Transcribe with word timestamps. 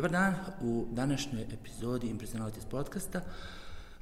Dobar 0.00 0.10
dan, 0.10 0.34
u 0.62 0.86
današnjoj 0.90 1.42
epizodi 1.42 2.06
Impersonalities 2.06 2.64
podcasta 2.64 3.20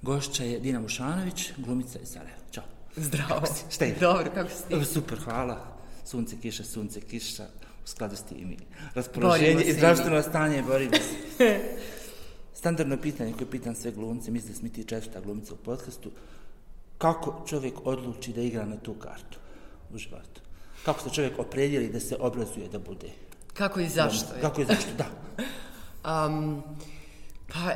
gošća 0.03 0.45
je 0.45 0.61
Dina 0.61 0.81
Mušanović, 0.81 1.53
glumica 1.57 1.99
iz 1.99 2.09
Sarajeva. 2.09 2.39
Ćao. 2.51 2.65
Zdravo. 2.97 3.43
Šta 3.71 3.85
je? 3.85 3.97
Dobro, 4.01 4.31
kako 4.35 4.51
si 4.51 4.69
ti? 4.69 4.85
Super, 4.85 5.19
hvala. 5.19 5.77
Sunce, 6.05 6.37
kiša, 6.43 6.65
sunce, 6.65 7.01
kiša. 7.01 7.47
U 7.85 7.89
skladu 7.89 8.17
s 8.17 8.23
tim 8.23 8.51
i 8.53 8.57
raspoloženje 8.95 9.65
i 9.65 9.73
zdravstveno 9.73 10.23
stanje, 10.23 10.63
borimo 10.63 10.93
se. 10.95 11.61
Standardno 12.61 12.97
pitanje 12.97 13.33
koje 13.33 13.51
pitam 13.51 13.75
sve 13.75 13.91
glumce, 13.91 14.31
mislim 14.31 14.53
da 14.53 14.59
smo 14.59 14.69
ti 14.69 14.85
četvrta 14.85 15.21
glumica 15.21 15.55
u 15.55 15.57
podcastu. 15.57 16.11
Kako 16.99 17.45
čovjek 17.49 17.75
odluči 17.85 18.33
da 18.33 18.41
igra 18.41 18.67
na 18.67 18.77
tu 18.77 18.95
kartu 18.95 19.39
u 19.95 19.99
životu? 19.99 20.41
Kako 20.85 21.01
se 21.01 21.15
čovjek 21.15 21.39
opredijeli 21.39 21.93
da 21.93 22.01
se 22.01 22.17
obrazuje 22.21 22.69
da 22.69 22.79
bude? 22.79 23.11
Kako 23.55 23.81
i 23.81 23.89
zašto? 23.89 24.29
Kako 24.41 24.61
i 24.61 24.65
zašto, 24.65 24.91
da. 24.99 25.07
Um, 26.05 26.63
pa, 27.53 27.73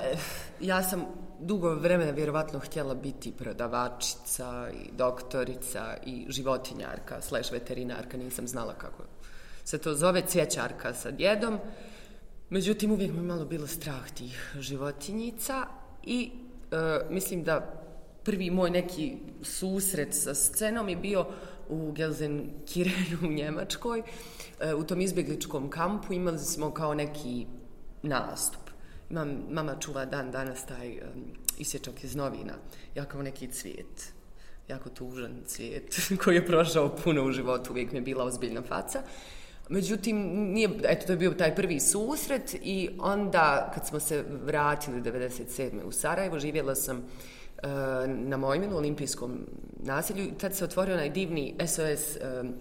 ja 0.61 0.83
sam 0.83 1.07
dugo 1.41 1.75
vremena 1.75 2.11
vjerovatno 2.11 2.59
htjela 2.59 2.95
biti 2.95 3.33
prodavačica 3.33 4.71
i 4.71 4.97
doktorica 4.97 5.97
i 6.07 6.27
životinjarka, 6.29 7.21
slash 7.21 7.53
veterinarka, 7.53 8.17
nisam 8.17 8.48
znala 8.48 8.75
kako 8.75 9.03
se 9.65 9.79
to 9.79 9.95
zove, 9.95 10.23
cvjećarka 10.27 10.95
sa 10.95 11.11
djedom. 11.11 11.59
Međutim, 12.51 12.93
uvijek 12.93 13.12
mi 13.12 13.19
je 13.19 13.23
malo 13.23 13.45
bilo 13.45 13.67
strah 13.67 14.11
tih 14.11 14.55
životinjica 14.59 15.67
i 16.03 16.31
e, 16.70 16.77
mislim 17.11 17.45
da 17.45 17.83
prvi 18.25 18.51
moj 18.51 18.70
neki 18.70 19.17
susret 19.42 20.09
sa 20.14 20.34
scenom 20.34 20.89
je 20.89 20.97
bio 20.97 21.27
u 21.69 21.92
Gelsenkirchenu 21.92 23.19
u 23.23 23.33
Njemačkoj. 23.33 24.03
E, 24.61 24.75
u 24.75 24.84
tom 24.84 25.01
izbjegličkom 25.01 25.70
kampu 25.70 26.12
imali 26.12 26.39
smo 26.39 26.70
kao 26.70 26.95
neki 26.95 27.47
nastup. 28.03 28.62
Imam, 29.11 29.42
mama 29.50 29.77
čuva 29.81 30.05
dan 30.05 30.31
danas 30.31 30.67
taj 30.67 30.91
um, 30.91 31.25
isječak 31.58 32.05
iz 32.05 32.17
novina. 32.17 32.53
Ja 32.95 33.05
kao 33.05 33.22
neki 33.22 33.47
cvijet. 33.47 34.12
Jako 34.69 34.91
tužan 34.91 35.42
cvijet 35.47 35.97
koji 36.25 36.34
je 36.34 36.47
prošao 36.47 36.97
puno 37.05 37.25
u 37.25 37.33
životu. 37.33 37.70
Uvijek 37.70 37.92
mi 37.92 37.98
je 37.98 38.03
bila 38.03 38.25
ozbiljna 38.25 38.62
faca. 38.62 39.03
Međutim, 39.69 40.17
nije, 40.53 40.70
eto, 40.84 41.06
to 41.06 41.12
je 41.12 41.17
bio 41.17 41.30
taj 41.30 41.55
prvi 41.55 41.80
susret 41.80 42.55
i 42.62 42.91
onda 42.98 43.70
kad 43.75 43.86
smo 43.86 44.00
se 44.00 44.25
vratili 44.45 45.00
97. 45.00 45.83
u 45.83 45.92
Sarajevo, 45.92 46.39
živjela 46.39 46.75
sam 46.75 46.97
uh, 46.97 47.70
na 48.06 48.36
Mojminu, 48.36 48.77
olimpijskom 48.77 49.39
naselju, 49.83 50.25
i 50.25 50.39
tad 50.39 50.56
se 50.56 50.64
otvorio 50.64 50.95
onaj 50.95 51.11
divni 51.11 51.55
SOS 51.67 52.17
um, 52.17 52.55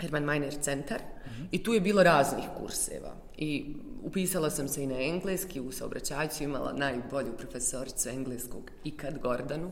Herman 0.00 0.24
Meiner 0.24 0.54
centar 0.60 0.98
mm 0.98 1.28
-hmm. 1.28 1.46
i 1.52 1.62
tu 1.62 1.74
je 1.74 1.80
bilo 1.80 2.02
raznih 2.02 2.44
kurseva. 2.58 3.14
I 3.36 3.74
upisala 4.04 4.50
sam 4.50 4.68
se 4.68 4.82
i 4.82 4.86
na 4.86 5.00
engleski, 5.00 5.60
u 5.60 5.72
saobraćajcu 5.72 6.44
imala 6.44 6.72
najbolju 6.72 7.36
profesoricu 7.38 8.08
engleskog 8.08 8.70
ikad 8.84 9.18
Gordanu. 9.18 9.70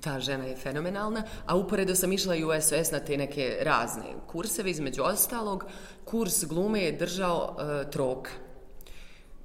Ta 0.00 0.20
žena 0.20 0.44
je 0.44 0.56
fenomenalna, 0.56 1.22
a 1.46 1.56
uporedo 1.56 1.94
sam 1.94 2.12
išla 2.12 2.34
i 2.34 2.44
u 2.44 2.48
SOS 2.60 2.90
na 2.90 3.00
te 3.00 3.16
neke 3.16 3.58
razne 3.60 4.04
kurseve, 4.26 4.70
između 4.70 5.02
ostalog, 5.02 5.64
kurs 6.04 6.44
glume 6.44 6.80
je 6.80 6.92
držao 6.92 7.56
uh, 7.56 7.90
troka. 7.90 8.30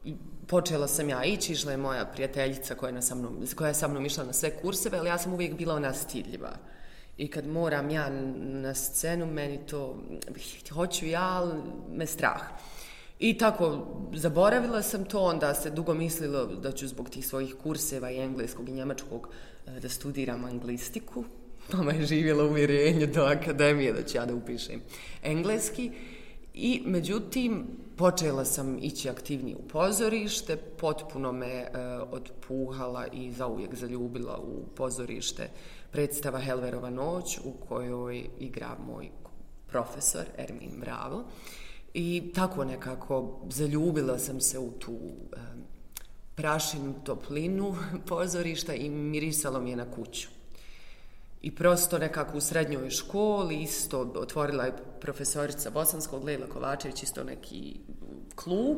I 0.05 0.15
počela 0.47 0.87
sam 0.87 1.09
ja 1.09 1.23
ići, 1.23 1.53
išla 1.53 1.71
je 1.71 1.77
moja 1.77 2.05
prijateljica 2.05 2.75
koja 2.75 2.95
je, 2.95 3.01
sa 3.01 3.15
mnom, 3.15 3.45
koja 3.55 3.67
je 3.67 3.73
sa 3.73 3.87
mnom 3.87 4.05
išla 4.05 4.23
na 4.23 4.33
sve 4.33 4.61
kurseve, 4.61 4.97
ali 4.97 5.09
ja 5.09 5.17
sam 5.17 5.33
uvijek 5.33 5.57
bila 5.57 5.75
ona 5.75 5.93
stidljiva. 5.93 6.51
I 7.17 7.27
kad 7.27 7.47
moram 7.47 7.89
ja 7.89 8.09
na 8.39 8.73
scenu, 8.73 9.25
meni 9.25 9.66
to, 9.66 10.03
hoću 10.73 11.05
ja, 11.05 11.27
ali 11.27 11.53
me 11.89 12.05
strah. 12.05 12.41
I 13.21 13.37
tako, 13.37 13.87
zaboravila 14.13 14.81
sam 14.81 15.05
to, 15.05 15.19
onda 15.19 15.53
se 15.53 15.69
dugo 15.69 15.93
mislilo 15.93 16.45
da 16.45 16.71
ću 16.71 16.87
zbog 16.87 17.09
tih 17.09 17.27
svojih 17.27 17.55
kurseva 17.63 18.11
i 18.11 18.19
engleskog 18.19 18.69
i 18.69 18.71
njemačkog 18.71 19.27
e, 19.67 19.79
da 19.79 19.89
studiram 19.89 20.45
anglistiku. 20.45 21.23
Mama 21.73 21.91
je 21.91 22.05
živjela 22.05 22.43
uvjerenje 22.43 23.07
do 23.07 23.21
akademije 23.21 23.93
da 23.93 24.03
ću 24.03 24.17
ja 24.17 24.25
da 24.25 24.35
upišem 24.35 24.81
engleski. 25.23 25.91
I, 26.53 26.81
međutim, 26.85 27.67
počela 27.97 28.45
sam 28.45 28.77
ići 28.81 29.09
aktivnije 29.09 29.55
u 29.55 29.67
pozorište, 29.67 30.55
potpuno 30.57 31.31
me 31.31 31.47
e, 31.47 31.69
odpuhala 32.11 33.07
i 33.07 33.31
zauvijek 33.31 33.75
zaljubila 33.75 34.38
u 34.38 34.75
pozorište 34.75 35.49
predstava 35.91 36.39
Helverova 36.39 36.89
noć 36.89 37.39
u 37.43 37.51
kojoj 37.67 38.25
igra 38.39 38.75
moj 38.85 39.09
profesor 39.67 40.25
Ermin 40.38 40.79
Bravo. 40.79 41.23
I 41.94 42.31
tako 42.35 42.66
nekako 42.66 43.40
zaljubila 43.50 44.19
sam 44.19 44.41
se 44.41 44.59
u 44.59 44.72
tu 44.72 44.97
prašinu, 46.35 46.94
toplinu 47.03 47.75
pozorišta 48.09 48.74
i 48.74 48.90
mirisalo 48.90 49.62
mi 49.62 49.69
je 49.69 49.75
na 49.75 49.91
kuću. 49.91 50.28
I 51.41 51.56
prosto 51.56 51.97
nekako 51.97 52.38
u 52.38 52.41
srednjoj 52.41 52.90
školi 52.90 53.62
isto 53.62 54.00
otvorila 54.16 54.63
je 54.63 54.75
profesorica 55.01 55.69
Bosanskog, 55.69 56.24
Lejla 56.24 56.47
Kovačević, 56.47 57.03
isto 57.03 57.24
neki 57.24 57.80
klub, 58.35 58.78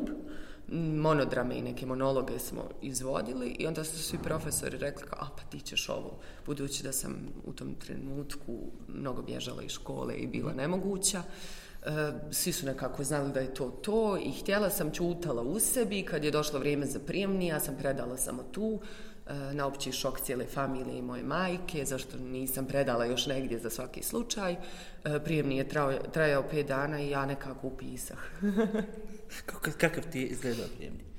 mm, 0.71 0.77
monodrame 0.77 1.57
i 1.57 1.61
neke 1.61 1.85
monologe 1.85 2.39
smo 2.39 2.69
izvodili 2.81 3.55
i 3.59 3.67
onda 3.67 3.83
su 3.83 4.03
svi 4.03 4.17
profesori 4.23 4.77
rekli 4.77 5.07
kao, 5.07 5.19
a 5.21 5.29
pa 5.37 5.43
ti 5.43 5.59
ćeš 5.59 5.89
ovo, 5.89 6.19
budući 6.45 6.83
da 6.83 6.91
sam 6.91 7.15
u 7.45 7.53
tom 7.53 7.75
trenutku 7.75 8.57
mnogo 8.87 9.21
bježala 9.21 9.63
iz 9.63 9.71
škole 9.71 10.15
i 10.15 10.27
bila 10.27 10.53
nemoguća. 10.53 11.19
Uh, 11.19 11.62
Eh, 11.85 12.13
svi 12.31 12.51
su 12.51 12.65
nekako 12.65 13.03
znali 13.03 13.31
da 13.31 13.39
je 13.39 13.53
to 13.53 13.69
to 13.69 14.17
i 14.17 14.31
htjela 14.31 14.69
sam 14.69 14.91
čutala 14.91 15.41
u 15.41 15.59
sebi 15.59 16.03
kad 16.03 16.23
je 16.23 16.31
došlo 16.31 16.59
vrijeme 16.59 16.85
za 16.85 16.99
prijemni, 16.99 17.47
ja 17.47 17.59
sam 17.59 17.75
predala 17.77 18.17
samo 18.17 18.43
tu 18.43 18.79
eh, 19.27 19.33
na 19.53 19.67
opći 19.67 19.91
šok 19.91 20.19
cijele 20.19 20.45
familije 20.45 20.97
i 20.97 21.01
moje 21.01 21.23
majke, 21.23 21.85
zašto 21.85 22.17
nisam 22.17 22.65
predala 22.65 23.05
još 23.05 23.25
negdje 23.25 23.59
za 23.59 23.69
svaki 23.69 24.03
slučaj. 24.03 24.51
Eh, 24.53 25.19
prijemni 25.23 25.57
je 25.57 25.69
trajao, 25.69 25.99
trajao 26.13 26.43
pet 26.51 26.67
dana 26.67 27.01
i 27.01 27.09
ja 27.09 27.25
nekako 27.25 27.67
upisah. 27.67 28.19
Kako, 29.45 29.71
kakav 29.77 30.03
ti 30.11 30.19
je 30.19 30.27
izgledao 30.27 30.67
prijemni? 30.75 31.12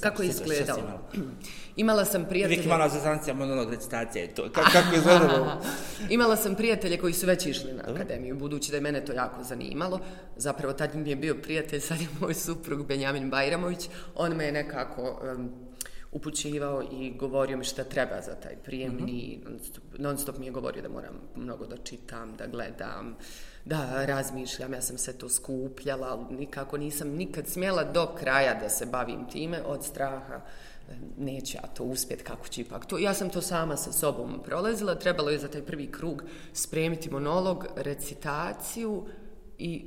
Kako 0.00 0.22
je 0.22 0.28
izgledao? 0.28 0.78
Imala? 1.76 2.04
sam 2.04 2.24
prijatelje... 2.24 2.54
Uvijek 2.54 2.66
imala 2.66 2.88
za 2.88 3.00
zancija 3.00 3.34
monolog 3.34 3.70
recitacija 3.70 4.24
i 4.24 4.28
to. 4.28 4.52
Kako, 4.52 4.70
kako 4.72 4.94
je 4.94 4.98
izgledalo? 4.98 5.62
imala 6.10 6.36
sam 6.36 6.54
prijatelje 6.54 6.98
koji 6.98 7.12
su 7.12 7.26
već 7.26 7.46
išli 7.46 7.72
na 7.72 7.82
akademiju, 7.94 8.36
budući 8.36 8.70
da 8.70 8.76
je 8.76 8.80
mene 8.80 9.04
to 9.04 9.12
jako 9.12 9.44
zanimalo. 9.44 10.00
Zapravo, 10.36 10.72
tad 10.72 10.96
mi 10.96 11.10
je 11.10 11.16
bio 11.16 11.34
prijatelj, 11.34 11.80
sad 11.88 12.00
je 12.00 12.08
moj 12.20 12.34
suprug 12.34 12.86
Benjamin 12.86 13.30
Bajramović. 13.30 13.88
On 14.14 14.36
me 14.36 14.44
je 14.44 14.52
nekako 14.52 15.20
um, 15.36 15.50
upućivao 16.12 16.82
i 16.92 17.12
govorio 17.18 17.56
mi 17.56 17.64
šta 17.64 17.84
treba 17.84 18.20
za 18.20 18.34
taj 18.34 18.56
prijemni. 18.56 19.40
Mm 19.44 19.48
-hmm. 19.48 19.78
Non 19.98 20.18
stop 20.18 20.38
mi 20.38 20.46
je 20.46 20.52
govorio 20.52 20.82
da 20.82 20.88
moram 20.88 21.14
mnogo 21.36 21.66
da 21.66 21.76
čitam, 21.76 22.36
da 22.36 22.46
gledam. 22.46 23.08
Uh, 23.08 23.51
da 23.64 24.04
razmišljam, 24.04 24.72
ja 24.72 24.82
sam 24.82 24.98
se 24.98 25.18
to 25.18 25.28
skupljala, 25.28 26.08
ali 26.08 26.36
nikako 26.36 26.76
nisam 26.76 27.08
nikad 27.08 27.46
smjela 27.46 27.84
do 27.84 28.14
kraja 28.18 28.54
da 28.54 28.68
se 28.68 28.86
bavim 28.86 29.28
time 29.32 29.62
od 29.62 29.84
straha 29.84 30.40
e, 30.88 30.92
neće 31.18 31.58
ja 31.58 31.66
to 31.66 31.84
uspjet 31.84 32.22
kako 32.22 32.48
će 32.48 32.60
ipak 32.60 32.86
to. 32.86 32.98
Ja 32.98 33.14
sam 33.14 33.30
to 33.30 33.40
sama 33.40 33.76
sa 33.76 33.92
sobom 33.92 34.40
prolazila, 34.44 34.94
trebalo 34.94 35.30
je 35.30 35.38
za 35.38 35.48
taj 35.48 35.62
prvi 35.62 35.86
krug 35.86 36.22
spremiti 36.52 37.10
monolog, 37.10 37.66
recitaciju 37.76 39.06
i 39.58 39.84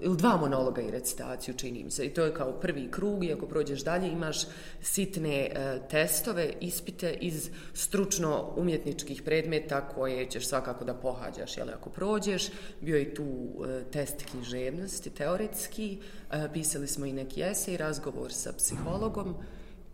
ili 0.00 0.16
dva 0.16 0.36
monologa 0.36 0.82
i 0.82 0.90
recitaciju, 0.90 1.54
čini 1.54 1.84
mi 1.84 1.90
se. 1.90 2.06
I 2.06 2.14
to 2.14 2.24
je 2.24 2.34
kao 2.34 2.52
prvi 2.52 2.90
krug 2.90 3.24
i 3.24 3.32
ako 3.32 3.46
prođeš 3.46 3.84
dalje 3.84 4.08
imaš 4.08 4.38
sitne 4.82 5.36
e, 5.44 5.80
testove, 5.90 6.52
ispite 6.60 7.16
iz 7.20 7.50
stručno 7.74 8.52
umjetničkih 8.56 9.22
predmeta 9.22 9.88
koje 9.88 10.30
ćeš 10.30 10.46
svakako 10.46 10.84
da 10.84 10.94
pohađaš. 10.94 11.56
Jel, 11.56 11.68
ako 11.70 11.90
prođeš, 11.90 12.50
bio 12.80 12.96
je 12.96 13.14
tu 13.14 13.24
e, 13.24 13.84
test 13.92 14.24
književnosti, 14.30 15.10
teoretski, 15.10 15.98
e, 16.30 16.48
pisali 16.52 16.86
smo 16.86 17.06
i 17.06 17.12
neki 17.12 17.42
esej, 17.42 17.76
razgovor 17.76 18.32
sa 18.32 18.52
psihologom 18.52 19.34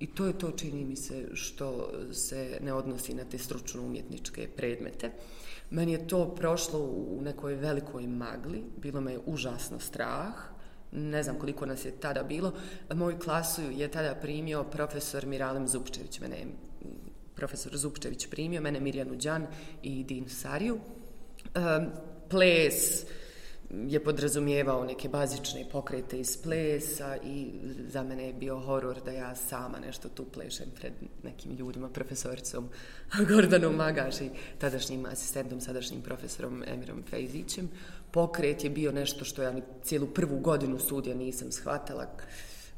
i 0.00 0.06
to 0.06 0.26
je 0.26 0.38
to, 0.38 0.50
čini 0.50 0.84
mi 0.84 0.96
se, 0.96 1.28
što 1.34 1.90
se 2.12 2.58
ne 2.62 2.72
odnosi 2.72 3.14
na 3.14 3.24
te 3.24 3.38
stručno 3.38 3.82
umjetničke 3.82 4.48
predmete. 4.56 5.10
Meni 5.70 5.92
je 5.92 6.08
to 6.08 6.34
prošlo 6.34 6.80
u 6.80 7.20
nekoj 7.22 7.54
velikoj 7.54 8.06
magli, 8.06 8.64
bilo 8.76 9.00
me 9.00 9.18
užasno 9.26 9.80
strah, 9.80 10.32
ne 10.92 11.22
znam 11.22 11.38
koliko 11.38 11.66
nas 11.66 11.84
je 11.84 11.90
tada 12.00 12.22
bilo. 12.22 12.52
Moju 12.94 13.18
klasu 13.18 13.62
je 13.62 13.88
tada 13.88 14.14
primio 14.14 14.64
profesor 14.64 15.26
Miralem 15.26 15.68
Zupčević, 15.68 16.20
mene 16.20 16.38
je 16.38 16.46
profesor 17.34 17.76
Zupčević 17.76 18.26
primio, 18.26 18.60
mene 18.60 18.80
Mirjanu 18.80 19.14
Đan 19.16 19.46
i 19.82 20.04
Din 20.04 20.28
Sariju. 20.28 20.78
Um, 21.54 21.86
ples, 22.28 23.04
je 23.70 24.04
podrazumijevao 24.04 24.84
neke 24.84 25.08
bazične 25.08 25.64
pokrete 25.72 26.20
iz 26.20 26.36
plesa 26.42 27.16
i 27.24 27.50
za 27.88 28.02
mene 28.02 28.26
je 28.26 28.32
bio 28.32 28.60
horor 28.60 29.00
da 29.04 29.10
ja 29.10 29.34
sama 29.34 29.78
nešto 29.78 30.08
tu 30.08 30.24
plešem 30.24 30.66
pred 30.74 30.92
nekim 31.22 31.56
ljudima, 31.56 31.88
profesoricom 31.88 32.68
Gordanom 33.28 33.74
Magaš 33.74 34.20
i 34.20 34.30
tadašnjim 34.58 35.06
asistentom, 35.06 35.60
sadašnjim 35.60 36.02
profesorom 36.02 36.64
Emirom 36.66 37.02
Fejzićem. 37.10 37.68
Pokret 38.10 38.64
je 38.64 38.70
bio 38.70 38.92
nešto 38.92 39.24
što 39.24 39.42
ja 39.42 39.54
cijelu 39.82 40.06
prvu 40.06 40.38
godinu 40.38 40.78
studija 40.78 41.14
nisam 41.14 41.52
shvatala 41.52 42.06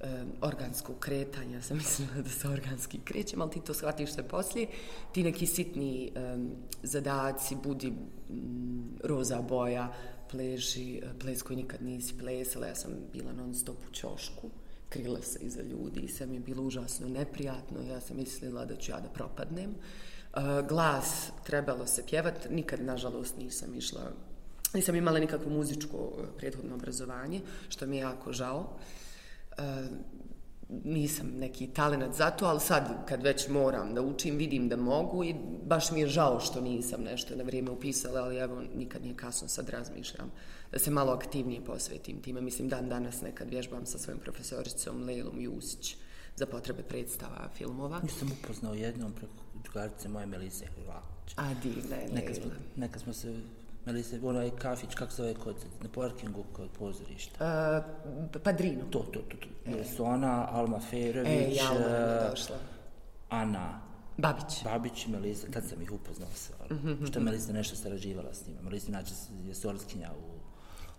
e, 0.01 0.25
organskog 0.41 0.99
kretanja, 0.99 1.57
ja 1.57 1.63
sam 1.69 1.77
mislila 1.77 2.23
da 2.23 2.31
se 2.31 2.49
organski 2.49 3.01
krećem, 3.05 3.41
ali 3.41 3.51
ti 3.51 3.61
to 3.61 3.75
shvatiš 3.75 4.15
se 4.15 4.23
poslije. 4.23 4.67
Ti 5.13 5.23
neki 5.23 5.47
sitni 5.47 6.13
um, 6.35 6.51
zadaci, 6.83 7.57
budi 7.65 7.93
um, 8.29 8.99
roza 9.05 9.43
boja, 9.43 9.93
pleži, 10.31 11.03
ples 11.21 11.43
koji 11.43 11.57
nikad 11.57 11.83
nisi 11.83 12.15
plesala, 12.19 12.67
ja 12.67 12.75
sam 12.75 12.93
bila 13.13 13.33
non 13.33 13.55
stop 13.55 13.77
u 13.91 13.95
čošku, 13.95 14.51
krila 14.89 15.23
se 15.23 15.39
iza 15.43 15.63
ljudi 15.63 16.01
i 16.01 16.09
sve 16.09 16.27
mi 16.27 16.37
je 16.37 16.41
bilo 16.41 16.63
užasno 16.63 17.09
neprijatno, 17.09 17.83
ja 17.83 18.01
sam 18.01 18.17
mislila 18.17 18.65
da 18.65 18.77
ću 18.77 18.91
ja 18.91 19.01
da 19.01 19.09
propadnem. 19.09 19.75
Glas, 20.69 21.31
trebalo 21.47 21.87
se 21.87 22.07
pjevat, 22.07 22.51
nikad, 22.51 22.81
nažalost, 22.81 23.37
nisam 23.37 23.75
išla 23.75 24.13
Nisam 24.75 24.97
imala 24.97 25.19
nikakvo 25.19 25.51
muzičko 25.51 26.13
prethodno 26.39 26.75
obrazovanje, 26.75 27.41
što 27.69 27.87
mi 27.87 27.97
je 27.97 28.01
jako 28.01 28.33
žao 28.33 28.79
nisam 30.85 31.27
neki 31.39 31.67
talent 31.67 32.15
za 32.15 32.31
to, 32.31 32.47
ali 32.47 32.61
sad 32.61 33.07
kad 33.09 33.23
već 33.23 33.49
moram 33.49 33.95
da 33.95 34.03
učim, 34.03 34.37
vidim 34.37 34.69
da 34.69 34.77
mogu 34.77 35.25
i 35.25 35.35
baš 35.67 35.91
mi 35.91 36.01
je 36.01 36.07
žao 36.07 36.41
što 36.41 36.61
nisam 36.61 37.03
nešto 37.03 37.37
na 37.37 37.45
vrijeme 37.45 37.71
upisala, 37.71 38.21
ali 38.21 38.37
evo 38.37 38.63
nikad 38.75 39.03
nije 39.03 39.17
kasno, 39.17 39.49
sad 39.49 39.69
razmišljam 39.69 40.33
da 40.73 40.79
se 40.79 40.91
malo 40.91 41.13
aktivnije 41.13 41.65
posvetim 41.65 42.23
time. 42.23 42.41
Mislim, 42.41 42.69
dan 42.69 42.89
danas 42.89 43.21
nekad 43.21 43.51
vježbam 43.51 43.87
sa 43.87 43.99
svojim 43.99 44.21
profesoricom 44.21 45.05
Lejlom 45.05 45.41
Jusić 45.41 45.97
za 46.37 46.47
potrebe 46.47 46.83
predstava 46.83 47.49
filmova. 47.57 48.01
Nisam 48.03 48.31
upoznao 48.43 48.75
jednom 48.75 49.13
preko 49.13 49.35
drugarice 49.65 50.09
moje 50.09 50.27
Melise 50.27 50.67
Hrvatić. 50.67 51.35
A 51.37 51.55
divna 51.63 51.97
je 51.97 52.09
Neka 52.13 52.35
smo, 52.35 52.45
Lejla. 52.45 52.61
neka 52.77 52.99
smo 52.99 53.13
se 53.13 53.41
Meli 53.87 54.03
se 54.03 54.21
onaj 54.23 54.51
kafić, 54.51 54.95
kako 54.95 55.13
se 55.13 55.17
zove 55.17 55.35
kod, 55.35 55.57
na 55.83 55.89
parkingu 55.95 56.45
kod 56.53 56.69
pozorišta. 56.79 57.83
Uh, 58.35 58.43
padrino. 58.43 58.85
To, 58.91 58.99
to, 58.99 59.21
to, 59.21 59.37
to. 59.37 59.79
E. 59.79 59.85
Su 59.85 60.05
ona, 60.05 60.49
Alma 60.51 60.81
Ferović, 60.81 61.31
E, 61.31 61.55
ja 61.55 61.73
je 61.73 62.31
došla. 62.31 62.57
Ana 63.29 63.81
Babić. 64.17 64.65
Babić 64.65 65.07
i 65.07 65.11
Melisa, 65.11 65.47
tad 65.53 65.65
sam 65.69 65.83
ih 65.83 65.93
upoznao 65.93 66.29
se. 66.35 66.53
Mm 66.71 66.75
-hmm. 66.75 67.09
Što 67.09 67.19
je 67.19 67.25
Melisa 67.25 67.53
nešto 67.53 67.77
sarađivala 67.77 68.35
s 68.35 68.47
njima. 68.47 68.61
Melisa 68.63 68.89
inače 68.89 69.15
je 69.47 69.55
sorskinja 69.55 70.11
u 70.13 70.40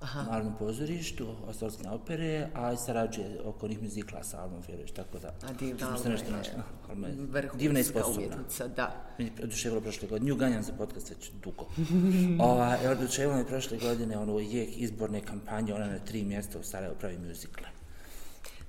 Aha. 0.01 0.23
Narodnom 0.23 0.55
pozorištu, 0.59 1.35
sorskinja 1.53 1.91
opere, 1.93 2.49
a 2.53 2.73
i 2.73 2.77
sarađuje 2.77 3.41
oko 3.45 3.67
njih 3.67 3.81
muzikla 3.81 4.23
sa 4.23 4.41
Almom 4.41 4.61
Ferović, 4.61 4.91
tako 4.91 5.19
da. 5.19 5.27
A 5.27 5.53
divna 5.59 5.77
se 5.79 5.85
Alma 5.85 6.09
nešto 6.09 6.31
je. 6.31 6.63
Alma 6.89 7.07
je 7.07 7.49
divna 7.53 7.79
i 7.79 7.83
sposobna. 7.83 8.17
umjetnica, 8.17 8.67
da. 8.67 9.15
Meni 9.17 9.31
je 9.37 9.43
oduševilo 9.43 9.81
prošle 9.81 10.07
godine. 10.07 10.29
Nju 10.29 10.35
ganjam 10.35 10.63
za 10.63 10.73
podcast 10.73 11.09
već 11.09 11.31
dugo. 11.43 11.65
Ova, 12.49 12.73
je 12.73 12.89
oduševilo 12.89 13.35
me 13.35 13.47
prošle 13.47 13.77
godine 13.77 14.17
ono 14.17 14.39
jek 14.39 14.77
izborne 14.77 15.21
kampanje, 15.21 15.73
ona 15.73 15.87
na 15.87 15.99
tri 15.99 16.23
mjesta 16.23 16.59
u 16.59 16.63
Sarajevo 16.63 16.95
pravi 16.99 17.17
muzikle. 17.17 17.80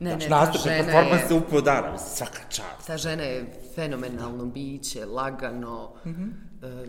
Ne, 0.02 0.10
Znači, 0.10 0.24
ne, 0.24 0.28
ta 0.30 0.40
nastupe, 0.40 0.68
žena 0.70 0.84
performanse 0.84 1.34
je, 1.34 1.38
upo 1.38 1.60
dana, 1.60 1.98
svaka 1.98 2.40
čast. 2.48 2.86
ta 2.86 2.96
žena 2.96 3.22
je 3.22 3.44
fenomenalno 3.74 4.44
biće, 4.46 5.04
lagano, 5.06 5.92
mm 6.04 6.10
-hmm. 6.10 6.32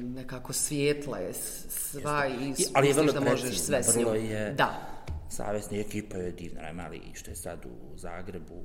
nekako 0.05 0.53
svijetla 0.53 1.17
je 1.17 1.33
sva 1.33 2.27
i 2.27 2.49
I- 2.51 2.65
ali 2.73 2.87
je 2.87 2.93
vrlo 2.93 3.11
da 3.13 3.19
možeš 3.21 3.59
sve 3.59 3.83
s 3.83 3.95
njom. 3.95 4.15
je- 4.15 4.53
Da. 4.53 4.73
Savjesna 5.29 5.77
ekipa 5.77 6.17
je 6.17 6.31
divna, 6.31 6.73
mali 6.73 7.01
što 7.13 7.31
je 7.31 7.35
sad 7.35 7.65
u 7.65 7.97
Zagrebu, 7.97 8.61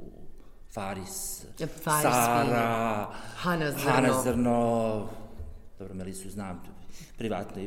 Faris, 0.72 1.44
Faris 1.58 2.02
Sara, 2.02 3.06
Hana 3.36 3.70
Zrno. 3.70 3.82
Hana 3.84 4.22
Zrno, 4.22 5.08
dobro, 5.78 5.94
Melisu 5.94 6.30
znam 6.30 6.62
privatno 7.18 7.62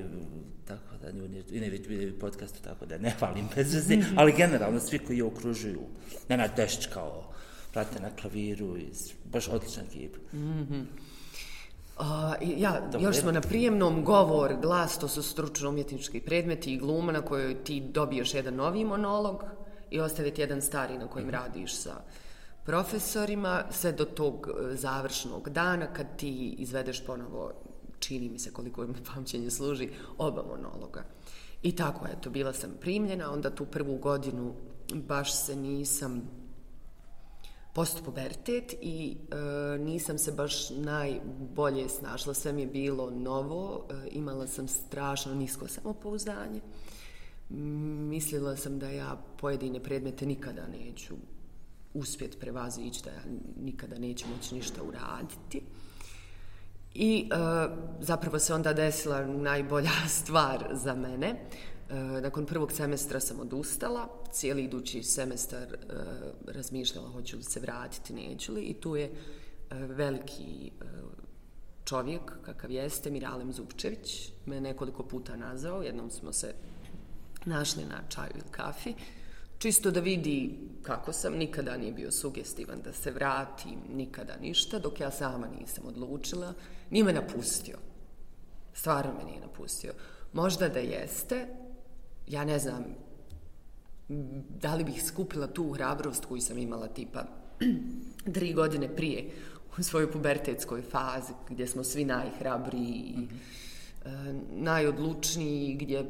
tako 0.72 1.04
da 1.04 1.12
nije, 1.12 1.44
i 1.52 1.60
ne 1.60 1.70
vidi 1.70 2.14
podcastu, 2.20 2.60
tako 2.64 2.86
da 2.86 2.98
ne 2.98 3.10
hvalim 3.20 3.48
bez 3.56 3.74
veze, 3.74 3.98
ali 4.16 4.34
generalno 4.38 4.80
svi 4.80 5.00
koji 5.00 5.18
je 5.18 5.24
okružuju, 5.24 5.82
Nenad 6.30 6.52
Dešć 6.56 6.86
kao 6.86 7.34
prate 7.74 8.00
na 8.00 8.10
klaviru, 8.22 8.78
i 8.78 8.88
baš 9.26 9.48
odlična 9.48 9.84
ekipa. 9.84 10.18
A, 11.98 12.34
i 12.42 12.54
ja, 12.58 12.82
Dobro. 12.92 13.08
još 13.08 13.18
smo 13.18 13.32
na 13.32 13.42
prijemnom 13.42 14.04
govor, 14.04 14.56
glas, 14.62 15.00
to 15.00 15.08
su 15.08 15.24
stručno 15.24 15.70
umjetnički 15.70 16.20
predmeti 16.20 16.74
i 16.74 16.78
gluma 16.78 17.12
na 17.12 17.22
kojoj 17.22 17.64
ti 17.64 17.82
dobiješ 17.94 18.34
jedan 18.34 18.56
novi 18.56 18.86
monolog 18.86 19.44
i 19.90 20.00
ostaviti 20.00 20.42
jedan 20.42 20.62
stari 20.62 20.98
na 20.98 21.08
kojim 21.08 21.30
radiš 21.30 21.76
sa 21.76 21.92
profesorima, 22.66 23.64
sve 23.70 23.92
do 23.92 24.06
tog 24.06 24.48
e, 24.48 24.76
završnog 24.76 25.50
dana 25.50 25.94
kad 25.94 26.18
ti 26.18 26.56
izvedeš 26.58 27.06
ponovo, 27.06 27.52
čini 28.02 28.30
mi 28.30 28.40
se 28.40 28.54
koliko 28.54 28.88
mi 28.88 28.94
pamćenje 29.14 29.52
služi, 29.52 29.90
oba 30.18 30.44
monologa. 30.44 31.04
I 31.64 31.76
tako, 31.76 32.06
eto, 32.08 32.30
bila 32.30 32.54
sam 32.54 32.70
primljena, 32.82 33.32
onda 33.32 33.56
tu 33.56 33.66
prvu 33.66 33.98
godinu 33.98 34.54
baš 34.94 35.46
se 35.46 35.56
nisam 35.56 36.22
post 37.74 38.04
pubertet 38.06 38.74
i 38.82 39.18
e, 39.32 39.78
nisam 39.78 40.18
se 40.18 40.32
baš 40.32 40.70
najbolje 40.70 41.90
snašla, 41.90 42.34
sve 42.34 42.54
mi 42.54 42.62
je 42.62 42.68
bilo 42.68 43.10
novo, 43.10 43.88
e, 43.90 44.08
imala 44.12 44.48
sam 44.48 44.68
strašno 44.68 45.34
nisko 45.34 45.68
samopouzdanje. 45.68 46.62
Mislila 47.50 48.56
sam 48.56 48.80
da 48.80 48.90
ja 48.90 49.22
pojedine 49.38 49.84
predmete 49.84 50.26
nikada 50.26 50.68
neću 50.68 51.16
uspjet 51.94 52.40
prevazići, 52.40 53.04
da 53.04 53.10
ja 53.10 53.22
nikada 53.62 54.00
neću 54.00 54.26
moći 54.36 54.56
ništa 54.56 54.84
uraditi. 54.84 55.62
I 56.94 57.30
e, 57.32 57.36
zapravo 58.00 58.40
se 58.40 58.54
onda 58.54 58.74
desila 58.74 59.26
najbolja 59.26 59.92
stvar 60.20 60.68
za 60.72 60.96
mene. 60.96 61.36
E, 61.90 61.96
nakon 61.96 62.46
prvog 62.46 62.72
semestra 62.72 63.20
sam 63.20 63.40
odustala, 63.40 64.08
cijeli 64.32 64.64
idući 64.64 65.04
semestar 65.04 65.64
e, 65.64 65.78
razmišljala 66.48 67.10
hoću 67.10 67.38
li 67.38 67.44
se 67.44 67.60
vratiti, 67.60 68.14
neću 68.14 68.54
li. 68.54 68.62
I 68.62 68.74
tu 68.74 68.96
je 68.96 69.06
e, 69.06 69.12
veliki 69.76 70.72
e, 70.82 70.86
čovjek, 71.86 72.22
kakav 72.46 72.72
jeste, 72.72 73.12
Miralem 73.12 73.54
Zupčević, 73.54 74.32
me 74.46 74.62
nekoliko 74.62 75.04
puta 75.04 75.36
nazvao, 75.36 75.82
jednom 75.82 76.12
smo 76.12 76.34
se 76.34 76.54
našli 77.46 77.86
na 77.86 78.02
čaju 78.10 78.32
ili 78.34 78.52
kafi, 78.52 78.94
čisto 79.62 79.92
da 79.92 80.00
vidi 80.00 80.60
kako 80.82 81.14
sam, 81.14 81.34
nikada 81.34 81.78
nije 81.78 81.94
bio 81.94 82.12
sugestivan 82.12 82.82
da 82.84 82.94
se 82.94 83.12
vratim, 83.12 83.80
nikada 83.96 84.38
ništa, 84.42 84.80
dok 84.80 85.00
ja 85.00 85.12
sama 85.12 85.48
nisam 85.60 85.86
odlučila, 85.86 86.54
nije 86.90 87.04
me 87.04 87.14
napustio. 87.14 87.78
Stvarno 88.74 89.14
me 89.18 89.24
nije 89.24 89.42
napustio. 89.42 89.94
Možda 90.34 90.70
da 90.70 90.80
jeste, 90.80 91.48
ja 92.28 92.46
ne 92.46 92.60
znam, 92.60 92.86
da 94.62 94.76
li 94.76 94.84
bih 94.84 95.04
skupila 95.06 95.48
tu 95.48 95.72
hrabrost 95.72 96.26
koju 96.26 96.42
sam 96.42 96.58
imala 96.58 96.88
tipa 96.88 97.24
tri 98.34 98.54
godine 98.54 98.96
prije 98.96 99.30
u 99.78 99.84
svojoj 99.84 100.12
pubertetskoj 100.12 100.82
fazi 100.82 101.34
gdje 101.50 101.68
smo 101.68 101.84
svi 101.84 102.06
najhrabriji 102.06 103.16
i 103.18 103.28
e, 104.06 104.10
najodlučniji 104.52 105.76
gdje 105.76 106.06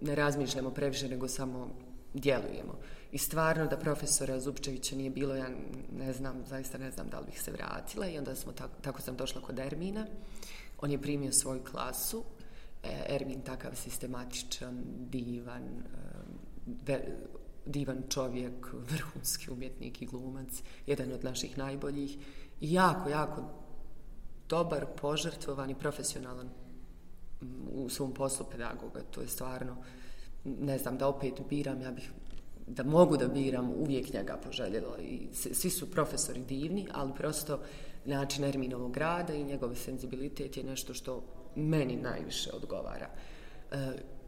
ne 0.00 0.14
razmišljamo 0.14 0.70
previše 0.70 1.08
nego 1.08 1.28
samo 1.28 1.68
djelujemo. 2.14 2.78
I 3.14 3.18
stvarno 3.18 3.66
da 3.66 3.76
profesora 3.76 4.40
Zupčevića 4.40 4.96
nije 4.96 5.10
bilo, 5.10 5.34
ja 5.34 5.48
ne 5.98 6.12
znam, 6.12 6.42
zaista 6.46 6.78
ne 6.78 6.90
znam 6.90 7.08
da 7.08 7.18
li 7.18 7.26
bih 7.26 7.42
se 7.42 7.52
vratila 7.52 8.06
i 8.06 8.18
onda 8.18 8.34
smo 8.34 8.52
tako, 8.52 8.74
tako 8.80 9.02
sam 9.02 9.16
došla 9.16 9.40
kod 9.40 9.58
Ermina. 9.58 10.06
On 10.80 10.90
je 10.90 11.02
primio 11.02 11.32
svoju 11.32 11.64
klasu. 11.64 12.24
E, 12.82 13.14
Ermin 13.14 13.40
takav 13.40 13.74
sistematičan, 13.74 14.82
divan, 15.10 15.62
e, 15.62 15.70
ve, 16.86 17.04
divan 17.66 18.02
čovjek, 18.08 18.72
vrhunski 18.72 19.50
umjetnik 19.50 20.02
i 20.02 20.06
glumac, 20.06 20.62
jedan 20.86 21.12
od 21.12 21.24
naših 21.24 21.58
najboljih 21.58 22.18
i 22.60 22.72
jako, 22.72 23.08
jako 23.08 23.42
dobar, 24.48 24.86
požrtvovan 25.00 25.70
i 25.70 25.78
profesionalan 25.78 26.46
mm, 26.46 27.46
u 27.72 27.88
svom 27.88 28.14
poslu 28.14 28.46
pedagoga. 28.50 29.00
To 29.10 29.20
je 29.20 29.28
stvarno, 29.28 29.76
ne 30.44 30.78
znam, 30.78 30.98
da 30.98 31.08
opet 31.08 31.40
biram, 31.48 31.80
ja 31.80 31.90
bih 31.90 32.10
da 32.66 32.82
mogu 32.82 33.16
da 33.16 33.28
biram, 33.28 33.70
uvijek 33.70 34.12
njega 34.12 34.36
poželjela. 34.36 34.98
I 34.98 35.28
svi 35.32 35.70
su 35.70 35.90
profesori 35.90 36.40
divni, 36.40 36.86
ali 36.92 37.12
prosto 37.14 37.60
način 38.04 38.44
Erminovog 38.44 38.96
rada 38.96 39.34
i 39.34 39.44
njegov 39.44 39.74
senzibilitet 39.74 40.56
je 40.56 40.64
nešto 40.64 40.94
što 40.94 41.22
meni 41.56 41.96
najviše 41.96 42.50
odgovara. 42.52 43.08
E, 43.70 43.76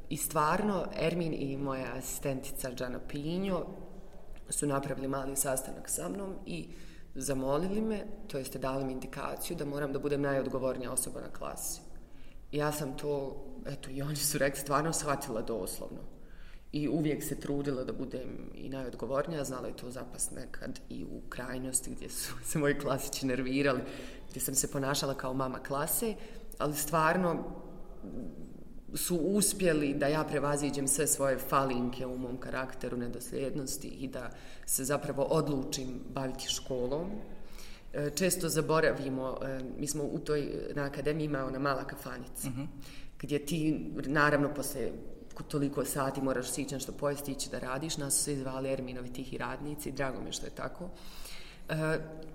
I 0.08 0.16
stvarno, 0.16 0.86
Ermin 1.00 1.34
i 1.34 1.56
moja 1.56 1.94
asistentica 1.94 2.70
Džana 2.74 2.98
Pinjo 3.08 3.66
su 4.50 4.66
napravili 4.66 5.08
mali 5.08 5.36
sastanak 5.36 5.88
sa 5.88 6.08
mnom 6.08 6.34
i 6.46 6.68
zamolili 7.14 7.80
me, 7.80 8.04
to 8.26 8.38
jeste 8.38 8.58
dali 8.58 8.84
mi 8.84 8.92
indikaciju 8.92 9.56
da 9.56 9.64
moram 9.64 9.92
da 9.92 9.98
budem 9.98 10.22
najodgovornija 10.22 10.92
osoba 10.92 11.20
na 11.20 11.32
klasi. 11.32 11.80
I 12.52 12.56
ja 12.56 12.72
sam 12.72 12.96
to, 12.96 13.44
eto, 13.66 13.90
i 13.90 14.02
oni 14.02 14.16
su 14.16 14.38
rekli, 14.38 14.60
stvarno 14.60 14.92
shvatila 14.92 15.42
doslovno. 15.42 16.15
I 16.76 16.88
uvijek 16.88 17.25
se 17.25 17.40
trudila 17.40 17.85
da 17.85 17.92
budem 17.92 18.50
i 18.54 18.68
najodgovornija, 18.68 19.45
znala 19.45 19.68
je 19.68 19.76
to 19.76 19.90
zapast 19.90 20.33
nekad 20.33 20.80
i 20.90 21.04
u 21.04 21.21
krajnosti 21.28 21.90
gdje 21.90 22.09
su 22.11 22.35
se 22.50 22.59
moji 22.59 22.78
klasići 22.78 23.26
nervirali, 23.26 23.80
gdje 24.30 24.40
sam 24.40 24.54
se 24.54 24.71
ponašala 24.71 25.14
kao 25.14 25.35
mama 25.35 25.59
klase, 25.59 26.14
ali 26.59 26.75
stvarno 26.75 27.45
su 28.95 29.16
uspjeli 29.16 29.95
da 29.95 30.06
ja 30.06 30.25
prevaziđem 30.25 30.88
sve 30.88 31.06
svoje 31.06 31.38
falinke 31.38 32.06
u 32.06 32.18
mom 32.18 32.37
karakteru, 32.37 32.97
nedosljednosti 32.97 33.88
i 33.88 34.09
da 34.09 34.30
se 34.66 34.85
zapravo 34.85 35.23
odlučim 35.23 36.00
baviti 36.14 36.49
školom. 36.49 37.11
E, 37.92 38.11
često 38.11 38.49
zaboravimo, 38.49 39.38
e, 39.42 39.61
mi 39.78 39.87
smo 39.87 40.04
u 40.04 40.18
toj, 40.18 40.49
na 40.75 40.85
akademiji 40.85 41.25
imao 41.25 41.47
ona 41.47 41.59
mala 41.59 41.85
kafanica, 41.85 42.49
uh 42.49 42.54
-huh. 42.54 42.66
gdje 43.18 43.47
ti, 43.47 43.90
naravno, 44.06 44.54
posle 44.54 44.90
toliko 45.42 45.84
sati 45.84 46.22
moraš 46.22 46.50
sići 46.50 46.74
nešto 46.74 46.92
pojesti 46.92 47.32
ići 47.32 47.50
da 47.50 47.58
radiš, 47.58 47.96
nas 47.96 48.16
su 48.16 48.24
se 48.24 48.36
zvali 48.36 48.72
Erminovi 48.72 49.12
tihi 49.12 49.38
radnici, 49.38 49.92
drago 49.92 50.20
mi 50.20 50.32
što 50.32 50.46
je 50.46 50.50
tako. 50.50 50.88
E, 51.68 51.74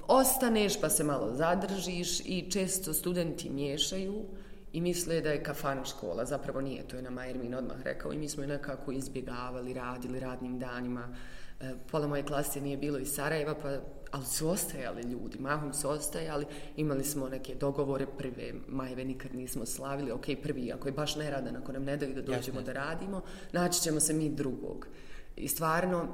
ostaneš 0.07 0.81
pa 0.81 0.89
se 0.89 1.03
malo 1.03 1.35
zadržiš 1.35 2.19
i 2.19 2.51
često 2.51 2.93
studenti 2.93 3.49
miješaju 3.49 4.25
i 4.73 4.81
misle 4.81 5.21
da 5.21 5.29
je 5.29 5.43
kafana 5.43 5.85
škola, 5.85 6.25
zapravo 6.25 6.61
nije, 6.61 6.87
to 6.87 6.95
je 6.95 7.01
nama 7.01 7.27
Ermin 7.27 7.55
odmah 7.55 7.81
rekao 7.83 8.13
i 8.13 8.17
mi 8.17 8.29
smo 8.29 8.43
je 8.43 8.47
nekako 8.47 8.91
izbjegavali, 8.91 9.73
radili 9.73 10.19
radnim 10.19 10.59
danima. 10.59 11.15
E, 11.59 11.73
pola 11.91 12.07
moje 12.07 12.23
klase 12.23 12.61
nije 12.61 12.77
bilo 12.77 12.97
iz 12.97 13.13
Sarajeva, 13.13 13.55
pa, 13.55 13.77
ali 14.11 14.25
su 14.25 14.49
ostajali 14.49 15.01
ljudi, 15.01 15.39
mahom 15.39 15.73
su 15.73 15.89
ostajali, 15.89 16.45
imali 16.77 17.03
smo 17.03 17.29
neke 17.29 17.55
dogovore, 17.55 18.05
prve 18.17 18.53
majeve 18.67 19.05
nikad 19.05 19.35
nismo 19.35 19.65
slavili, 19.65 20.11
ok, 20.11 20.25
prvi, 20.43 20.71
ako 20.71 20.87
je 20.87 20.91
baš 20.91 21.15
neradan, 21.15 21.55
ako 21.55 21.71
nam 21.71 21.83
ne 21.83 21.97
daju 21.97 22.13
da 22.13 22.21
dođemo 22.21 22.59
Jasne. 22.59 22.73
da 22.73 22.73
radimo, 22.73 23.21
naći 23.51 23.81
ćemo 23.81 23.99
se 23.99 24.13
mi 24.13 24.29
drugog. 24.29 24.87
I 25.35 25.47
stvarno, 25.47 26.07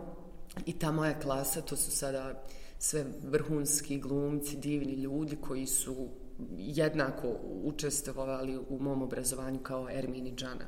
i 0.65 0.73
ta 0.73 0.91
moja 0.91 1.19
klasa, 1.19 1.61
to 1.61 1.75
su 1.75 1.91
sada 1.91 2.43
sve 2.79 3.05
vrhunski 3.23 3.99
glumci, 3.99 4.57
divni 4.57 4.93
ljudi 4.93 5.37
koji 5.41 5.65
su 5.65 6.07
jednako 6.57 7.35
učestvovali 7.63 8.57
u 8.69 8.79
mom 8.79 9.01
obrazovanju 9.01 9.59
kao 9.59 9.89
Ermin 9.89 10.27
i 10.27 10.35
Džana. 10.35 10.65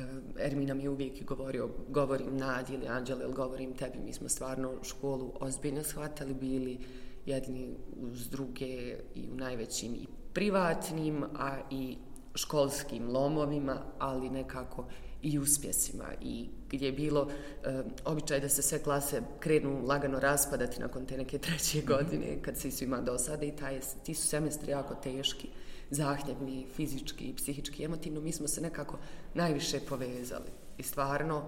Eh, 0.00 0.46
Ermina 0.46 0.74
mi 0.74 0.88
uvijek 0.88 1.24
govorio, 1.24 1.68
govorim 1.88 2.36
Nadi 2.36 2.74
ili 2.74 2.88
Anđele, 2.88 3.24
ili 3.24 3.34
govorim 3.34 3.74
tebi, 3.74 3.98
mi 3.98 4.12
smo 4.12 4.28
stvarno 4.28 4.72
školu 4.82 5.32
ozbiljno 5.40 5.82
shvatali, 5.82 6.34
bili 6.34 6.78
jedni 7.26 7.76
uz 7.96 8.28
druge 8.28 8.96
i 9.14 9.28
u 9.32 9.36
najvećim 9.36 9.94
i 9.94 10.06
privatnim, 10.32 11.24
a 11.38 11.56
i 11.70 11.96
školskim 12.34 13.08
lomovima, 13.08 13.82
ali 13.98 14.30
nekako 14.30 14.86
i 15.22 15.38
uspjesima 15.38 16.04
i 16.20 16.48
gdje 16.70 16.86
je 16.86 16.92
bilo 16.92 17.28
e, 17.64 17.82
običaj 18.04 18.40
da 18.40 18.48
se 18.48 18.62
sve 18.62 18.82
klase 18.82 19.22
krenu 19.40 19.82
lagano 19.86 20.20
raspadati 20.20 20.80
nakon 20.80 21.06
te 21.06 21.16
neke 21.16 21.38
treće 21.38 21.78
mhm. 21.78 21.86
godine 21.86 22.42
kad 22.42 22.56
se 22.56 22.70
svima 22.70 23.00
dosade 23.00 23.46
i 23.46 23.56
taj, 23.56 23.80
ti 24.04 24.14
su 24.14 24.26
semestri 24.26 24.70
jako 24.70 24.94
teški 24.94 25.48
zahtjevni, 25.90 26.66
fizički, 26.76 27.24
i 27.24 27.34
psihički, 27.34 27.84
emotivno, 27.84 28.20
mi 28.20 28.32
smo 28.32 28.48
se 28.48 28.60
nekako 28.60 28.98
najviše 29.34 29.80
povezali. 29.88 30.50
I 30.78 30.82
stvarno, 30.82 31.42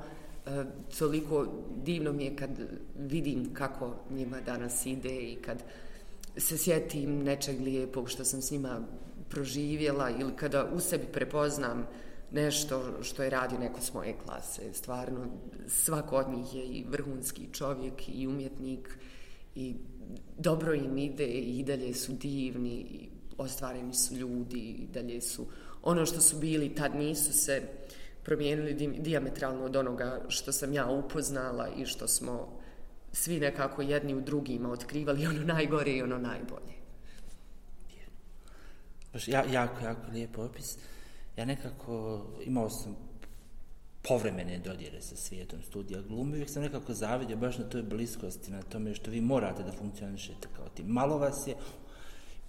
e, 0.47 0.65
toliko 0.99 1.47
divno 1.85 2.13
mi 2.13 2.25
je 2.25 2.37
kad 2.37 2.51
vidim 2.99 3.55
kako 3.55 3.95
njima 4.11 4.41
danas 4.41 4.87
ide 4.87 5.15
i 5.15 5.37
kad 5.37 5.63
se 6.37 6.59
sjetim 6.59 7.23
nečeg 7.23 7.61
lijepog 7.61 8.11
što 8.11 8.25
sam 8.25 8.43
s 8.43 8.51
njima 8.51 8.81
proživjela 9.29 10.11
ili 10.11 10.37
kada 10.37 10.71
u 10.75 10.81
sebi 10.81 11.07
prepoznam 11.13 11.87
nešto 12.33 13.03
što 13.03 13.23
je 13.23 13.31
radio 13.31 13.59
neko 13.59 13.81
s 13.81 13.95
moje 13.95 14.15
klase. 14.25 14.63
Stvarno, 14.73 15.27
svako 15.69 16.17
od 16.17 16.27
njih 16.29 16.55
je 16.55 16.65
i 16.65 16.85
vrhunski 16.89 17.49
čovjek 17.53 18.09
i 18.09 18.27
umjetnik 18.27 18.99
i 19.55 19.75
dobro 20.39 20.75
im 20.75 20.99
ide 20.99 21.27
i 21.27 21.65
dalje 21.65 21.95
su 21.95 22.13
divni 22.13 22.75
i 22.75 23.09
ostvareni 23.43 23.95
su 23.95 24.15
ljudi 24.15 24.59
i 24.59 24.87
dalje 24.87 25.21
su 25.21 25.47
ono 25.83 26.07
što 26.07 26.21
su 26.21 26.37
bili 26.37 26.75
tad 26.75 26.95
nisu 26.95 27.33
se 27.33 27.63
promijenili 28.25 28.99
diametralno 28.99 29.65
od 29.65 29.77
onoga 29.77 30.21
što 30.29 30.53
sam 30.53 30.73
ja 30.73 30.91
upoznala 30.91 31.69
i 31.77 31.87
što 31.87 32.09
smo 32.09 32.63
svi 33.13 33.41
nekako 33.41 33.83
jedni 33.83 34.15
u 34.15 34.21
drugima 34.21 34.71
otkrivali 34.71 35.27
ono 35.33 35.45
najgore 35.45 35.93
i 35.93 36.03
ono 36.03 36.19
najbolje. 36.19 36.73
Baš 39.13 39.29
ja, 39.29 39.45
jako, 39.53 39.85
jako 39.85 40.11
lijep 40.13 40.39
opis. 40.39 40.79
Ja 41.37 41.45
nekako 41.45 42.25
imao 42.45 42.71
sam 42.71 42.97
povremene 44.09 44.59
dodjere 44.59 45.03
sa 45.03 45.17
svijetom 45.17 45.63
studija 45.63 46.03
glume, 46.03 46.33
uvijek 46.33 46.51
sam 46.51 46.63
nekako 46.63 46.95
zavidio 46.95 47.37
baš 47.37 47.59
na 47.59 47.65
toj 47.65 47.83
bliskosti, 47.83 48.51
na 48.51 48.63
tome 48.63 48.95
što 48.95 49.11
vi 49.11 49.21
morate 49.21 49.63
da 49.63 49.73
funkcionišete 49.73 50.49
kao 50.57 50.69
tim. 50.69 50.87
Malo 50.87 51.19
vas 51.19 51.47
je, 51.47 51.55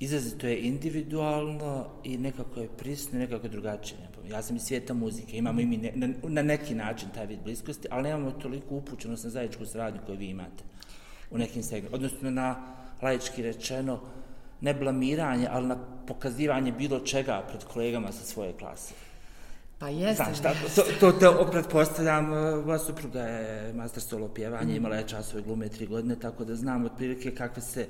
izrazito 0.03 0.48
je 0.48 0.62
individualno 0.62 1.88
i 2.03 2.17
nekako 2.17 2.60
je 2.60 2.67
prisno, 2.77 3.19
nekako 3.19 3.45
je 3.45 3.50
drugačije. 3.50 4.00
Ja 4.29 4.41
sam 4.41 4.55
iz 4.55 4.62
svijeta 4.62 4.93
muzike, 4.93 5.38
imamo 5.38 5.62
i 5.62 5.65
mi 5.65 5.77
ne, 5.77 5.91
na, 5.95 6.07
na 6.24 6.41
neki 6.41 6.75
način 6.75 7.10
taj 7.15 7.25
vid 7.25 7.39
bliskosti, 7.43 7.88
ali 7.91 8.03
nemamo 8.03 8.31
toliko 8.31 8.75
upućenost 8.75 9.24
na 9.24 9.29
zajedničku 9.29 9.65
sradnju 9.65 10.00
koju 10.05 10.17
vi 10.17 10.25
imate 10.25 10.63
u 11.31 11.38
nekim 11.38 11.63
segmentima. 11.63 11.95
Odnosno 11.95 12.31
na 12.31 12.55
lajički 13.01 13.43
rečeno, 13.43 14.00
ne 14.62 14.74
blamiranje, 14.74 15.48
ali 15.51 15.67
na 15.67 15.77
pokazivanje 16.07 16.72
bilo 16.72 17.00
čega 17.00 17.43
pred 17.50 17.63
kolegama 17.63 18.12
sa 18.12 18.25
svoje 18.25 18.53
klase. 18.53 18.93
Pa 19.79 19.89
jeste. 19.89 20.24
Znaš, 20.24 20.39
tako, 20.39 20.69
to, 20.75 20.83
to, 21.00 21.12
to 21.12 21.48
pretpostavljam, 21.51 22.29
moja 22.65 22.79
supruga 22.79 23.22
je 23.22 23.74
master 23.74 24.03
solo 24.03 24.27
pjevanje, 24.27 24.74
mm. 24.74 24.77
imala 24.77 24.95
je 24.95 25.07
časove 25.07 25.41
glume 25.43 25.69
tri 25.69 25.86
godine, 25.86 26.15
tako 26.15 26.45
da 26.45 26.55
znam 26.55 26.86
otprilike 26.86 27.36
kakve 27.36 27.62
se 27.62 27.88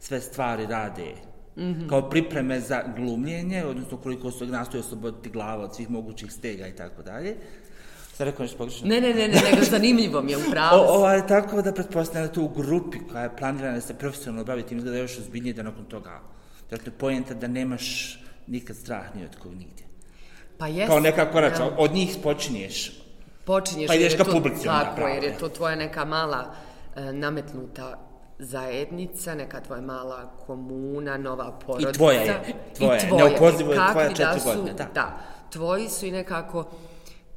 sve 0.00 0.20
stvari 0.20 0.66
rade 0.66 1.14
mm 1.56 1.62
-hmm. 1.62 1.88
kao 1.88 2.10
pripreme 2.10 2.60
za 2.60 2.82
glumljenje, 2.96 3.64
odnosno 3.64 3.96
koliko 3.96 4.30
se 4.30 4.46
nastoje 4.46 4.80
osloboditi 4.80 5.30
glava 5.30 5.64
od 5.64 5.74
svih 5.74 5.90
mogućih 5.90 6.32
stega 6.32 6.66
i 6.66 6.76
tako 6.76 7.02
dalje. 7.02 7.36
Sad 8.16 8.26
rekao 8.26 8.42
nešto 8.42 8.58
pogrešno? 8.58 8.88
Ne, 8.88 9.00
ne, 9.00 9.14
ne, 9.14 9.28
ne, 9.28 9.40
nego 9.50 9.64
zanimljivo 9.70 10.22
mi 10.22 10.30
je 10.32 10.38
upravo. 10.48 10.82
O, 10.82 10.94
ovo 10.94 11.10
je 11.10 11.26
tako 11.26 11.62
da 11.62 11.72
pretpostavljam 11.72 12.26
da 12.26 12.32
to 12.32 12.42
u 12.42 12.48
grupi 12.48 12.98
koja 13.10 13.22
je 13.22 13.36
planirana 13.36 13.74
da 13.74 13.80
se 13.80 13.94
profesionalno 13.94 14.44
bavi 14.44 14.62
tim 14.62 14.78
izgleda 14.78 14.98
još 14.98 15.18
ozbiljnije 15.18 15.52
da 15.52 15.62
nakon 15.62 15.84
toga. 15.84 16.20
Dakle, 16.70 16.92
pojenta 16.92 17.34
da 17.34 17.48
nemaš 17.48 18.18
nikad 18.46 18.76
strah 18.76 19.16
ni 19.16 19.24
od 19.24 19.36
kog 19.36 19.54
nigdje. 19.54 19.86
Pa 20.58 20.66
jes. 20.66 20.86
Kao 20.88 21.00
neka 21.00 21.30
korača, 21.32 21.62
ja. 21.62 21.74
od 21.78 21.92
njih 21.92 22.16
počinješ. 22.22 22.92
Počinješ. 23.44 23.88
Pa 23.88 23.94
ideš 23.94 24.16
ka 24.16 24.24
publici. 24.24 24.64
Tako, 24.64 25.08
jer 25.08 25.24
je 25.24 25.38
to 25.38 25.48
tvoja 25.48 25.76
neka 25.76 26.04
mala 26.04 26.54
e, 26.96 27.12
nametnuta 27.12 28.05
zajednica, 28.38 29.34
neka 29.34 29.60
tvoja 29.60 29.80
mala 29.80 30.32
komuna, 30.46 31.16
nova 31.16 31.58
porodica. 31.66 31.90
I 31.90 31.92
tvoja 31.92 32.20
je, 32.20 32.54
tvoja 32.76 32.98
je, 32.98 33.12
neopozivo 33.12 33.72
je 33.72 33.78
tvoja 33.92 34.08
četiri 34.08 34.40
godine. 34.44 34.72
Da. 34.72 34.88
da, 34.94 35.18
tvoji 35.50 35.88
su 35.88 36.06
i 36.06 36.10
nekako 36.10 36.64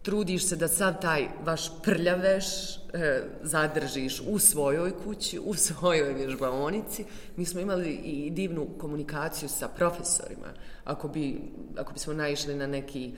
trudiš 0.01 0.47
se 0.47 0.55
da 0.55 0.67
sad 0.67 1.01
taj 1.01 1.27
vaš 1.43 1.81
prljaveš 1.81 2.45
e, 2.93 3.23
zadržiš 3.41 4.21
u 4.27 4.39
svojoj 4.39 4.91
kući, 5.03 5.39
u 5.39 5.53
svojoj 5.53 6.13
vježbaonici. 6.13 7.05
Mi 7.35 7.45
smo 7.45 7.59
imali 7.59 7.89
i 7.91 8.29
divnu 8.29 8.67
komunikaciju 8.77 9.49
sa 9.49 9.67
profesorima. 9.67 10.47
Ako 10.85 11.07
bi, 11.07 11.41
ako 11.77 11.93
bi 11.93 11.99
smo 11.99 12.13
naišli 12.13 12.55
na 12.55 12.67
neki 12.67 13.11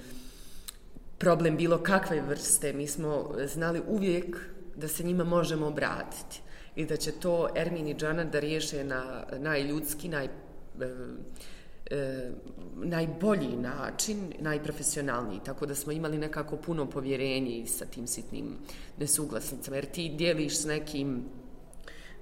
problem 1.17 1.57
bilo 1.57 1.77
kakve 1.77 2.21
vrste, 2.21 2.73
mi 2.73 2.87
smo 2.87 3.35
znali 3.45 3.81
uvijek 3.87 4.37
da 4.75 4.87
se 4.87 5.03
njima 5.03 5.23
možemo 5.23 5.67
obratiti 5.67 6.41
i 6.75 6.85
da 6.85 6.97
će 6.97 7.11
to 7.11 7.49
Ermin 7.55 7.87
i 7.87 7.95
Džana 7.95 8.23
da 8.23 8.39
riješe 8.39 8.83
na 8.83 9.23
najljudski, 9.37 10.09
naj, 10.09 10.25
e, 10.25 10.29
e, 11.91 12.31
najbolji 12.75 13.55
način, 13.55 14.33
najprofesionalniji. 14.39 15.39
Tako 15.45 15.65
da 15.65 15.75
smo 15.75 15.91
imali 15.91 16.17
nekako 16.17 16.57
puno 16.57 16.89
povjerenje 16.89 17.67
sa 17.67 17.85
tim 17.85 18.07
sitnim 18.07 18.57
nesuglasnicama. 18.99 19.77
Jer 19.77 19.85
ti 19.85 20.09
dijeliš 20.09 20.57
s 20.57 20.65
nekim 20.65 21.23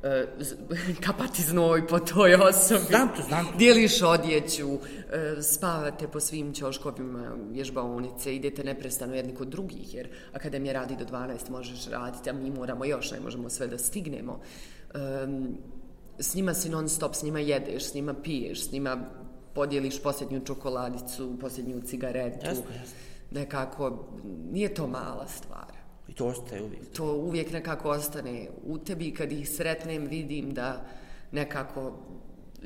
kapati 1.05 1.41
znoj 1.41 1.87
po 1.87 1.99
toj 1.99 2.35
osobi. 2.35 2.85
Znam 2.89 3.09
to, 3.15 3.21
znam 3.27 3.45
to. 3.45 3.57
Dijeliš 3.57 4.01
odjeću, 4.01 4.69
e, 4.73 5.41
spavate 5.41 6.07
po 6.07 6.19
svim 6.19 6.53
ćoškovima 6.53 7.35
vježbaonice, 7.51 8.35
idete 8.35 8.63
neprestano 8.63 9.15
jedni 9.15 9.35
kod 9.35 9.47
drugih, 9.47 9.93
jer 9.93 10.09
akademija 10.33 10.73
radi 10.73 10.95
do 10.95 11.05
12, 11.05 11.49
možeš 11.49 11.87
raditi, 11.87 12.29
a 12.29 12.33
mi 12.33 12.51
moramo 12.51 12.85
još, 12.85 13.11
ne 13.11 13.19
možemo 13.19 13.49
sve 13.49 13.67
da 13.67 13.77
stignemo. 13.77 14.39
S 16.19 16.35
njima 16.35 16.53
si 16.53 16.69
non 16.69 16.89
stop, 16.89 17.15
s 17.15 17.23
njima 17.23 17.39
jedeš, 17.39 17.83
s 17.83 17.93
njima 17.93 18.13
piješ, 18.13 18.67
s 18.67 18.71
njima 18.71 18.97
podijeliš 19.53 20.03
posljednju 20.03 20.45
čokoladicu, 20.45 21.37
posljednju 21.41 21.81
cigaretu. 21.81 22.45
Jasno, 22.45 22.63
jasno. 22.79 22.95
Nekako, 23.31 24.07
nije 24.51 24.73
to 24.73 24.87
mala 24.87 25.27
stvar. 25.27 25.68
I 26.09 26.13
to 26.13 26.25
ostaje 26.25 26.63
uvijek. 26.63 26.81
To 26.93 27.13
uvijek 27.13 27.51
nekako 27.51 27.89
ostane 27.89 28.49
u 28.63 28.77
tebi 28.77 29.13
kad 29.13 29.31
ih 29.31 29.49
sretnem 29.49 30.07
vidim 30.07 30.53
da 30.53 30.85
nekako 31.31 31.99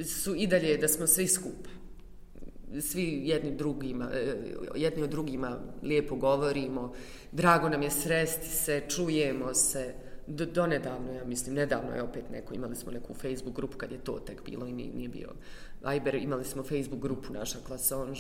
su 0.06 0.36
i 0.36 0.48
dalje 0.48 0.78
da 0.78 0.88
smo 0.88 1.08
svi 1.08 1.28
skupa. 1.28 1.70
Svi 2.82 3.22
jedni 3.24 3.56
drugima, 3.56 4.10
e, 4.14 4.36
jedni 4.76 5.04
od 5.04 5.10
drugima 5.10 5.60
lijepo 5.84 6.16
govorimo. 6.16 6.94
Drago 7.32 7.70
nam 7.70 7.82
je 7.82 7.92
sresti 7.92 8.50
se, 8.50 8.82
čujemo 8.88 9.54
se. 9.54 9.94
Do, 10.28 10.46
do 10.46 10.68
nedavno, 10.68 11.14
ja 11.14 11.26
mislim, 11.26 11.56
nedavno 11.56 11.96
je 11.96 12.04
opet 12.04 12.24
neko, 12.32 12.54
imali 12.54 12.76
smo 12.76 12.92
neku 12.92 13.14
Facebook 13.14 13.56
grupu 13.56 13.78
kad 13.78 13.92
je 13.92 14.04
to 14.04 14.20
tek 14.26 14.46
bilo 14.46 14.68
i 14.68 14.72
nije 14.72 15.10
bio 15.10 15.30
Viber, 15.90 16.16
imali 16.16 16.46
smo 16.46 16.64
Facebook 16.64 17.02
grupu 17.02 17.34
naša 17.34 17.58
klasonž 17.68 18.20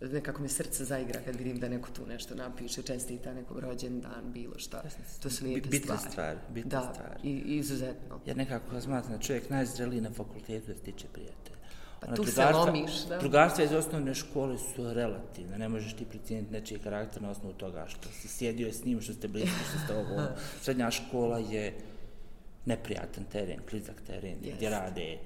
nekako 0.00 0.42
mi 0.42 0.48
srce 0.48 0.84
zaigra 0.84 1.20
kad 1.24 1.36
vidim 1.36 1.58
da 1.58 1.68
neko 1.68 1.90
tu 1.90 2.06
nešto 2.06 2.34
napiše, 2.34 2.82
čestita 2.82 3.34
nekom 3.34 3.58
rođendan, 3.58 4.32
bilo 4.32 4.58
šta. 4.58 4.82
To 5.22 5.30
su 5.30 5.44
lijepe 5.44 5.68
bitna 5.68 5.96
stvari. 5.96 6.12
stvar, 6.12 6.36
bitna 6.54 6.80
da, 6.80 7.16
i 7.22 7.30
izuzetno. 7.46 8.20
Ja 8.26 8.34
nekako 8.34 8.80
smatram 8.80 9.12
da 9.12 9.18
čovjek 9.18 9.50
najzreliji 9.50 10.00
na 10.00 10.10
fakultetu 10.10 10.66
da 10.66 10.78
stiče 10.78 11.06
prijatelja. 11.12 11.56
Pa 12.00 12.06
Ono, 12.06 12.16
tu 12.16 12.24
se 12.24 12.44
lomiš, 12.44 13.04
da. 13.08 13.18
Drugarstva 13.18 13.64
iz 13.64 13.72
osnovne 13.72 14.14
škole 14.14 14.58
su 14.58 14.92
relativne. 14.92 15.58
Ne 15.58 15.68
možeš 15.68 15.96
ti 15.96 16.04
procijeniti 16.04 16.52
nečiji 16.52 16.78
karakter 16.78 17.22
na 17.22 17.30
osnovu 17.30 17.54
toga 17.54 17.86
što 17.88 18.08
si 18.08 18.28
sjedio 18.28 18.72
s 18.72 18.84
njim, 18.84 19.00
što 19.00 19.12
ste 19.12 19.28
bliski, 19.28 19.64
što 19.70 19.78
ste 19.84 19.94
ovo. 19.94 20.26
Srednja 20.62 20.90
škola 20.90 21.38
je 21.38 21.74
neprijatan 22.64 23.24
teren, 23.24 23.60
klizak 23.70 24.02
teren, 24.06 24.36
Jest. 24.42 24.56
gdje 24.56 24.70
rade 24.70 25.18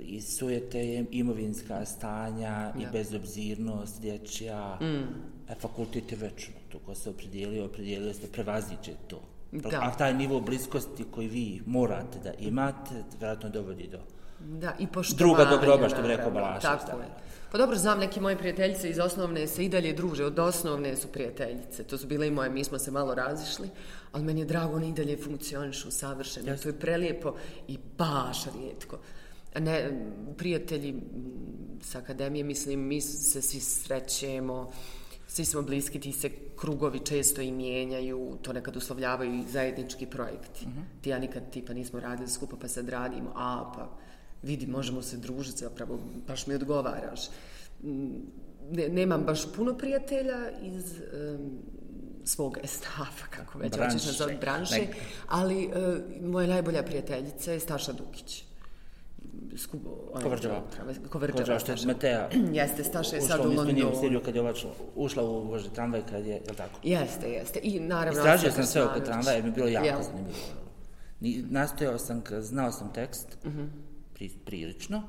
i 0.00 0.20
sujete 0.20 0.78
je 0.78 1.04
imovinska 1.10 1.84
stanja 1.84 2.72
i 2.78 2.84
Da. 2.84 2.90
bezobzirnost 2.90 4.00
dječja. 4.00 4.78
Mm. 4.80 5.32
E, 5.48 5.54
fakultet 5.60 6.12
je 6.12 6.18
večno. 6.18 6.54
Tu 6.68 6.78
ko 6.78 6.94
se 6.94 7.10
opredijelio, 7.10 7.64
opredijelio 7.64 8.14
se 8.14 8.32
prevaziće 8.32 8.92
to. 9.06 9.20
Da. 9.52 9.78
A 9.82 9.96
taj 9.96 10.14
nivo 10.14 10.40
bliskosti 10.40 11.04
koji 11.10 11.28
vi 11.28 11.62
morate 11.66 12.18
da 12.24 12.32
imate, 12.38 12.94
vjerojatno 13.20 13.48
dovodi 13.48 13.88
do... 13.92 13.98
Da, 14.40 14.74
i 14.78 14.86
poštovanja. 14.86 15.18
Druga 15.18 15.44
do 15.44 15.58
groba, 15.62 15.88
što 15.88 16.02
bi 16.02 16.08
rekao 16.08 16.30
Balašević, 16.30 16.62
Tako 16.62 17.00
je. 17.00 17.08
Pa 17.52 17.58
dobro, 17.58 17.76
znam, 17.76 17.98
neke 17.98 18.20
moje 18.20 18.38
prijateljice 18.38 18.90
iz 18.90 18.98
osnovne 18.98 19.46
se 19.46 19.64
i 19.64 19.68
dalje 19.68 19.92
druže, 19.92 20.24
od 20.24 20.38
osnovne 20.38 20.96
su 20.96 21.08
prijateljice. 21.08 21.84
To 21.84 21.98
su 21.98 22.06
bile 22.06 22.26
i 22.26 22.30
moje, 22.30 22.50
mi 22.50 22.64
smo 22.64 22.78
se 22.78 22.90
malo 22.90 23.14
razišli, 23.14 23.68
ali 24.12 24.24
meni 24.24 24.40
je 24.40 24.46
drago, 24.46 24.76
one 24.76 24.88
i 24.88 24.92
dalje 24.92 25.16
funkcionišu 25.16 25.90
savršeno. 25.90 26.56
To 26.56 26.68
je 26.68 26.78
prelijepo 26.78 27.34
i 27.68 27.78
baš 27.98 28.44
rijetko. 28.58 28.98
Ne, 29.60 29.90
prijatelji 30.36 30.94
s 31.82 31.94
akademije, 31.94 32.44
mislim, 32.44 32.80
mi 32.80 33.00
se 33.00 33.42
svi 33.42 33.60
srećemo, 33.60 34.70
svi 35.26 35.44
smo 35.44 35.62
bliski, 35.62 36.00
ti 36.00 36.12
se 36.12 36.30
krugovi 36.56 36.98
često 36.98 37.40
i 37.40 37.52
mijenjaju, 37.52 38.38
to 38.42 38.52
nekad 38.52 38.76
uslovljavaju 38.76 39.34
i 39.34 39.48
zajednički 39.52 40.06
projekti. 40.06 40.66
Ti 41.00 41.10
ja 41.10 41.18
nikad 41.18 41.50
tipa 41.50 41.72
nismo 41.72 42.00
radili 42.00 42.28
skupa 42.28 42.56
pa 42.60 42.68
sad 42.68 42.88
radimo, 42.88 43.32
a 43.36 43.72
pa 43.76 43.98
vidi, 44.42 44.66
možemo 44.66 45.02
se 45.02 45.16
družiti, 45.16 45.58
zapravo 45.58 45.98
baš 46.26 46.46
mi 46.46 46.54
odgovaraš. 46.54 47.20
Mm, 47.82 48.42
Ne, 48.70 48.88
nemam 48.88 49.22
baš 49.22 49.52
puno 49.52 49.78
prijatelja 49.78 50.50
iz 50.62 51.00
em, 51.00 51.58
svog 52.24 52.58
estafa, 52.62 53.26
kako 53.30 53.58
već 53.58 53.72
Branše. 53.72 53.92
hoćeš 53.94 54.06
nazvati, 54.08 54.36
branše, 54.36 54.74
Nek- 54.74 54.94
ali 55.28 55.64
e, 55.64 55.70
moja 56.22 56.46
najbolja 56.46 56.82
prijateljica 56.82 57.52
je 57.52 57.60
Staša 57.60 57.92
Dukić. 57.92 58.44
Kovrđava, 60.14 60.62
Kovrđava, 61.10 61.58
što 61.58 61.72
je. 61.72 61.78
Matea 61.86 62.28
Jeste, 62.52 62.84
Staša 62.84 63.16
je 63.16 63.22
ušla 63.22 63.36
sad 63.36 63.46
u 63.46 63.48
u 63.48 63.52
istu 63.52 63.64
njemu 63.66 63.80
Londonu. 63.80 64.00
seriju 64.00 64.20
kad 64.20 64.34
je 64.34 64.40
ovačla, 64.40 64.70
ušla 64.96 65.22
u 65.24 65.40
vožnje 65.40 65.70
tramvaj 65.70 66.02
kad 66.06 66.26
je, 66.26 66.32
jel 66.36 66.54
tako? 66.56 66.78
Jeste, 66.82 67.28
jeste. 67.28 67.60
I 67.62 67.80
naravno... 67.80 68.20
Istražio 68.20 68.50
sam 68.50 68.64
sve 68.64 68.84
oko 68.84 69.00
tramvaja 69.00 69.40
mi 69.40 69.48
je 69.48 69.52
bilo 69.52 69.68
jako 69.68 69.86
Jel? 69.86 70.02
zanimljivo. 70.02 70.36
Ni, 71.20 71.44
nastojao 71.50 71.98
sam, 71.98 72.22
znao 72.40 72.72
sam 72.72 72.92
tekst, 72.92 73.38
Mhm. 73.44 73.64
pri, 74.14 74.30
prilično, 74.44 75.02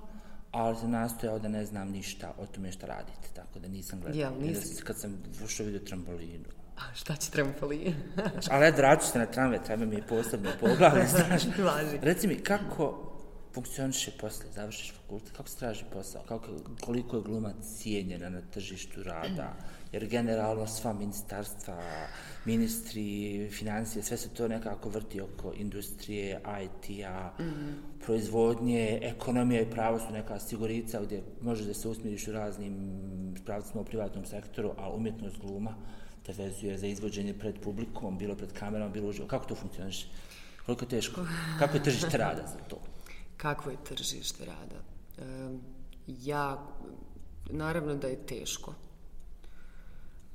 ali 0.52 0.76
sam 0.76 0.92
nastojao 0.92 1.40
da 1.40 1.48
ne 1.48 1.66
znam 1.66 1.90
ništa 1.90 2.34
o 2.38 2.46
tome 2.46 2.72
šta 2.72 2.86
radite, 2.88 3.28
tako 3.34 3.60
da 3.60 3.68
nisam 3.68 4.02
gledao. 4.02 4.20
Jel, 4.42 4.54
s- 4.54 4.82
Kad 4.82 4.98
sam 4.98 5.14
ušao 5.46 5.66
vidio 5.66 5.82
trambolinu. 5.82 6.46
A 6.78 6.96
šta 6.96 7.16
će 7.16 7.32
trampolin? 7.32 7.96
Ali 8.52 8.68
eto, 8.68 8.78
vraću 8.78 9.08
se 9.08 9.20
na 9.20 9.26
tramvaj, 9.26 9.64
tramvaj 9.64 9.88
mi 9.88 9.96
je 9.96 10.08
posebno 10.08 10.50
poglavlje, 10.60 11.08
znaš. 11.16 11.44
Važi. 11.58 11.98
Reci 12.02 12.28
mi, 12.28 12.36
kako 12.36 13.14
funkcioniše 13.54 14.12
posle, 14.12 14.46
završiš 14.56 14.94
fakultet, 14.94 15.32
kako 15.38 15.50
se 15.50 15.58
traži 15.58 15.84
posao, 15.94 16.22
kako, 16.28 16.48
koliko 16.82 17.16
je 17.18 17.24
glumac 17.24 17.56
cijenjena 17.78 18.30
na 18.30 18.42
tržištu 18.42 19.04
rada, 19.04 19.54
jer 19.92 20.06
generalno 20.06 20.68
sva 20.68 20.94
ministarstva, 20.94 21.78
ministri, 22.46 23.50
financije, 23.52 24.04
sve 24.04 24.18
se 24.18 24.30
to 24.30 24.48
nekako 24.48 24.90
vrti 24.90 25.22
oko 25.22 25.54
industrije, 25.54 26.42
IT-a, 26.64 27.32
proizvodnje, 28.06 29.00
ekonomija 29.02 29.62
i 29.62 29.70
pravo 29.70 30.00
su 30.00 30.14
neka 30.14 30.40
sigurica 30.40 31.02
gdje 31.02 31.24
možeš 31.42 31.66
da 31.66 31.74
se 31.74 31.88
usmiriš 31.88 32.28
u 32.28 32.32
raznim 32.32 32.76
pravcima 33.46 33.82
u 33.82 33.86
privatnom 33.86 34.26
sektoru, 34.26 34.74
a 34.78 34.94
umjetnost 34.94 35.38
gluma 35.38 35.76
te 36.24 36.34
vezuje 36.34 36.78
za 36.78 36.88
izvođenje 36.88 37.34
pred 37.34 37.60
publikom, 37.64 38.18
bilo 38.18 38.36
pred 38.36 38.54
kamerama, 38.54 38.92
bilo 38.92 39.10
uživo. 39.10 39.28
Kako 39.28 39.46
to 39.46 39.56
funkcioniše? 39.56 40.08
Koliko 40.66 40.86
je 40.86 40.90
teško? 40.90 41.26
Kako 41.60 41.78
je 41.78 41.84
tržište 41.84 42.18
rada 42.18 42.48
za 42.48 42.60
to? 42.70 42.80
Kakvo 43.38 43.72
je 43.72 43.78
tržište 43.84 44.46
rada? 44.46 44.80
E, 45.18 45.24
ja, 46.08 46.68
naravno 47.50 47.96
da 47.96 48.08
je 48.08 48.26
teško. 48.26 48.74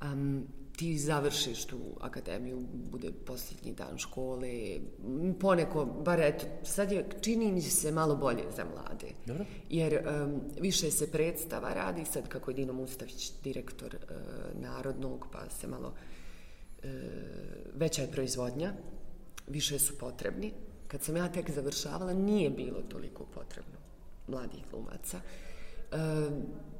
Um, 0.01 0.47
ti 0.79 0.97
završiš 0.97 1.65
tu 1.65 1.77
akademiju, 1.99 2.63
bude 2.73 3.11
posljednji 3.25 3.73
dan 3.73 3.97
škole, 3.97 4.79
poneko, 5.39 5.85
bar 5.85 6.19
eto, 6.21 6.45
sad 6.63 6.91
je, 6.91 7.09
čini 7.21 7.51
mi 7.51 7.61
se 7.61 7.91
malo 7.91 8.15
bolje 8.15 8.43
za 8.55 8.65
mlade. 8.65 9.07
Dobro. 9.25 9.45
Jer 9.69 9.93
em, 9.93 10.41
više 10.59 10.91
se 10.91 11.11
predstava 11.11 11.73
radi, 11.73 12.05
sad 12.05 12.27
kako 12.27 12.51
je 12.51 12.55
Dino 12.55 12.73
Mustavić 12.73 13.31
direktor 13.43 13.95
e, 13.95 14.15
Narodnog, 14.59 15.27
pa 15.31 15.49
se 15.49 15.67
malo 15.67 15.93
e, 16.83 16.87
veća 17.75 18.01
je 18.01 18.11
proizvodnja, 18.11 18.73
više 19.47 19.79
su 19.79 19.97
potrebni. 19.97 20.53
Kad 20.87 21.03
sam 21.03 21.17
ja 21.17 21.31
tek 21.31 21.51
završavala, 21.51 22.13
nije 22.13 22.49
bilo 22.49 22.81
toliko 22.81 23.25
potrebno 23.25 23.79
mladih 24.27 24.63
glumaca. 24.71 25.17
E, 25.17 25.48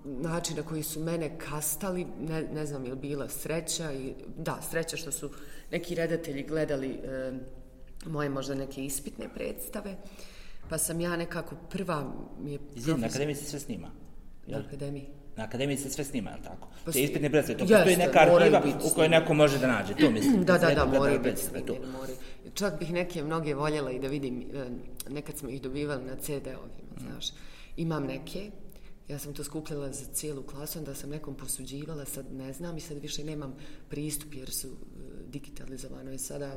način 0.06 0.58
na 0.58 0.64
koji 0.64 0.84
su 0.84 1.00
mene 1.00 1.38
kastali, 1.40 2.06
ne, 2.20 2.44
ne 2.44 2.66
znam 2.66 2.86
je 2.86 2.92
li 2.92 3.00
bila 3.00 3.30
sreća, 3.30 3.94
i, 3.94 4.14
da, 4.38 4.60
sreća 4.62 4.98
što 4.98 5.12
su 5.12 5.30
neki 5.72 5.96
redatelji 5.96 6.44
gledali 6.44 6.90
e, 6.90 7.32
moje 8.06 8.30
možda 8.30 8.56
neke 8.56 8.86
ispitne 8.86 9.30
predstave, 9.30 9.96
pa 10.70 10.78
sam 10.78 11.02
ja 11.02 11.16
nekako 11.16 11.56
prva 11.68 12.14
mi 12.40 12.52
je 12.52 12.60
Izvini, 12.76 12.98
na 12.98 12.98
profesor- 12.98 13.10
akademiji 13.10 13.36
se 13.36 13.46
sve 13.46 13.60
snima. 13.60 13.88
na 13.88 13.94
Jel? 14.48 14.62
akademiji. 14.62 15.06
Na 15.36 15.44
akademiji 15.46 15.78
se 15.78 15.90
sve 15.90 16.04
snima, 16.04 16.30
jel 16.30 16.40
tako? 16.44 16.68
Pa 16.86 16.92
Te 16.92 17.02
ispitne 17.02 17.30
predstave, 17.30 17.58
to 17.58 17.66
postoji 17.66 17.98
neka 17.98 18.20
arhiva 18.22 18.64
u 18.84 18.96
kojoj 18.96 19.10
neko 19.10 19.34
može 19.34 19.60
da 19.60 19.68
nađe, 19.68 19.94
to 19.96 20.12
mislim. 20.12 20.44
Da, 20.44 20.54
da, 20.54 20.60
da, 20.60 20.66
gledaju 20.68 20.90
moraju 20.92 21.20
biti 21.22 21.42
snimljene, 21.42 21.88
moraju. 21.90 22.16
Čak 22.54 22.80
bih 22.80 22.94
neke 22.94 23.24
mnoge 23.24 23.54
voljela 23.54 23.92
i 23.92 24.00
da 24.00 24.08
vidim, 24.08 24.44
nekad 25.10 25.38
smo 25.38 25.50
ih 25.50 25.62
dobivali 25.62 26.04
na 26.06 26.16
CD-ovima, 26.16 26.80
Mm. 26.92 27.00
znaš. 27.02 27.26
Imam 27.78 28.04
neke, 28.04 28.52
ja 29.10 29.20
sam 29.20 29.34
to 29.34 29.44
skupljala 29.44 29.94
za 29.94 30.06
cijelu 30.14 30.44
klasu, 30.44 30.80
onda 30.80 30.96
sam 30.96 31.10
nekom 31.10 31.36
posuđivala, 31.36 32.06
sad 32.06 32.34
ne 32.34 32.54
znam 32.54 32.78
i 32.78 32.82
sad 32.82 32.98
više 32.98 33.24
nemam 33.24 33.56
pristup 33.90 34.34
jer 34.34 34.52
su 34.52 34.68
e, 34.68 34.72
digitalizovano 35.28 36.12
i 36.12 36.18
sada 36.18 36.56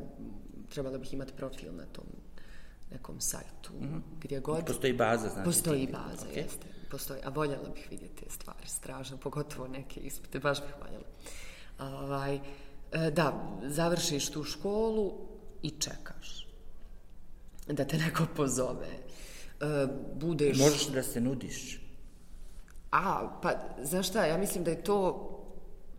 trebala 0.69 0.99
bih 0.99 1.15
imati 1.15 1.33
profil 1.37 1.75
na 1.75 1.87
tom 1.87 2.05
nekom 2.93 3.21
sajtu, 3.21 3.73
gdje 4.21 4.41
god. 4.41 4.67
Postoji 4.67 4.93
baza, 4.93 5.29
znači. 5.29 5.45
Postoji 5.45 5.87
ti- 5.87 5.93
baza, 5.93 6.27
ok. 6.31 6.37
jeste. 6.37 6.67
Postoji, 6.91 7.21
a 7.25 7.29
voljela 7.29 7.69
bih 7.75 7.87
vidjeti 7.91 8.25
te 8.25 8.31
stvari, 8.31 8.69
strašno, 8.69 9.17
pogotovo 9.17 9.69
neke 9.69 10.01
ispite, 10.01 10.39
baš 10.39 10.61
bih 10.61 10.75
voljela. 10.81 11.05
Ovaj, 11.79 12.35
e, 12.93 13.11
da, 13.11 13.59
završiš 13.67 14.31
tu 14.31 14.45
školu 14.45 15.13
i 15.63 15.71
čekaš 15.71 16.47
da 17.67 17.85
te 17.85 17.99
neko 17.99 18.27
pozove. 18.37 18.89
E, 19.61 19.87
budeš... 20.21 20.59
Možeš 20.59 20.87
da 20.87 21.03
se 21.03 21.21
nudiš. 21.21 21.82
A, 22.93 23.39
pa, 23.43 23.51
znaš 23.83 24.09
šta, 24.09 24.25
ja 24.25 24.39
mislim 24.39 24.65
da 24.65 24.71
je 24.71 24.85
to, 24.85 25.29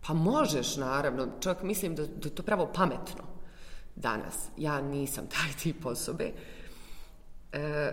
pa 0.06 0.14
možeš 0.14 0.76
naravno, 0.76 1.28
čak 1.40 1.62
mislim 1.62 1.94
da, 1.94 2.06
da 2.06 2.28
je 2.28 2.34
to 2.34 2.42
pravo 2.42 2.72
pametno 2.74 3.24
danas. 3.96 4.48
Ja 4.56 4.80
nisam 4.80 5.26
taj 5.34 5.52
tip 5.62 5.86
osobe. 5.86 6.32
E, 7.52 7.92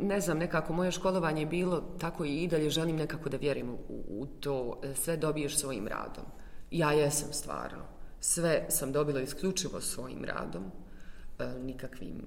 ne 0.00 0.20
znam, 0.20 0.38
nekako 0.38 0.72
moje 0.72 0.90
školovanje 0.90 1.42
je 1.42 1.46
bilo 1.46 1.80
tako 1.98 2.24
i 2.24 2.48
dalje 2.48 2.70
želim 2.70 2.96
nekako 2.96 3.28
da 3.28 3.36
vjerujem 3.36 3.70
u, 3.70 4.04
u 4.08 4.26
to, 4.26 4.80
e, 4.82 4.94
sve 4.94 5.16
dobiješ 5.16 5.56
svojim 5.58 5.88
radom. 5.88 6.24
Ja 6.70 6.92
jesam 6.92 7.32
stvarno. 7.32 7.84
Sve 8.20 8.66
sam 8.68 8.92
dobila 8.92 9.20
isključivo 9.20 9.80
svojim 9.80 10.24
radom, 10.24 10.64
e, 11.38 11.58
nikakvim 11.58 12.22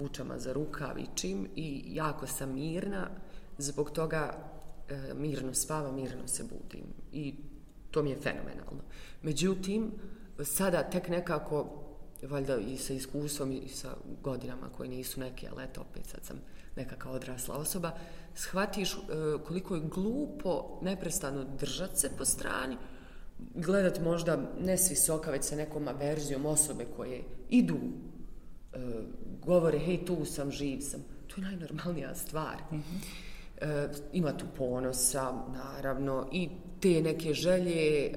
vučama 0.00 0.38
za 0.38 0.52
rukav 0.52 0.98
i 0.98 1.06
čim 1.14 1.48
i 1.56 1.82
jako 1.86 2.26
sam 2.26 2.54
mirna, 2.54 3.08
zbog 3.58 3.90
toga 3.90 4.51
E, 4.92 5.14
mirno 5.14 5.54
spavam, 5.54 5.94
mirno 5.94 6.28
se 6.28 6.44
budim 6.44 6.84
i 7.12 7.34
to 7.90 8.02
mi 8.02 8.10
je 8.10 8.20
fenomenalno. 8.20 8.82
Međutim, 9.22 9.92
sada 10.44 10.82
tek 10.82 11.08
nekako, 11.08 11.82
valjda 12.22 12.56
i 12.56 12.76
sa 12.76 12.92
iskustvom 12.92 13.52
i 13.52 13.68
sa 13.68 13.96
godinama 14.22 14.68
koje 14.76 14.88
nisu 14.88 15.20
neke, 15.20 15.48
ali 15.52 15.64
eto 15.64 15.80
opet 15.80 16.06
sad 16.06 16.24
sam 16.24 16.36
neka 16.76 16.96
kao 16.96 17.12
odrasla 17.12 17.54
osoba, 17.54 17.90
shvatiš 18.34 18.92
e, 18.92 18.96
koliko 19.46 19.74
je 19.74 19.88
glupo 19.94 20.78
neprestano 20.82 21.44
držat 21.44 21.98
se 21.98 22.10
po 22.18 22.24
strani, 22.24 22.76
gledat 23.54 24.00
možda 24.00 24.50
ne 24.60 24.78
s 24.78 24.90
visoka, 24.90 25.30
već 25.30 25.44
sa 25.44 25.56
nekom 25.56 25.88
averzijom 25.88 26.46
osobe 26.46 26.86
koje 26.96 27.24
idu, 27.50 27.78
e, 28.72 28.78
govore, 29.44 29.78
hej, 29.78 30.04
tu 30.04 30.24
sam, 30.24 30.50
živ 30.50 30.80
sam. 30.80 31.04
To 31.26 31.40
je 31.40 31.46
najnormalnija 31.46 32.14
stvar. 32.14 32.56
Mhm 32.72 32.96
e, 33.62 33.88
ima 34.12 34.36
tu 34.36 34.44
ponosa, 34.58 35.32
naravno, 35.52 36.28
i 36.32 36.48
te 36.80 37.00
neke 37.02 37.34
želje, 37.34 38.06
e, 38.06 38.10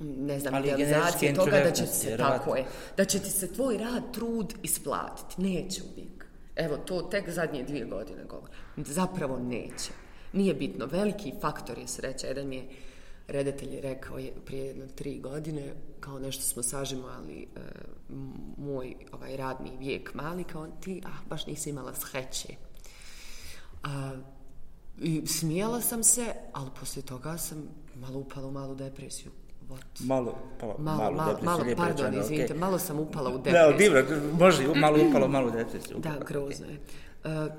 ne 0.00 0.40
znam, 0.40 0.54
Ali 0.54 0.68
idealizacije 0.68 1.34
toga 1.34 1.60
da 1.64 1.70
će 1.70 1.86
se, 1.86 2.16
tako 2.16 2.56
je, 2.56 2.64
da 2.96 3.04
će 3.04 3.18
ti 3.18 3.30
se 3.30 3.52
tvoj 3.52 3.78
rad, 3.78 4.02
trud 4.12 4.54
isplatiti. 4.62 5.42
Neće 5.42 5.82
uvijek. 5.92 6.26
Evo, 6.56 6.76
to 6.76 7.02
tek 7.02 7.30
zadnje 7.30 7.64
dvije 7.64 7.84
godine 7.84 8.24
govori. 8.28 8.52
Zapravo 8.76 9.38
neće. 9.38 9.90
Nije 10.32 10.54
bitno. 10.54 10.86
Veliki 10.86 11.32
faktor 11.40 11.78
je 11.78 11.86
sreća. 11.88 12.26
Jedan 12.26 12.48
mi 12.48 12.56
je 12.56 12.64
redatelj 13.28 13.74
je 13.74 13.80
rekao 13.80 14.18
je 14.18 14.32
prije 14.46 14.66
jedno 14.66 14.86
tri 14.94 15.18
godine, 15.20 15.62
kao 16.00 16.18
nešto 16.18 16.42
smo 16.42 16.62
sažimali 16.62 17.42
e, 17.42 17.60
m- 18.10 18.32
moj 18.56 18.94
ovaj 19.12 19.36
radni 19.36 19.70
vijek 19.78 20.14
mali, 20.14 20.44
kao 20.44 20.66
ti, 20.80 21.02
ah, 21.04 21.28
baš 21.28 21.46
nisi 21.46 21.70
imala 21.70 21.94
sreće. 21.94 22.48
A, 23.82 24.12
I 24.98 25.26
smijala 25.26 25.80
sam 25.80 26.02
se, 26.04 26.24
ali 26.52 26.70
poslije 26.80 27.06
toga 27.06 27.38
sam 27.38 27.68
malo 27.94 28.18
upala 28.18 28.46
u 28.46 28.50
malu 28.50 28.74
depresiju. 28.74 29.30
What? 29.68 30.00
Malo, 30.00 30.38
pa, 30.60 30.66
Malo, 30.66 30.78
malo, 30.78 31.12
malo, 31.12 31.32
depresiju, 31.32 31.46
malo, 31.46 31.76
pardon, 31.76 32.06
rečeno, 32.06 32.22
izvinite, 32.22 32.44
okej. 32.44 32.56
malo 32.56 32.78
sam 32.78 32.98
upala 32.98 33.30
u 33.30 33.38
Da, 33.38 33.42
depresiju. 33.42 33.78
divno, 33.78 34.36
može, 34.38 34.74
malo 34.74 34.98
upalo, 35.08 35.28
malo 35.28 35.50
depresiju. 35.50 35.96
Da, 35.98 36.18
grozno 36.28 36.66
je. 36.66 36.78
Uh, 37.24 37.52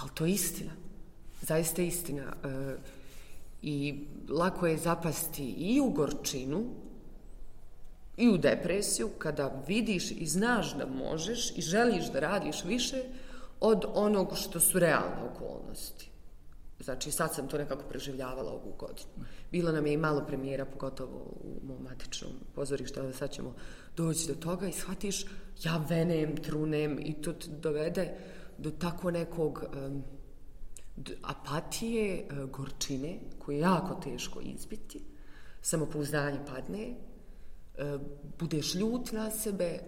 ali 0.00 0.10
to 0.14 0.26
je 0.26 0.32
istina. 0.32 0.70
Zaista 1.42 1.82
je 1.82 1.88
istina. 1.88 2.22
Uh, 2.44 2.50
I 3.62 4.04
lako 4.28 4.66
je 4.66 4.76
zapasti 4.78 5.44
i 5.48 5.80
u 5.80 5.90
gorčinu, 5.90 6.64
i 8.16 8.28
u 8.28 8.38
depresiju, 8.38 9.08
kada 9.08 9.62
vidiš 9.68 10.10
i 10.10 10.26
znaš 10.26 10.74
da 10.74 10.86
možeš 10.86 11.52
i 11.56 11.60
želiš 11.60 12.12
da 12.12 12.20
radiš 12.20 12.64
više 12.64 13.02
od 13.60 13.84
onog 13.94 14.36
što 14.36 14.60
su 14.60 14.78
realne 14.78 15.22
okolnosti. 15.34 16.10
Znači, 16.80 17.10
sad 17.10 17.34
sam 17.34 17.48
to 17.48 17.58
nekako 17.58 17.82
preživljavala 17.88 18.52
ovu 18.52 18.74
godinu. 18.78 19.08
Bilo 19.52 19.72
nam 19.72 19.86
je 19.86 19.92
i 19.92 19.96
malo 19.96 20.24
premijera, 20.26 20.64
pogotovo 20.64 21.18
u 21.40 21.66
mom 21.66 21.82
matičnom 21.82 22.32
pozorištu, 22.54 23.00
ali 23.00 23.14
sad 23.14 23.30
ćemo 23.30 23.54
doći 23.96 24.28
do 24.28 24.34
toga 24.34 24.68
i 24.68 24.72
shvatiš, 24.72 25.24
ja 25.62 25.84
venem, 25.88 26.36
trunem 26.36 26.98
i 27.00 27.22
to 27.22 27.32
te 27.32 27.48
dovede 27.48 28.14
do 28.58 28.70
tako 28.70 29.10
nekog 29.10 29.62
um, 29.62 30.02
apatije, 31.22 32.26
uh, 32.30 32.50
gorčine, 32.50 33.18
koje 33.38 33.56
je 33.56 33.60
jako 33.60 33.94
teško 33.94 34.40
izbiti, 34.40 35.02
samopouzdanje 35.62 36.38
padne, 36.46 36.94
uh, 36.94 38.00
budeš 38.38 38.74
ljut 38.74 39.12
na 39.12 39.30
sebe, 39.30 39.78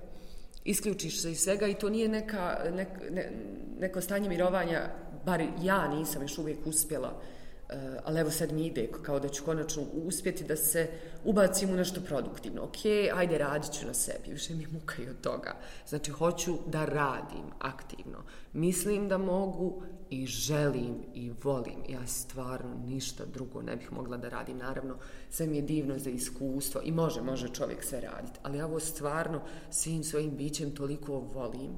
isključiš 0.64 1.22
se 1.22 1.32
iz 1.32 1.40
svega 1.40 1.66
i 1.66 1.74
to 1.74 1.88
nije 1.88 2.08
neka, 2.08 2.58
nek, 2.74 2.88
ne, 3.10 3.32
neko 3.78 4.00
stanje 4.00 4.28
mirovanja, 4.28 4.90
bar 5.24 5.42
ja 5.62 5.88
nisam 5.88 6.22
još 6.22 6.38
uvijek 6.38 6.66
uspjela, 6.66 7.22
e, 7.68 7.74
ali 8.04 8.20
evo 8.20 8.30
sad 8.30 8.52
mi 8.52 8.66
ide 8.66 8.88
kao 9.02 9.20
da 9.20 9.28
ću 9.28 9.44
konačno 9.44 9.82
uspjeti 9.94 10.44
da 10.44 10.56
se 10.56 10.88
ubacim 11.24 11.70
u 11.70 11.76
nešto 11.76 12.00
produktivno. 12.00 12.62
Ok, 12.62 12.76
ajde 13.14 13.38
radit 13.38 13.72
ću 13.72 13.86
na 13.86 13.94
sebi, 13.94 14.32
više 14.32 14.54
mi 14.54 14.66
muka 14.66 15.02
i 15.02 15.08
od 15.08 15.20
toga. 15.20 15.56
Znači, 15.88 16.10
hoću 16.10 16.54
da 16.66 16.84
radim 16.84 17.44
aktivno. 17.58 18.18
Mislim 18.52 19.08
da 19.08 19.18
mogu 19.18 19.82
i 20.10 20.26
želim 20.26 20.94
i 21.14 21.32
volim. 21.42 21.76
Ja 21.88 22.06
stvarno 22.06 22.74
ništa 22.86 23.24
drugo 23.24 23.62
ne 23.62 23.76
bih 23.76 23.92
mogla 23.92 24.16
da 24.16 24.28
radim. 24.28 24.58
Naravno, 24.58 24.96
sve 25.30 25.46
mi 25.46 25.56
je 25.56 25.62
divno 25.62 25.98
za 25.98 26.10
iskustvo 26.10 26.80
i 26.84 26.92
može, 26.92 27.22
može 27.22 27.48
čovjek 27.48 27.84
sve 27.84 28.00
raditi. 28.00 28.38
Ali 28.42 28.58
ja 28.58 28.66
ovo 28.66 28.80
stvarno 28.80 29.40
svim 29.70 30.04
svojim 30.04 30.36
bićem 30.36 30.74
toliko 30.74 31.12
volim 31.18 31.70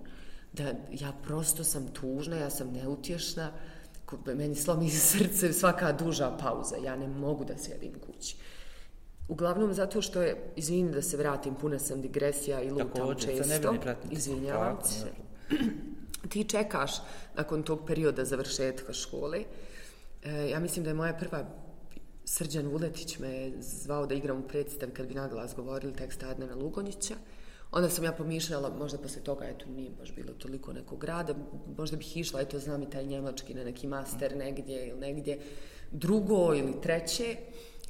da 0.53 0.65
ja 0.91 1.13
prosto 1.23 1.65
sam 1.65 1.87
tužna, 1.93 2.37
ja 2.37 2.51
sam 2.51 2.73
neutješna, 2.73 3.53
meni 4.27 4.55
slomi 4.55 4.91
srce 5.11 5.53
svaka 5.53 5.93
duža 5.93 6.37
pauza. 6.41 6.77
Ja 6.77 6.97
ne 6.97 7.09
mogu 7.09 7.45
da 7.45 7.59
sjedim 7.59 7.93
kući. 8.07 8.37
Uglavnom 9.29 9.75
zato 9.75 10.03
što 10.03 10.23
je, 10.23 10.53
izvini 10.57 10.93
da 10.93 11.03
se 11.03 11.17
vratim, 11.17 11.55
puna 11.55 11.79
sam 11.79 12.01
digresija 12.01 12.63
i 12.63 12.71
lutam 12.71 12.89
Također, 12.89 13.37
sad 13.37 13.49
ne 13.49 13.59
bi 13.59 13.63
često. 13.63 13.73
ni 13.73 13.81
pratiti. 13.81 14.15
Izvinjavam 14.15 14.79
se. 14.85 15.07
Ti 16.29 16.45
čekaš 16.45 16.93
nakon 17.37 17.63
tog 17.63 17.87
perioda 17.87 18.25
završetka 18.25 18.93
škole. 18.93 19.45
E, 20.23 20.49
ja 20.51 20.61
mislim 20.61 20.85
da 20.85 20.91
je 20.91 20.95
moja 20.95 21.13
prva 21.13 21.47
Srđan 22.25 22.67
Vuletić 22.67 23.19
me 23.19 23.53
zvao 23.61 24.07
da 24.07 24.15
igram 24.15 24.39
u 24.39 24.49
predstavi 24.49 24.93
kad 24.93 25.07
bi 25.07 25.15
naglas 25.15 25.55
govorili 25.55 25.97
tekst 25.97 26.23
Adnana 26.23 26.55
Lugonića. 26.55 27.15
Onda 27.73 27.89
sam 27.91 28.05
ja 28.05 28.13
pomišljala, 28.13 28.71
možda 28.79 28.99
posle 28.99 29.23
toga, 29.23 29.45
eto, 29.45 29.67
nije 29.67 29.91
baš 29.99 30.15
bilo 30.15 30.33
toliko 30.33 30.73
nekog 30.73 31.05
rada, 31.05 31.35
možda 31.79 31.97
bih 31.97 32.17
išla, 32.17 32.41
eto, 32.41 32.59
znam 32.59 32.83
i 32.83 32.91
taj 32.91 33.05
njemački 33.07 33.55
na 33.55 33.65
neki 33.65 33.87
master 33.87 34.37
negdje 34.37 34.89
ili 34.89 35.01
negdje 35.01 35.39
drugo 35.93 36.55
ili 36.55 36.81
treće. 36.83 37.37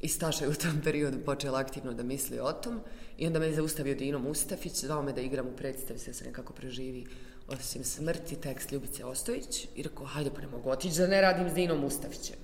I 0.03 0.09
Staša 0.09 0.45
je 0.45 0.51
u 0.51 0.55
tom 0.55 0.81
periodu 0.85 1.19
počela 1.25 1.59
aktivno 1.59 1.93
da 1.93 2.03
misli 2.03 2.41
o 2.41 2.53
tom. 2.53 2.81
I 3.19 3.27
onda 3.27 3.39
me 3.39 3.47
je 3.47 3.55
zaustavio 3.55 3.95
Dino 3.95 4.19
Mustafić, 4.19 4.73
zvao 4.73 5.03
me 5.03 5.13
da 5.13 5.21
igram 5.21 5.47
u 5.47 5.57
predstavi, 5.57 5.99
sve 5.99 6.13
se 6.13 6.25
nekako 6.25 6.53
preživi 6.53 7.07
osim 7.49 7.85
smrti, 7.85 8.37
tekst 8.37 8.73
Ljubice 8.73 9.05
Ostojić. 9.05 9.69
I 9.75 9.83
rekao, 9.83 10.07
hajde 10.07 10.31
pa 10.31 10.41
ne 10.41 10.47
mogu 10.47 10.71
otići 10.71 10.99
da 10.99 11.07
ne 11.07 11.21
radim 11.21 11.51
s 11.51 11.55
Dinom 11.55 11.81
Mustafićem. 11.81 12.37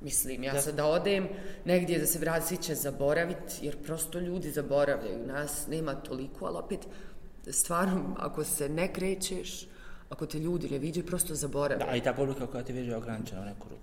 Mislim, 0.00 0.44
ja 0.44 0.52
Da. 0.52 0.60
sad 0.60 0.74
da 0.74 0.86
odem 0.86 1.28
negdje 1.64 1.98
da 1.98 2.06
se 2.06 2.18
vrati, 2.18 2.46
svi 2.46 2.56
će 2.56 2.74
zaboraviti, 2.74 3.54
jer 3.62 3.82
prosto 3.82 4.18
ljudi 4.18 4.50
zaboravljaju. 4.50 5.26
Nas 5.26 5.66
nema 5.66 5.94
toliko, 5.94 6.46
ali 6.46 6.58
opet, 6.58 6.80
stvarno, 7.46 8.16
ako 8.18 8.44
se 8.44 8.68
ne 8.68 8.92
krećeš, 8.92 9.66
ako 10.08 10.26
te 10.26 10.38
ljudi 10.38 10.68
ne 10.70 10.78
viđaju, 10.78 11.06
prosto 11.06 11.34
zaboravljaju. 11.34 11.90
Da, 11.90 11.96
i 11.96 12.02
ta 12.02 12.12
publika 12.12 12.46
koja 12.46 12.64
ti 12.64 12.72
veže 12.72 12.90
je 12.90 12.96
ograničena 12.96 13.40
u 13.40 13.44
neku 13.44 13.68
ruku. 13.68 13.82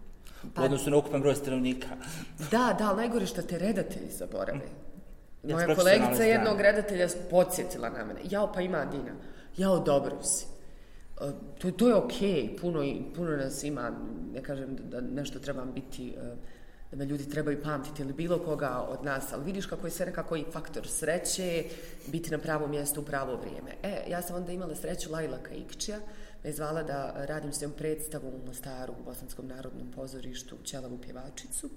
Pa- 0.55 0.61
U 0.61 0.65
odnosu 0.65 0.89
na 0.89 0.97
ukupan 0.97 1.21
broj 1.21 1.35
stanovnika. 1.35 1.87
Da, 2.51 2.75
da, 2.79 2.87
ali 2.87 2.97
najgore 2.97 3.25
što 3.25 3.41
te 3.41 3.57
redatelji 3.57 4.11
zaborave. 4.11 4.59
Ja, 5.43 5.55
Moja 5.55 5.75
kolegica 5.75 6.23
jednog 6.23 6.61
redatelja 6.61 7.07
podsjetila 7.29 7.89
na 7.89 8.05
mene. 8.05 8.19
Jao, 8.23 8.53
pa 8.53 8.61
ima 8.61 8.85
Dina. 8.85 9.11
Jao, 9.57 9.79
dobro 9.79 10.23
si. 10.23 10.45
To, 11.57 11.71
to 11.71 11.87
je 11.87 11.95
okej, 11.95 12.57
puno, 12.61 12.83
puno 13.15 13.37
nas 13.37 13.63
ima, 13.63 13.91
ne 14.33 14.43
kažem 14.43 14.77
da 14.89 15.01
nešto 15.01 15.39
trebam 15.39 15.71
biti, 15.73 16.09
e, 16.09 16.35
da 16.91 16.97
me 16.97 17.05
ljudi 17.05 17.29
trebaju 17.29 17.63
pamtiti 17.63 18.01
ili 18.01 18.13
bilo 18.13 18.39
koga 18.39 18.85
od 18.89 19.05
nas, 19.05 19.33
ali 19.33 19.45
vidiš 19.45 19.65
kako 19.65 19.87
je 19.87 19.91
sve 19.91 20.05
nekako 20.05 20.35
i 20.35 20.45
faktor 20.51 20.87
sreće, 20.87 21.63
biti 22.07 22.31
na 22.31 22.37
pravom 22.37 22.69
mjestu 22.69 23.01
u 23.01 23.03
pravo 23.03 23.35
vrijeme. 23.35 23.71
E, 23.83 24.11
ja 24.11 24.21
sam 24.21 24.35
onda 24.35 24.51
imala 24.51 24.75
sreću 24.75 25.11
Lajla 25.11 25.37
Kaikčija, 25.37 25.99
me 26.43 26.51
zvala 26.51 26.83
da 26.83 27.25
radim 27.25 27.53
s 27.53 27.61
njom 27.61 27.71
predstavu 27.77 28.27
u 28.27 28.45
Mostaru, 28.47 28.93
u 28.99 29.03
Bosanskom 29.03 29.47
narodnom 29.47 29.91
pozorištu, 29.95 30.57
Ćelavu 30.63 30.97
pjevačicu. 30.97 31.69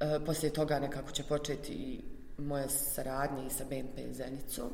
E, 0.00 0.20
poslije 0.26 0.52
toga 0.52 0.78
nekako 0.78 1.10
će 1.10 1.22
početi 1.22 1.72
i 1.72 2.00
moja 2.38 2.68
saradnja 2.68 3.46
i 3.46 3.50
sa 3.50 3.64
BMP 3.64 4.14
Zenicom, 4.14 4.70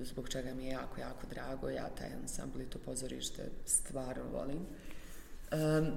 zbog 0.00 0.28
čega 0.28 0.54
mi 0.54 0.64
je 0.64 0.70
jako, 0.70 1.00
jako 1.00 1.26
drago. 1.30 1.68
Ja 1.68 1.88
taj 1.88 2.12
ansambl 2.12 2.60
i 2.60 2.66
to 2.66 2.78
pozorište 2.78 3.42
stvarno 3.66 4.24
volim. 4.32 4.66
Um, 5.52 5.92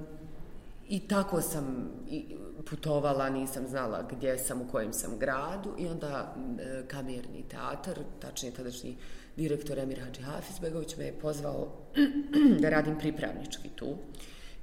I 0.88 1.00
tako 1.08 1.40
sam 1.42 1.90
i 2.08 2.36
putovala, 2.70 3.30
nisam 3.30 3.66
znala 3.66 4.08
gdje 4.10 4.38
sam, 4.38 4.60
u 4.60 4.68
kojem 4.68 4.92
sam 4.92 5.18
gradu 5.18 5.74
i 5.78 5.86
onda 5.88 6.34
e, 6.58 6.82
kamerni 6.88 7.44
teatar, 7.48 7.98
tačnije 8.20 8.54
tadašnji 8.54 8.96
direktor 9.36 9.78
Emir 9.78 10.00
Hadži 10.00 10.22
Hafizbegović 10.22 10.96
me 10.96 11.04
je 11.04 11.18
pozvao 11.20 11.68
da 12.62 12.70
radim 12.70 12.98
pripravnički 12.98 13.68
tu. 13.68 13.96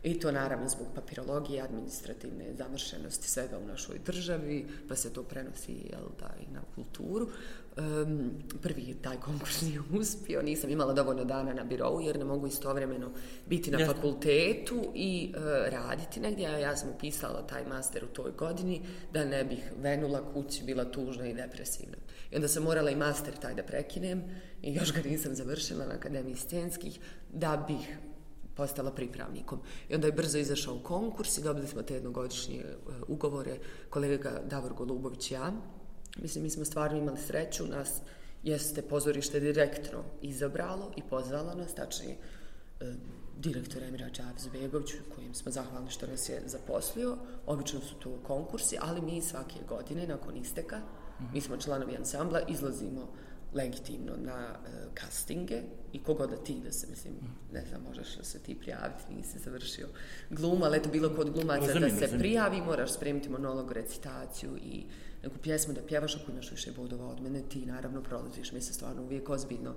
I 0.04 0.20
to 0.20 0.32
naravno 0.32 0.70
zbog 0.70 0.88
papirologije, 0.96 1.62
administrativne 1.62 2.46
zamršenosti 2.58 3.30
svega 3.30 3.58
u 3.58 3.68
našoj 3.68 4.00
državi, 4.06 4.68
pa 4.90 4.96
se 4.96 5.14
to 5.14 5.24
prenosi 5.24 5.72
jel, 5.72 6.06
da, 6.20 6.30
i 6.40 6.54
na 6.54 6.62
kulturu. 6.76 7.30
Um, 7.78 8.32
prvi 8.62 8.96
taj 9.02 9.18
konkurs 9.18 9.62
nije 9.62 9.82
uspio, 9.94 10.42
nisam 10.42 10.70
imala 10.70 10.94
dovoljno 10.94 11.26
dana 11.26 11.54
na 11.54 11.64
birovu 11.64 12.02
jer 12.02 12.20
ne 12.20 12.26
mogu 12.26 12.48
istovremeno 12.48 13.12
biti 13.46 13.72
na 13.72 13.86
fakultetu 13.86 14.92
i 14.96 15.34
e, 15.36 15.40
raditi 15.70 16.20
negdje, 16.20 16.48
a 16.48 16.58
ja 16.58 16.78
sam 16.78 16.90
upisala 16.90 17.48
taj 17.48 17.66
master 17.66 18.04
u 18.04 18.08
toj 18.08 18.32
godini 18.32 18.82
da 19.14 19.26
ne 19.26 19.44
bih 19.44 19.72
venula 19.82 20.34
kući, 20.34 20.64
bila 20.64 20.86
tužna 20.86 21.28
i 21.28 21.34
depresivna. 21.34 21.98
I 22.32 22.36
onda 22.36 22.48
sam 22.48 22.64
morala 22.64 22.92
i 22.92 22.96
master 22.96 23.34
taj 23.42 23.54
da 23.54 23.64
prekinem 23.64 24.24
i 24.62 24.74
još 24.74 24.94
ga 24.94 25.02
nisam 25.10 25.36
završila 25.36 25.86
na 25.86 25.94
Akademiji 25.94 26.36
scenskih 26.36 27.00
da 27.32 27.66
bih 27.68 27.98
postala 28.56 28.92
pripravnikom. 28.92 29.60
I 29.90 29.96
onda 29.96 30.08
je 30.08 30.14
brzo 30.14 30.38
izašao 30.38 30.80
konkurs 30.80 31.38
i 31.38 31.44
dobili 31.44 31.68
smo 31.68 31.82
te 31.82 31.94
jednogodišnje 31.94 32.58
e, 32.58 32.76
ugovore, 33.08 33.58
kolega 33.90 34.42
Davor 34.50 34.74
Golubović 34.74 35.32
i 35.32 35.34
ja. 35.34 35.52
Mislim, 36.18 36.44
mi 36.44 36.50
smo 36.50 36.66
stvarno 36.66 36.98
imali 36.98 37.18
sreću, 37.18 37.68
nas 37.68 38.02
jeste 38.44 38.82
pozorište 38.82 39.40
direktno 39.40 40.04
izabralo 40.22 40.92
i 40.96 41.02
pozvala 41.10 41.56
nas, 41.56 41.76
tačnije 41.76 42.18
e, 42.80 42.94
direktor 43.38 43.84
Emira 43.84 44.10
Čavzbegović, 44.10 44.92
kojim 45.16 45.34
smo 45.34 45.52
zahvalni 45.52 45.90
što 45.90 46.08
nas 46.08 46.30
je 46.30 46.42
zaposlio. 46.46 47.18
Obično 47.46 47.80
su 47.80 47.96
to 47.96 48.20
konkursi, 48.24 48.78
ali 48.82 49.02
mi 49.02 49.22
svake 49.22 49.60
godine, 49.70 50.08
nakon 50.08 50.38
isteka, 50.38 50.82
mi 51.34 51.42
smo 51.42 51.58
članovi 51.58 51.96
ansambla, 51.96 52.42
izlazimo 52.48 53.08
legitimno 53.56 54.14
na 54.18 54.40
e, 54.40 54.70
castinge 55.00 55.62
i 55.94 56.04
kogod 56.04 56.30
da 56.30 56.36
ti 56.36 56.62
da 56.64 56.72
se, 56.72 56.88
mislim, 56.90 57.14
ne 57.54 57.66
znam, 57.70 57.82
možeš 57.88 58.16
da 58.18 58.24
se 58.24 58.40
ti 58.40 58.56
prijaviti, 58.56 59.14
nisi 59.16 59.40
završio 59.40 59.88
glumu, 60.30 60.66
ali 60.66 60.78
eto 60.78 60.90
bilo 60.90 61.16
kod 61.16 61.32
glumaca 61.32 61.80
da 61.80 61.90
se 61.90 62.18
prijavi, 62.18 62.62
moraš 62.62 62.94
spremiti 62.94 63.30
monolog, 63.30 63.72
recitaciju 63.72 64.58
i 64.58 64.84
neku 65.24 65.38
pjesmu 65.38 65.74
da 65.74 65.82
pjevaš 65.82 66.16
ako 66.16 66.32
imaš 66.32 66.52
više 66.52 66.72
bodova 66.72 67.08
od 67.08 67.22
mene, 67.22 67.42
ti 67.50 67.66
naravno 67.66 68.02
prolaziš, 68.02 68.52
mi 68.52 68.62
se 68.62 68.74
stvarno 68.74 69.02
uvijek 69.02 69.30
ozbiljno 69.30 69.76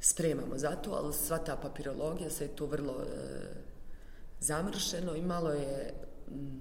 spremamo 0.00 0.58
za 0.58 0.70
to, 0.70 0.90
ali 0.90 1.12
sva 1.12 1.38
ta 1.38 1.56
papirologija 1.56 2.30
se 2.30 2.44
je 2.44 2.56
to 2.56 2.66
vrlo 2.66 3.02
e, 3.02 3.06
zamršeno 4.40 5.14
i 5.14 5.22
malo 5.22 5.50
je, 5.50 5.94
m, 6.28 6.60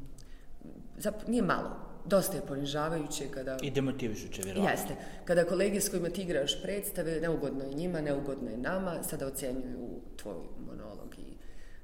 zap, 0.97 1.27
nije 1.27 1.41
malo, 1.41 1.84
dosta 2.05 2.37
je 2.37 2.45
ponižavajuće 2.47 3.27
kada... 3.31 3.57
I 3.61 3.71
demotivišuće, 3.71 4.41
vjerovatno. 4.41 4.71
Jeste. 4.71 4.95
Kada 5.25 5.45
kolege 5.45 5.81
s 5.81 5.89
kojima 5.89 6.09
ti 6.09 6.21
igraš 6.21 6.61
predstave, 6.61 7.21
neugodno 7.21 7.63
je 7.63 7.73
njima, 7.73 8.01
neugodno 8.01 8.49
je 8.49 8.57
nama, 8.57 9.03
sada 9.03 9.27
ocenjuju 9.27 10.01
tvoj 10.15 10.35
monolog 10.67 11.15
i 11.17 11.33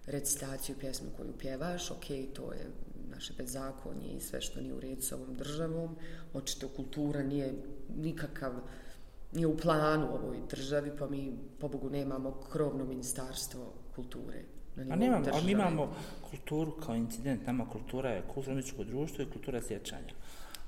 recitaciju 0.06 0.76
pjesmu 0.80 1.08
koju 1.18 1.34
pjevaš, 1.40 1.92
ok, 1.92 2.06
to 2.34 2.54
je 2.54 2.70
naše 3.10 3.34
bezakonje 3.38 4.14
i 4.18 4.22
sve 4.22 4.42
što 4.42 4.62
nije 4.62 4.74
u 4.74 4.80
redu 4.80 5.02
s 5.02 5.12
ovom 5.12 5.36
državom. 5.36 5.96
Očito 6.34 6.68
kultura 6.68 7.24
nije 7.24 7.54
nikakav, 7.98 8.54
nije 9.34 9.48
u 9.48 9.58
planu 9.58 10.08
u 10.12 10.16
ovoj 10.16 10.38
državi, 10.50 10.92
pa 11.00 11.08
mi, 11.08 11.34
pobogu, 11.60 11.90
nemamo 11.90 12.32
krovno 12.52 12.86
ministarstvo 12.86 13.74
kulture. 13.96 14.42
A 14.78 14.96
nemamo, 14.96 15.26
ali 15.34 15.46
mi 15.46 15.52
imamo 15.52 15.94
kulturu 16.30 16.72
kao 16.72 16.96
incident. 16.96 17.48
Nama 17.48 17.66
kultura 17.70 18.10
je 18.10 18.22
kulturno 18.34 18.62
društvo 18.86 19.24
i 19.24 19.32
kultura 19.32 19.62
sjećanja. 19.62 20.14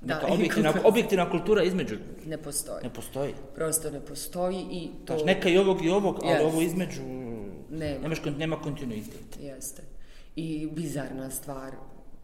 Da, 0.02 0.16
Neka 0.16 0.28
objektivna, 0.34 0.70
kultura- 0.74 0.88
objektivna 0.88 1.30
kultura 1.30 1.63
između 1.63 1.96
Ne 2.26 2.38
postoji. 2.38 2.84
ne 2.84 2.89
postoji. 2.89 3.34
Prosto 3.56 3.92
ne 3.92 4.00
postoji 4.00 4.66
i 4.72 4.89
to... 5.06 5.13
Znaš, 5.13 5.26
neka 5.26 5.50
i 5.50 5.58
ovog 5.58 5.86
i 5.86 5.89
ovog, 5.89 6.20
ali 6.24 6.44
ovo 6.44 6.62
između 6.62 7.02
Nema. 7.70 8.02
nemaš, 8.02 8.18
nema 8.38 8.62
kontinuitet. 8.62 9.38
Jeste. 9.42 9.82
I 10.36 10.68
bizarna 10.72 11.30
stvar, 11.30 11.72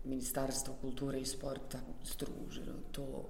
Ministarstvo 0.06 0.74
kulture 0.82 1.20
i 1.20 1.26
sporta 1.26 1.80
struženo, 2.04 2.74
to 2.92 3.26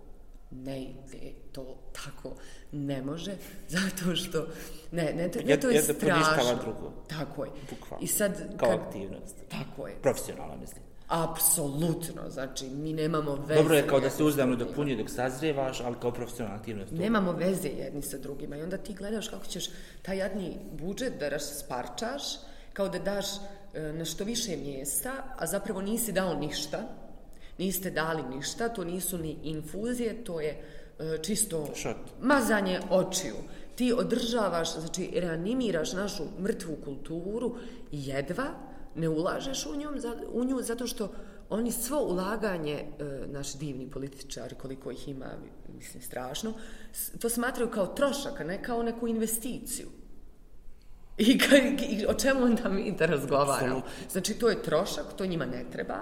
ne 0.52 0.82
ide, 0.82 1.32
to 1.52 1.78
tako 1.94 2.36
ne 2.72 3.02
može, 3.02 3.32
zato 3.68 4.16
što, 4.16 4.48
ne, 4.92 5.14
ne, 5.14 5.32
to, 5.32 5.40
ne, 5.40 5.60
to 5.60 5.70
je 5.70 5.82
poništava 5.84 6.24
strašno. 6.24 6.56
drugo. 6.62 6.94
Tako 7.10 7.46
je. 7.46 7.52
Bukvalno. 7.70 8.04
I 8.04 8.08
sad, 8.08 8.58
Kao 8.58 8.70
kad, 8.70 8.80
aktivnost. 8.80 9.36
tako 9.50 9.88
je, 9.88 9.96
Profesionalna, 10.02 10.56
mislim. 10.56 10.84
apsolutno, 11.08 12.30
znači, 12.30 12.66
mi 12.66 12.94
nemamo 12.94 13.36
veze. 13.36 13.62
Dobro 13.62 13.76
je 13.76 13.88
kao 13.88 14.00
da 14.00 14.10
se 14.10 14.18
drugima. 14.18 14.56
dopunjuje 14.56 14.98
dok 14.98 15.10
sazrijevaš, 15.10 15.82
ali 15.82 15.96
kao 16.02 16.12
profesionalna 16.12 16.60
aktivnost. 16.60 16.92
Nemamo 16.92 17.32
veze 17.32 17.68
jedni 17.68 18.02
sa 18.02 18.18
drugima 18.18 18.58
i 18.58 18.62
onda 18.62 18.78
ti 18.78 18.94
gledaš 18.94 19.28
kako 19.28 19.46
ćeš 19.46 19.66
taj 20.02 20.18
jadni 20.18 20.58
budžet 20.72 21.14
da 21.20 21.30
rasparčaš, 21.30 22.24
kao 22.74 22.90
da 22.90 23.00
daš 23.00 23.26
e, 23.74 23.82
na 23.94 24.06
što 24.06 24.24
više 24.24 24.58
mjesta, 24.58 25.14
a 25.38 25.48
zapravo 25.48 25.82
nisi 25.82 26.12
dao 26.12 26.34
ništa, 26.36 26.78
niste 27.60 27.91
dali 27.91 28.24
ništa, 28.26 28.69
to 28.69 28.84
nisu 28.84 29.17
ni 29.17 29.38
infuzije, 29.43 30.24
to 30.24 30.41
je 30.41 30.62
e, 31.00 31.17
čisto 31.19 31.67
Šot. 31.76 31.98
mazanje 32.22 32.80
očiju. 32.89 33.36
Ti 33.76 33.93
održavaš, 33.93 34.76
znači 34.76 35.10
reanimiraš 35.13 35.93
našu 35.93 36.24
mrtvu 36.39 36.78
kulturu 36.78 37.56
jedva, 37.91 38.45
ne 38.95 39.10
ulažeš 39.10 39.65
u, 39.65 39.76
njom, 39.76 40.00
za- 40.00 40.15
u 40.32 40.43
nju 40.43 40.62
zato 40.62 40.88
što 40.88 41.12
oni 41.50 41.72
svo 41.72 42.00
ulaganje, 42.02 42.74
e, 43.00 43.04
naši 43.28 43.58
divni 43.58 43.88
političari, 43.88 44.56
koliko 44.56 44.91
ih 44.91 45.08
ima, 45.08 45.26
mislim, 45.69 46.04
strašno, 46.04 46.54
to 47.19 47.30
smatraju 47.30 47.69
kao 47.69 47.88
trošak, 47.88 48.39
a 48.39 48.43
ne 48.43 48.63
kao 48.63 48.84
neku 48.84 49.08
investiciju. 49.08 49.88
I, 51.17 51.39
ka- 51.39 51.58
i 51.89 52.06
o 52.06 52.13
čemu 52.13 52.43
onda 52.43 52.69
mi 52.69 52.91
da 52.91 53.06
razgovaramo? 53.06 53.82
Znači, 54.12 54.34
to 54.34 54.50
je 54.50 54.63
trošak, 54.63 55.06
to 55.17 55.26
njima 55.26 55.45
ne 55.45 55.65
treba. 55.72 55.95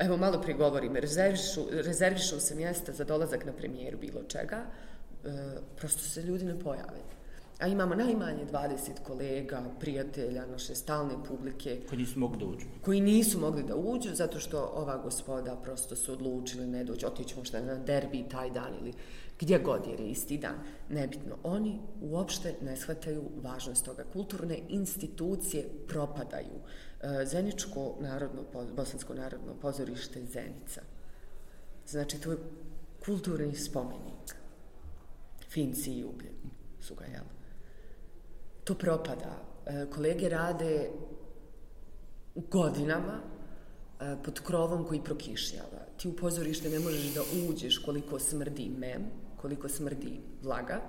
Evo, 0.00 0.16
malo 0.16 0.40
prije 0.40 0.56
govorim, 0.56 0.96
rezervišu, 0.96 1.60
rezervišu 1.70 2.40
se 2.40 2.54
mjesta 2.54 2.92
za 2.92 3.04
dolazak 3.04 3.44
na 3.44 3.52
premijeru 3.52 3.98
bilo 3.98 4.22
čega, 4.22 4.56
e, 4.56 5.28
prosto 5.76 6.00
se 6.00 6.22
ljudi 6.22 6.44
ne 6.44 6.58
pojave. 6.58 7.00
A 7.58 7.66
imamo 7.66 7.94
najmanje 7.94 8.46
20 8.52 8.90
kolega, 9.06 9.62
prijatelja, 9.80 10.46
naše 10.46 10.74
stalne 10.74 11.14
publike, 11.28 11.80
Koji 11.88 11.98
nisu 11.98 12.18
mogli 12.18 12.38
da 12.38 12.46
uđu. 12.46 12.66
koji 12.84 13.00
nisu 13.00 13.40
mogli 13.40 13.62
da 13.62 13.76
uđu 13.76 14.14
zato 14.14 14.40
što 14.40 14.72
ova 14.74 14.96
gospoda 14.96 15.56
prosto 15.56 15.96
su 15.96 16.12
odlučili 16.12 16.66
ne 16.66 16.84
doći, 16.84 17.06
otići 17.06 17.36
možda 17.38 17.60
na 17.60 17.74
derbi 17.74 18.24
taj 18.30 18.50
dan 18.50 18.74
ili 18.80 18.92
gdje 19.40 19.58
god 19.58 19.86
jer 19.90 20.00
je 20.00 20.10
isti 20.10 20.38
dan. 20.38 20.54
Nebitno, 20.88 21.36
oni 21.42 21.78
uopšte 22.00 22.54
ne 22.62 22.76
shvataju 22.76 23.22
važnost 23.42 23.84
toga. 23.84 24.04
Kulturne 24.12 24.58
institucije 24.68 25.68
propadaju. 25.88 26.60
Eh, 27.02 27.26
Zeničko 27.26 27.94
narodno, 28.00 28.42
bosansko 28.76 29.14
narodno 29.14 29.54
pozorište 29.60 30.24
Zenica. 30.24 30.80
Znači, 31.86 32.20
to 32.20 32.30
je 32.30 32.38
kulturni 33.04 33.56
spomenik. 33.56 34.36
Finci 35.48 35.92
i 35.92 36.04
ugljen 36.04 36.34
su 36.80 36.94
ga, 36.94 37.04
jel? 37.04 37.24
To 38.64 38.74
propada. 38.74 39.42
Eh, 39.66 39.86
kolege 39.94 40.28
rade 40.28 40.90
godinama 42.34 43.20
eh, 44.00 44.16
pod 44.24 44.40
krovom 44.40 44.84
koji 44.86 45.04
prokišljava. 45.04 45.80
Ti 45.96 46.08
u 46.08 46.16
pozorište 46.16 46.68
ne 46.68 46.78
možeš 46.78 47.14
da 47.14 47.22
uđeš 47.48 47.78
koliko 47.78 48.18
smrdi 48.18 48.68
mem, 48.78 49.10
koliko 49.36 49.68
smrdi 49.68 50.20
vlaga, 50.42 50.80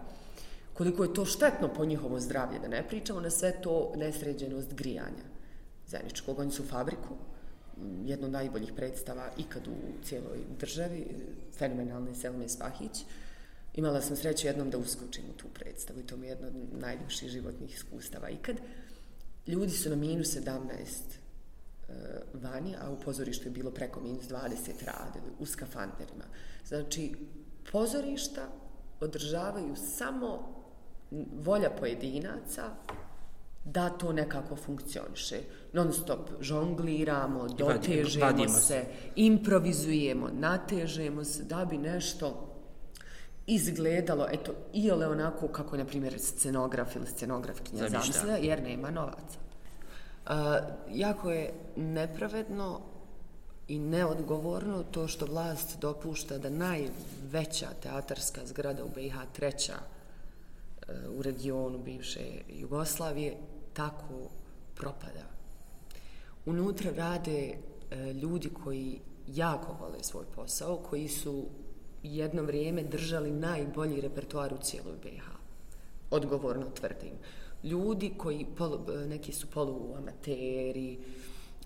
koliko 0.74 1.04
je 1.04 1.14
to 1.14 1.26
štetno 1.26 1.74
po 1.74 1.86
njihovo 1.86 2.20
zdravlje, 2.20 2.60
da 2.60 2.68
ne 2.68 2.88
pričamo 2.88 3.22
na 3.22 3.30
sve 3.30 3.62
to 3.62 3.94
nesređenost 3.96 4.74
grijanja 4.74 5.31
Zeničkog. 5.92 6.40
Oni 6.40 6.52
su 6.52 6.64
fabriku, 6.64 7.16
jedno 8.06 8.28
od 8.28 8.34
najboljih 8.34 8.74
predstava 8.76 9.30
ikad 9.38 9.68
u 9.68 10.04
cijeloj 10.04 10.40
državi, 10.60 11.06
fenomenalne 11.58 12.16
Selme 12.16 12.50
Spahić. 12.50 13.06
Imala 13.74 14.02
sam 14.02 14.16
sreću 14.16 14.48
jednom 14.48 14.70
da 14.70 14.78
uskočim 14.78 15.24
u 15.30 15.38
tu 15.38 15.48
predstavu 15.54 16.00
i 16.00 16.08
to 16.08 16.18
mi 16.18 16.28
je 16.28 16.30
jedno 16.30 16.48
od 16.48 16.54
najljepših 16.80 17.30
životnih 17.30 17.76
iskustava 17.76 18.30
ikad. 18.30 18.56
Ljudi 19.48 19.72
su 19.72 19.90
na 19.90 19.96
minus 19.96 20.28
17 20.28 20.48
e, 21.90 21.94
vani, 22.34 22.76
a 22.82 22.90
u 22.90 23.00
pozorištu 23.00 23.48
je 23.48 23.52
bilo 23.52 23.72
preko 23.72 24.02
minus 24.02 24.26
20 24.26 24.86
radili 24.86 25.32
u 25.40 25.46
skafanderima. 25.46 26.26
Znači, 26.68 27.16
pozorišta 27.72 28.48
održavaju 29.00 29.76
samo 29.76 30.62
volja 31.44 31.70
pojedinaca 31.70 32.76
da 33.64 33.90
to 33.90 34.14
nekako 34.14 34.56
funkcioniše. 34.56 35.40
Non 35.74 35.94
stop 35.94 36.30
žongliramo, 36.42 37.46
I 37.46 37.56
dotežemo 37.58 38.26
vadimo 38.26 38.50
se, 38.50 38.62
se. 38.62 38.86
improvizujemo, 39.16 40.30
natežemo 40.40 41.24
se 41.24 41.44
da 41.44 41.66
bi 41.66 41.78
nešto 41.78 42.48
izgledalo, 43.48 44.28
eto, 44.32 44.52
iole 44.74 45.08
onako 45.08 45.48
kako, 45.48 45.78
na 45.78 45.86
primjer, 45.86 46.20
scenograf 46.20 46.96
ili 46.96 47.08
scenografkinja 47.08 47.90
zamislila, 47.90 48.38
jer 48.38 48.64
nema 48.64 48.92
novaca. 48.92 49.40
A, 50.26 50.60
jako 50.90 51.32
je 51.32 51.54
nepravedno 51.76 52.82
i 53.68 53.80
neodgovorno 53.80 54.84
to 54.84 55.08
što 55.08 55.26
vlast 55.26 55.80
dopušta 55.80 56.38
da 56.38 56.50
najveća 56.50 57.68
teatarska 57.84 58.42
zgrada 58.46 58.84
u 58.84 58.90
BiH, 58.96 59.16
treća 59.34 59.74
u 61.18 61.22
regionu 61.22 61.78
bivše 61.78 62.42
Jugoslavije, 62.50 63.38
tako 63.74 64.30
propada. 64.76 65.26
Unutra 66.46 66.92
rade 66.92 67.54
e, 67.92 68.14
ljudi 68.14 68.50
koji 68.64 69.00
jako 69.28 69.76
vole 69.80 70.04
svoj 70.04 70.26
posao, 70.36 70.78
koji 70.78 71.08
su 71.08 71.46
jedno 72.04 72.44
vrijeme 72.44 72.84
držali 72.84 73.32
najbolji 73.32 74.02
repertoar 74.02 74.54
u 74.54 74.58
cijeloj 74.64 74.96
BiH. 75.04 75.24
Odgovorno 76.12 76.66
tvrdim. 76.70 77.14
Ljudi 77.64 78.14
koji, 78.18 78.46
polu, 78.58 78.80
e, 78.94 79.08
neki 79.08 79.34
su 79.34 79.48
poluamateri, 79.48 79.98
amateri, 79.98 80.98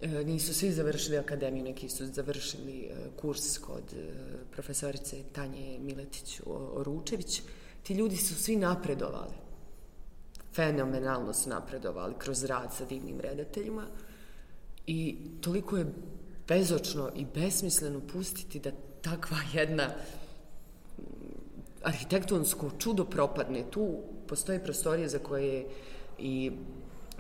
e, 0.02 0.26
nisu 0.26 0.54
svi 0.54 0.72
završili 0.72 1.18
akademiju, 1.18 1.64
neki 1.64 1.90
su 1.90 2.06
završili 2.06 2.90
kurs 3.22 3.58
kod 3.58 3.96
profesorice 4.52 5.24
Tanje 5.34 5.80
Miletić 5.80 6.42
Oručević. 6.74 7.42
Ti 7.86 7.94
ljudi 7.94 8.18
su 8.18 8.36
svi 8.36 8.56
napredovali 8.56 9.46
fenomenalno 10.56 11.34
su 11.34 11.50
napredovali 11.50 12.14
kroz 12.18 12.44
rad 12.44 12.74
sa 12.74 12.86
divnim 12.86 13.20
redateljima 13.20 13.84
i 14.88 15.18
toliko 15.42 15.78
je 15.78 15.86
bezočno 16.48 17.12
i 17.16 17.26
besmisleno 17.36 18.02
pustiti 18.14 18.60
da 18.60 18.72
takva 19.02 19.38
jedna 19.54 19.88
mm, 19.88 21.02
arhitektonsko 21.84 22.72
čudo 22.80 23.06
propadne. 23.06 23.64
Tu 23.72 24.00
postoje 24.28 24.64
prostorije 24.64 25.10
za 25.10 25.20
koje 25.20 25.66
i 26.20 26.52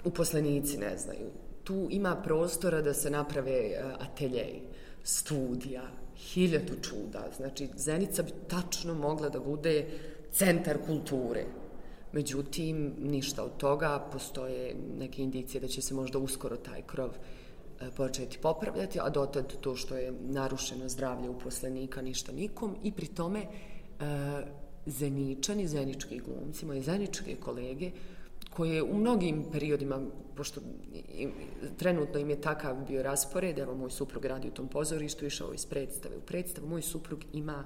uposlenici 0.03 0.77
ne 0.77 0.97
znaju. 0.97 1.29
Tu 1.63 1.87
ima 1.89 2.15
prostora 2.15 2.81
da 2.81 2.93
se 2.93 3.09
naprave 3.09 3.51
e, 3.51 3.83
ateljeji, 3.99 4.61
studija, 5.03 5.87
hiljadu 6.17 6.73
čuda. 6.81 7.29
Znači, 7.37 7.69
Zenica 7.75 8.23
bi 8.23 8.31
tačno 8.47 8.93
mogla 8.93 9.29
da 9.29 9.39
bude 9.39 9.85
centar 10.35 10.77
kulture. 10.85 11.45
Međutim, 12.11 12.93
ništa 12.99 13.43
od 13.43 13.57
toga, 13.57 14.07
postoje 14.11 14.75
neke 14.99 15.23
indicije 15.23 15.61
da 15.61 15.67
će 15.67 15.81
se 15.81 15.93
možda 15.93 16.19
uskoro 16.19 16.55
taj 16.55 16.81
krov 16.81 17.09
e, 17.09 17.91
početi 17.97 18.37
popravljati, 18.41 18.99
a 19.01 19.09
dotad 19.09 19.53
to 19.61 19.75
što 19.75 19.95
je 19.95 20.13
narušeno 20.21 20.89
zdravlje 20.89 21.29
uposlenika 21.29 22.01
ništa 22.01 22.31
nikom 22.31 22.75
i 22.83 22.91
pri 22.91 23.07
tome 23.07 23.39
e, 23.39 23.47
zeničani, 24.85 25.67
zenički 25.67 26.19
glumci, 26.19 26.65
moje 26.65 26.81
zeničke 26.81 27.35
kolege, 27.35 27.91
koje 28.49 28.83
u 28.83 28.97
mnogim 28.97 29.45
periodima, 29.51 29.99
pošto 30.35 30.61
im, 31.13 31.31
trenutno 31.77 32.19
im 32.19 32.29
je 32.29 32.41
takav 32.41 32.75
bio 32.87 33.03
raspored, 33.03 33.59
evo 33.59 33.75
moj 33.75 33.91
suprug 33.91 34.25
radi 34.25 34.47
u 34.47 34.51
tom 34.51 34.67
pozorištu, 34.67 35.25
išao 35.25 35.53
iz 35.53 35.65
predstave 35.65 36.17
u 36.17 36.21
predstavu, 36.21 36.67
moj 36.67 36.81
suprug 36.81 37.25
ima 37.33 37.63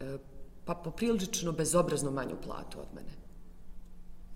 e, 0.00 0.18
pa 0.64 0.74
poprilično 0.74 1.52
bezobrazno 1.52 2.10
manju 2.10 2.36
platu 2.44 2.80
od 2.80 2.86
mene. 2.94 3.22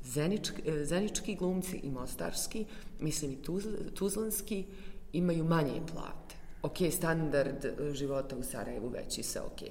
Zenički, 0.02 0.62
e, 0.70 0.84
zenički 0.84 1.34
glumci 1.34 1.76
i 1.76 1.90
mostarski, 1.90 2.64
mislim 3.00 3.32
i 3.32 3.42
tuz, 3.42 3.66
tuzlanski, 3.94 4.64
imaju 5.12 5.44
manje 5.44 5.80
plate. 5.92 6.36
Ok, 6.62 6.76
standard 6.92 7.66
života 7.92 8.36
u 8.36 8.42
Sarajevu 8.42 8.88
veći 8.88 9.22
se, 9.22 9.40
ok. 9.40 9.62
E, 9.62 9.70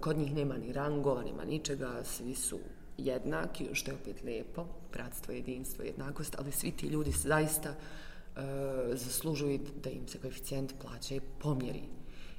kod 0.00 0.18
njih 0.18 0.34
nema 0.34 0.56
ni 0.56 0.72
rangova, 0.72 1.22
nema 1.22 1.44
ničega, 1.44 2.04
svi 2.04 2.34
su 2.34 2.58
jednaki, 2.98 3.68
što 3.72 3.90
je 3.90 3.96
opet 4.02 4.22
lijepo, 4.24 4.66
bratstvo, 4.92 5.34
jedinstvo, 5.34 5.84
jednakost, 5.84 6.36
ali 6.38 6.52
svi 6.52 6.70
ti 6.70 6.86
ljudi 6.86 7.10
zaista 7.10 7.70
uh, 7.70 8.42
zaslužuju 8.92 9.60
da 9.84 9.90
im 9.90 10.08
se 10.08 10.18
koeficijent 10.18 10.74
plaće 10.82 11.20
pomjeri. 11.38 11.82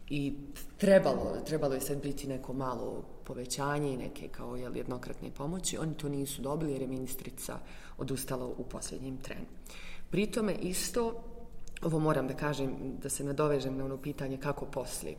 I 0.09 0.33
trebalo, 0.77 1.37
trebalo 1.45 1.73
je 1.73 1.81
sad 1.81 2.01
biti 2.03 2.27
neko 2.27 2.53
malo 2.53 3.03
povećanje 3.29 3.93
i 3.93 3.97
neke 3.97 4.27
kao 4.27 4.55
jel, 4.55 4.77
jednokratne 4.77 5.29
pomoći. 5.31 5.77
Oni 5.77 5.93
to 5.93 6.09
nisu 6.09 6.41
dobili 6.41 6.71
jer 6.71 6.81
je 6.81 6.87
ministrica 6.87 7.59
odustala 7.97 8.45
u 8.45 8.63
posljednjem 8.63 9.17
trenu. 9.17 9.45
Pritome 10.09 10.55
isto, 10.55 11.23
ovo 11.81 11.99
moram 11.99 12.27
da 12.27 12.33
kažem, 12.33 12.73
da 13.01 13.09
se 13.09 13.23
nadovežem 13.23 13.77
na 13.77 13.85
ono 13.85 13.97
pitanje 13.97 14.37
kako 14.37 14.65
poslije. 14.65 15.15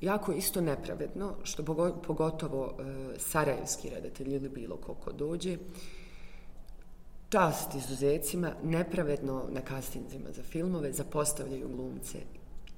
Jako 0.00 0.32
isto 0.32 0.60
nepravedno, 0.60 1.34
što 1.42 1.64
pogotovo 2.06 2.74
e, 2.78 3.18
sarajevski 3.18 3.90
redatelj 3.90 4.34
ili 4.34 4.48
bilo 4.48 4.76
koliko 4.76 5.12
dođe, 5.12 5.58
čast 7.28 7.74
izuzecima, 7.74 8.52
nepravedno 8.62 9.42
na 9.50 9.60
kastinzima 9.60 10.30
za 10.32 10.42
filmove 10.42 10.92
zapostavljaju 10.92 11.68
glumce 11.68 12.18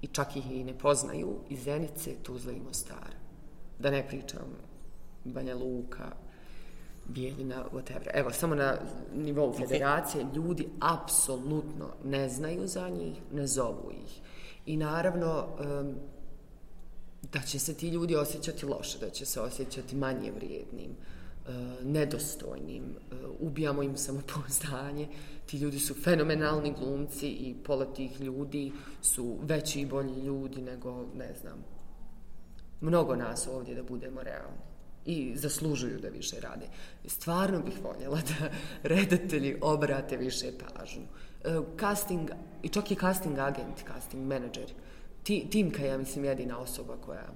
i 0.02 0.06
čak 0.06 0.36
ih 0.36 0.50
i 0.50 0.64
ne 0.64 0.78
poznaju 0.78 1.36
iz 1.48 1.64
Zenice, 1.64 2.14
Tuzla 2.22 2.52
i 2.52 2.60
Mostara. 2.60 3.15
Da 3.78 3.90
ne 3.90 4.08
pričam 4.08 4.56
Banja 5.24 5.54
Luka, 5.54 6.12
Bijeljina, 7.08 7.64
whatever. 7.72 8.10
Evo, 8.14 8.30
samo 8.30 8.54
na 8.54 8.78
nivou 9.14 9.52
federacije 9.52 10.26
ljudi 10.34 10.68
apsolutno 10.80 11.86
ne 12.04 12.28
znaju 12.28 12.66
za 12.66 12.88
njih, 12.88 13.16
ne 13.32 13.46
zovu 13.46 13.92
ih. 14.04 14.20
I 14.66 14.76
naravno, 14.76 15.46
um, 15.80 15.94
da 17.32 17.40
će 17.40 17.58
se 17.58 17.74
ti 17.74 17.88
ljudi 17.88 18.16
osjećati 18.16 18.66
loše, 18.66 18.98
da 18.98 19.10
će 19.10 19.26
se 19.26 19.40
osjećati 19.40 19.96
manje 19.96 20.32
vrijednim, 20.32 20.90
uh, 20.90 21.54
nedostojnim, 21.84 22.84
uh, 22.84 23.30
ubijamo 23.40 23.82
im 23.82 23.96
samopouzdanje. 23.96 25.08
Ti 25.46 25.58
ljudi 25.58 25.78
su 25.78 25.94
fenomenalni 25.94 26.74
glumci 26.78 27.28
i 27.28 27.54
pola 27.64 27.84
tih 27.84 28.20
ljudi 28.20 28.72
su 29.02 29.38
veći 29.42 29.80
i 29.80 29.86
bolji 29.86 30.22
ljudi 30.24 30.62
nego, 30.62 31.06
ne 31.14 31.34
znam, 31.40 31.75
mnogo 32.86 33.16
nas 33.16 33.48
ovdje 33.52 33.74
da 33.74 33.82
budemo 33.82 34.22
realni 34.22 34.58
i 35.06 35.36
zaslužuju 35.36 36.00
da 36.00 36.08
više 36.08 36.40
rade. 36.40 36.66
Stvarno 37.04 37.60
bih 37.60 37.74
voljela 37.82 38.16
da 38.16 38.50
redatelji 38.94 39.58
obrate 39.60 40.16
više 40.16 40.52
pažnju. 40.58 41.02
E, 41.44 41.60
casting, 41.80 42.30
i 42.62 42.68
čak 42.68 42.90
i 42.90 42.96
casting 42.96 43.38
agent, 43.38 43.84
casting 43.86 44.26
menadžer, 44.26 44.72
ti, 45.22 45.46
Timka 45.50 45.82
je, 45.82 45.88
ja 45.88 45.98
mislim, 45.98 46.24
jedina 46.24 46.58
osoba 46.58 46.96
koja 47.06 47.28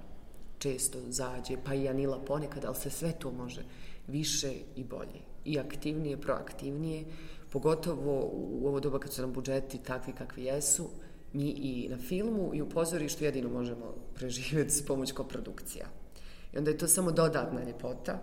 često 0.58 0.98
zađe, 1.08 1.56
pa 1.64 1.74
i 1.74 1.88
Anila 1.88 2.18
ponekad, 2.24 2.64
ali 2.64 2.76
se 2.76 2.90
sve 2.90 3.12
to 3.12 3.30
može 3.30 3.62
više 4.06 4.52
i 4.76 4.84
bolje. 4.84 5.20
I 5.44 5.58
aktivnije, 5.58 6.20
proaktivnije, 6.20 7.04
pogotovo 7.52 8.30
u 8.32 8.66
ovo 8.66 8.80
doba 8.80 8.98
kad 8.98 9.12
su 9.12 9.22
nam 9.22 9.32
budžeti 9.32 9.78
takvi 9.78 10.12
kakvi 10.12 10.44
jesu, 10.44 10.88
mi 11.32 11.48
i 11.48 11.88
na 11.88 11.98
filmu 11.98 12.50
i 12.54 12.62
u 12.62 12.68
pozorištu 12.68 13.24
jedino 13.24 13.48
možemo 13.48 13.94
preživjeti 14.14 14.70
s 14.70 14.86
pomoć 14.86 15.12
koprodukcija. 15.12 15.86
I 16.52 16.58
onda 16.58 16.70
je 16.70 16.78
to 16.78 16.88
samo 16.88 17.12
dodatna 17.12 17.64
ljepota, 17.64 18.18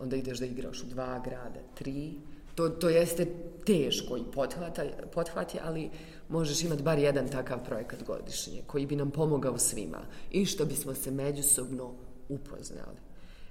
onda 0.00 0.16
ideš 0.16 0.38
da 0.38 0.46
igraš 0.46 0.82
u 0.82 0.86
dva 0.86 1.22
grada, 1.24 1.60
tri, 1.74 2.12
to, 2.54 2.68
to 2.68 2.88
jeste 2.88 3.26
teško 3.66 4.16
i 4.16 4.22
pothvata, 4.34 4.84
pothvati, 5.12 5.58
ali 5.64 5.90
možeš 6.28 6.64
imati 6.64 6.82
bar 6.82 6.98
jedan 6.98 7.28
takav 7.28 7.64
projekat 7.64 8.02
godišnje 8.06 8.62
koji 8.66 8.86
bi 8.86 8.96
nam 8.96 9.10
pomogao 9.10 9.58
svima 9.58 10.00
i 10.30 10.46
što 10.46 10.64
bismo 10.64 10.94
se 10.94 11.10
međusobno 11.10 11.92
upoznali. 12.28 12.98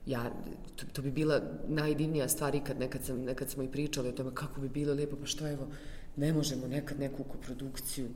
Ja, 0.06 0.32
to, 0.76 0.86
to 0.94 1.02
bi 1.02 1.12
bila 1.12 1.42
najdivnija 1.68 2.28
stvar 2.28 2.56
ikad, 2.56 2.80
nekad, 2.80 3.04
sam, 3.04 3.24
nekad 3.24 3.50
smo 3.50 3.64
i 3.64 3.72
pričali 3.72 4.10
o 4.10 4.12
tome 4.12 4.32
kako 4.34 4.62
bi 4.62 4.70
bilo 4.70 4.94
lijepo, 4.94 5.16
pa 5.16 5.26
što 5.26 5.48
evo, 5.48 5.68
ne 6.16 6.34
možemo 6.34 6.68
nekad 6.68 7.00
neku 7.00 7.24
koprodukciju 7.24 8.10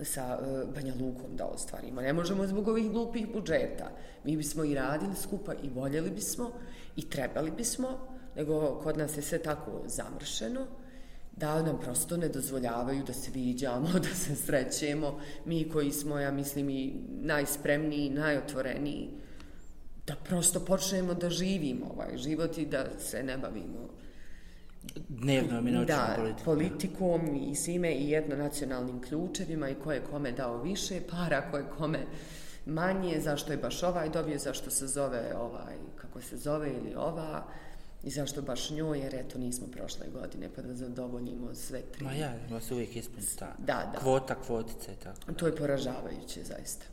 sa 0.00 0.38
e, 0.42 0.64
Banja 0.74 0.94
Lukom 1.00 1.36
da 1.36 1.46
ostvarimo. 1.46 2.00
Ne 2.00 2.12
možemo 2.12 2.46
zbog 2.46 2.68
ovih 2.68 2.90
glupih 2.90 3.32
budžeta. 3.32 3.90
Mi 4.24 4.36
bismo 4.36 4.64
i 4.64 4.74
radili 4.74 5.16
skupa 5.22 5.54
i 5.62 5.70
voljeli 5.70 6.10
bismo 6.10 6.50
i 6.96 7.10
trebali 7.10 7.50
bismo, 7.50 7.88
nego 8.36 8.80
kod 8.82 8.96
nas 8.96 9.16
je 9.16 9.22
sve 9.22 9.38
tako 9.38 9.82
zamršeno 9.86 10.66
da 11.36 11.62
nam 11.62 11.80
prosto 11.80 12.16
ne 12.16 12.28
dozvoljavaju 12.28 13.02
da 13.06 13.12
se 13.12 13.30
viđamo, 13.30 13.88
da 14.08 14.14
se 14.14 14.36
srećemo, 14.36 15.20
mi 15.44 15.68
koji 15.68 15.92
smo, 15.92 16.18
ja 16.18 16.30
mislim, 16.30 16.70
i 16.70 16.92
najspremniji, 17.08 18.10
najotvoreniji, 18.10 19.08
da 20.06 20.14
prosto 20.24 20.60
počnemo 20.60 21.14
da 21.14 21.30
živimo 21.30 21.86
ovaj 21.94 22.18
život 22.18 22.58
i 22.58 22.66
da 22.66 22.86
se 22.98 23.22
ne 23.22 23.38
bavimo 23.38 24.01
dnevno 25.08 25.60
mi 25.60 25.70
noćnom 25.70 25.86
da, 25.86 26.14
politikom. 26.16 26.44
politikom 26.44 27.36
i 27.36 27.54
svime 27.54 27.94
i 27.94 28.10
jednonacionalnim 28.10 29.00
ključevima 29.00 29.68
i 29.68 29.74
ko 29.74 29.92
je 29.92 30.04
kome 30.10 30.32
dao 30.32 30.62
više 30.62 31.00
para, 31.10 31.50
ko 31.50 31.56
je 31.56 31.64
kome 31.78 32.06
manje, 32.66 33.20
zašto 33.20 33.52
je 33.52 33.58
baš 33.58 33.82
ovaj 33.82 34.08
dobio, 34.08 34.38
zašto 34.38 34.70
se 34.70 34.86
zove 34.86 35.34
ovaj, 35.40 35.74
kako 35.96 36.20
se 36.20 36.36
zove 36.36 36.70
ili 36.70 36.94
ova. 36.94 37.44
I 38.04 38.10
zašto 38.10 38.42
baš 38.42 38.70
njoj, 38.70 38.98
jer 38.98 39.14
eto 39.14 39.38
nismo 39.38 39.66
prošle 39.66 40.06
godine, 40.12 40.48
pa 40.56 40.62
da 40.62 40.74
zadovoljimo 40.74 41.54
sve 41.54 41.82
tri. 41.82 42.04
Ma 42.04 42.12
ja, 42.12 42.34
vas 42.50 42.70
uvijek 42.70 42.96
ispuni 42.96 43.26
ta 43.38 43.54
da, 43.58 43.90
da. 43.92 43.98
kvota, 43.98 44.34
kvotice 44.34 44.92
i 44.92 45.02
tako. 45.02 45.32
To 45.32 45.46
je 45.46 45.56
poražavajuće, 45.56 46.44
zaista. 46.44 46.84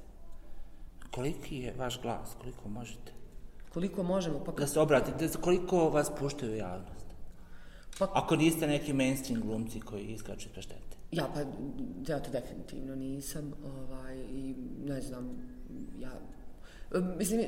Koliki 1.11 1.57
je 1.57 1.73
vaš 1.77 2.01
glas, 2.01 2.29
koliko 2.41 2.69
možete? 2.69 3.11
Koliko 3.73 4.03
možemo? 4.03 4.43
Pa... 4.43 4.51
Da 4.51 4.67
se 4.67 4.79
obratite, 4.79 5.29
koliko 5.41 5.89
vas 5.89 6.11
puštaju 6.19 6.55
javnost? 6.55 6.98
Pa... 7.99 8.11
Ako 8.13 8.35
niste 8.35 8.67
neki 8.67 8.93
mainstream 8.93 9.41
glumci 9.41 9.79
koji 9.79 10.05
iskaču 10.05 10.49
pre 10.49 10.61
štete. 10.61 10.97
Ja, 11.11 11.29
pa 11.33 11.39
ja 12.11 12.19
to 12.19 12.31
definitivno 12.31 12.95
nisam. 12.95 13.53
Ovaj, 13.63 14.17
I 14.17 14.55
ne 14.85 15.01
znam, 15.01 15.29
ja... 15.99 16.11
Mislim, 17.17 17.41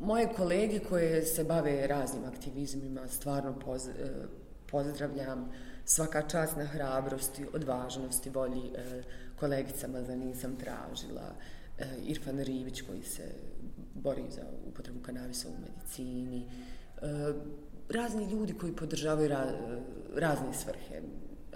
moje 0.00 0.28
kolege 0.36 0.78
koje 0.78 1.26
se 1.26 1.44
bave 1.44 1.86
raznim 1.86 2.24
aktivizmima 2.24 3.08
stvarno 3.08 3.58
poz, 3.64 3.88
e, 3.88 3.92
pozdravljam 4.70 5.52
svaka 5.84 6.28
čast 6.28 6.56
na 6.56 6.64
hrabrosti, 6.64 7.46
odvažnosti, 7.52 8.30
volji 8.30 8.62
e, 8.74 9.02
kolegicama 9.40 10.02
za 10.02 10.16
nisam 10.16 10.56
tražila, 10.56 11.34
e, 11.78 11.86
Irfan 12.06 12.38
Rivić 12.38 12.80
koji 12.80 13.02
se 13.02 13.34
bori 13.94 14.22
za 14.30 14.42
upotrebu 14.68 15.00
kanabisa 15.02 15.48
u 15.48 15.60
medicini, 15.60 16.46
razni 17.90 18.24
ljudi 18.24 18.52
koji 18.52 18.72
podržavaju 18.72 19.30
razne 20.16 20.54
svrhe, 20.54 21.02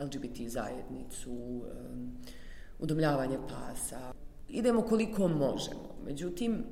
LGBT 0.01 0.49
zajednicu, 0.49 1.63
udomljavanje 2.79 3.39
pasa. 3.49 4.13
Idemo 4.49 4.83
koliko 4.83 5.29
možemo. 5.29 5.95
Međutim, 6.07 6.65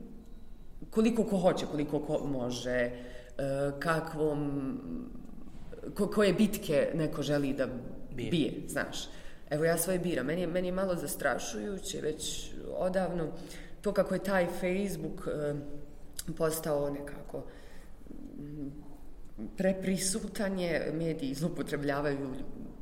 koliko 0.90 1.24
ko 1.24 1.38
hoće, 1.38 1.66
koliko 1.66 2.00
ko 2.00 2.26
može, 2.26 2.70
e, 2.70 2.92
kakvom, 3.78 4.80
ko, 5.94 6.06
koje 6.06 6.32
bitke 6.32 6.90
neko 6.94 7.22
želi 7.22 7.52
da 7.52 7.68
bije. 8.16 8.30
bije, 8.30 8.52
znaš. 8.68 9.08
Evo 9.50 9.64
ja 9.64 9.78
svoje 9.78 9.98
biram. 9.98 10.26
Meni 10.26 10.40
je, 10.40 10.46
meni 10.46 10.68
je 10.68 10.72
malo 10.72 10.94
zastrašujuće, 10.94 12.00
već 12.00 12.52
odavno, 12.76 13.32
to 13.80 13.92
kako 13.92 14.14
je 14.14 14.24
taj 14.24 14.46
Facebook 14.46 15.28
postao 16.36 16.90
nekako 16.90 17.42
preprisutan 19.56 20.58
je, 20.58 20.92
mediji 20.94 21.34
zlopotrebljavaju 21.34 22.30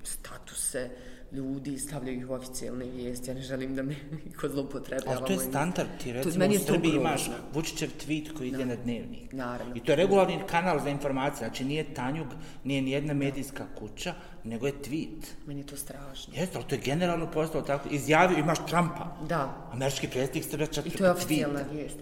statuse, 0.03 0.91
ljudi, 1.33 1.79
stavljaju 1.79 2.19
ih 2.19 2.31
u 2.31 2.33
oficijalne 2.33 2.85
vijesti, 2.85 3.31
ja 3.31 3.35
ne 3.35 3.43
želim 3.43 3.75
da 3.75 3.83
me 3.83 3.95
iko 4.33 4.49
zloupotrebljava. 4.49 5.17
Ali 5.17 5.27
to 5.27 5.33
je 5.33 5.39
standard, 5.39 5.89
ti 5.99 6.05
To- 6.09 6.13
recimo 6.13 6.39
meni 6.39 6.57
u 6.57 6.59
je 6.61 6.67
to 6.67 6.73
Srbiji 6.73 6.93
imaš 6.93 7.31
Vučićev 7.55 7.89
tweet 8.07 8.33
koji 8.37 8.49
ide 8.49 8.65
na 8.67 8.77
dnevnik. 8.77 9.33
Naravno. 9.33 9.77
I 9.77 9.81
to 9.81 9.93
je 9.93 9.97
regularni 9.97 10.41
kanal 10.47 10.81
za 10.81 10.89
informacije, 10.89 11.39
znači 11.39 11.65
nije 11.65 11.95
Tanjug, 11.95 12.27
nije 12.65 12.83
nijedna 12.83 13.15
medijska 13.15 13.67
kuća, 13.79 14.15
nego 14.45 14.67
je 14.67 14.73
tweet. 14.73 15.27
Meni 15.47 15.61
je 15.61 15.67
to 15.67 15.77
strašno. 15.77 16.35
Jeste, 16.37 16.59
ali 16.59 16.67
to 16.69 16.75
je 16.75 16.81
generalno 16.81 17.31
postalo 17.31 17.65
tako. 17.65 17.89
Izjavio, 17.89 18.39
imaš 18.39 18.59
Trumpa. 18.59 19.17
Da. 19.29 19.69
Američki 19.73 20.09
predsjednik 20.09 20.45
se 20.45 20.57
vraća 20.57 20.83
I 20.85 20.91
to 20.91 21.05
je 21.05 21.11
oficijalna 21.11 21.61
vijest. 21.73 21.97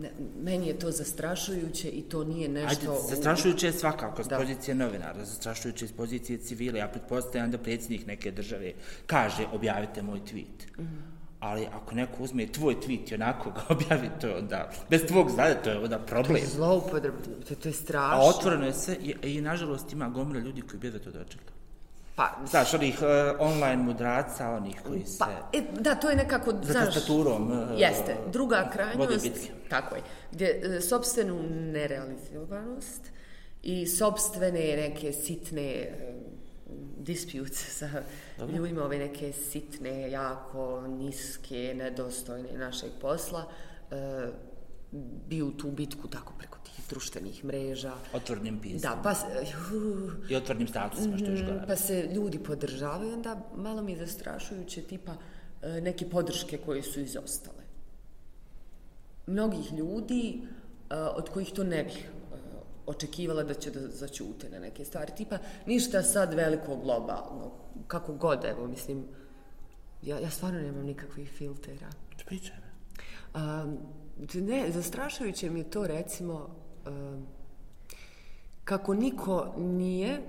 Ne, 0.00 0.10
meni 0.38 0.66
je 0.66 0.78
to 0.78 0.90
zastrašujuće 0.90 1.88
i 1.88 2.02
to 2.02 2.24
nije 2.24 2.48
Ajde, 2.48 2.60
nešto... 2.60 2.92
u- 2.92 3.08
zastrašujuće 3.08 3.66
je 3.66 3.72
svakako 3.72 4.24
s 4.24 4.28
Da. 4.28 4.38
pozicije 4.38 4.74
novinara, 4.74 5.24
zastrašujuće 5.24 5.84
iz 5.84 5.92
pozicije 5.92 6.38
civila. 6.38 6.78
Ja 6.78 6.88
pretpostavljam 6.88 7.50
da 7.50 7.58
predsjednik 7.58 8.06
neke 8.06 8.30
države 8.30 8.72
kaže 9.06 9.46
objavite 9.52 10.02
moj 10.02 10.20
tweet. 10.22 10.78
Mhm. 10.78 10.96
Ali 11.40 11.66
ako 11.66 11.94
neko 11.94 12.22
uzme 12.22 12.46
tvoj 12.46 12.76
tweet 12.76 13.12
i 13.12 13.14
onako 13.14 13.50
ga 13.50 13.60
objavi, 13.74 14.10
to 14.20 14.26
je 14.26 14.36
onda, 14.36 14.70
bez 14.90 15.00
tvog 15.02 15.30
znanja, 15.30 15.54
to 15.54 15.70
je 15.70 15.78
onda 15.78 15.98
problem. 15.98 16.42
Zloupotreba, 16.46 17.16
to, 17.48 17.54
to 17.54 17.68
je 17.68 17.72
strašno. 17.72 18.16
A 18.16 18.28
otvoreno 18.28 18.66
je 18.66 18.72
sve 18.74 18.96
i, 18.96 19.14
i 19.24 19.40
nažalost 19.40 19.92
ima 19.92 20.08
gomila 20.08 20.40
ljudi 20.40 20.62
koji 20.62 20.80
bi 20.80 20.90
da 20.90 20.98
to 20.98 21.10
dočekali. 21.10 21.59
Pa, 22.16 22.36
Znaš, 22.50 22.74
onih 22.74 22.98
uh, 23.02 23.08
online 23.38 23.82
mudraca, 23.82 24.50
onih 24.50 24.80
koji 24.86 25.06
se... 25.06 25.18
pa, 25.18 25.28
e, 25.52 25.62
da, 25.80 25.94
to 25.94 26.10
je 26.10 26.16
nekako, 26.16 26.52
Za 26.62 26.72
znaš... 26.72 26.94
tastaturom, 26.94 27.50
uh, 27.50 27.80
Jeste. 27.80 28.16
Druga 28.32 28.70
krajnost, 28.72 29.28
tako 29.68 29.94
je, 29.94 30.02
gdje 30.32 30.60
e, 30.62 30.80
sobstvenu 30.80 31.42
nerealizovanost 31.50 33.10
i 33.62 33.86
sobstvene 33.86 34.76
neke 34.76 35.12
sitne 35.12 35.62
e, 35.62 36.14
disputes 36.98 37.78
sa 37.78 37.88
ljudima, 38.54 38.84
ove 38.84 38.98
neke 38.98 39.32
sitne, 39.32 40.10
jako 40.10 40.86
niske, 40.88 41.74
nedostojne 41.76 42.58
našeg 42.58 42.90
posla, 43.00 43.44
e, 43.90 44.28
bi 45.28 45.42
u 45.42 45.50
tu 45.50 45.70
bitku 45.70 46.08
tako 46.08 46.32
preko 46.38 46.49
tih 46.49 46.49
društvenih 46.90 47.44
mreža. 47.44 47.92
Otvornim 48.12 48.58
pismom. 48.60 48.80
Da, 48.80 49.00
pa... 49.02 49.10
uh, 49.10 50.30
I 50.30 50.36
otvornim 50.36 50.68
statusima, 50.68 51.18
što 51.18 51.26
je 51.26 51.32
još 51.32 51.44
gore. 51.46 51.64
Pa 51.66 51.76
se 51.76 52.08
ljudi 52.14 52.38
podržavaju, 52.38 53.12
onda 53.12 53.36
malo 53.56 53.82
mi 53.82 53.92
je 53.92 53.98
zastrašujuće 53.98 54.82
tipa 54.82 55.14
e, 55.62 55.80
neke 55.80 56.10
podrške 56.10 56.58
koje 56.58 56.82
su 56.82 57.00
izostale. 57.00 57.64
Mnogih 59.26 59.72
ljudi 59.72 60.42
e, 60.90 60.94
od 60.96 61.28
kojih 61.28 61.52
to 61.52 61.64
ne 61.64 61.84
bih 61.84 61.98
e, 61.98 62.36
očekivala 62.86 63.42
da 63.42 63.54
će 63.54 63.70
da 63.70 63.88
začute 63.88 64.50
na 64.50 64.58
neke 64.58 64.84
stvari. 64.84 65.12
Tipa, 65.16 65.38
ništa 65.66 66.02
sad 66.02 66.34
veliko 66.34 66.76
globalno, 66.76 67.52
kako 67.86 68.14
god, 68.14 68.44
evo, 68.44 68.66
mislim, 68.66 69.04
ja, 70.02 70.18
ja 70.18 70.30
stvarno 70.30 70.60
nemam 70.60 70.86
nikakvih 70.86 71.30
filtera. 71.30 71.90
Pričaj 72.26 72.56
me. 72.56 72.70
Um, 73.34 73.78
ne, 74.34 74.70
zastrašujuće 74.72 75.50
mi 75.50 75.60
je 75.60 75.70
to 75.70 75.86
recimo 75.86 76.59
kako 78.64 78.94
niko 78.94 79.54
nije 79.56 80.22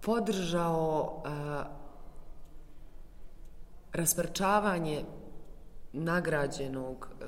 podržao 0.00 1.22
e, 1.24 1.28
rasparčavanje 3.92 5.04
nagrađenog 5.92 7.08
e, 7.10 7.24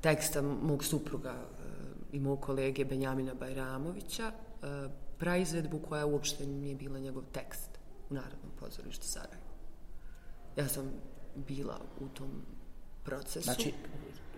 teksta 0.00 0.42
mog 0.42 0.84
supruga 0.84 1.30
e, 1.30 1.62
i 2.12 2.20
mog 2.20 2.40
kolege 2.40 2.84
Benjamina 2.84 3.34
Bajramovića, 3.34 4.32
praizvedbu 5.18 5.78
koja 5.88 6.06
uopšte 6.06 6.46
nije 6.46 6.74
bila 6.74 6.98
njegov 6.98 7.22
tekst 7.32 7.70
u 8.10 8.14
Narodnom 8.14 8.50
pozorištu 8.60 9.06
Sarajevo. 9.06 9.52
Ja 10.56 10.68
sam 10.68 10.92
bila 11.34 11.78
u 12.00 12.08
tom 12.08 12.30
procesu. 13.04 13.44
Znači, 13.44 13.72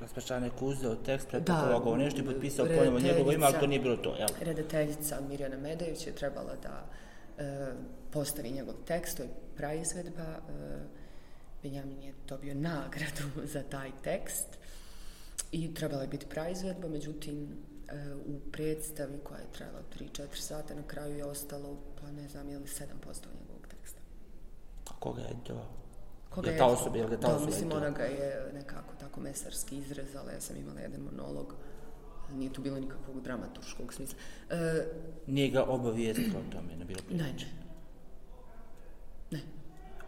raspačan 0.00 0.44
je 0.44 0.50
uzeo 0.60 0.94
tekst, 0.94 1.28
u 1.84 1.96
nešto 1.96 2.20
i 2.20 2.24
potpisao 2.24 2.66
ponovo 2.66 2.98
njegovo 3.00 3.32
ime, 3.32 3.46
ali 3.46 3.60
to 3.60 3.66
nije 3.66 3.80
bilo 3.80 3.96
to, 3.96 4.14
jel? 4.18 4.28
Redateljica 4.40 5.20
Mirjana 5.28 5.56
Medović 5.56 6.06
je 6.06 6.14
trebala 6.14 6.54
da 6.62 6.86
e, 7.38 7.72
postavi 8.10 8.50
njegov 8.50 8.74
tekst, 8.86 9.16
to 9.16 9.22
je 9.22 9.28
praizvedba. 9.56 10.22
E, 10.22 11.04
Benjamin 11.62 12.02
je 12.02 12.14
dobio 12.28 12.54
nagradu 12.54 13.24
za 13.54 13.62
taj 13.62 13.90
tekst 14.02 14.46
i 15.52 15.74
trebala 15.74 16.02
je 16.02 16.08
biti 16.08 16.26
praizvedba, 16.26 16.88
međutim 16.88 17.48
e, 17.88 18.14
u 18.14 18.50
predstavi 18.52 19.18
koja 19.24 19.38
je 19.38 19.52
trajala 19.52 19.80
3-4 19.98 20.26
sata, 20.34 20.74
na 20.74 20.82
kraju 20.82 21.16
je 21.16 21.24
ostalo, 21.24 21.76
pa 22.00 22.10
ne 22.10 22.28
znam, 22.28 22.48
je 22.48 22.58
li 22.58 22.64
7% 22.64 22.84
njegovog 23.40 23.66
teksta. 23.68 24.00
A 24.90 24.92
koga 24.98 25.22
je 25.22 25.36
to? 25.44 25.83
Koga 26.34 26.50
je 26.50 26.58
ta 26.58 26.66
osoba, 26.66 26.96
je 26.96 27.04
li 27.04 27.10
ga 27.10 27.16
ta 27.16 27.28
da, 27.28 27.34
osoba 27.34 27.46
mislim, 27.46 27.72
ona 27.72 27.90
ga 27.90 28.02
je 28.04 28.50
nekako 28.54 28.94
tako 28.94 29.20
mesarski 29.20 29.76
izrezala, 29.76 30.32
ja 30.32 30.40
sam 30.40 30.56
imala 30.56 30.80
jedan 30.80 31.00
monolog, 31.02 31.54
nije 32.32 32.52
tu 32.52 32.62
bilo 32.62 32.78
nikakvog 32.78 33.20
dramaturškog 33.20 33.94
smisla. 33.94 34.18
E, 34.50 34.86
Nije 35.26 35.48
ga 35.50 35.64
obavijestila 35.64 36.38
o 36.40 36.52
tome, 36.52 36.76
ne 36.76 36.84
bilo 36.84 37.00
ne, 37.10 37.24
priče. 37.30 37.46
ne. 39.30 39.40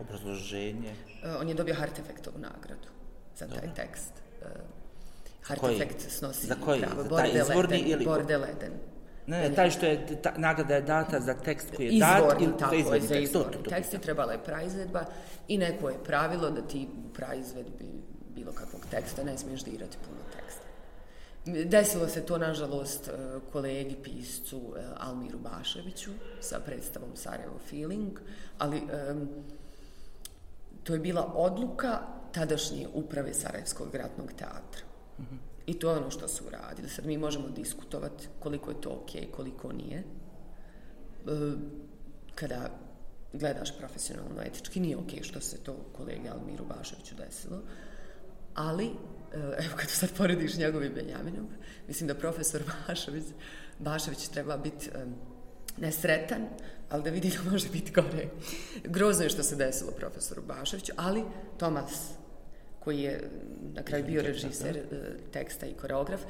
Obrazloženje. 0.00 0.94
E, 1.24 1.30
on 1.30 1.48
je 1.48 1.54
dobio 1.54 1.74
Hartefektovu 1.74 2.38
nagradu 2.38 2.88
za 3.36 3.46
taj 3.48 3.74
tekst. 3.74 4.12
E, 4.42 4.44
koji? 5.50 5.78
Hartefekt 5.78 6.10
snosi 6.10 6.46
Za 6.46 6.54
koji? 6.56 6.80
pravo. 6.80 7.02
Za 7.02 7.08
taj 7.08 7.30
izvorni 7.32 7.78
ili- 7.78 8.04
Bordeleden. 8.04 8.72
Ne, 9.26 9.48
ne, 9.48 9.54
taj 9.54 9.70
što 9.70 9.86
je, 9.86 10.22
ta, 10.22 10.32
nagrada 10.36 10.74
je 10.74 10.82
data 10.82 11.20
za 11.20 11.34
tekst 11.34 11.76
koji 11.76 11.86
je 11.86 11.92
Izvorni, 11.92 12.28
dat 12.28 12.40
ili 12.40 12.52
tako 12.58 12.70
za 12.70 12.76
je, 12.76 12.80
izvorni 12.80 13.00
za 13.00 13.14
tekst. 13.14 13.32
To, 13.32 13.38
izvorni 13.38 13.62
to. 13.62 13.70
tekst 13.70 13.94
i 13.94 13.98
trebala 13.98 14.32
je 14.32 14.44
praizvedba 14.44 15.04
i 15.48 15.58
neko 15.58 15.88
je 15.88 16.04
pravilo 16.04 16.50
da 16.50 16.62
ti 16.62 16.88
u 17.08 17.12
praizvedbi 17.12 17.86
bilo 18.34 18.52
kakvog 18.52 18.86
teksta 18.90 19.24
ne 19.24 19.38
smiješ 19.38 19.64
dirati 19.64 19.96
puno 20.06 20.20
teksta. 20.36 20.66
Desilo 21.68 22.08
se 22.08 22.26
to, 22.26 22.38
nažalost, 22.38 23.08
e, 23.08 23.12
kolegi 23.52 23.96
piscu 24.02 24.74
e, 24.76 24.82
Almiru 24.96 25.38
Baševiću 25.38 26.10
sa 26.40 26.60
predstavom 26.60 27.10
Sarajevo 27.14 27.58
Feeling, 27.70 28.20
ali 28.58 28.76
em, 28.76 29.28
to 30.82 30.92
je 30.92 30.98
bila 30.98 31.32
odluka 31.34 32.00
tadašnje 32.32 32.88
uprave 32.94 33.34
Sarajevskog 33.34 33.90
gradnog 33.92 34.32
teatra. 34.32 34.82
I 35.66 35.78
to 35.78 35.90
je 35.90 35.96
ono 35.96 36.10
što 36.10 36.28
su 36.28 36.44
uradili. 36.46 36.88
Sad 36.88 37.06
mi 37.06 37.18
možemo 37.18 37.48
diskutovati 37.48 38.28
koliko 38.40 38.70
je 38.70 38.80
to 38.80 38.90
ok, 38.90 39.36
koliko 39.36 39.72
nije. 39.72 39.98
E, 39.98 40.04
kada 42.34 42.70
gledaš 43.32 43.78
profesionalno 43.78 44.42
etički, 44.42 44.80
nije 44.80 44.96
ok 44.96 45.10
što 45.22 45.40
se 45.40 45.56
to 45.56 45.76
kolegi 45.96 46.28
Almiru 46.28 46.64
Baševiću 46.64 47.14
desilo. 47.14 47.62
Ali, 48.54 48.86
e, 48.86 48.90
evo 49.38 49.76
kad 49.76 49.90
sad 49.90 50.12
porediš 50.16 50.56
njegovim 50.56 50.92
Benjaminom, 50.94 51.48
mislim 51.88 52.08
da 52.08 52.14
profesor 52.14 52.62
Bašević, 52.88 53.24
Bašević 53.78 54.28
treba 54.28 54.56
biti 54.56 54.90
e, 54.94 55.06
nesretan, 55.78 56.46
ali 56.90 57.02
da 57.02 57.10
vidi 57.10 57.30
da 57.30 57.50
može 57.50 57.68
biti 57.68 57.92
gore. 57.92 58.28
Grozno 58.84 59.24
je 59.24 59.30
što 59.30 59.42
se 59.42 59.56
desilo 59.56 59.90
profesoru 59.90 60.42
Baševiću, 60.42 60.92
ali 60.96 61.24
Tomas, 61.58 62.10
koji 62.86 63.00
je 63.00 63.30
na 63.74 63.82
kraju 63.82 64.04
bio 64.04 64.22
režiser 64.22 64.76
e, 64.76 64.82
teksta 65.32 65.66
i 65.66 65.74
koreograf, 65.74 66.20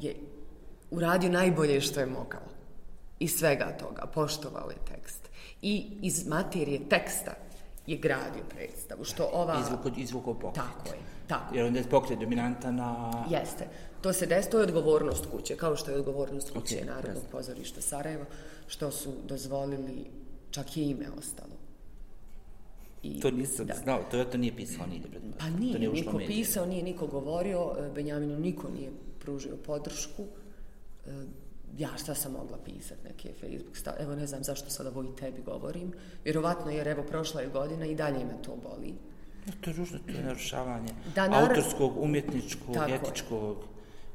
je 0.00 0.14
uradio 0.90 1.30
najbolje 1.30 1.80
što 1.80 2.00
je 2.00 2.06
mogao. 2.06 2.46
Iz 3.18 3.32
svega 3.38 3.76
toga, 3.78 4.06
poštovao 4.14 4.70
je 4.70 4.76
tekst. 4.92 5.28
I 5.62 5.86
iz 6.02 6.26
materije 6.26 6.88
teksta 6.88 7.34
je 7.86 7.96
gradio 7.96 8.44
predstavu, 8.54 9.04
što 9.04 9.30
ova... 9.32 9.60
Izvuko, 9.60 9.90
izvuko 9.96 10.34
pokret. 10.34 10.64
Tako 10.64 10.88
je, 10.88 11.00
tako. 11.26 11.54
Jer 11.54 11.66
onda 11.66 11.78
je 11.78 11.88
pokret 11.90 12.18
dominantan 12.18 12.76
na... 12.76 13.24
Jeste. 13.30 13.66
To 14.00 14.12
se 14.12 14.26
des, 14.26 14.48
to 14.48 14.58
je 14.58 14.64
odgovornost 14.64 15.26
kuće, 15.26 15.56
kao 15.56 15.76
što 15.76 15.90
je 15.90 15.96
odgovornost 15.96 16.50
kuće 16.50 16.76
Ok, 16.76 16.82
okay, 16.82 16.86
Narodnog 16.86 17.24
jasno. 17.24 17.38
pozorišta 17.38 17.80
Sarajevo, 17.80 18.24
što 18.66 18.90
su 18.90 19.12
dozvolili, 19.24 20.10
čak 20.50 20.76
je 20.76 20.84
ime 20.84 21.06
ostalo. 21.18 21.63
I, 23.04 23.20
To 23.20 23.30
nisam 23.30 23.66
znao, 23.82 24.00
to 24.10 24.16
je 24.16 24.30
to 24.30 24.38
nije 24.38 24.56
pisao 24.56 24.86
nigdje 24.86 25.10
pred 25.10 25.22
Pa 25.38 25.44
to 25.44 25.50
nije, 25.50 25.78
nije 25.78 25.90
ušlo 25.90 26.00
niko 26.00 26.12
medije. 26.12 26.28
pisao, 26.28 26.66
nije 26.66 26.82
niko 26.82 27.06
govorio, 27.06 27.76
e, 27.78 27.90
Benjaminu 27.90 28.38
niko 28.38 28.68
nije 28.70 28.90
pružio 29.18 29.56
podršku. 29.56 30.24
E, 31.06 31.10
Ja 31.76 31.88
šta 31.96 32.14
sam 32.14 32.32
mogla 32.32 32.58
pisati, 32.58 33.00
neke 33.04 33.32
Facebook 33.32 33.76
stav... 33.76 33.94
Evo 33.98 34.14
ne 34.14 34.26
znam 34.26 34.44
zašto 34.44 34.70
sad 34.70 34.86
ovo 34.86 35.02
i 35.04 35.16
tebi 35.16 35.42
govorim. 35.42 35.92
Vjerovatno 36.24 36.70
jer 36.70 36.88
evo 36.88 37.02
prošla 37.02 37.40
je 37.40 37.48
godina 37.48 37.86
i 37.86 37.94
dalje 37.94 38.18
me 38.20 38.42
to 38.42 38.56
boli. 38.58 38.94
No, 39.46 39.52
to 39.60 39.70
je 39.70 39.76
ružno, 39.76 39.98
to 40.06 40.12
je 40.12 40.22
narušavanje 40.22 40.88
Da, 41.14 41.22
nar- 41.22 41.42
autorskog, 41.42 41.96
umjetničkog, 41.98 42.74
Tako 42.74 42.90
je. 42.90 42.96
etičkog, 42.96 43.56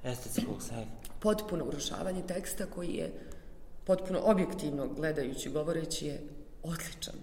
estetskog 0.04 0.62
svega. 0.62 0.86
potpuno 1.20 1.66
urušavanje 1.66 2.22
teksta 2.24 2.66
koji 2.66 2.90
je 2.90 3.12
potpuno 3.84 4.20
objektivno 4.24 4.88
gledajući, 4.88 5.50
govoreći 5.50 6.08
je 6.08 6.22
odličan. 6.64 7.16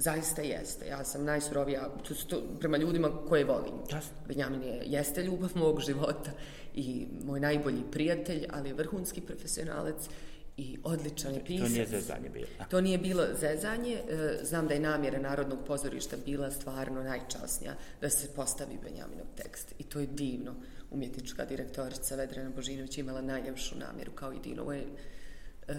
Zaista 0.00 0.42
jeste. 0.42 0.86
Ja 0.86 1.04
sam 1.04 1.24
najsurovija 1.24 1.88
to, 2.08 2.14
to, 2.14 2.42
prema 2.60 2.76
ljudima 2.76 3.10
koje 3.28 3.44
volim. 3.44 3.74
Jasno. 3.92 4.12
Benjamin 4.28 4.62
je, 4.62 4.82
jeste 4.86 5.22
ljubav 5.22 5.50
mog 5.54 5.80
života 5.80 6.30
i 6.74 7.06
moj 7.24 7.40
najbolji 7.40 7.82
prijatelj, 7.92 8.46
ali 8.50 8.68
je 8.68 8.74
vrhunski 8.74 9.20
profesionalac 9.20 10.08
i 10.56 10.78
odličan 10.84 11.34
je 11.34 11.38
To 11.40 11.44
pisac. 11.46 11.70
nije 11.70 11.86
zezanje 11.86 12.28
bilo. 12.28 12.46
To 12.70 12.80
nije 12.80 12.98
bilo 12.98 13.24
zezanje. 13.40 13.92
e, 14.08 14.38
Znam 14.42 14.68
da 14.68 14.74
je 14.74 14.80
namjera 14.80 15.18
Narodnog 15.20 15.58
pozorišta 15.66 16.16
bila 16.26 16.50
stvarno 16.50 17.02
najčasnija 17.02 17.74
da 18.00 18.10
se 18.10 18.28
postavi 18.28 18.78
Benjaminov 18.82 19.26
tekst. 19.36 19.74
I 19.78 19.82
to 19.82 20.00
je 20.00 20.06
divno. 20.06 20.54
Umjetnička 20.90 21.44
direktorica 21.44 22.16
Vedrana 22.16 22.50
Božinović 22.50 22.98
imala 22.98 23.20
najljepšu 23.20 23.78
namjeru 23.78 24.12
kao 24.12 24.32
i 24.32 24.38
divno. 24.38 24.62
Ovo 24.62 24.72
je 24.72 24.84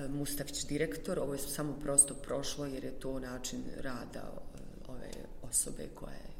Mustavić 0.10 0.66
direktor, 0.66 1.20
ovo 1.20 1.34
je 1.34 1.40
samo 1.40 1.74
prosto 1.74 2.14
prošlo 2.14 2.66
jer 2.66 2.84
je 2.84 3.00
to 3.00 3.20
način 3.20 3.64
rada 3.78 4.20
e, 4.20 4.60
ove 4.88 5.12
osobe 5.42 5.88
koja 5.96 6.14
je 6.14 6.32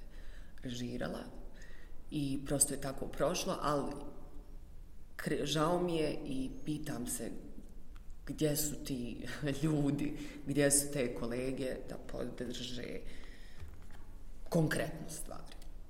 režirala 0.64 1.24
i 2.12 2.40
prosto 2.46 2.74
je 2.74 2.82
tako 2.82 3.08
prošlo, 3.08 3.58
ali 3.62 3.92
žao 5.44 5.84
mi 5.84 5.96
je 5.96 6.18
i 6.26 6.50
pitam 6.66 7.08
se 7.08 7.32
gdje 8.28 8.56
su 8.56 8.76
ti 8.86 9.28
ljudi, 9.64 10.14
gdje 10.48 10.72
su 10.72 10.92
te 10.94 11.16
kolege 11.16 11.76
da 11.90 11.96
podrže 11.98 13.00
konkretnu 14.50 15.10
stvar. 15.10 15.42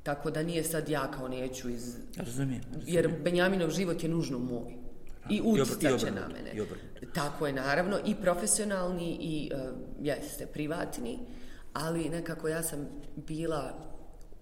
Tako 0.03 0.31
da 0.31 0.43
nije 0.43 0.63
sad 0.63 0.89
ja 0.89 1.11
kao 1.11 1.27
neću 1.27 1.69
iz... 1.69 1.95
Razumijem. 2.17 2.63
Jer 2.85 3.19
Benjaminov 3.23 3.69
život 3.69 4.03
je 4.03 4.09
nužno 4.09 4.39
moj. 4.39 4.80
I 5.29 5.41
obr- 5.41 5.47
i 5.47 5.61
utjecat 5.61 5.79
će 5.79 5.93
obrnuto, 5.93 6.21
na 6.21 6.27
mene. 6.27 6.51
i 6.53 6.61
obrnuto. 6.61 6.87
Tako 7.13 7.47
je, 7.47 7.53
naravno, 7.53 7.99
i 8.05 8.15
profesionalni 8.15 9.17
i, 9.21 9.51
uh, 9.53 9.59
jeste, 10.01 10.45
privatni, 10.45 11.19
ali 11.73 12.09
nekako 12.09 12.47
ja 12.47 12.63
sam 12.63 12.87
bila 13.15 13.73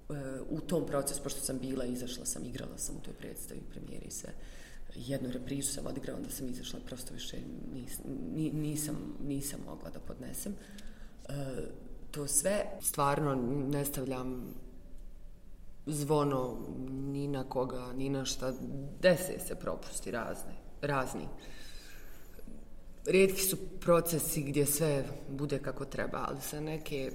uh, 0.09 0.15
u 0.49 0.61
tom 0.61 0.85
procesu, 0.85 1.23
pošto 1.23 1.39
sam 1.41 1.59
bila, 1.59 1.85
izašla 1.85 2.25
sam, 2.25 2.45
igrala 2.45 2.77
sam 2.77 2.95
u 2.95 2.99
toj 2.99 3.13
predstavi, 3.13 3.59
premijeri 3.71 4.05
i 4.05 4.11
sve. 4.11 4.29
Jednu 4.95 5.29
reprizu 5.31 5.73
sam 5.73 5.87
odigrala, 5.87 6.17
onda 6.19 6.29
sam 6.31 6.49
izašla, 6.49 6.79
prosto 6.85 7.13
više 7.13 7.37
nis, 7.73 7.99
ni- 8.35 8.51
nisam, 8.51 8.95
nisam 9.27 9.59
mogla 9.65 9.89
da 9.89 9.99
podnesem. 9.99 10.53
Uh, 11.29 11.35
to 12.11 12.27
sve 12.27 12.65
stvarno 12.81 13.35
ne 13.69 13.85
stavljam 13.85 14.53
zvono 15.85 16.57
ni 16.89 17.27
na 17.27 17.43
koga, 17.43 17.93
ni 17.93 18.09
na 18.09 18.25
šta. 18.25 18.53
Dese 19.01 19.39
se 19.47 19.55
propusti 19.55 20.11
razne, 20.11 20.51
razni. 20.81 21.27
Rijetki 23.05 23.41
su 23.41 23.57
procesi 23.79 24.43
gdje 24.43 24.65
sve 24.65 25.05
bude 25.29 25.59
kako 25.59 25.85
treba, 25.85 26.25
ali 26.27 26.41
sa 26.41 26.59
neke 26.59 27.11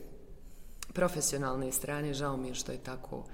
profesionalne 0.92 1.72
strane 1.72 2.14
žao 2.14 2.36
mi 2.36 2.48
je 2.48 2.54
što 2.54 2.72
je 2.72 2.78
tako 2.78 3.24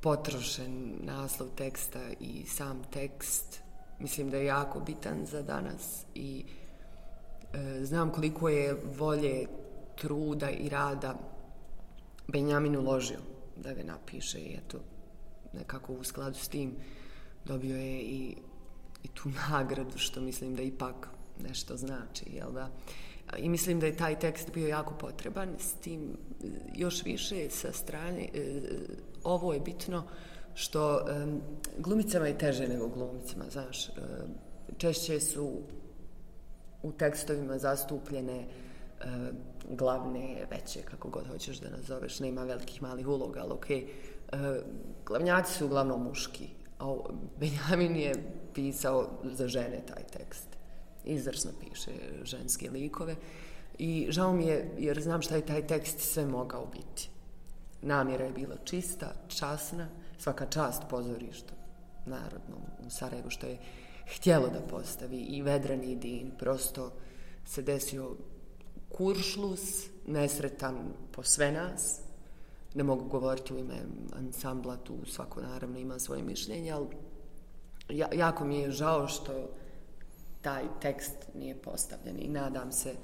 potrošen 0.00 0.94
naslov 1.00 1.48
teksta 1.56 2.00
i 2.20 2.44
sam 2.46 2.82
tekst. 2.92 3.60
Mislim 3.98 4.30
da 4.30 4.36
je 4.36 4.44
jako 4.44 4.80
bitan 4.80 5.26
za 5.26 5.42
danas 5.42 6.04
i 6.14 6.44
e, 7.52 7.84
znam 7.84 8.12
koliko 8.12 8.48
je 8.48 8.76
volje, 8.98 9.46
truda 9.96 10.50
i 10.50 10.68
rada 10.68 11.14
Benjamin 12.28 12.76
uložio 12.76 13.18
da 13.56 13.72
ga 13.74 13.82
napiše 13.82 14.38
i 14.38 14.54
eto, 14.54 14.78
nekako 15.52 15.92
u 15.92 16.04
skladu 16.04 16.38
s 16.38 16.48
tim 16.48 16.76
dobio 17.44 17.76
je 17.76 18.00
i, 18.00 18.36
i 19.06 19.08
tu 19.08 19.28
nagradu, 19.50 19.98
što 19.98 20.20
mislim 20.20 20.54
da 20.54 20.62
ipak 20.62 21.08
nešto 21.42 21.76
znači, 21.76 22.24
jel 22.32 22.52
da? 22.52 22.70
I 23.38 23.48
mislim 23.48 23.80
da 23.80 23.86
je 23.86 23.96
taj 23.96 24.18
tekst 24.18 24.50
bio 24.54 24.68
jako 24.68 24.94
potreban, 24.94 25.54
s 25.58 25.72
tim 25.72 26.16
još 26.74 27.04
više 27.04 27.50
sa 27.50 27.72
strane, 27.72 28.28
e, 28.34 28.60
ovo 29.24 29.52
je 29.52 29.60
bitno 29.60 30.04
što 30.54 31.06
glumicama 31.78 32.26
je 32.26 32.38
teže 32.38 32.68
nego 32.68 32.88
glumicama, 32.88 33.44
znaš, 33.50 33.88
e, 33.88 33.92
češće 34.78 35.20
su 35.20 35.52
u 36.82 36.92
tekstovima 36.92 37.58
zastupljene 37.58 38.38
e, 38.38 38.46
glavne, 39.70 40.46
veće, 40.50 40.82
kako 40.82 41.08
god 41.08 41.28
hoćeš 41.28 41.60
da 41.60 41.70
nazoveš, 41.70 42.20
nema 42.20 42.44
velikih 42.44 42.82
malih 42.82 43.08
uloga, 43.08 43.40
ali 43.40 43.52
okej. 43.52 43.86
okay. 44.32 44.62
glavnjaci 45.06 45.52
su 45.52 45.66
uglavnom 45.66 46.02
muški, 46.02 46.48
a 46.78 46.88
o- 46.88 47.10
Benjamin 47.40 47.96
je 47.96 48.12
pisao 48.54 49.08
za 49.24 49.48
žene 49.48 49.82
taj 49.86 50.02
tekst. 50.02 50.46
Izvrsno 51.04 51.50
piše 51.60 51.90
ženske 52.22 52.70
likove. 52.70 53.16
I 53.78 54.06
žao 54.10 54.32
mi 54.32 54.46
je, 54.46 54.70
jer 54.78 55.02
znam 55.02 55.22
šta 55.22 55.36
je 55.36 55.46
taj 55.46 55.66
tekst 55.66 55.98
sve 55.98 56.26
mogao 56.26 56.66
biti. 56.66 57.10
Namjera 57.82 58.24
je 58.24 58.32
bila 58.32 58.56
čista, 58.64 59.12
časna, 59.28 59.88
svaka 60.18 60.46
čast 60.46 60.82
pozorištu 60.90 61.54
narodnom 62.06 62.60
u 62.86 62.90
Sarajevu 62.90 63.30
što 63.30 63.46
je 63.46 63.58
htjelo 64.16 64.48
da 64.48 64.60
postavi 64.60 65.16
i 65.16 65.42
Vedrani 65.42 65.86
i 65.92 65.96
Din. 65.96 66.30
Prosto 66.38 66.92
se 67.44 67.62
desio 67.62 68.16
kuršlus, 68.88 69.60
nesretan 70.06 70.76
po 71.12 71.22
sve 71.22 71.52
nas. 71.52 72.00
Ne 72.76 72.84
mogu 72.84 73.04
govoriti 73.04 73.54
u 73.54 73.58
ime 73.58 73.74
ansambla, 74.18 74.76
tu 74.76 74.94
svako 75.06 75.40
naravno 75.40 75.78
ima 75.78 75.98
svoje 75.98 76.22
mišljenje, 76.22 76.72
ali 76.72 76.86
ja, 77.88 78.08
jako 78.14 78.44
mi 78.44 78.58
je 78.58 78.70
žao 78.70 79.08
što 79.08 79.32
taj 80.42 80.62
tekst 80.80 81.16
nije 81.34 81.54
postavljen 81.54 82.16
i 82.18 82.28
nadam 82.28 82.72
se 82.72 82.94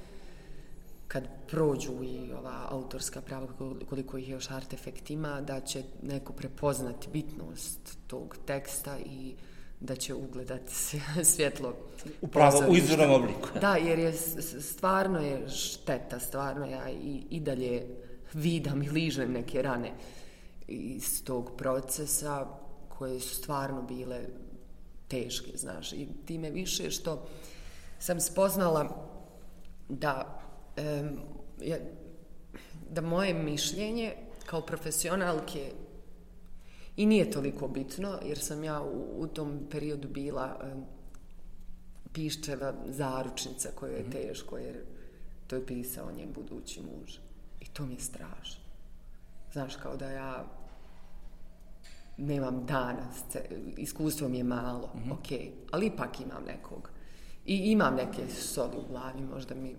kad 1.08 1.28
prođu 1.48 1.92
i 2.02 2.32
ova 2.32 2.66
autorska 2.70 3.20
prava, 3.20 3.46
koliko 3.88 4.18
ih 4.18 4.28
još 4.28 4.50
artefekt 4.50 5.10
ima, 5.10 5.40
da 5.40 5.60
će 5.60 5.82
neko 6.02 6.32
prepoznati 6.32 7.08
bitnost 7.12 7.98
tog 8.06 8.36
teksta 8.46 8.98
i 8.98 9.34
da 9.80 9.96
će 9.96 10.14
ugledati 10.14 10.72
svjetlo 11.34 11.74
Upravo 12.20 12.48
u 12.48 12.60
pozorišta. 12.60 12.84
izvornom 12.84 13.22
obliku. 13.22 13.48
Da, 13.60 13.76
jer 13.76 13.98
je 13.98 14.12
stvarno 14.60 15.20
je 15.20 15.48
šteta, 15.48 16.18
stvarno 16.20 16.66
ja 16.66 16.90
i, 16.90 17.22
i 17.30 17.40
dalje 17.40 18.01
vidam 18.34 18.82
i 18.82 18.90
ližem 18.90 19.32
neke 19.32 19.62
rane 19.62 19.92
iz 20.68 21.24
tog 21.24 21.50
procesa 21.56 22.46
koje 22.88 23.20
su 23.20 23.34
stvarno 23.34 23.82
bile 23.82 24.20
teške, 25.08 25.56
znaš, 25.56 25.92
i 25.92 26.08
time 26.26 26.50
više 26.50 26.90
što 26.90 27.26
sam 27.98 28.20
spoznala 28.20 29.08
da 29.88 30.42
je, 31.60 31.94
da 32.90 33.00
moje 33.00 33.34
mišljenje 33.34 34.14
kao 34.46 34.60
profesionalke 34.60 35.72
i 36.96 37.06
nije 37.06 37.30
toliko 37.30 37.68
bitno, 37.68 38.18
jer 38.26 38.38
sam 38.38 38.64
ja 38.64 38.82
u, 38.82 39.22
u 39.22 39.26
tom 39.26 39.60
periodu 39.70 40.08
bila 40.08 40.60
em, 40.62 40.84
piščeva 42.12 42.74
zaručnica 42.86 43.68
koja 43.74 43.92
je 43.92 44.10
teško, 44.10 44.58
jer 44.58 44.76
to 45.46 45.56
je 45.56 45.66
pisao 45.66 46.12
njen 46.12 46.32
budući 46.32 46.80
muž. 46.80 47.18
To 47.72 47.86
mi 47.86 47.94
je 47.94 48.00
strašno. 48.00 48.62
Znaš, 49.52 49.76
kao 49.76 49.96
da 49.96 50.10
ja 50.10 50.44
nemam 52.16 52.66
dana, 52.66 53.08
iskustvo 53.76 54.28
mi 54.28 54.38
je 54.38 54.44
malo, 54.44 54.90
mm 54.94 54.98
-hmm. 54.98 55.12
ok, 55.12 55.54
ali 55.70 55.86
ipak 55.86 56.20
imam 56.20 56.44
nekog. 56.46 56.90
I 57.46 57.56
imam 57.56 57.94
neke 57.94 58.28
soli 58.28 58.76
u 58.76 58.88
glavi, 58.88 59.22
možda 59.22 59.54
mi 59.54 59.76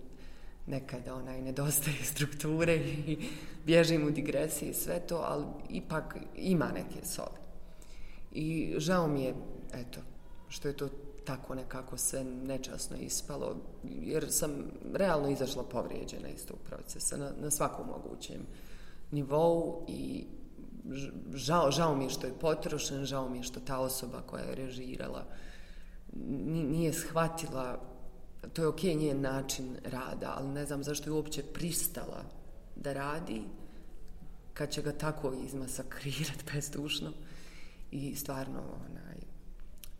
nekada 0.66 1.14
onaj 1.14 1.42
nedostaje 1.42 2.04
strukture 2.12 2.76
i 2.76 3.28
bježim 3.66 4.06
u 4.06 4.10
digresiji 4.10 4.68
i 4.68 4.74
sve 4.74 5.00
to, 5.00 5.16
ali 5.16 5.44
ipak 5.70 6.16
ima 6.36 6.72
neke 6.74 7.06
soli. 7.06 7.38
I 8.32 8.74
žao 8.76 9.08
mi 9.08 9.22
je, 9.22 9.34
eto, 9.72 10.00
što 10.48 10.68
je 10.68 10.76
to 10.76 10.88
tako 11.24 11.54
nekako 11.54 11.96
sve 11.96 12.24
nečasno 12.24 12.96
ispalo, 12.96 13.56
jer 13.84 14.32
sam 14.32 14.50
realno 14.92 15.28
izašla 15.28 15.64
povrijeđena 15.64 16.28
iz 16.28 16.46
tog 16.46 16.58
procesa 16.58 17.16
na, 17.16 17.30
na 17.40 17.50
svakom 17.50 17.86
mogućem 17.86 18.40
nivou 19.10 19.84
i 19.88 20.24
žao, 21.34 21.70
žao 21.70 21.96
mi 21.96 22.04
je 22.04 22.10
što 22.10 22.26
je 22.26 22.38
potrošen, 22.40 23.04
žao 23.04 23.28
mi 23.28 23.38
je 23.38 23.42
što 23.42 23.60
ta 23.60 23.78
osoba 23.78 24.22
koja 24.26 24.44
je 24.44 24.54
režirala 24.54 25.24
ni- 26.12 26.62
nije 26.62 26.92
shvatila, 26.92 27.80
to 28.52 28.62
je 28.62 28.68
okej 28.68 28.94
njen 28.94 29.20
način 29.20 29.76
rada, 29.84 30.34
ali 30.36 30.48
ne 30.48 30.66
znam 30.66 30.84
zašto 30.84 31.10
je 31.10 31.12
uopće 31.12 31.42
pristala 31.42 32.24
da 32.76 32.92
radi 32.92 33.42
kad 34.54 34.70
će 34.70 34.82
ga 34.82 34.92
tako 34.92 35.32
izmasakrirat 35.44 36.44
bezdušno 36.54 37.12
i 37.90 38.16
stvarno 38.16 38.62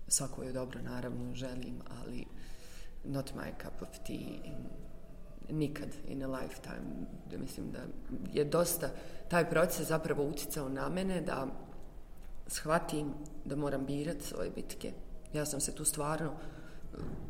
svako 0.08 0.42
je 0.42 0.52
dobro 0.52 0.82
naravno 0.82 1.34
želim, 1.34 1.74
ali 2.00 2.24
not 3.04 3.32
my 3.34 3.62
cup 3.62 3.82
of 3.82 3.98
tea 4.06 4.54
nikad 5.50 5.88
in 6.08 6.22
a 6.22 6.26
lifetime. 6.26 7.06
Da 7.30 7.38
mislim 7.38 7.70
da 7.72 7.78
je 8.32 8.44
dosta 8.44 8.90
taj 9.28 9.50
proces 9.50 9.88
zapravo 9.88 10.24
uticao 10.24 10.68
na 10.68 10.88
mene 10.88 11.20
da 11.20 11.46
shvatim 12.46 13.12
da 13.44 13.56
moram 13.56 13.86
birati 13.86 14.24
svoje 14.24 14.50
bitke. 14.50 14.92
Ja 15.32 15.46
sam 15.46 15.60
se 15.60 15.74
tu 15.74 15.84
stvarno 15.84 16.32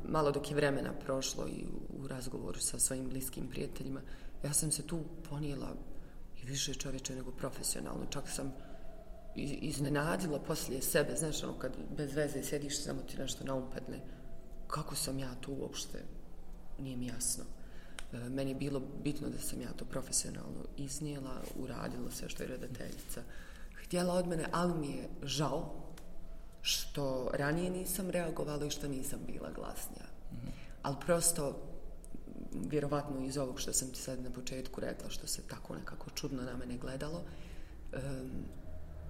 malo 0.08 0.30
dok 0.30 0.50
je 0.50 0.56
vremena 0.56 0.92
prošlo 0.92 1.46
i 1.48 1.66
u 2.02 2.08
razgovoru 2.08 2.60
sa 2.60 2.78
svojim 2.78 3.08
bliskim 3.08 3.48
prijateljima, 3.48 4.00
ja 4.44 4.52
sam 4.52 4.70
se 4.70 4.86
tu 4.86 5.00
ponijela 5.30 5.74
i 6.42 6.46
više 6.46 6.74
čovječe 6.74 7.14
nego 7.14 7.30
profesionalno. 7.30 8.06
Čak 8.10 8.28
sam 8.28 8.52
iznenadila 9.36 10.38
poslije 10.38 10.82
sebe, 10.82 11.16
znaš, 11.16 11.42
ono 11.42 11.58
kad 11.58 11.72
bez 11.96 12.14
veze 12.14 12.42
sjediš, 12.42 12.82
samo 12.82 13.02
ti 13.02 13.18
nešto 13.18 13.44
naumpadne. 13.44 14.00
Kako 14.66 14.94
sam 14.94 15.18
ja 15.18 15.34
tu 15.40 15.52
uopšte 15.52 16.02
nije 16.78 16.96
mi 16.96 17.06
jasno. 17.06 17.44
E, 18.12 18.28
meni 18.28 18.50
je 18.50 18.54
bilo 18.54 18.82
bitno 19.04 19.28
da 19.28 19.38
sam 19.38 19.60
ja 19.60 19.72
to 19.72 19.84
profesionalno 19.84 20.64
iznijela, 20.76 21.42
uradila 21.56 22.10
sve 22.10 22.28
što 22.28 22.42
je 22.42 22.48
redateljica 22.48 23.22
htjela 23.74 24.14
od 24.14 24.26
mene, 24.26 24.44
ali 24.52 24.74
mi 24.74 24.88
je 24.88 25.08
žao 25.22 25.84
što 26.62 27.30
ranije 27.34 27.70
nisam 27.70 28.10
reagovala 28.10 28.66
i 28.66 28.70
što 28.70 28.88
nisam 28.88 29.18
bila 29.26 29.50
glasnija. 29.50 30.06
Mm 30.32 30.36
-hmm. 30.36 30.50
Ali 30.82 30.96
prosto, 31.06 31.56
vjerovatno 32.52 33.24
iz 33.24 33.38
ovog 33.38 33.60
što 33.60 33.72
sam 33.72 33.88
ti 33.88 33.98
sad 33.98 34.22
na 34.22 34.30
početku 34.30 34.80
rekla, 34.80 35.10
što 35.10 35.26
se 35.26 35.42
tako 35.42 35.74
nekako 35.74 36.10
čudno 36.10 36.42
na 36.42 36.56
mene 36.56 36.78
gledalo, 36.78 37.22
um, 37.92 38.30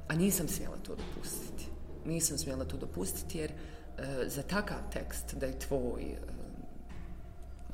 a 0.09 0.15
nisam 0.15 0.49
smjela 0.49 0.77
to 0.77 0.97
dopustiti. 0.97 1.67
Nisam 2.05 2.39
smjela 2.39 2.65
to 2.65 2.77
dopustiti 2.77 3.39
jer 3.39 3.51
e, 3.51 4.29
za 4.29 4.43
takav 4.43 4.79
tekst 4.93 5.35
da 5.35 5.47
je 5.47 5.59
tvoj 5.59 6.03
e, 6.03 6.17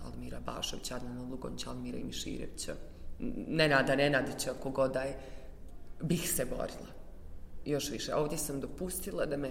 Almira 0.05 0.41
Bašović, 0.41 0.91
Adnana 0.91 1.23
Lugonć, 1.23 1.67
Almira 1.67 1.99
i 1.99 2.05
Miširevića, 2.05 2.75
Nenada 3.49 3.97
Nenadića, 3.97 4.55
kogodaj, 4.63 5.09
je, 5.09 5.19
bih 6.03 6.33
se 6.33 6.45
borila. 6.45 6.91
Još 7.65 7.91
više. 7.91 8.15
Ovdje 8.15 8.39
sam 8.39 8.61
dopustila 8.61 9.27
da 9.27 9.37
me, 9.37 9.51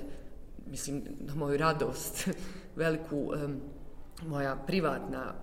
mislim, 0.67 1.03
na 1.19 1.35
moju 1.35 1.57
radost, 1.57 2.29
veliku, 2.75 3.33
e, 3.35 3.47
moja 4.27 4.55
privatna 4.55 5.33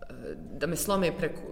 e, 0.00 0.14
da 0.58 0.66
me 0.66 0.76
slome 0.76 1.16
preko, 1.18 1.42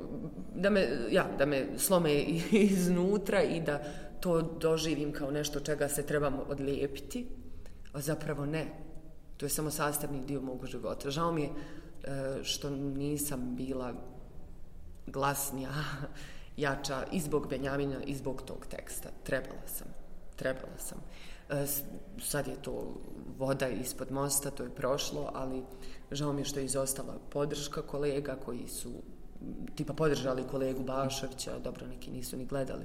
da 0.54 0.70
me, 0.70 0.88
ja, 1.10 1.26
da 1.38 1.46
me 1.46 1.66
slome 1.78 2.14
iznutra 2.70 3.42
i 3.42 3.60
da 3.60 3.82
to 4.20 4.42
doživim 4.42 5.12
kao 5.12 5.30
nešto 5.30 5.60
čega 5.60 5.88
se 5.88 6.06
trebamo 6.06 6.42
odlijepiti, 6.48 7.26
a 7.92 8.00
zapravo 8.00 8.46
ne. 8.46 8.66
To 9.36 9.46
je 9.46 9.50
samo 9.50 9.70
sastavni 9.70 10.24
dio 10.26 10.40
mog 10.40 10.66
života. 10.66 11.10
Žao 11.10 11.32
mi 11.32 11.42
je 11.42 11.48
e, 11.48 12.44
što 12.44 12.70
nisam 12.70 13.56
bila 13.56 13.92
glasnija, 15.06 15.70
jača 16.56 17.04
i 17.12 17.20
zbog 17.20 17.48
Benjamina 17.48 18.02
i 18.06 18.14
zbog 18.14 18.42
tog 18.42 18.66
teksta. 18.66 19.08
Trebala 19.22 19.66
sam. 19.66 19.86
Trebala 20.36 20.78
sam. 20.78 20.98
E, 21.50 21.66
sad 22.22 22.46
je 22.46 22.62
to 22.62 22.94
voda 23.38 23.68
ispod 23.68 24.12
mosta, 24.12 24.50
to 24.50 24.62
je 24.62 24.74
prošlo, 24.74 25.30
ali 25.34 25.62
žao 26.10 26.32
mi 26.32 26.40
je 26.40 26.44
što 26.44 26.60
je 26.60 26.64
izostala 26.64 27.18
podrška 27.30 27.82
kolega 27.82 28.36
koji 28.44 28.68
su 28.68 28.92
tipa 29.74 29.92
podržali 29.92 30.46
kolegu 30.50 30.82
Bašovića, 30.82 31.58
dobro, 31.58 31.86
neki 31.86 32.10
nisu 32.10 32.36
ni 32.36 32.44
gledali 32.44 32.84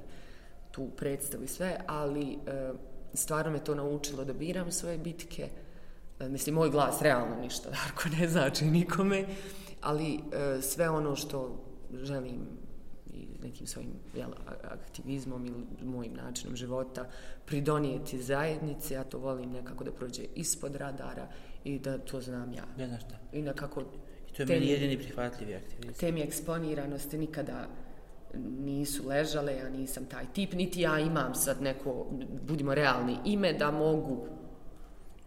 tu 0.72 0.89
predstavu 0.97 1.43
i 1.43 1.47
sve, 1.47 1.78
ali 1.88 2.32
e, 2.32 2.72
stvarno 3.13 3.51
me 3.51 3.63
to 3.63 3.76
naučilo 3.76 4.26
da 4.26 4.34
biram 4.34 4.72
svoje 4.72 4.97
bitke. 4.97 5.49
E, 6.19 6.30
mislim, 6.30 6.55
moj 6.55 6.69
glas 6.69 7.01
realno 7.01 7.36
ništa, 7.36 7.69
Darko, 7.84 8.09
ne 8.19 8.28
znači 8.28 8.65
nikome, 8.65 9.26
ali 9.82 10.19
sve 10.61 10.89
ono 10.89 11.15
što 11.15 11.63
želim 11.93 12.47
i 13.13 13.28
nekim 13.43 13.67
svojim 13.67 13.89
jel, 14.15 14.30
aktivizmom 14.63 15.45
ili 15.45 15.89
mojim 15.89 16.13
načinom 16.13 16.55
života 16.55 17.05
pridonijeti 17.45 18.24
zajednici, 18.24 18.93
ja 18.93 19.03
to 19.03 19.19
volim 19.19 19.51
nekako 19.51 19.84
da 19.84 19.91
prođe 19.91 20.24
ispod 20.36 20.76
radara 20.76 21.28
i 21.63 21.80
da 21.80 21.97
to 21.97 22.22
znam 22.22 22.53
ja. 22.53 22.63
Ne 22.78 22.88
znaš 22.88 23.01
šta. 23.01 23.19
I 23.34 23.41
nekako... 23.41 23.82
I 24.30 24.34
to 24.34 24.41
je 24.41 24.45
meni 24.45 24.67
jedini 24.67 24.97
prihvatljivi 24.97 25.55
aktivizam. 25.55 25.93
Temi 25.93 26.22
eksponiranosti 26.22 27.17
nikada 27.17 27.67
nisu 28.59 29.07
ležale, 29.07 29.55
ja 29.55 29.69
nisam 29.69 30.05
taj 30.05 30.25
tip, 30.34 30.53
niti 30.53 30.82
ja 30.82 30.99
imam 30.99 31.36
sad 31.36 31.61
neko, 31.61 32.05
budimo 32.47 32.75
realni, 32.75 33.17
ime 33.25 33.53
da 33.53 33.71
mogu 33.71 34.27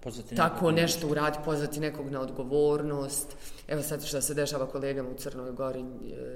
pozvati 0.01 0.37
tako 0.37 0.71
nešto 0.71 1.09
uraditi, 1.09 1.45
pozvati 1.45 1.81
nekog 1.81 2.11
na 2.11 2.21
odgovornost. 2.21 3.37
Evo 3.69 3.83
sad 3.83 4.05
što 4.05 4.21
se 4.21 4.35
dešava 4.35 4.67
kolegama 4.67 5.09
u 5.09 5.15
Crnoj 5.15 5.53
Gori, 5.53 5.85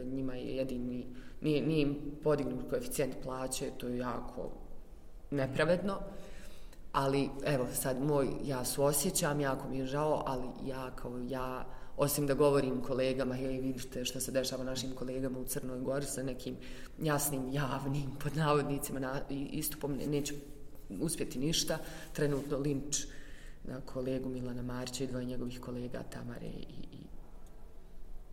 njima 0.04 0.34
je 0.34 0.56
jedini, 0.56 1.06
nije, 1.40 1.62
nije 1.66 1.82
im 1.82 1.96
podignut 2.22 2.70
koeficijent 2.70 3.14
plaće, 3.22 3.70
to 3.78 3.88
je 3.88 3.98
jako 3.98 4.50
nepravedno. 5.30 5.98
Ali, 6.92 7.28
evo, 7.44 7.66
sad 7.74 8.02
moj, 8.02 8.28
ja 8.44 8.64
su 8.64 8.84
osjećam, 8.84 9.40
jako 9.40 9.68
mi 9.68 9.78
je 9.78 9.86
žao, 9.86 10.22
ali 10.26 10.48
ja 10.64 10.90
kao 10.90 11.18
ja, 11.28 11.64
osim 11.98 12.26
da 12.26 12.34
govorim 12.34 12.82
kolegama, 12.82 13.34
hej, 13.34 13.60
vidite 13.60 14.04
što 14.04 14.20
se 14.20 14.32
dešava 14.32 14.64
našim 14.64 14.94
kolegama 14.94 15.38
u 15.38 15.44
Crnoj 15.44 15.80
Gori 15.80 16.06
sa 16.06 16.22
nekim 16.22 16.56
jasnim, 17.02 17.52
javnim, 17.52 18.10
pod 18.22 18.36
navodnicima, 18.36 19.00
na, 19.00 19.20
istupom, 19.30 19.98
neću 20.06 20.34
uspjeti 21.00 21.38
ništa. 21.38 21.78
Trenutno 22.12 22.58
linč 22.58 22.96
na 23.64 23.80
kolegu 23.80 24.28
Milana 24.28 24.62
Marića 24.62 25.04
i 25.04 25.06
dvoje 25.06 25.24
njegovih 25.24 25.60
kolega 25.60 26.02
Tamare 26.02 26.46
i, 26.46 26.96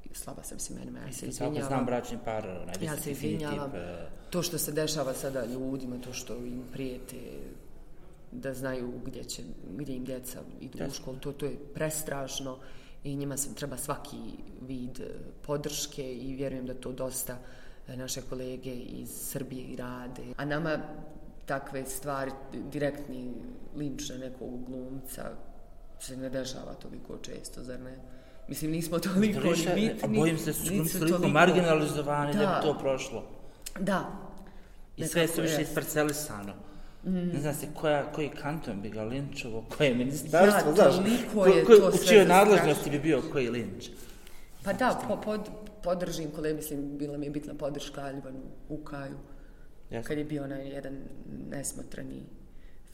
i 0.05 0.16
slaba 0.16 0.43
sam 0.43 0.59
si 0.59 0.74
menima, 0.74 0.99
ja 0.99 1.11
se 1.11 1.28
izvinjavam. 1.28 1.68
Znam 1.68 1.86
bračni 1.86 2.18
par, 2.26 2.45
Ja 2.82 2.97
se 2.97 3.11
izvinjavam. 3.11 3.70
Uh... 3.70 3.80
To 4.30 4.43
što 4.43 4.57
se 4.57 4.72
dešava 4.72 5.13
sada 5.13 5.45
ljudima, 5.45 5.97
to 5.97 6.13
što 6.13 6.36
im 6.36 6.63
prijete 6.72 7.16
da 8.32 8.53
znaju 8.53 8.93
gdje, 9.05 9.24
će, 9.24 9.43
gdje 9.78 9.95
im 9.95 10.05
djeca 10.05 10.39
idu 10.61 10.78
u 10.88 10.91
školu, 10.91 11.18
to, 11.18 11.32
to 11.32 11.45
je 11.45 11.57
prestrašno 11.74 12.57
i 13.06 13.16
njima 13.16 13.38
se 13.38 13.56
treba 13.56 13.78
svaki 13.78 14.18
vid 14.62 14.99
e, 14.99 15.03
podrške 15.41 16.14
i 16.14 16.34
vjerujem 16.34 16.66
da 16.66 16.74
to 16.74 16.91
dosta 16.91 17.38
e, 17.88 17.97
naše 17.97 18.22
kolege 18.22 18.74
iz 18.74 19.10
Srbije 19.10 19.64
i 19.64 19.76
rade. 19.76 20.24
A 20.38 20.45
nama 20.45 20.78
takve 21.45 21.86
stvari, 21.86 22.32
direktni 22.72 23.34
linč 23.76 24.10
na 24.10 24.18
nekog 24.18 24.66
glumca, 24.66 25.30
se 25.99 26.18
ne 26.18 26.30
dešava 26.30 26.74
toliko 26.74 27.18
često, 27.18 27.64
zar 27.64 27.80
ne? 27.80 27.97
Mislim, 28.47 28.72
nismo 28.72 28.99
toliko 28.99 29.39
Reša, 29.39 29.76
ni 29.76 29.82
bitni. 29.82 29.99
A 30.03 30.20
bojim 30.20 30.38
se 30.38 30.45
da 30.45 30.53
su 30.53 30.70
glumci 30.70 30.99
toliko, 30.99 31.18
toliko 31.18 31.34
marginalizovani 31.34 32.34
da, 32.34 32.39
da 32.39 32.45
bi 32.45 32.68
to 32.68 32.80
prošlo. 32.80 33.24
Da. 33.80 34.06
I 34.97 35.08
sve 35.08 35.28
su 35.28 35.41
više 35.41 35.62
isparcelisano. 35.62 36.53
Mm. 37.06 37.34
Ne 37.34 37.39
znam 37.39 37.53
se 37.53 37.68
koja, 37.74 38.12
koji 38.12 38.30
kanton 38.30 38.82
bi 38.82 38.89
ga 38.89 39.03
linčovo, 39.03 39.66
koje 39.78 39.95
ministarstvo, 39.95 40.70
ja, 40.70 40.76
znaš, 40.76 40.95
ko, 41.34 41.45
je 41.45 41.66
ko, 41.66 41.76
to 41.76 41.88
u 41.88 42.08
čijoj 42.08 42.26
nadležnosti 42.26 42.89
bi 42.89 42.99
bio 42.99 43.22
koji 43.32 43.49
linč. 43.49 43.89
Pa 44.64 44.74
da, 44.74 45.01
po, 45.08 45.18
pod, 45.22 45.49
podržim 45.84 46.32
kole, 46.32 46.53
mislim, 46.53 46.97
bila 46.97 47.18
mi 47.18 47.26
je 47.26 47.30
bitna 47.30 47.53
podrška 47.53 48.01
Aljvanu 48.01 48.41
Ukaju, 48.70 49.16
yes. 49.91 50.03
kad 50.03 50.18
je 50.18 50.24
bio 50.24 50.43
onaj 50.43 50.70
jedan 50.70 50.93
nesmotrani 51.49 52.24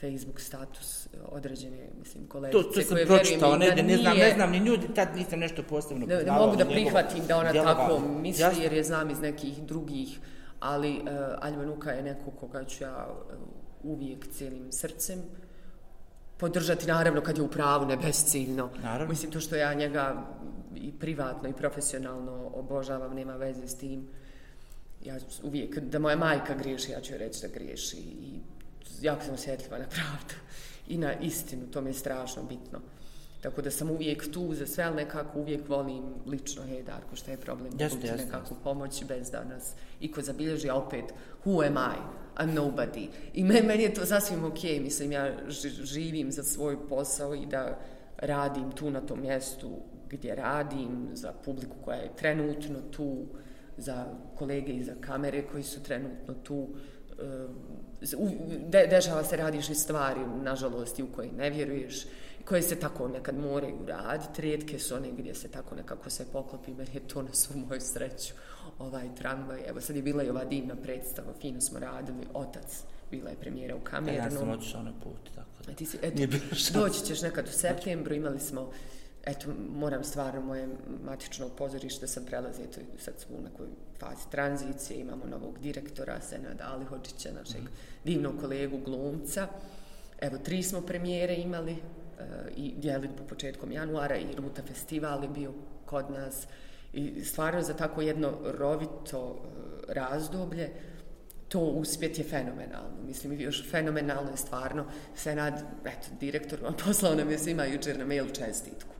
Facebook 0.01 0.39
status 0.39 1.07
određene, 1.25 1.77
mislim, 1.99 2.27
kolegice 2.27 2.63
to, 2.63 2.71
to 2.73 2.81
sam 2.81 2.97
pročitao, 3.07 3.57
ne, 3.57 3.75
ne, 3.75 3.83
ne, 3.83 3.97
znam, 3.97 4.17
ne 4.17 4.33
znam 4.33 4.51
ni 4.51 4.57
ljudi, 4.57 4.87
tad 4.95 5.07
nisam 5.15 5.39
nešto 5.39 5.63
posebno 5.63 6.05
ne, 6.05 6.23
ne 6.23 6.31
mogu 6.31 6.55
da 6.55 6.65
prihvatim 6.65 7.25
da 7.27 7.37
ona 7.37 7.51
djelova. 7.51 7.73
tako 7.73 7.99
misli, 7.99 8.41
Jasno. 8.41 8.63
jer 8.63 8.73
je 8.73 8.83
znam 8.83 9.09
iz 9.09 9.19
nekih 9.19 9.63
drugih, 9.63 10.19
ali 10.59 10.91
uh, 10.91 11.07
Aljman 11.39 11.69
Uka 11.69 11.91
je 11.91 12.03
neko 12.03 12.31
koga 12.31 12.63
ću 12.63 12.83
ja 12.83 13.07
uvijek 13.83 14.27
cijelim 14.31 14.71
srcem 14.71 15.19
podržati, 16.37 16.87
naravno, 16.87 17.21
kad 17.21 17.37
je 17.37 17.43
u 17.43 17.47
pravu, 17.47 17.85
ne 17.85 17.97
besciljno. 17.97 18.69
Naravno. 18.83 19.11
Mislim, 19.11 19.31
to 19.31 19.39
što 19.39 19.55
ja 19.55 19.73
njega 19.73 20.27
i 20.75 20.91
privatno 20.91 21.49
i 21.49 21.53
profesionalno 21.53 22.51
obožavam, 22.53 23.15
nema 23.15 23.35
veze 23.35 23.67
s 23.67 23.77
tim. 23.77 24.07
Ja 25.05 25.17
uvijek, 25.43 25.79
da 25.79 25.99
moja 25.99 26.15
majka 26.15 26.55
griješi, 26.55 26.91
ja 26.91 27.01
ću 27.01 27.17
reći 27.17 27.41
da 27.41 27.47
griješi. 27.53 27.97
I 27.97 28.39
jako 29.01 29.23
sam 29.23 29.33
osjetljiva 29.33 29.77
na 29.77 29.85
pravdu 29.85 30.33
i 30.87 30.97
na 30.97 31.19
istinu, 31.19 31.67
to 31.71 31.81
mi 31.81 31.89
je 31.89 31.93
strašno 31.93 32.43
bitno. 32.43 32.79
Tako 33.41 33.61
da 33.61 33.71
sam 33.71 33.89
uvijek 33.89 34.31
tu 34.31 34.53
za 34.53 34.67
sve, 34.67 34.83
ali 34.83 34.95
nekako 34.95 35.39
uvijek 35.39 35.69
volim 35.69 36.03
lično, 36.25 36.63
hej 36.63 36.83
Darko, 36.83 37.15
šta 37.15 37.31
je 37.31 37.37
problem? 37.37 37.73
Jeste, 37.79 38.07
jeste. 38.07 38.25
Nekako 38.25 38.55
pomoći 38.63 39.05
bez 39.05 39.31
da 39.31 39.43
nas 39.43 39.73
iko 39.99 40.21
zabilježi, 40.21 40.69
a 40.69 40.75
opet, 40.75 41.05
who 41.45 41.67
am 41.67 41.73
I? 41.73 42.20
A 42.35 42.45
nobody. 42.45 43.07
I 43.33 43.43
meni, 43.43 43.67
meni 43.67 43.83
je 43.83 43.93
to 43.93 44.05
sasvim 44.05 44.45
ok, 44.45 44.63
mislim, 44.63 45.11
ja 45.11 45.33
živim 45.83 46.31
za 46.31 46.43
svoj 46.43 46.87
posao 46.89 47.35
i 47.35 47.45
da 47.45 47.79
radim 48.17 48.71
tu 48.71 48.91
na 48.91 49.01
tom 49.01 49.21
mjestu 49.21 49.69
gdje 50.09 50.35
radim, 50.35 51.09
za 51.13 51.33
publiku 51.45 51.75
koja 51.85 51.97
je 51.97 52.15
trenutno 52.15 52.81
tu, 52.91 53.25
za 53.77 54.05
kolege 54.35 54.71
iza 54.71 54.93
kamere 55.01 55.43
koji 55.51 55.63
su 55.63 55.83
trenutno 55.83 56.33
tu, 56.33 56.67
de, 58.67 58.87
dešava 58.87 59.23
se 59.23 59.37
radiš 59.37 59.69
i 59.69 59.75
stvari, 59.75 60.19
nažalost, 60.43 60.99
i 60.99 61.03
u 61.03 61.07
koje 61.15 61.31
ne 61.31 61.49
vjeruješ, 61.49 62.05
koje 62.45 62.61
se 62.61 62.75
tako 62.75 63.07
nekad 63.07 63.37
moraju 63.39 63.85
raditi, 63.87 64.41
rijetke 64.41 64.79
su 64.79 64.95
one 64.95 65.11
gdje 65.17 65.35
se 65.35 65.47
tako 65.47 65.75
nekako 65.75 66.09
sve 66.09 66.25
poklopi, 66.31 66.71
meni 66.71 66.89
je 66.93 67.07
to 67.07 67.21
na 67.21 67.33
svu 67.33 67.57
moju 67.57 67.81
sreću, 67.81 68.33
ovaj 68.81 69.15
tramvaj. 69.15 69.61
Evo 69.67 69.81
sad 69.81 69.95
je 69.95 70.01
bila 70.01 70.23
i 70.23 70.29
ova 70.29 70.45
divna 70.45 70.75
predstava, 70.75 71.33
fino 71.41 71.61
smo 71.61 71.79
radili, 71.79 72.27
otac, 72.33 72.83
bila 73.11 73.29
je 73.29 73.35
premijera 73.35 73.75
u 73.75 73.79
Kamernu. 73.79 74.19
Ja 74.19 74.31
sam 74.31 74.49
otišao 74.49 74.83
na 74.83 74.91
put, 75.03 75.35
tako 75.35 75.63
da. 75.65 75.71
A 75.71 75.75
ti 75.75 75.85
si, 75.85 75.97
eto, 76.01 76.37
doći 76.73 77.05
ćeš 77.05 77.21
nekad 77.21 77.47
u 77.47 77.51
septembru, 77.51 78.15
imali 78.15 78.39
smo 78.39 78.71
eto, 79.23 79.47
moram 79.75 80.03
stvarno 80.03 80.41
moje 80.41 80.67
matično 81.05 81.49
pozorište 81.49 82.07
sam 82.07 82.25
prelazi, 82.25 82.61
eto, 82.61 82.81
sad 82.99 83.13
smo 83.19 83.37
u 83.37 83.41
nekoj 83.41 83.67
fazi 83.99 84.29
tranzicije, 84.31 84.99
imamo 84.99 85.25
novog 85.25 85.59
direktora, 85.59 86.21
Senada 86.21 86.69
Alihođića, 86.73 87.29
našeg 87.39 87.61
mm. 87.61 87.73
divnog 88.05 88.39
kolegu 88.41 88.77
glumca. 88.85 89.47
Evo, 90.21 90.37
tri 90.37 90.63
smo 90.63 90.81
premijere 90.81 91.35
imali, 91.35 91.75
i 92.55 92.73
djelitbu 92.77 93.23
početkom 93.29 93.71
januara 93.71 94.17
i 94.17 94.35
Ruta 94.37 94.61
festival 94.61 95.23
je 95.23 95.29
bio 95.29 95.53
kod 95.85 96.11
nas. 96.11 96.47
I 96.93 97.23
stvarno 97.23 97.61
za 97.61 97.73
tako 97.73 98.01
jedno 98.01 98.37
rovito 98.43 99.43
e, 99.43 99.93
razdoblje 99.93 100.69
to 101.51 101.59
uspjet 101.59 102.17
je 102.17 102.23
fenomenalno. 102.23 103.03
Mislim, 103.07 103.41
još 103.41 103.69
fenomenalno 103.69 104.31
je 104.31 104.37
stvarno. 104.37 104.85
Senad, 105.15 105.53
eto, 105.85 106.07
direktor 106.19 106.61
vam 106.61 106.75
poslao 106.85 107.15
nam 107.15 107.31
je 107.31 107.37
svima 107.37 107.65
jučer 107.65 107.99
na 107.99 108.05
mail 108.05 108.25
čestitku. 108.25 108.95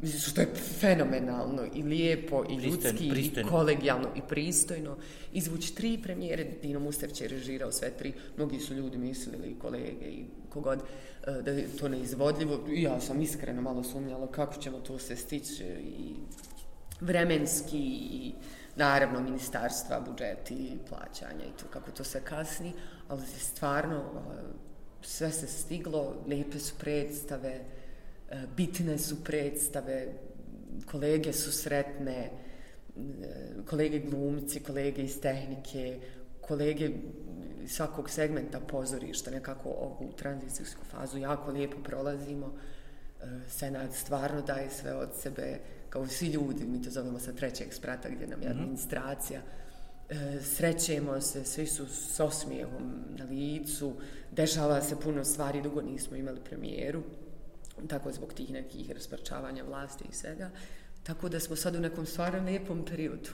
Mislim, 0.00 0.20
što 0.20 0.40
je 0.40 0.48
fenomenalno 0.80 1.62
i 1.74 1.82
lijepo 1.82 2.44
i 2.44 2.56
pristojno, 2.56 2.88
ljudski 2.90 3.10
pristojno. 3.10 3.48
i 3.48 3.50
kolegijalno 3.50 4.08
i 4.16 4.20
pristojno. 4.28 4.96
Izvući 5.32 5.74
tri 5.74 5.98
premijere, 6.02 6.44
Dino 6.62 6.80
Mustef 6.80 7.20
je 7.20 7.28
režirao 7.28 7.72
sve 7.72 7.90
tri. 7.90 8.12
Mnogi 8.36 8.60
su 8.60 8.74
ljudi 8.74 8.98
mislili 8.98 9.48
i 9.48 9.58
kolege 9.58 10.06
i 10.06 10.24
kogod 10.48 10.78
e, 11.26 11.42
da 11.42 11.50
je 11.50 11.68
to 11.80 11.88
neizvodljivo. 11.88 12.60
Ja 12.68 13.00
sam 13.00 13.22
iskreno 13.22 13.62
malo 13.62 13.84
sumnjala 13.84 14.26
kako 14.26 14.60
ćemo 14.60 14.78
to 14.78 14.98
se 14.98 15.16
stići 15.16 15.64
i 15.64 16.14
vremenski 17.02 17.78
i 17.78 18.34
naravno 18.76 19.20
ministarstva, 19.20 20.00
budžeti, 20.00 20.78
plaćanja 20.88 21.44
i 21.44 21.58
to 21.60 21.66
kako 21.70 21.90
to 21.90 22.04
se 22.04 22.20
kasni, 22.20 22.72
ali 23.08 23.26
stvarno 23.26 23.96
eh, 23.96 24.42
sve 25.02 25.30
se 25.30 25.46
stiglo, 25.46 26.16
lepe 26.26 26.58
su 26.58 26.74
predstave, 26.78 27.60
eh, 28.30 28.42
bitne 28.56 28.98
su 28.98 29.24
predstave, 29.24 30.12
kolege 30.90 31.32
su 31.32 31.52
sretne, 31.52 32.30
eh, 32.96 33.50
kolege 33.66 33.98
glumci, 33.98 34.60
kolege 34.60 35.02
iz 35.02 35.20
tehnike, 35.20 36.00
kolege 36.40 36.90
svakog 37.66 38.10
segmenta 38.10 38.60
pozorišta, 38.60 39.30
nekako 39.30 39.68
ovu 39.68 40.12
tranzicijsku 40.16 40.84
fazu 40.84 41.18
jako 41.18 41.50
lijepo 41.50 41.76
prolazimo. 41.82 42.54
Senat 43.48 43.92
stvarno 43.94 44.42
daje 44.42 44.70
sve 44.70 44.94
od 44.94 45.08
sebe, 45.14 45.58
kao 45.92 46.06
svi 46.06 46.26
ljudi, 46.26 46.64
mi 46.64 46.82
to 46.82 46.90
zovemo 46.90 47.18
sa 47.18 47.32
trećeg 47.32 47.74
sprata 47.74 48.08
gdje 48.08 48.26
nam 48.26 48.42
je 48.42 48.48
mhm. 48.48 48.58
administracija, 48.58 49.40
e, 50.08 50.40
srećemo 50.42 51.20
se, 51.20 51.44
svi 51.44 51.66
su 51.66 51.86
s 51.86 52.20
osmijehom 52.20 52.94
na 53.18 53.24
licu, 53.24 53.92
dešava 54.30 54.82
se 54.82 55.00
puno 55.00 55.24
stvari, 55.24 55.62
dugo 55.62 55.82
nismo 55.82 56.16
imali 56.16 56.40
premijeru, 56.44 57.02
tako 57.88 58.12
zbog 58.12 58.32
tih 58.32 58.50
nekih 58.50 58.90
rasprčavanja 58.90 59.64
vlasti 59.64 60.04
i 60.10 60.14
svega, 60.14 60.50
tako 61.02 61.28
da 61.28 61.40
smo 61.40 61.56
sad 61.56 61.76
u 61.76 61.80
nekom 61.80 62.06
stvarno 62.06 62.44
lijepom 62.44 62.84
periodu. 62.84 63.30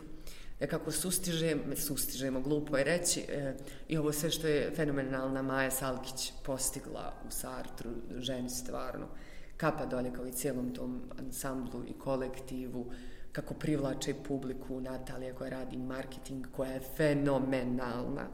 Nekako 0.60 0.90
sustižemo, 0.90 1.76
sustižemo, 1.76 2.40
glupo 2.40 2.76
je 2.76 2.84
reći, 2.84 3.20
e, 3.20 3.54
i 3.88 3.98
ovo 3.98 4.12
sve 4.12 4.30
što 4.30 4.46
je 4.46 4.72
fenomenalna 4.76 5.42
Maja 5.42 5.70
Salkić 5.70 6.32
postigla 6.44 7.14
u 7.28 7.30
Sartru, 7.30 7.90
ženi 8.18 8.50
stvarno, 8.50 9.06
kapa 9.58 9.86
dolje 9.86 10.12
kao 10.12 10.26
i 10.26 10.32
cijelom 10.32 10.74
tom 10.74 11.02
ansamblu 11.18 11.84
i 11.88 11.92
kolektivu, 11.92 12.86
kako 13.32 13.54
privlače 13.54 14.14
publiku 14.28 14.80
Natalija 14.80 15.34
koja 15.34 15.50
radi 15.50 15.76
marketing, 15.76 16.46
koja 16.56 16.70
je 16.70 16.80
fenomenalna. 16.96 18.26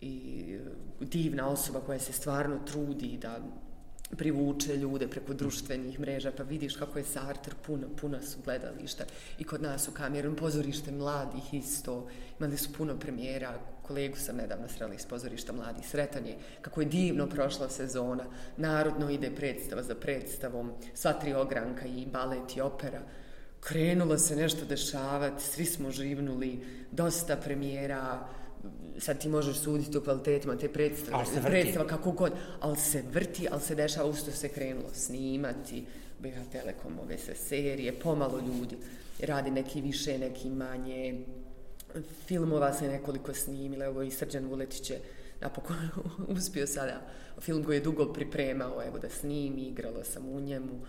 I 0.00 0.44
e, 1.00 1.04
divna 1.04 1.48
osoba 1.48 1.80
koja 1.80 1.98
se 1.98 2.12
stvarno 2.12 2.58
trudi 2.66 3.18
da 3.22 3.40
privuče 4.16 4.76
ljude 4.76 5.08
preko 5.08 5.34
društvenih 5.34 6.00
mreža, 6.00 6.32
pa 6.36 6.42
vidiš 6.42 6.76
kako 6.76 6.98
je 6.98 7.04
Sartre 7.04 7.54
puno, 7.66 7.86
puno 8.00 8.22
su 8.22 8.38
gledališta 8.44 9.04
i 9.38 9.44
kod 9.44 9.62
nas 9.62 9.88
u 9.88 9.92
kamerom 9.92 10.36
pozorište 10.36 10.92
mladih 10.92 11.54
isto, 11.54 12.08
imali 12.38 12.56
su 12.56 12.72
puno 12.72 12.98
premijera, 12.98 13.58
kolegu 13.86 14.16
sam 14.16 14.36
nedavno 14.36 14.68
srela 14.68 14.94
iz 14.94 15.06
pozorišta 15.06 15.52
mladi 15.52 15.82
sretan 15.82 16.26
je, 16.26 16.36
kako 16.62 16.80
je 16.80 16.86
divno 16.86 17.26
prošla 17.26 17.68
sezona, 17.68 18.24
narodno 18.56 19.10
ide 19.10 19.30
predstava 19.30 19.82
za 19.82 19.94
predstavom, 19.94 20.72
sva 20.94 21.12
tri 21.12 21.34
ogranka 21.34 21.86
i 21.86 22.06
balet 22.06 22.56
i 22.56 22.60
opera, 22.60 23.00
krenulo 23.60 24.18
se 24.18 24.36
nešto 24.36 24.64
dešavati, 24.64 25.44
svi 25.44 25.64
smo 25.64 25.90
živnuli, 25.90 26.60
dosta 26.90 27.36
premijera, 27.36 28.28
sad 28.98 29.18
ti 29.18 29.28
možeš 29.28 29.58
suditi 29.58 29.98
u 29.98 30.00
kvalitetima 30.00 30.56
te 30.56 30.68
predstave, 30.68 31.24
predstava 31.44 31.86
kako 31.86 32.12
god, 32.12 32.32
ali 32.60 32.76
se 32.76 33.02
vrti, 33.12 33.48
ali 33.50 33.60
se 33.60 33.74
dešava, 33.74 34.08
usto 34.08 34.30
se 34.30 34.48
krenulo 34.48 34.88
snimati, 34.92 35.86
BH 36.18 36.52
Telekom, 36.52 36.98
ove 36.98 37.18
se 37.18 37.34
serije, 37.34 37.92
pomalo 37.92 38.38
ljudi, 38.38 38.76
radi 39.20 39.50
neki 39.50 39.80
više, 39.80 40.18
neki 40.18 40.50
manje, 40.50 41.24
filmova 42.26 42.72
se 42.72 42.88
nekoliko 42.88 43.34
snimila, 43.34 43.84
evo 43.84 44.02
i 44.02 44.10
Srđan 44.10 44.46
Vuletić 44.46 44.90
je 44.90 45.00
napokon 45.40 45.76
uspio 46.36 46.66
sada 46.66 47.00
film 47.40 47.64
koji 47.64 47.76
je 47.76 47.80
dugo 47.80 48.12
pripremao, 48.12 48.82
evo 48.86 48.98
da 48.98 49.08
snimi, 49.08 49.62
igrala 49.62 50.04
sam 50.04 50.28
u 50.28 50.40
njemu, 50.40 50.80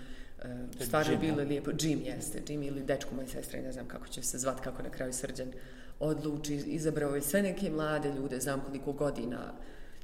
e, 0.80 0.84
stvarno 0.86 1.12
je 1.12 1.18
bilo 1.18 1.44
lijepo, 1.44 1.72
Jim 1.80 2.02
jeste, 2.06 2.42
Jim 2.48 2.64
ili 2.64 2.84
dečko 2.84 3.16
moje 3.16 3.28
sestre, 3.28 3.62
ne 3.62 3.72
znam 3.72 3.88
kako 3.88 4.08
će 4.08 4.24
se 4.24 4.38
zvat, 4.38 4.60
kako 4.60 4.84
na 4.84 4.90
kraju 4.90 5.14
Srđan 5.14 5.52
odluči, 6.00 6.56
izabrao 6.56 7.16
je 7.16 7.22
sve 7.22 7.42
neke 7.42 7.70
mlade 7.70 8.14
ljude, 8.14 8.40
znam 8.40 8.62
koliko 8.62 8.92
godina, 8.92 9.54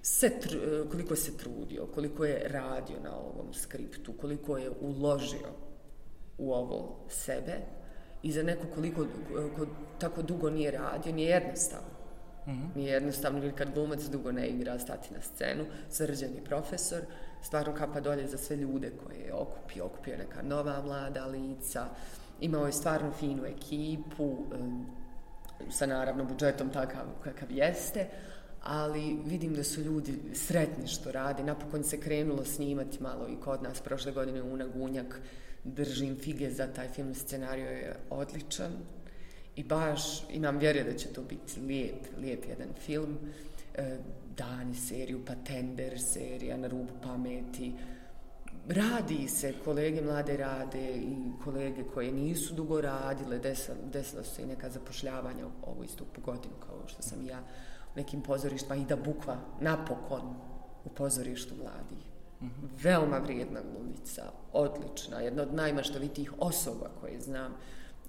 se 0.01 0.29
tr, 0.39 0.57
koliko 0.91 1.15
se 1.15 1.37
trudio, 1.37 1.85
koliko 1.85 2.25
je 2.25 2.47
radio 2.47 2.95
na 3.03 3.15
ovom 3.15 3.53
skriptu, 3.53 4.13
koliko 4.13 4.57
je 4.57 4.69
uložio 4.81 5.49
u 6.37 6.53
ovo 6.53 7.05
sebe, 7.09 7.53
i 8.23 8.31
za 8.31 8.43
neko 8.43 8.67
koliko 8.75 9.05
ko, 9.55 9.65
tako 9.99 10.21
dugo 10.21 10.49
nije 10.49 10.71
radio, 10.71 11.13
nije 11.13 11.29
jednostavno. 11.29 11.87
Mm 12.47 12.51
-hmm. 12.51 12.75
Nije 12.75 12.93
jednostavno, 12.93 13.43
jer 13.43 13.55
kad 13.55 13.73
glumac 13.73 14.01
dugo 14.03 14.31
ne 14.31 14.47
igra, 14.47 14.79
stati 14.79 15.13
na 15.13 15.21
scenu, 15.21 15.65
srđeni 15.89 16.41
profesor, 16.45 17.01
stvarno 17.41 17.73
kapa 17.75 17.99
dolje 17.99 18.27
za 18.27 18.37
sve 18.37 18.55
ljude 18.55 18.91
koje 19.03 19.17
je 19.17 19.33
okupio, 19.33 19.85
okupio 19.85 20.17
neka 20.17 20.41
nova 20.41 20.81
mlada 20.81 21.25
lica, 21.25 21.85
imao 22.41 22.65
je 22.65 22.71
stvarno 22.71 23.11
finu 23.11 23.45
ekipu, 23.45 24.37
sa 25.69 25.85
naravno 25.85 26.25
budžetom 26.25 26.69
takav 26.69 27.05
kakav 27.23 27.51
jeste, 27.51 28.07
ali 28.63 29.19
vidim 29.25 29.53
da 29.53 29.63
su 29.63 29.81
ljudi 29.81 30.19
sretni 30.33 30.87
što 30.87 31.11
radi. 31.11 31.43
Napokon 31.43 31.83
se 31.83 31.99
krenulo 31.99 32.45
snimati 32.45 33.03
malo 33.03 33.27
i 33.27 33.35
kod 33.43 33.63
nas 33.63 33.81
prošle 33.81 34.11
godine 34.11 34.41
Una 34.41 34.65
Gunjak, 34.67 35.21
držim 35.63 36.15
fige 36.15 36.49
za 36.51 36.67
taj 36.67 36.89
film, 36.89 37.15
scenario 37.15 37.69
je 37.69 37.95
odličan 38.09 38.71
i 39.55 39.63
baš 39.63 40.29
imam 40.29 40.57
vjere 40.57 40.83
da 40.83 40.97
će 40.97 41.07
to 41.07 41.21
biti 41.21 41.59
lijep, 41.59 42.05
lijep 42.17 42.45
jedan 42.49 42.73
film. 42.85 43.17
E, 43.75 43.97
Dani 44.37 44.75
seriju, 44.75 45.25
pa 45.25 45.35
Tender 45.35 46.01
serija, 46.01 46.57
Na 46.57 46.67
rubu 46.67 46.93
pameti. 47.03 47.73
Radi 48.67 49.27
se, 49.27 49.53
kolege 49.65 50.01
mlade 50.01 50.37
rade 50.37 50.95
i 50.95 51.15
kolege 51.43 51.83
koje 51.93 52.11
nisu 52.11 52.53
dugo 52.53 52.81
radile, 52.81 53.39
desila, 53.39 53.77
desila 53.93 54.23
su 54.23 54.35
se 54.35 54.43
i 54.43 54.45
neka 54.45 54.69
zapošljavanja 54.69 55.45
ovo 55.61 55.83
istu 55.83 56.05
godinu 56.25 56.53
kao 56.67 56.87
što 56.87 57.01
sam 57.01 57.25
ja 57.25 57.39
u 57.95 57.97
nekim 57.97 58.21
pozorištima 58.21 58.75
i 58.75 58.85
da 58.85 58.95
bukva 58.95 59.37
napokon 59.61 60.35
u 60.85 60.89
pozorištu 60.89 61.55
mladih. 61.55 62.02
Veoma 62.83 63.17
vrijedna 63.17 63.59
glumica, 63.71 64.23
odlična, 64.53 65.19
jedna 65.19 65.41
od 65.41 65.53
najmaštovitijih 65.53 66.33
osoba 66.37 66.89
koje 67.01 67.21
znam 67.21 67.53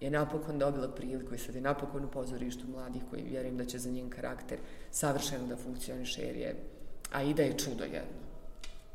je 0.01 0.11
napokon 0.11 0.59
dobila 0.59 0.89
priliku 0.89 1.35
i 1.35 1.39
sad 1.39 1.55
je 1.55 1.61
napokon 1.61 2.05
u 2.05 2.11
pozorištu 2.11 2.69
mladih 2.69 3.03
koji 3.11 3.23
vjerujem 3.23 3.57
da 3.57 3.65
će 3.65 3.79
za 3.79 3.91
njen 3.91 4.11
karakter 4.11 4.59
savršeno 4.91 5.47
da 5.47 5.57
funkcioniše 5.57 6.23
jer 6.23 6.37
je, 6.37 6.57
a 7.13 7.23
i 7.23 7.35
da 7.35 7.43
je 7.43 7.59
čudo 7.59 7.85
jedno 7.85 8.25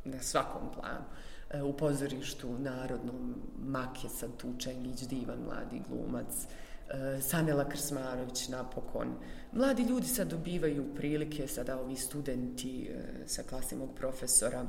na 0.05 0.21
svakom 0.21 0.61
planu. 0.73 1.05
E, 1.49 1.61
u 1.63 1.73
pozorištu 1.73 2.59
narodnom 2.59 3.35
Make 3.65 4.09
sad 4.09 4.29
Tučengić, 4.37 5.01
divan 5.01 5.39
mladi 5.39 5.81
glumac, 5.89 6.45
e, 6.89 7.21
Sanela 7.21 7.69
Krsmanović 7.69 8.47
napokon. 8.47 9.07
Mladi 9.51 9.83
ljudi 9.83 10.07
sad 10.07 10.27
dobivaju 10.27 10.95
prilike, 10.95 11.47
sada 11.47 11.79
ovi 11.79 11.95
studenti 11.95 12.89
e, 12.89 13.27
sa 13.27 13.43
klasimog 13.43 13.89
profesora, 13.95 14.65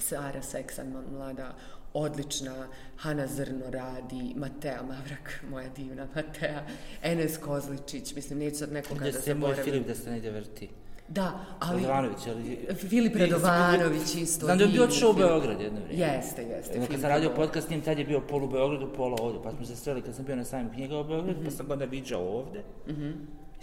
Sara 0.00 0.42
Seksan, 0.42 0.94
mlada, 1.12 1.54
odlična, 1.94 2.66
Hana 2.96 3.26
Zrno 3.26 3.70
radi, 3.70 4.34
Matea 4.36 4.82
Mavrak, 4.82 5.40
moja 5.50 5.68
divna 5.68 6.06
Matea, 6.14 6.66
Enes 7.02 7.38
Kozličić, 7.38 8.14
mislim, 8.14 8.38
neću 8.38 8.56
sad 8.56 8.72
nekoga 8.72 9.04
da 9.04 9.12
se 9.12 9.34
moj 9.34 9.54
Filip 9.54 9.86
da 9.86 9.94
se 9.94 10.10
negdje 10.10 10.30
vrti. 10.30 10.68
Da, 11.08 11.40
ali... 11.58 11.82
Radovanović, 11.82 12.26
ali... 12.26 12.74
Filip 12.74 13.16
Radovanović 13.16 14.14
isto. 14.14 14.46
Znam 14.46 14.58
da 14.58 14.64
je 14.64 14.70
bio 14.70 14.84
odšao 14.84 15.10
u 15.10 15.12
Beograd 15.12 15.60
jedno 15.60 15.80
vrijeme. 15.80 16.14
Jeste, 16.14 16.42
jeste. 16.42 16.86
Kad 16.90 17.00
sam 17.00 17.10
radio 17.10 17.30
podcast 17.36 17.66
s 17.66 17.70
njim, 17.70 17.80
tad 17.80 17.98
je 17.98 18.04
bio 18.04 18.20
pol 18.20 18.44
u 18.44 18.48
Beogradu, 18.48 18.92
pola 18.96 19.16
ovdje. 19.20 19.42
Pa 19.42 19.52
smo 19.52 19.66
se 19.66 19.76
sreli 19.76 20.02
kad 20.02 20.14
sam 20.14 20.24
bio 20.24 20.36
na 20.36 20.44
samim 20.44 20.72
knjiga 20.72 20.98
u 20.98 21.04
Beogradu, 21.04 21.38
mm 21.38 21.42
-hmm. 21.42 21.44
pa 21.44 21.50
sam 21.50 21.70
onda 21.70 21.84
viđao 21.84 22.22
ovdje. 22.22 22.64
Mm 22.86 22.92
-hmm. 22.92 23.12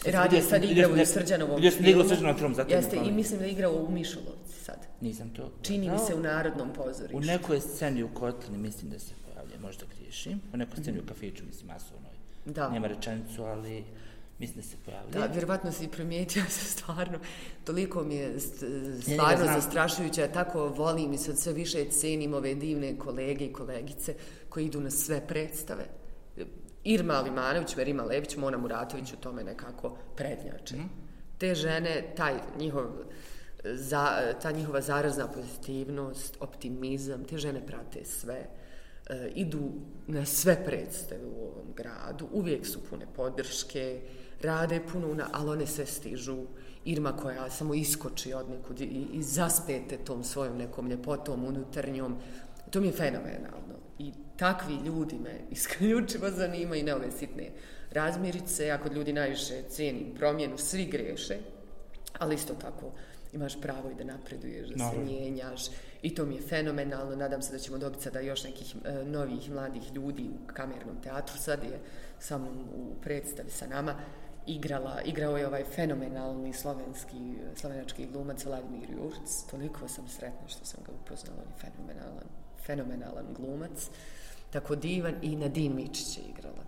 Radio 0.06 0.42
sad 0.42 0.64
igra 0.64 0.90
u 0.90 1.06
Srđanovom 1.06 1.62
filmu. 1.62 1.78
Vidio 1.80 2.04
sam 2.04 2.10
Srđanovom 2.10 2.38
filmu, 2.38 2.56
zato 2.56 2.76
Jeste, 2.76 2.98
i 3.06 3.12
mislim 3.12 3.40
da 3.40 3.46
igra 3.46 3.70
u 3.70 3.92
Mišulovci 3.92 4.64
sad. 4.64 4.88
Nisam 5.02 5.30
to. 5.30 5.52
Čini 5.62 5.90
mi 5.90 5.98
se 6.08 6.16
u 6.16 6.20
Narodnom 6.20 6.74
pozorištu. 6.74 7.18
U 7.18 7.22
nekoj 7.22 7.62
sceni 7.62 8.04
u 8.04 8.10
Kotlini 8.14 8.58
mislim 8.58 8.92
da 8.92 9.00
se 9.00 9.14
pojavlja, 9.26 9.60
možda 9.62 9.86
griješim. 9.96 10.42
U 10.54 10.58
nekoj 10.58 10.78
sceni 10.82 11.00
u 11.00 11.06
kafiću, 11.08 11.44
mislim, 11.46 11.68
masovnoj. 11.68 12.12
Da. 12.46 12.70
Nema 12.70 12.88
rečenicu, 12.88 13.44
ali 13.44 13.84
mislim 14.40 14.56
da 14.56 14.68
se 14.68 14.76
pojavljuje. 14.86 15.14
Da, 15.14 15.34
vjerovatno 15.34 15.72
si 15.72 15.88
primijetio 15.88 16.44
se 16.58 16.66
stvarno, 16.66 17.20
toliko 17.64 18.04
mi 18.04 18.16
je 18.16 18.40
stvarno 19.02 19.46
zastrašujuće, 19.46 20.22
ja 20.22 20.32
tako 20.32 20.68
volim 20.68 21.14
i 21.14 21.18
sad 21.18 21.40
sve 21.40 21.54
više 21.54 21.86
cenim 21.86 22.34
ove 22.34 22.56
divne 22.56 22.98
kolege 22.98 23.46
i 23.46 23.54
kolegice 23.54 24.16
koji 24.50 24.66
idu 24.66 24.82
na 24.82 24.92
sve 24.92 25.28
predstave. 25.28 25.86
Irma 26.86 27.20
Limanović, 27.20 27.76
Verima 27.76 28.04
Lević, 28.04 28.38
Mona 28.38 28.58
Muratović 28.58 29.14
u 29.14 29.18
tome 29.18 29.44
nekako 29.44 29.98
prednjače. 30.16 30.76
Te 31.38 31.56
žene, 31.56 32.14
taj 32.16 32.34
njihov 32.60 32.86
za, 33.64 34.34
ta 34.42 34.52
njihova 34.52 34.82
zarazna 34.82 35.28
pozitivnost, 35.28 36.38
optimizam, 36.40 37.24
te 37.24 37.38
žene 37.38 37.66
prate 37.66 38.06
sve, 38.06 38.48
e, 39.10 39.32
idu 39.36 39.72
na 40.08 40.26
sve 40.26 40.66
predstave 40.66 41.26
u 41.26 41.44
ovom 41.44 41.74
gradu, 41.76 42.28
uvijek 42.32 42.68
su 42.68 42.80
pune 42.90 43.06
podrške, 43.16 44.02
rade 44.42 44.82
puno, 44.92 45.14
na, 45.14 45.28
ali 45.32 45.50
one 45.50 45.68
sve 45.68 45.86
stižu. 45.86 46.46
Irma 46.86 47.18
koja 47.18 47.50
samo 47.50 47.74
iskoči 47.74 48.34
od 48.34 48.50
nekud 48.50 48.82
i, 48.82 49.08
i 49.14 49.24
zaspete 49.24 49.98
tom 49.98 50.24
svojom 50.24 50.58
nekom 50.58 50.88
ljepotom 50.88 51.46
unutarnjom, 51.46 52.18
to 52.72 52.82
mi 52.82 52.88
je 52.88 52.94
fenomenalno. 52.94 53.75
Takvi 54.38 54.76
ljudi 54.86 55.16
me 55.20 55.40
isključivo 55.56 56.30
zanima 56.30 56.76
i 56.76 56.84
ne 56.84 56.96
ove 56.96 57.12
sitne 57.12 57.52
razmirice. 57.92 58.66
Ja 58.66 58.78
kod 58.78 58.94
ljudi 58.94 59.14
najviše 59.14 59.64
cijenim 59.70 60.14
promjenu, 60.16 60.58
svi 60.58 60.86
greše, 60.86 61.38
ali 62.20 62.36
isto 62.36 62.54
tako 62.54 62.92
imaš 63.34 63.62
pravo 63.62 63.90
i 63.92 63.96
da 63.96 64.04
napreduješ, 64.04 64.68
da 64.68 64.92
se 64.92 64.98
mijenjaš 64.98 65.62
i 66.02 66.16
to 66.16 66.26
mi 66.26 66.36
je 66.36 66.42
fenomenalno. 66.42 67.16
Nadam 67.16 67.42
se 67.42 67.52
da 67.52 67.60
ćemo 67.60 67.78
dobiti 67.78 68.04
sada 68.04 68.20
još 68.20 68.44
nekih 68.44 68.76
e, 68.86 69.04
novih 69.06 69.52
mladih 69.52 69.94
ljudi 69.94 70.24
u 70.24 70.54
kamernom 70.54 71.02
teatru. 71.04 71.38
Sad 71.38 71.64
je 71.64 71.80
sa 72.20 72.38
mnom 72.38 72.58
u 72.76 73.02
predstavi 73.02 73.50
sa 73.50 73.68
nama 73.68 73.96
igrala, 74.48 75.02
igrao 75.06 75.38
je 75.38 75.48
ovaj 75.48 75.64
fenomenalni 75.64 76.54
slovenski, 76.54 77.36
slovenački 77.56 78.08
glumac 78.14 78.46
Vladimir 78.46 78.90
Jurc. 78.92 79.44
Toliko 79.52 79.88
sam 79.88 80.08
sretna 80.08 80.48
što 80.48 80.66
sam 80.66 80.84
ga 80.86 80.92
upoznala, 80.92 81.38
on 81.42 81.50
je 81.50 81.72
fenomenalan, 81.72 82.28
fenomenalan 82.66 83.26
glumac. 83.38 83.90
Tako 84.56 84.76
divan 84.76 85.14
i 85.22 85.36
Nadine 85.36 85.76
Mičić 85.76 86.18
je 86.18 86.24
igrala. 86.30 86.64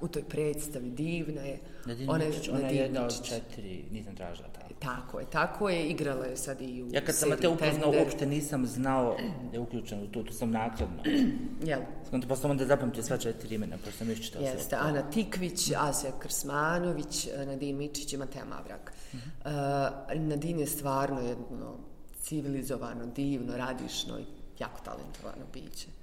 U 0.00 0.08
toj 0.08 0.22
predstavi 0.22 0.90
divna 0.90 1.40
je. 1.40 1.58
Nadine 1.86 2.12
Ona 2.12 2.24
Mičić, 2.24 2.48
ona 2.48 2.68
je 2.68 2.76
jedna 2.76 3.04
od 3.04 3.22
četiri, 3.22 3.84
nisam 3.90 4.16
tražila 4.16 4.48
tako. 4.48 4.74
Tako 4.78 5.20
je, 5.20 5.26
tako 5.30 5.68
je, 5.68 5.88
igrala 5.88 6.26
je 6.26 6.36
sad 6.36 6.60
i 6.60 6.82
u 6.82 6.88
Ja 6.92 7.04
kad 7.04 7.14
sam 7.14 7.30
te 7.40 7.48
upoznao, 7.48 7.92
uopšte 7.98 8.26
nisam 8.26 8.66
znao 8.66 9.16
da 9.50 9.56
je 9.56 9.60
uključen 9.60 10.02
u 10.02 10.06
to, 10.06 10.22
to 10.22 10.32
sam 10.32 10.50
nakladno. 10.50 11.02
Jel? 11.70 11.80
Skonto, 12.06 12.28
pa 12.28 12.36
sam 12.36 12.50
onda 12.50 12.66
zapamtio 12.66 13.02
sva 13.02 13.18
četiri 13.18 13.54
imena, 13.54 13.76
pa 13.84 13.90
sam 13.90 14.10
još 14.10 14.22
čitao 14.22 14.42
Jeste, 14.42 14.68
sve. 14.68 14.78
Ana 14.80 15.10
Tikvić, 15.10 15.70
Asija 15.76 16.12
Krsmanović, 16.18 17.28
Nadine 17.46 17.78
Mičić 17.78 18.12
i 18.12 18.16
Mateja 18.16 18.44
Mavrak. 18.44 18.92
Uh, 19.12 20.20
Nadine 20.20 20.60
je 20.60 20.66
stvarno 20.66 21.20
jedno 21.20 21.76
civilizovano, 22.20 23.06
divno, 23.06 23.56
radišno 23.56 24.18
i 24.18 24.24
jako 24.58 24.80
talentovano 24.84 25.44
biće. 25.52 25.99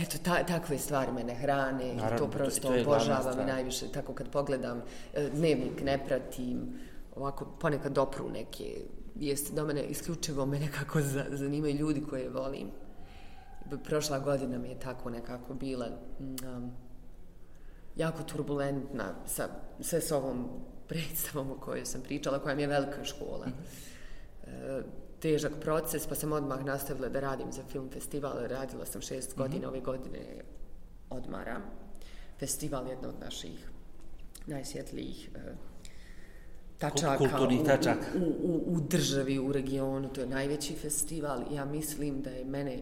Eto, 0.00 0.18
ta, 0.18 0.44
takve 0.44 0.78
stvari 0.78 1.12
mene 1.12 1.34
hrane 1.34 1.84
i 1.84 1.94
Naravno, 1.94 2.18
to 2.18 2.24
to- 2.26 2.30
prosto 2.30 2.60
to 2.60 2.68
glavna 2.74 2.90
obožavam 2.90 3.40
i 3.40 3.44
najviše, 3.44 3.88
tako 3.88 4.12
kad 4.14 4.28
pogledam, 4.28 4.82
e, 5.14 5.28
dnevnik 5.30 5.82
ne 5.82 6.06
pratim, 6.06 6.78
ovako 7.16 7.44
ponekad 7.60 7.92
dopru 7.92 8.30
neke 8.30 8.82
vijesti 9.14 9.54
do 9.54 9.64
mene, 9.64 9.82
isključivo 9.82 10.46
me 10.46 10.58
nekako 10.60 11.00
za- 11.00 11.26
zanimaju 11.30 11.74
ljudi 11.74 12.02
koje 12.02 12.28
volim. 12.30 12.70
Prošla 13.80 14.18
godina 14.18 14.58
mi 14.58 14.68
je 14.68 14.78
tako 14.80 15.10
nekako 15.10 15.54
bila 15.54 15.86
um, 16.20 16.70
jako 17.96 18.22
turbulentna 18.22 19.14
sa, 19.26 19.48
sve 19.80 20.00
s 20.00 20.12
ovom 20.12 20.48
predstavom 20.88 21.50
o 21.50 21.56
kojoj 21.56 21.86
sam 21.86 22.00
pričala, 22.00 22.38
koja 22.38 22.54
mi 22.54 22.62
je 22.62 22.68
velika 22.68 23.04
škola. 23.04 23.46
E, 24.44 24.82
težak 25.20 25.52
proces, 25.60 26.06
pa 26.06 26.14
sam 26.14 26.32
odmah 26.32 26.64
nastavila 26.64 27.08
da 27.08 27.20
radim 27.20 27.52
za 27.52 27.62
film 27.72 27.90
festival. 27.90 28.32
Radila 28.48 28.86
sam 28.86 29.00
šest 29.00 29.36
godina, 29.36 29.68
ove 29.68 29.80
godine 29.80 30.20
odmaram. 31.10 31.62
Festival 32.38 32.86
je 32.86 32.90
jedna 32.90 33.08
od 33.08 33.20
naših 33.20 33.70
najsvjetlijih 34.46 35.30
e, 35.34 35.52
tačaka 36.78 37.18
Kulturnih 37.18 37.60
u- 37.60 37.64
tačaka. 37.64 38.06
U, 38.16 38.24
u, 38.42 38.62
u 38.66 38.80
državi, 38.80 39.38
u 39.38 39.52
regionu. 39.52 40.08
To 40.08 40.20
je 40.20 40.26
najveći 40.26 40.74
festival. 40.74 41.42
Ja 41.52 41.64
mislim 41.64 42.22
da 42.22 42.30
je 42.30 42.44
mene 42.44 42.78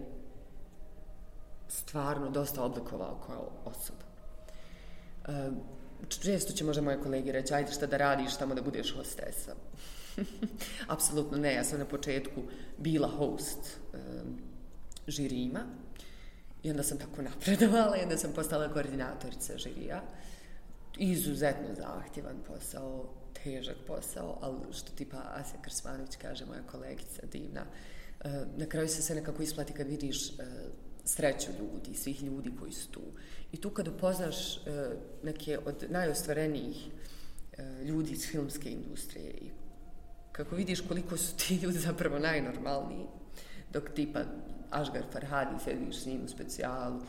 stvarno 1.69 2.31
dosta 2.31 2.63
oblikovao 2.65 3.21
kao 3.27 3.51
osoba. 3.65 4.05
E, 5.29 5.51
često 6.09 6.53
će 6.53 6.65
možda 6.65 6.83
moje 6.83 7.01
kolege 7.03 7.33
reći, 7.33 7.55
ajde 7.55 7.73
šta 7.73 7.87
da 7.87 7.97
radiš 7.97 8.37
tamo 8.37 8.55
da 8.55 8.63
budeš 8.63 8.95
hostesa. 8.97 9.55
Apsolutno 10.95 11.39
ne, 11.39 11.55
ja 11.55 11.65
sam 11.65 11.79
na 11.79 11.85
početku 11.85 12.43
bila 12.79 13.09
host 13.09 13.79
um, 13.93 14.39
žirima 15.07 15.61
i 16.63 16.71
onda 16.71 16.83
sam 16.83 16.99
tako 16.99 17.23
napredovala 17.23 17.97
i 17.97 18.03
onda 18.03 18.17
sam 18.17 18.33
postala 18.33 18.73
koordinatorica 18.73 19.59
žirija. 19.59 20.03
Izuzetno 20.99 21.75
zahtjevan 21.77 22.37
posao, 22.47 23.09
težak 23.43 23.77
posao, 23.87 24.39
ali 24.41 24.73
što 24.73 24.93
tipa 24.93 25.23
Asja 25.35 25.63
Krsmanović 25.63 26.17
kaže, 26.17 26.47
moja 26.47 26.63
kolegica 26.63 27.27
divna, 27.33 27.65
uh, 28.25 28.31
na 28.57 28.67
kraju 28.67 28.89
se 28.89 29.03
sve 29.03 29.15
nekako 29.15 29.43
isplati 29.43 29.73
kad 29.73 29.89
vidiš 29.89 30.31
uh, 30.31 30.39
sreću 31.05 31.51
ljudi, 31.59 31.95
svih 31.95 32.23
ljudi 32.23 32.51
koji 32.59 32.73
su 32.73 32.89
tu. 32.89 33.03
I 33.53 33.57
tu 33.57 33.71
kad 33.71 33.89
upoznaš 33.89 34.57
uh, 34.57 34.63
neke 35.23 35.59
od 35.59 35.85
najostvarenijih 35.91 36.89
ljudi 37.85 38.13
iz 38.13 38.27
filmske 38.27 38.71
industrije 38.71 39.31
i 39.31 39.51
vidiš 40.47 40.81
koliko 40.81 41.17
su 41.17 41.37
ti 41.37 41.55
ljudi 41.55 41.79
zapravo 41.79 42.19
najnormalniji, 42.19 43.07
dok 43.73 43.91
tipa 43.91 44.21
Ašgar 44.71 45.03
Farhadi 45.13 45.55
sediš 45.65 45.97
s 45.97 46.07
njim 46.07 46.21
u 46.25 46.29
specijalu, 46.29 47.01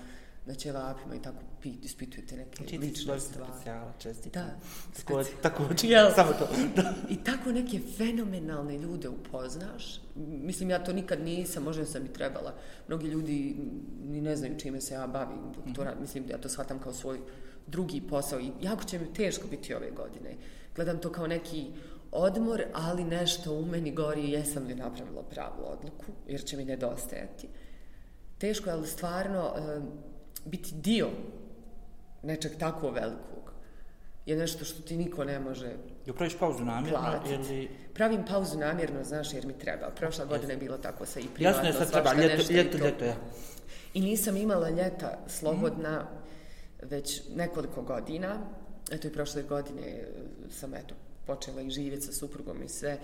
na 0.45 0.55
ćevapima 0.55 1.15
i 1.15 1.21
tako 1.21 1.37
pit, 1.61 1.85
ispitujete 1.85 2.37
neke 2.37 2.57
Čiti 2.57 2.77
lične 2.77 3.19
stvari. 3.19 3.51
specijala, 3.51 3.93
čestite. 3.93 4.39
Da, 4.39 4.45
Tako, 4.97 5.13
speci- 5.13 5.41
tako, 5.41 5.63
Jel? 5.83 6.11
samo 6.15 6.31
to. 6.31 6.47
Da. 6.75 6.93
I 7.09 7.17
tako 7.17 7.51
neke 7.51 7.79
fenomenalne 7.97 8.77
ljude 8.77 9.09
upoznaš. 9.09 10.01
Mislim, 10.17 10.69
ja 10.69 10.83
to 10.83 10.93
nikad 10.93 11.21
nisam, 11.21 11.63
možda 11.63 11.85
sam 11.85 12.05
i 12.05 12.13
trebala. 12.13 12.53
Mnogi 12.87 13.07
ljudi 13.07 13.55
ni 14.03 14.21
ne 14.21 14.35
znaju 14.35 14.59
čime 14.59 14.81
se 14.81 14.93
ja 14.93 15.07
bavim. 15.07 15.37
To, 15.75 15.83
rad- 15.83 16.01
mislim, 16.01 16.23
ja 16.29 16.37
to 16.37 16.49
shvatam 16.49 16.79
kao 16.79 16.93
svoj 16.93 17.19
drugi 17.67 18.01
posao 18.01 18.39
i 18.39 18.51
jako 18.61 18.83
će 18.83 18.99
mi 18.99 19.13
teško 19.13 19.47
biti 19.47 19.73
ove 19.73 19.91
godine. 19.91 20.35
Gledam 20.75 20.97
to 20.97 21.11
kao 21.11 21.27
neki 21.27 21.65
odmor, 22.11 22.63
ali 22.73 23.03
nešto 23.03 23.53
u 23.53 23.65
meni 23.65 23.91
gori 23.91 24.31
jesam 24.31 24.67
li 24.67 24.75
napravila 24.75 25.23
pravu 25.23 25.63
odluku, 25.65 26.05
jer 26.27 26.43
će 26.43 26.57
mi 26.57 26.65
nedostajati. 26.65 27.47
Teško 28.37 28.69
je, 28.69 28.73
ali 28.73 28.87
stvarno 28.87 29.53
e, 29.57 29.79
biti 30.45 30.75
dio 30.75 31.07
nečeg 32.23 32.51
tako 32.57 32.91
velikog 32.91 33.39
je 34.25 34.35
nešto 34.35 34.65
što 34.65 34.81
ti 34.81 34.97
niko 34.97 35.23
ne 35.23 35.39
može 35.39 35.75
Jel 36.05 36.15
praviš 36.15 36.37
pauzu 36.37 36.65
namjerno 36.65 36.99
platiti. 36.99 37.33
ili... 37.33 37.69
Pravim 37.93 38.25
pauzu 38.25 38.57
namjerno, 38.57 39.03
znaš, 39.03 39.33
jer 39.33 39.47
mi 39.47 39.53
treba. 39.53 39.89
Prošla 39.89 40.25
godina 40.25 40.51
je 40.51 40.57
bilo 40.57 40.77
tako 40.77 41.05
sa 41.05 41.19
i 41.19 41.27
privatno, 41.35 41.67
Jasno 41.67 41.79
je 41.79 41.85
sad 41.85 41.91
treba, 41.91 42.13
ljeto, 42.13 42.53
ljeto, 42.53 42.77
to. 42.77 42.85
ljeto, 42.85 43.05
ja. 43.05 43.15
I 43.93 44.01
nisam 44.01 44.37
imala 44.37 44.69
ljeta 44.69 45.19
slobodna 45.27 46.07
već 46.81 47.21
nekoliko 47.35 47.81
godina. 47.81 48.37
Eto 48.91 49.07
i 49.07 49.11
prošle 49.11 49.43
godine 49.43 50.03
sam 50.49 50.73
eto, 50.73 50.95
počela 51.29 51.61
i 51.61 51.69
živjeti 51.69 52.05
sa 52.05 52.11
suprugom 52.11 52.63
i 52.63 52.67
sve. 52.69 52.89
E, 52.89 52.99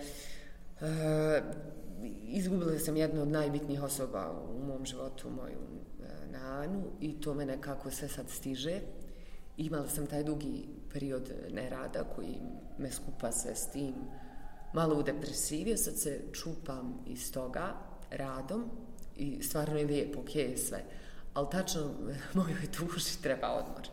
izgubila 2.28 2.78
sam 2.78 2.96
jednu 2.96 3.22
od 3.22 3.28
najbitnijih 3.28 3.82
osoba 3.82 4.32
u 4.54 4.66
mom 4.66 4.86
životu, 4.86 5.30
moju 5.30 5.58
e, 5.58 6.32
Nanu, 6.32 6.82
i 7.00 7.20
to 7.20 7.34
me 7.34 7.46
nekako 7.46 7.90
sve 7.90 8.08
sad 8.08 8.30
stiže. 8.30 8.80
Imala 9.56 9.88
sam 9.88 10.06
taj 10.06 10.24
dugi 10.24 10.68
period 10.92 11.32
nerada 11.50 12.04
koji 12.16 12.38
me 12.78 12.90
skupa 12.90 13.32
sve 13.32 13.54
s 13.54 13.70
tim 13.70 13.94
malo 14.72 14.98
u 14.98 15.02
depresiviju, 15.02 15.76
sad 15.76 15.98
se 15.98 16.20
čupam 16.32 17.04
iz 17.06 17.32
toga 17.32 17.74
radom 18.10 18.70
i 19.16 19.42
stvarno 19.42 19.78
je 19.78 19.86
lijepo, 19.86 20.20
ok 20.20 20.58
sve. 20.66 20.84
Ali 21.34 21.46
tačno 21.50 21.90
mojoj 22.34 22.68
duši 22.78 23.22
treba 23.22 23.48
odmor. 23.48 23.88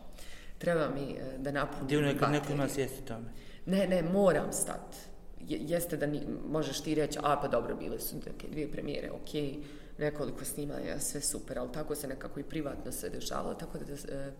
Treba 0.58 0.90
mi 0.90 1.12
e, 1.12 1.38
da 1.38 1.50
napunim 1.50 1.86
Divno 1.86 2.08
je 2.08 2.18
kad 2.18 2.32
neko 2.32 2.52
ima 2.52 2.68
svijest 2.68 2.94
o 2.98 3.08
tome. 3.08 3.30
Ne, 3.66 3.86
ne, 3.86 4.02
moram 4.02 4.52
stat. 4.52 4.96
Je, 5.40 5.58
jeste 5.60 5.96
da 5.96 6.06
ni, 6.06 6.22
možeš 6.48 6.80
ti 6.80 6.94
reći, 6.94 7.18
a 7.22 7.40
pa 7.40 7.48
dobro, 7.48 7.76
bile 7.76 8.00
su 8.00 8.16
neke 8.16 8.48
dvije 8.48 8.72
premijere, 8.72 9.10
ok, 9.10 9.60
nekoliko 9.98 10.44
snimanja, 10.44 11.00
sve 11.00 11.20
super, 11.20 11.58
ali 11.58 11.72
tako 11.72 11.94
se 11.94 12.08
nekako 12.08 12.40
i 12.40 12.44
privatno 12.44 12.92
sve 12.92 13.10
dešavalo, 13.10 13.54
tako 13.54 13.78
da 13.78 13.92
e, 13.92 14.32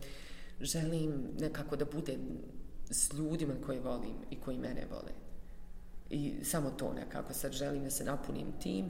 želim 0.60 1.28
nekako 1.40 1.76
da 1.76 1.84
budem 1.84 2.20
s 2.90 3.12
ljudima 3.12 3.54
koje 3.66 3.80
volim 3.80 4.16
i 4.30 4.40
koji 4.40 4.58
mene 4.58 4.86
vole. 4.90 5.12
I 6.10 6.44
samo 6.44 6.70
to 6.70 6.92
nekako 6.92 7.32
sad 7.32 7.52
želim 7.52 7.84
da 7.84 7.90
se 7.90 8.04
napunim 8.04 8.52
tim, 8.62 8.84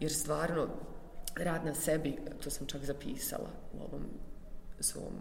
jer 0.00 0.12
stvarno 0.12 0.68
rad 1.36 1.64
na 1.64 1.74
sebi, 1.74 2.16
to 2.42 2.50
sam 2.50 2.66
čak 2.66 2.84
zapisala 2.84 3.50
u 3.72 3.82
ovom 3.82 4.02
svom 4.80 5.12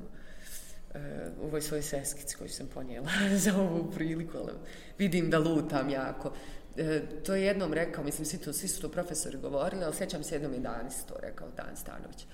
u 1.41 1.45
ovoj 1.45 1.61
svojoj 1.61 1.83
seskici 1.83 2.35
koju 2.35 2.49
sam 2.49 2.67
ponijela 2.67 3.09
za 3.43 3.57
ovu 3.57 3.91
priliku, 3.91 4.37
ali 4.37 4.51
vidim 4.97 5.29
da 5.29 5.39
lutam 5.39 5.89
jako. 5.89 6.33
E, 6.77 7.01
to 7.23 7.35
je 7.35 7.43
jednom 7.43 7.73
rekao, 7.73 8.03
mislim, 8.03 8.25
svi, 8.25 8.37
to, 8.37 8.53
svi 8.53 8.67
su 8.67 8.81
to 8.81 8.89
profesori 8.89 9.37
govorili, 9.37 9.83
ali 9.83 9.95
sjećam 9.95 10.23
se 10.23 10.35
jednom 10.35 10.53
i 10.53 10.59
Danis 10.59 11.03
to 11.03 11.15
rekao, 11.21 11.47
Dan 11.57 11.75
Stanović. 11.75 12.25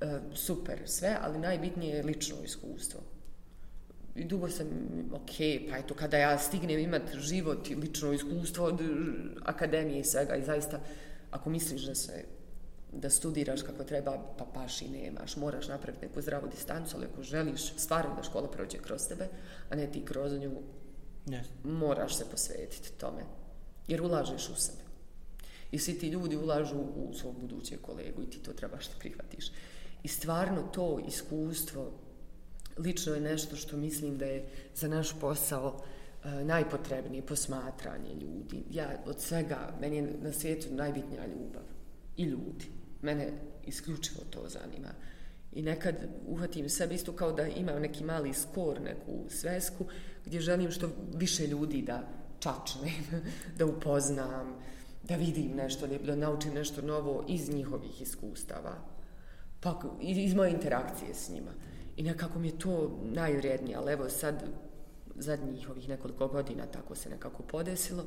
E, 0.00 0.18
super, 0.34 0.78
sve, 0.86 1.16
ali 1.22 1.38
najbitnije 1.38 1.96
je 1.96 2.02
lično 2.02 2.36
iskustvo. 2.44 3.00
I 4.16 4.24
dugo 4.24 4.48
sam, 4.48 4.66
ok, 5.12 5.36
pa 5.70 5.76
eto, 5.76 5.94
kada 5.94 6.18
ja 6.18 6.38
stignem 6.38 6.78
imati 6.78 7.20
život 7.20 7.70
i 7.70 7.74
lično 7.74 8.12
iskustvo 8.12 8.64
od 8.64 8.80
akademije 9.44 10.00
i 10.00 10.04
svega, 10.04 10.36
i 10.36 10.42
zaista, 10.42 10.80
ako 11.30 11.50
misliš 11.50 11.82
da 11.82 11.94
se 11.94 12.24
da 12.92 13.10
studiraš 13.10 13.62
kako 13.62 13.84
treba, 13.84 14.34
pa 14.38 14.44
paš 14.44 14.82
i 14.82 14.88
nemaš, 14.88 15.36
moraš 15.36 15.68
napraviti 15.68 16.06
neku 16.06 16.22
zdravu 16.22 16.48
distancu, 16.48 16.96
ali 16.96 17.06
ako 17.12 17.22
želiš 17.22 17.72
stvarno 17.76 18.14
da 18.16 18.22
škola 18.22 18.50
prođe 18.50 18.78
kroz 18.78 19.08
tebe, 19.08 19.28
a 19.70 19.76
ne 19.76 19.86
ti 19.86 20.04
kroz 20.04 20.32
nju, 20.32 20.52
yes. 21.26 21.44
moraš 21.64 22.16
se 22.16 22.24
posvetiti 22.30 22.92
tome, 22.92 23.22
jer 23.88 24.02
ulažeš 24.02 24.48
u 24.48 24.54
sebe. 24.54 24.82
I 25.70 25.78
svi 25.78 25.98
ti 25.98 26.08
ljudi 26.08 26.36
ulažu 26.36 26.76
u 26.76 27.14
svog 27.14 27.34
budućeg 27.40 27.80
kolegu 27.80 28.22
i 28.22 28.30
ti 28.30 28.38
to 28.38 28.52
trebaš 28.52 28.88
da 28.88 28.98
prihvatiš. 28.98 29.52
I 30.02 30.08
stvarno 30.08 30.62
to 30.62 30.98
iskustvo 31.08 31.92
lično 32.78 33.14
je 33.14 33.20
nešto 33.20 33.56
što 33.56 33.76
mislim 33.76 34.18
da 34.18 34.24
je 34.24 34.48
za 34.74 34.88
naš 34.88 35.20
posao 35.20 35.76
uh, 35.76 36.32
najpotrebnije 36.32 37.26
posmatranje 37.26 38.14
ljudi. 38.14 38.64
Ja 38.70 39.02
od 39.06 39.20
svega, 39.20 39.74
meni 39.80 39.96
je 39.96 40.14
na 40.22 40.32
svijetu 40.32 40.74
najbitnija 40.74 41.26
ljubav 41.26 41.62
i 42.16 42.22
ljudi. 42.24 42.81
Mene 43.02 43.32
isključivo 43.66 44.20
to 44.30 44.48
zanima. 44.48 44.88
I 45.52 45.62
nekad 45.62 45.94
uhvatim 46.26 46.68
sebe 46.68 46.94
isto 46.94 47.12
kao 47.12 47.32
da 47.32 47.46
imam 47.46 47.82
neki 47.82 48.04
mali 48.04 48.34
skor, 48.34 48.80
neku 48.80 49.30
svesku, 49.30 49.84
gdje 50.24 50.40
želim 50.40 50.70
što 50.70 50.90
više 51.14 51.46
ljudi 51.46 51.82
da 51.82 52.08
čačnem, 52.38 53.22
da 53.58 53.66
upoznam, 53.66 54.54
da 55.02 55.16
vidim 55.16 55.52
nešto, 55.56 55.86
da 55.86 56.16
naučim 56.16 56.54
nešto 56.54 56.82
novo 56.82 57.24
iz 57.28 57.50
njihovih 57.50 58.02
iskustava. 58.02 58.74
Pa 59.60 59.80
iz 60.00 60.34
moje 60.34 60.50
interakcije 60.50 61.14
s 61.14 61.28
njima. 61.28 61.50
I 61.96 62.02
nekako 62.02 62.38
mi 62.38 62.48
je 62.48 62.58
to 62.58 63.00
najvrijednije, 63.02 63.76
ali 63.76 63.92
evo 63.92 64.08
sad, 64.08 64.44
zadnjih 65.14 65.70
ovih 65.70 65.88
nekoliko 65.88 66.28
godina 66.28 66.66
tako 66.66 66.94
se 66.94 67.10
nekako 67.10 67.42
podesilo 67.42 68.04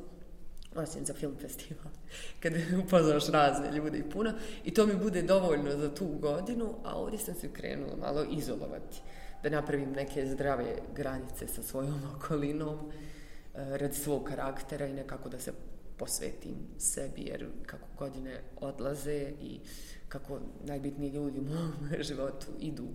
osim 0.76 1.06
za 1.06 1.14
film 1.14 1.36
festival, 1.42 1.92
kad 2.42 2.54
upoznaš 2.86 3.28
razne 3.28 3.72
ljude 3.72 3.98
i 3.98 4.10
puno, 4.10 4.34
i 4.64 4.74
to 4.74 4.86
mi 4.86 4.96
bude 4.96 5.22
dovoljno 5.22 5.78
za 5.78 5.96
tu 5.96 6.08
godinu, 6.08 6.74
a 6.84 6.96
ovdje 6.96 7.20
sam 7.20 7.36
se 7.36 7.54
krenula 7.54 7.96
malo 7.96 8.26
izolovati, 8.32 9.02
da 9.44 9.50
napravim 9.50 9.92
neke 9.92 10.28
zdrave 10.28 10.78
granice 10.96 11.48
sa 11.48 11.64
svojom 11.64 12.02
okolinom, 12.16 12.80
e, 12.80 13.78
radi 13.78 13.96
svog 13.96 14.24
karaktera 14.24 14.88
i 14.88 14.94
nekako 14.94 15.30
da 15.30 15.40
se 15.40 15.52
posvetim 15.98 16.56
sebi, 16.78 17.22
jer 17.22 17.48
kako 17.66 17.88
godine 17.98 18.42
odlaze 18.62 19.32
i 19.42 19.60
kako 20.08 20.40
najbitniji 20.64 21.10
ljudi 21.10 21.40
u 21.40 21.44
mom 21.44 21.74
životu 22.08 22.48
idu 22.60 22.88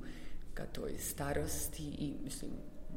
ka 0.55 0.67
toj 0.67 0.99
starosti 0.99 1.83
i, 1.83 2.15
mislim, 2.25 2.51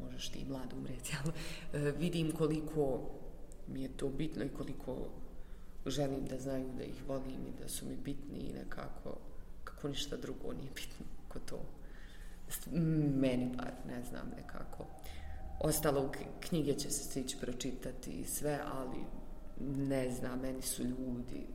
možeš 0.03 0.29
ti 0.29 0.45
mlad 0.47 0.73
umreti, 0.73 1.15
ali 1.23 1.33
e, 1.73 1.91
vidim 1.91 2.31
koliko 2.31 3.01
mi 3.67 3.81
je 3.81 3.89
to 3.97 4.09
bitno 4.09 4.43
i 4.43 4.49
koliko 4.49 4.95
želim 5.85 6.25
da 6.25 6.39
znaju 6.39 6.69
da 6.77 6.83
ih 6.83 7.07
volim 7.07 7.47
i 7.47 7.61
da 7.61 7.69
su 7.69 7.85
mi 7.85 7.95
bitni 7.95 8.39
i 8.39 8.53
nekako 8.53 9.17
kako 9.63 9.87
ništa 9.87 10.17
drugo 10.17 10.53
nije 10.53 10.71
bitno 10.75 11.05
ko 11.27 11.39
to. 11.39 11.59
Meni 13.21 13.55
bar 13.57 13.71
ne 13.87 14.03
znam 14.09 14.31
nekako. 14.37 14.85
Ostalo 15.59 16.11
knjige 16.39 16.73
će 16.73 16.91
se 16.91 17.03
stići 17.03 17.37
pročitati 17.41 18.11
i 18.11 18.25
sve 18.25 18.59
ali 18.73 18.97
ne 19.77 20.11
znam 20.11 20.39
meni 20.39 20.61
su 20.61 20.83
ljudi 20.83 21.47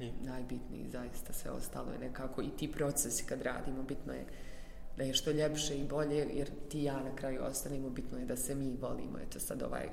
I. 0.00 0.12
najbitniji 0.24 0.90
zaista 0.90 1.32
sve 1.32 1.50
ostalo 1.50 1.92
je 1.92 1.98
nekako. 1.98 2.42
I 2.42 2.50
ti 2.58 2.72
procesi 2.72 3.24
kad 3.24 3.42
radimo 3.42 3.82
bitno 3.82 4.12
je 4.12 4.26
da 4.96 5.04
je 5.04 5.14
što 5.14 5.30
ljepše 5.30 5.78
i 5.78 5.84
bolje 5.84 6.28
jer 6.32 6.50
ti 6.68 6.82
ja 6.82 7.02
na 7.02 7.16
kraju 7.16 7.42
ostanemo 7.42 7.90
bitno 7.90 8.18
je 8.18 8.26
da 8.26 8.36
se 8.36 8.54
mi 8.54 8.76
volimo. 8.80 9.18
Eto 9.18 9.40
sad 9.40 9.62
ovaj 9.62 9.88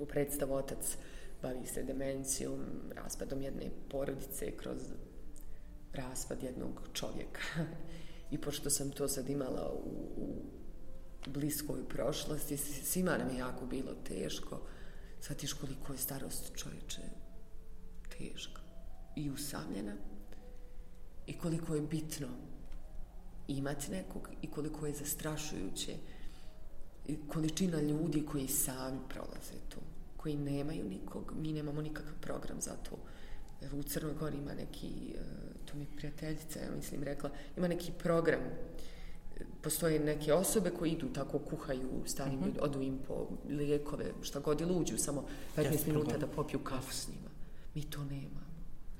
u 0.00 0.06
predstavu 0.06 0.54
otac 0.54 0.96
bavi 1.42 1.66
se 1.66 1.82
demencijom, 1.82 2.60
raspadom 2.94 3.42
jedne 3.42 3.70
porodice 3.90 4.56
kroz 4.56 4.78
raspad 5.92 6.42
jednog 6.42 6.88
čovjeka. 6.92 7.40
I 8.30 8.38
pošto 8.38 8.70
sam 8.70 8.90
to 8.90 9.08
sad 9.08 9.30
imala 9.30 9.72
u, 9.72 9.88
u 10.16 10.50
bliskoj 11.26 11.88
prošlosti, 11.88 12.56
svima 12.56 13.18
nam 13.18 13.30
je 13.30 13.38
jako 13.38 13.66
bilo 13.66 13.94
teško. 14.08 14.60
Svatiš 15.20 15.52
koliko 15.52 15.92
je 15.92 15.98
starost 15.98 16.52
čovječe 16.56 17.02
teška 18.18 18.60
i 19.16 19.30
usamljena 19.30 19.92
i 21.26 21.38
koliko 21.38 21.74
je 21.74 21.80
bitno 21.80 22.28
imati 23.48 23.90
nekog 23.90 24.28
i 24.42 24.50
koliko 24.50 24.86
je 24.86 24.94
zastrašujuće 24.94 25.96
i 27.06 27.18
količina 27.28 27.80
ljudi 27.80 28.26
koji 28.26 28.48
sami 28.48 28.98
prolaze 29.08 29.54
koji 30.22 30.36
nemaju 30.36 30.84
nikog, 30.84 31.32
mi 31.36 31.52
nemamo 31.52 31.82
nikakav 31.82 32.12
program 32.20 32.60
za 32.60 32.70
to. 32.70 32.96
Jer 33.60 33.74
u 33.74 33.82
Crnoj 33.82 34.14
Gori 34.14 34.38
ima 34.38 34.54
neki, 34.54 34.86
e, 34.86 35.20
to 35.64 35.76
mi 35.76 35.86
prijateljica, 35.96 36.60
ja 36.60 36.70
mislim, 36.76 37.02
rekla, 37.02 37.30
ima 37.56 37.68
neki 37.68 37.92
program, 37.92 38.40
postoje 39.62 40.00
neke 40.00 40.32
osobe 40.32 40.70
koji 40.70 40.90
idu 40.90 41.08
tako, 41.08 41.38
kuhaju 41.38 42.02
starim 42.06 42.38
uh 42.38 42.46
mhm. 42.46 42.56
-huh. 42.56 42.62
odu 42.62 42.82
im 42.82 42.98
po 43.08 43.28
lijekove, 43.48 44.04
šta 44.22 44.40
god 44.40 44.60
ili 44.60 44.74
uđu, 44.74 44.98
samo 44.98 45.24
15 45.56 45.64
ja, 45.64 45.70
minuta 45.86 46.16
da 46.16 46.26
popiju 46.26 46.58
kafu 46.58 46.92
s 46.92 47.08
njima. 47.08 47.30
Mi 47.74 47.82
to 47.82 48.04
nemamo. 48.04 48.50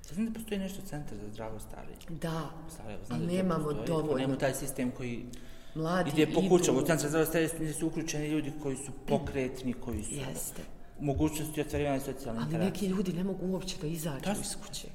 Ja 0.09 0.15
znam 0.15 0.27
da 0.27 0.33
postoji 0.33 0.61
nešto 0.61 0.83
centar 0.87 1.19
za 1.19 1.29
zdravo 1.33 1.61
starije. 1.61 1.97
Da, 2.09 2.51
Stare, 2.75 2.99
ali 3.09 3.27
nemamo 3.27 3.73
dovoljno. 3.73 4.19
Nemamo 4.19 4.37
taj 4.37 4.55
sistem 4.55 4.91
koji 4.91 5.27
Mladi 5.75 6.11
ide 6.11 6.33
po 6.35 6.41
kućama. 6.49 6.79
U 6.79 6.87
centar 6.87 6.99
za 6.99 7.09
zdravo 7.09 7.27
starije 7.27 7.73
su 7.73 7.87
uključeni 7.87 8.29
ljudi 8.29 8.53
koji 8.63 8.77
su 8.77 8.93
pokretni, 9.07 9.73
koji 9.73 10.03
su... 10.03 10.15
Jeste 10.15 10.63
mogućnosti 11.01 11.61
otvarivanja 11.61 12.01
socijalne 12.01 12.43
interakcije. 12.43 12.61
Ali 12.61 12.71
neki 12.71 12.87
ljudi 12.87 13.13
ne 13.13 13.25
mogu 13.25 13.47
uopće 13.47 13.77
da 13.81 13.87
izađu 13.87 14.25
da. 14.25 14.37
iz 14.41 14.57
kuće. 14.67 14.89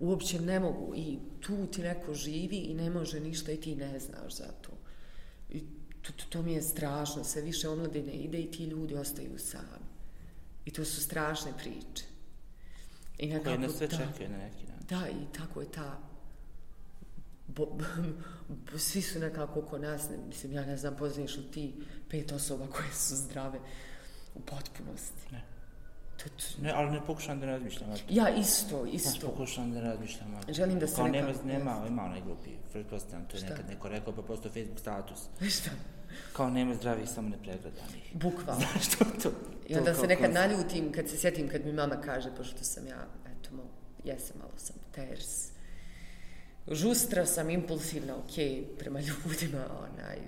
Uopće 0.00 0.40
ne 0.40 0.60
mogu. 0.60 0.92
I 0.96 1.18
tu 1.40 1.66
ti 1.66 1.82
neko 1.82 2.14
živi 2.14 2.56
i 2.56 2.74
ne 2.74 2.90
može 2.90 3.20
ništa 3.20 3.52
i 3.52 3.56
ti 3.56 3.76
ne 3.76 3.98
znaš 3.98 4.36
za 4.36 4.46
to. 4.62 4.70
I 5.50 5.60
to, 6.02 6.12
to, 6.12 6.24
to 6.28 6.42
mi 6.42 6.52
je 6.52 6.62
strašno. 6.62 7.24
Sve 7.24 7.42
više 7.42 7.68
omladine 7.68 8.12
ide 8.12 8.38
i 8.38 8.50
ti 8.50 8.64
ljudi 8.64 8.94
ostaju 8.94 9.38
sami. 9.38 9.88
I 10.64 10.70
to 10.70 10.84
su 10.84 11.00
strašne 11.00 11.52
priče. 11.58 12.04
I 13.18 13.26
nekako, 13.26 13.44
Koje 13.44 13.58
nas 13.58 13.76
sve 13.76 13.88
čekaju 13.88 14.30
na 14.30 14.38
neki 14.38 14.66
način. 14.66 14.86
Da, 14.88 15.08
i 15.08 15.38
tako 15.38 15.60
je 15.60 15.72
ta... 15.72 15.98
Bo, 17.46 17.66
bo, 18.72 18.78
svi 18.78 19.02
su 19.02 19.18
nekako 19.18 19.60
oko 19.60 19.78
nas, 19.78 20.08
ne, 20.10 20.16
mislim, 20.28 20.52
ja 20.52 20.66
ne 20.66 20.76
znam, 20.76 20.96
poznaš 20.96 21.36
li 21.36 21.50
ti 21.50 21.74
pet 22.08 22.32
osoba 22.32 22.66
koje 22.66 22.92
su 22.92 23.16
zdrave 23.16 23.58
u 24.38 24.40
potpunosti. 24.46 25.22
Ne. 25.32 25.42
To, 26.16 26.28
to... 26.28 26.62
Ne, 26.62 26.72
ali 26.74 26.90
ne 26.90 27.00
pokušam 27.06 27.40
da 27.40 27.46
ne 27.46 27.52
razmišljam. 27.52 27.90
Ja 28.08 28.28
isto, 28.36 28.86
isto. 28.86 29.10
Znači, 29.10 29.26
pokušam 29.26 29.72
da 29.72 29.80
ne 29.80 29.90
razmišljam. 29.90 30.40
Želim 30.48 30.78
da 30.78 30.86
se 30.86 30.96
Kao 30.96 31.08
nema, 31.08 31.32
nema, 31.44 31.84
ima 31.88 32.02
onaj 32.04 32.20
glupi, 32.20 32.50
pretpostavljam, 32.72 33.28
to 33.28 33.36
je 33.36 33.40
Šta? 33.40 33.50
nekad 33.50 33.68
neko 33.68 33.88
rekao, 33.88 34.12
pa 34.14 34.22
posto 34.22 34.48
Facebook 34.48 34.78
status. 34.78 35.18
Šta? 35.56 35.70
Kao 36.32 36.50
nema 36.50 36.74
zdravih, 36.74 37.08
samo 37.08 37.28
nepregledanih. 37.28 38.10
Bukvalno. 38.12 38.60
Znaš, 38.72 38.88
to, 38.88 39.04
to, 39.22 39.30
I 39.66 39.76
onda 39.76 39.94
se 39.94 40.06
nekad 40.06 40.32
naljutim, 40.32 40.92
kad 40.92 41.08
se 41.08 41.16
sjetim, 41.16 41.48
kad 41.48 41.66
mi 41.66 41.72
mama 41.72 42.00
kaže, 42.00 42.30
pošto 42.36 42.64
sam 42.64 42.86
ja, 42.86 43.06
eto, 43.26 43.54
mo, 43.54 43.62
jesam, 44.04 44.36
malo 44.38 44.52
sam 44.56 44.76
ters. 44.92 45.50
Žustra 46.70 47.26
sam, 47.26 47.50
impulsivna, 47.50 48.16
okej, 48.16 48.48
okay, 48.48 48.78
prema 48.78 49.00
ljudima, 49.08 49.64
onaj, 49.78 50.18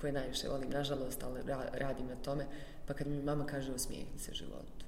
koje 0.00 0.12
najviše 0.12 0.48
volim, 0.48 0.70
nažalost, 0.70 1.22
ali 1.22 1.40
ra, 1.46 1.68
radim 1.72 2.06
na 2.06 2.16
tome. 2.16 2.46
Pa 2.86 2.94
kad 2.94 3.06
mi 3.06 3.22
mama 3.22 3.46
kaže 3.46 3.72
osmijehni 3.72 4.18
se 4.18 4.34
životu. 4.34 4.84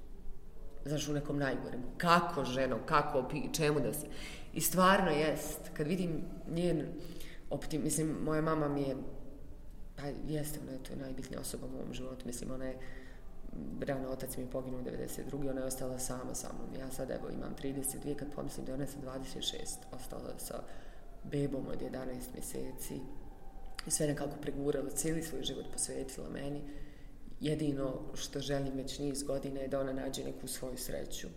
Znaš, 0.84 1.08
u 1.08 1.12
nekom 1.12 1.38
najgorem. 1.38 1.82
Kako 1.96 2.44
ženo, 2.44 2.78
kako, 2.86 3.30
čemu 3.52 3.80
da 3.80 3.92
se... 3.92 4.06
I 4.54 4.60
stvarno 4.60 5.10
jest, 5.10 5.60
kad 5.74 5.86
vidim 5.86 6.24
njen 6.50 6.86
optim... 7.50 7.82
Mislim, 7.82 8.16
moja 8.24 8.42
mama 8.42 8.68
mi 8.68 8.82
je... 8.82 8.96
Pa 9.96 10.02
jeste, 10.28 10.60
ona 10.62 10.72
je 10.72 10.82
to 10.82 10.96
najbitnija 10.96 11.40
osoba 11.40 11.66
u 11.66 11.70
mom 11.70 11.94
životu. 11.94 12.26
Mislim, 12.26 12.50
ona 12.50 12.64
je... 12.64 12.78
Rano 13.80 14.08
otac 14.08 14.36
mi 14.36 14.42
je 14.42 14.50
poginuo 14.50 14.80
u 14.80 14.84
92. 14.84 15.50
Ona 15.50 15.60
je 15.60 15.66
ostala 15.66 15.98
sama 15.98 16.34
sa 16.34 16.48
mnom. 16.52 16.80
Ja 16.80 16.90
sad, 16.90 17.10
evo, 17.10 17.28
imam 17.30 17.54
32. 17.62 18.16
Kad 18.16 18.32
pomislim 18.34 18.66
da 18.66 18.74
ona 18.74 18.86
sa 18.86 18.98
26. 18.98 19.52
Ostala 19.92 20.38
sa 20.38 20.62
bebom 21.24 21.66
od 21.68 21.80
11 21.80 21.94
mjeseci. 22.34 23.00
I 23.86 23.90
sve 23.90 24.06
nekako 24.06 24.36
pregurala. 24.42 24.90
Cijeli 24.90 25.22
svoj 25.22 25.42
život 25.42 25.66
posvetila 25.72 26.28
meni 26.28 26.60
jedino 27.40 28.00
što 28.14 28.40
želim 28.40 28.74
već 28.76 28.98
niz 28.98 29.22
godina 29.22 29.60
je 29.60 29.68
da 29.68 29.80
ona 29.80 29.92
nađe 29.92 30.24
neku 30.24 30.46
svoju 30.46 30.76
sreću 30.76 31.28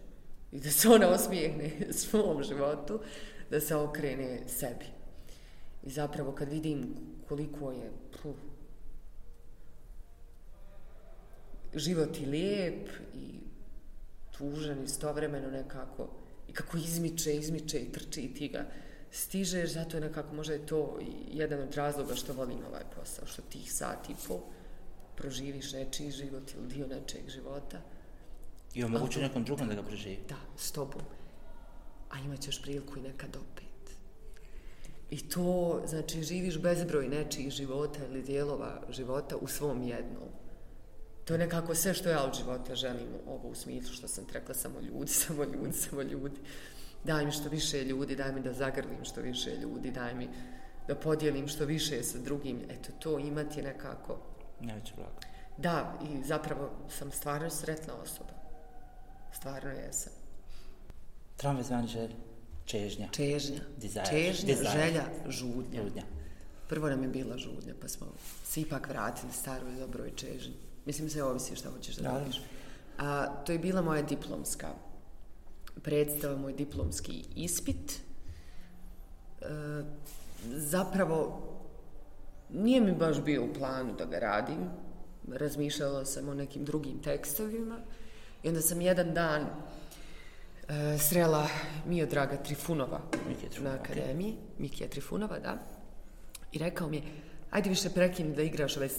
i 0.52 0.60
da 0.60 0.72
se 0.72 0.90
ona 0.90 1.08
osmijehne 1.08 1.72
svom 1.92 2.44
životu, 2.44 3.00
da 3.52 3.60
se 3.60 3.76
okrene 3.76 4.40
sebi. 4.48 4.86
I 5.84 5.90
zapravo 5.90 6.32
kad 6.32 6.50
vidim 6.50 6.96
koliko 7.28 7.72
je 7.72 7.92
puh, 8.24 8.36
život 11.76 12.18
i 12.20 12.26
lijep 12.26 12.90
i 13.16 13.40
tužan 14.38 14.84
istovremeno 14.84 15.52
nekako 15.52 16.10
i 16.48 16.54
kako 16.54 16.78
izmiče, 16.78 17.36
izmiče 17.36 17.80
i 17.80 17.92
trči 17.92 18.22
i 18.22 18.34
ti 18.34 18.48
ga 18.48 18.66
stižeš, 19.12 19.74
zato 19.74 19.98
je 19.98 20.02
nekako 20.02 20.36
možda 20.36 20.54
je 20.54 20.66
to 20.66 21.00
jedan 21.32 21.62
od 21.62 21.76
razloga 21.76 22.16
što 22.16 22.34
volim 22.34 22.58
ovaj 22.70 22.84
posao, 22.96 23.26
što 23.26 23.42
tih 23.42 23.74
sati 23.74 24.12
i 24.12 24.16
pol 24.28 24.40
proživiš 25.20 25.74
nečiji 25.74 26.12
život 26.12 26.52
ili 26.58 26.68
dio 26.68 26.88
nečijeg 26.88 27.30
života. 27.30 27.82
I 28.74 28.84
omoguću 28.84 29.20
nekom 29.20 29.44
drugom 29.44 29.68
da 29.68 29.76
ga 29.76 29.84
proživi. 29.84 30.20
Da, 30.30 30.36
s 30.58 30.72
tobom. 30.72 31.02
A 32.10 32.20
imat 32.20 32.40
ćeš 32.40 32.62
priliku 32.62 33.00
i 33.00 33.02
nekad 33.02 33.36
opet. 33.36 33.96
I 35.10 35.30
to, 35.30 35.82
znači, 35.88 36.24
živiš 36.24 36.60
bezbroj 36.60 37.08
nečijih 37.08 37.52
života 37.52 38.00
ili 38.10 38.22
dijelova 38.22 38.82
života 38.90 39.38
u 39.38 39.48
svom 39.48 39.84
jednom. 39.84 40.30
To 41.26 41.34
je 41.34 41.40
nekako 41.40 41.76
sve 41.76 41.94
što 41.94 42.10
ja 42.10 42.24
od 42.24 42.38
života 42.38 42.76
želim, 42.76 43.08
ovo 43.28 43.50
u 43.50 43.56
smislu 43.56 43.94
što 43.94 44.08
sam 44.08 44.26
rekla, 44.34 44.56
samo 44.56 44.80
ljudi, 44.80 45.12
samo 45.26 45.44
ljudi, 45.44 45.74
samo 45.74 46.02
ljudi. 46.02 46.40
Daj 47.04 47.26
mi 47.26 47.32
što 47.32 47.50
više 47.50 47.84
ljudi, 47.84 48.16
daj 48.16 48.34
mi 48.34 48.42
da 48.42 48.54
zagrlim 48.54 49.04
što 49.04 49.22
više 49.22 49.56
ljudi, 49.58 49.92
daj 49.92 50.16
mi 50.16 50.28
da 50.88 50.96
podijelim 50.96 51.48
što 51.48 51.66
više 51.66 52.04
sa 52.04 52.18
drugim. 52.18 52.62
Eto, 52.70 52.90
to 53.00 53.20
imati 53.20 53.60
je 53.60 53.64
nekako... 53.64 54.29
Najveće 54.60 54.94
blago. 54.96 55.20
Da, 55.58 56.00
i 56.04 56.24
zapravo 56.24 56.70
sam 56.90 57.12
stvarno 57.12 57.50
sretna 57.50 57.94
osoba. 58.04 58.34
Stvarno 59.34 59.70
jesam. 59.70 60.14
Tramvaj 61.38 61.64
zvani 61.64 61.88
želj, 61.88 62.12
čežnja. 62.66 63.08
Čežnja. 63.12 63.60
Desire. 63.78 64.06
Čežnja, 64.10 64.48
Desire. 64.48 64.72
želja, 64.72 65.04
žudnja. 65.28 65.84
Žudnja. 65.84 66.04
Prvo 66.70 66.90
nam 66.90 67.04
je 67.04 67.10
bila 67.10 67.38
žudnja, 67.38 67.74
pa 67.82 67.88
smo 67.88 68.08
se 68.46 68.62
ipak 68.62 68.90
vratili 68.90 69.34
staroj 69.34 69.76
dobroj 69.76 70.12
čežnji. 70.16 70.54
Mislim, 70.86 71.10
sve 71.10 71.24
ovisi 71.24 71.56
šta 71.56 71.70
hoćeš 71.72 71.96
da. 71.96 72.10
radiš. 72.10 72.42
A, 72.98 73.28
to 73.46 73.52
je 73.52 73.60
bila 73.60 73.82
moja 73.82 74.02
diplomska 74.02 74.68
predstava, 75.84 76.38
moj 76.38 76.54
diplomski 76.54 77.26
ispit. 77.36 78.00
E, 79.42 79.46
zapravo, 80.44 81.49
nije 82.54 82.82
mi 82.82 82.92
baš 82.92 83.22
bio 83.22 83.44
u 83.44 83.54
planu 83.54 83.94
da 83.98 84.06
ga 84.06 84.20
radim. 84.20 84.70
Razmišljala 85.28 86.06
sam 86.06 86.30
o 86.30 86.34
nekim 86.34 86.66
drugim 86.66 87.02
tekstovima. 87.04 87.80
I 88.44 88.48
onda 88.48 88.62
sam 88.62 88.82
jedan 88.82 89.14
dan 89.14 89.42
e, 89.42 90.98
srela 90.98 91.48
Miodraga 91.86 92.38
Trifunova 92.38 93.02
Mikija 93.28 93.50
Trifunova, 93.50 93.76
na 93.76 93.82
akademiji. 93.82 94.36
Mikija 94.58 94.90
Trifunova, 94.90 95.40
da. 95.40 95.58
I 96.52 96.58
rekao 96.58 96.90
mi 96.90 96.98
je, 96.98 97.04
ajde 97.52 97.70
više 97.70 97.90
prekini 97.90 98.36
da 98.36 98.42
igraš 98.42 98.78
ove 98.78 98.90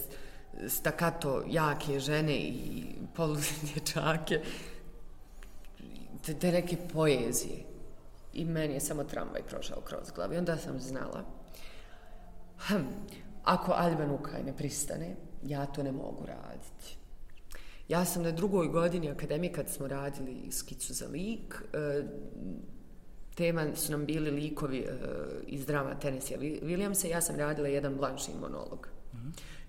stakato 0.69 1.45
jake 1.49 2.01
žene 2.01 2.37
i 2.37 2.85
poludječake, 3.15 4.41
te, 6.27 6.35
te 6.35 6.53
neke 6.53 6.77
poezije. 6.93 7.65
I 8.33 8.45
meni 8.45 8.75
je 8.75 8.81
samo 8.81 9.05
tramvaj 9.05 9.43
prošao 9.43 9.81
kroz 9.81 10.11
glavu. 10.15 10.35
I 10.35 10.37
onda 10.37 10.57
sam 10.57 10.81
znala, 10.81 11.25
hm, 12.59 12.85
ako 13.45 13.73
Alban 13.73 14.11
Ukaj 14.11 14.43
ne 14.43 14.57
pristane, 14.57 15.17
ja 15.43 15.67
to 15.67 15.83
ne 15.83 15.93
mogu 15.93 16.27
raditi. 16.27 16.97
Ja 17.89 18.05
sam 18.05 18.23
na 18.23 18.31
drugoj 18.31 18.69
godini 18.69 19.11
akademije 19.11 19.53
kad 19.53 19.69
smo 19.69 19.89
radili 19.89 20.53
skicu 20.53 20.95
za 20.95 21.07
lik, 21.07 21.55
e, 21.73 22.03
tema 23.35 23.67
su 23.75 23.93
nam 23.93 24.07
bili 24.07 24.31
likovi 24.31 24.79
e, 24.79 24.93
iz 25.47 25.67
drama 25.67 25.95
Tennessee 25.95 26.39
Williamsa, 26.39 27.07
ja 27.07 27.21
sam 27.21 27.37
radila 27.37 27.69
jedan 27.69 27.97
blanšin 27.97 28.35
monolog. 28.41 28.89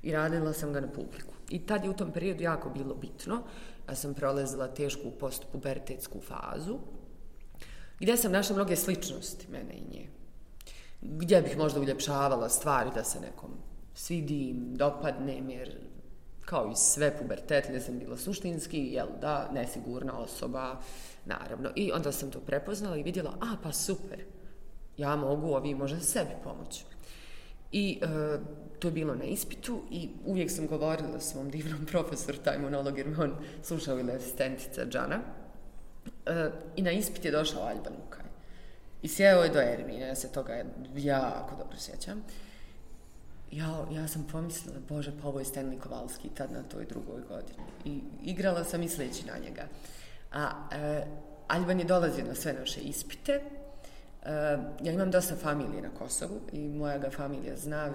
I 0.04 0.12
radila 0.12 0.54
sam 0.54 0.74
ga 0.74 0.80
na 0.80 0.88
publiku. 0.88 1.34
I 1.50 1.60
tad 1.60 1.84
je 1.84 1.90
u 1.90 1.94
tom 1.94 2.12
periodu 2.12 2.44
jako 2.44 2.70
bilo 2.70 2.96
bitno. 2.96 3.44
Ja 3.90 3.96
sam 3.96 4.14
prolazila 4.14 4.68
tešku 4.68 5.12
postpubertetsku 5.20 6.22
fazu, 6.22 6.80
gdje 8.00 8.18
sam 8.18 8.32
našla 8.32 8.56
mnoge 8.56 8.76
sličnosti 8.76 9.48
mene 9.52 9.74
i 9.74 9.94
nje. 9.94 10.08
Gdje 11.02 11.42
bih 11.42 11.58
možda 11.58 11.80
uljepšavala 11.80 12.50
stvari 12.50 12.90
da 12.96 13.04
se 13.04 13.20
nekom 13.20 13.50
svidim, 13.94 14.76
dopadnem, 14.76 15.50
jer 15.50 15.78
kao 16.46 16.72
i 16.72 16.76
sve 16.76 17.18
pubertetne 17.18 17.82
sam 17.82 18.00
bila 18.00 18.18
suštinski, 18.18 18.78
jel 18.78 19.08
da, 19.22 19.50
nesigurna 19.54 20.20
osoba, 20.20 20.80
naravno. 21.26 21.70
I 21.76 21.92
onda 21.92 22.12
sam 22.12 22.32
to 22.32 22.40
prepoznala 22.40 22.98
i 22.98 23.04
vidjela, 23.04 23.32
a 23.42 23.56
pa 23.64 23.72
super, 23.72 24.24
ja 24.98 25.16
mogu 25.16 25.48
ovi 25.48 25.76
možda 25.76 26.00
sebi 26.00 26.32
pomoći. 26.44 26.84
I 27.72 28.00
e, 28.02 28.08
to 28.80 28.88
je 28.88 28.92
bilo 28.92 29.16
na 29.16 29.24
ispitu 29.24 29.82
i 29.92 30.10
uvijek 30.26 30.52
sam 30.52 30.68
govorila 30.68 31.20
svom 31.20 31.50
divnom 31.50 31.86
profesoru 31.86 32.38
taj 32.38 32.58
monolog 32.58 32.98
jer 32.98 33.08
me 33.08 33.24
on 33.24 33.36
slušao 33.64 34.00
ili 34.00 34.12
asistentica 34.12 34.86
Džana. 34.86 35.20
E, 36.26 36.50
I 36.76 36.82
na 36.82 36.92
ispit 36.92 37.26
je 37.26 37.32
došao 37.32 37.62
Alban 37.62 37.94
Lukaj. 38.04 38.31
I 39.02 39.08
sjeo 39.08 39.44
je 39.44 39.50
do 39.50 39.60
Ermine, 39.60 40.08
ja 40.08 40.16
se 40.16 40.32
toga 40.32 40.64
jako 40.96 41.56
dobro 41.56 41.78
sjećam. 41.78 42.24
Ja, 43.52 43.86
ja 43.92 44.08
sam 44.08 44.28
pomislila, 44.32 44.80
bože, 44.90 45.12
pa 45.22 45.28
ovo 45.28 45.40
je 45.40 45.46
Stanley 45.46 45.80
Kowalski 45.80 46.30
tad 46.34 46.52
na 46.52 46.64
toj 46.64 46.86
drugoj 46.86 47.22
godini. 47.22 47.60
I 47.86 48.02
igrala 48.24 48.64
sam 48.64 48.84
i 48.84 48.90
sleći 48.90 49.26
na 49.26 49.34
njega. 49.38 49.68
A 50.32 50.52
e, 50.72 51.06
Alban 51.48 51.80
je 51.80 51.86
dolazio 51.86 52.26
na 52.26 52.36
sve 52.36 52.54
naše 52.54 52.82
ispite. 52.82 53.32
E, 53.32 54.32
ja 54.82 54.92
imam 54.92 55.12
dosta 55.12 55.36
familije 55.36 55.82
na 55.82 55.90
Kosovu 56.00 56.40
i 56.52 56.68
moja 56.68 56.98
ga 56.98 57.10
familija 57.10 57.58
zna, 57.58 57.94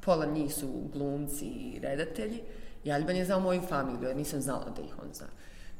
pola 0.00 0.26
njih 0.26 0.54
su 0.54 0.82
glumci 0.92 1.44
i 1.44 1.78
redatelji. 1.82 2.42
I 2.84 2.92
Alban 2.92 3.16
je 3.16 3.24
znao 3.24 3.40
moju 3.40 3.62
familiju, 3.62 4.08
ja 4.08 4.14
nisam 4.14 4.40
znala 4.40 4.70
da 4.76 4.82
ih 4.82 4.98
on 5.02 5.08
zna. 5.14 5.26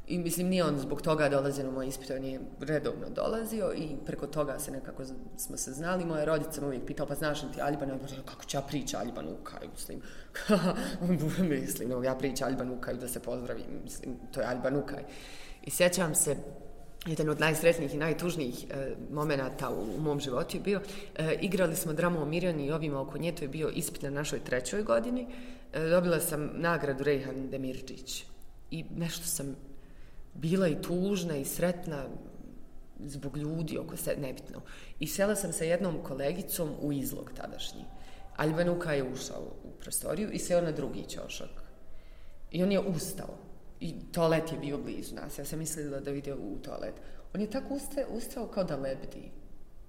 I 0.09 0.17
mislim, 0.17 0.47
nije 0.47 0.63
on 0.63 0.79
zbog 0.79 1.01
toga 1.01 1.29
dolazio 1.29 1.63
na 1.63 1.71
moj 1.71 1.87
ispit, 1.87 2.11
on 2.11 2.23
je 2.23 2.39
redovno 2.59 3.09
dolazio 3.15 3.73
i 3.75 3.87
preko 4.05 4.27
toga 4.27 4.59
se 4.59 4.71
nekako 4.71 5.03
smo 5.37 5.57
se 5.57 5.71
znali. 5.71 6.05
Moja 6.05 6.25
rodica 6.25 6.61
me 6.61 6.67
uvijek 6.67 6.85
pitao, 6.85 7.05
pa 7.05 7.15
znaš 7.15 7.43
li 7.43 7.51
ti 7.53 7.61
Alban? 7.61 7.89
Ja 7.89 7.97
kako 8.25 8.45
ću 8.45 8.57
ja 8.57 8.61
priča 8.61 9.01
u 9.17 9.43
Kaju, 9.43 9.71
mislim. 9.71 10.01
mislim, 11.61 11.89
no, 11.89 12.03
ja 12.03 12.15
priča 12.15 12.47
u 12.77 12.81
Kaju 12.81 12.97
da 12.97 13.07
se 13.07 13.19
pozdravim, 13.19 13.65
mislim, 13.83 14.15
to 14.31 14.41
je 14.41 14.47
Aliban 14.47 14.75
u 14.75 14.85
Kaju. 14.85 15.05
I 15.63 15.71
sjećam 15.71 16.15
se, 16.15 16.35
jedan 17.05 17.29
od 17.29 17.39
najsretnijih 17.39 17.93
i 17.93 17.97
najtužnijih 17.97 18.65
e, 18.69 18.95
momenata 19.11 19.69
u, 19.69 19.95
u 19.97 20.01
mom 20.01 20.19
životu 20.19 20.57
je 20.57 20.61
bio, 20.61 20.81
e, 21.15 21.37
igrali 21.41 21.75
smo 21.75 21.93
dramu 21.93 22.21
o 22.21 22.25
Mirjani 22.25 22.65
i 22.65 22.71
ovima 22.71 23.01
oko 23.01 23.17
nje, 23.17 23.35
to 23.35 23.43
je 23.43 23.47
bio 23.47 23.69
ispit 23.69 24.01
na 24.01 24.09
našoj 24.09 24.39
trećoj 24.39 24.83
godini. 24.83 25.27
E, 25.73 25.89
dobila 25.89 26.19
sam 26.19 26.49
nagradu 26.53 27.03
Rejhan 27.03 27.49
Demirđić. 27.49 28.25
I 28.71 28.85
nešto 28.95 29.25
sam 29.25 29.55
bila 30.41 30.67
i 30.67 30.81
tužna 30.81 31.37
i 31.37 31.45
sretna 31.45 32.05
zbog 32.99 33.37
ljudi 33.37 33.77
oko 33.77 33.97
se, 33.97 34.15
nebitno. 34.21 34.61
I 34.99 35.07
sela 35.07 35.35
sam 35.35 35.53
sa 35.53 35.63
jednom 35.63 36.03
kolegicom 36.03 36.69
u 36.81 36.93
izlog 36.93 37.31
tadašnji. 37.35 37.85
Albanuka 38.35 38.93
je 38.93 39.03
ušao 39.03 39.41
u 39.63 39.71
prostoriju 39.79 40.31
i 40.31 40.39
seo 40.39 40.61
na 40.61 40.71
drugi 40.71 41.03
ćošak. 41.03 41.63
I 42.51 42.63
on 42.63 42.71
je 42.71 42.79
ustao. 42.79 43.37
I 43.79 43.93
toalet 44.11 44.51
je 44.51 44.57
bio 44.57 44.77
blizu 44.77 45.15
nas. 45.15 45.39
Ja 45.39 45.45
sam 45.45 45.59
mislila 45.59 45.99
da 45.99 46.11
ide 46.11 46.33
u 46.33 46.57
toalet. 46.63 46.93
On 47.33 47.41
je 47.41 47.49
tako 47.49 47.73
usta, 47.73 48.05
ustao 48.09 48.47
kao 48.47 48.63
da 48.63 48.75
lebdi. 48.75 49.31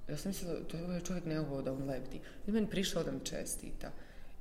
Ja 0.08 0.16
sam 0.16 0.30
mislila, 0.30 0.54
to 0.68 0.76
je 0.76 0.84
ovaj 0.84 1.00
čovjek 1.00 1.24
neovo 1.24 1.62
da 1.62 1.72
on 1.72 1.84
lebdi. 1.88 2.20
I 2.46 2.52
meni 2.52 2.70
prišao 2.70 3.04
da 3.04 3.12
mi 3.12 3.20
čestita. 3.24 3.90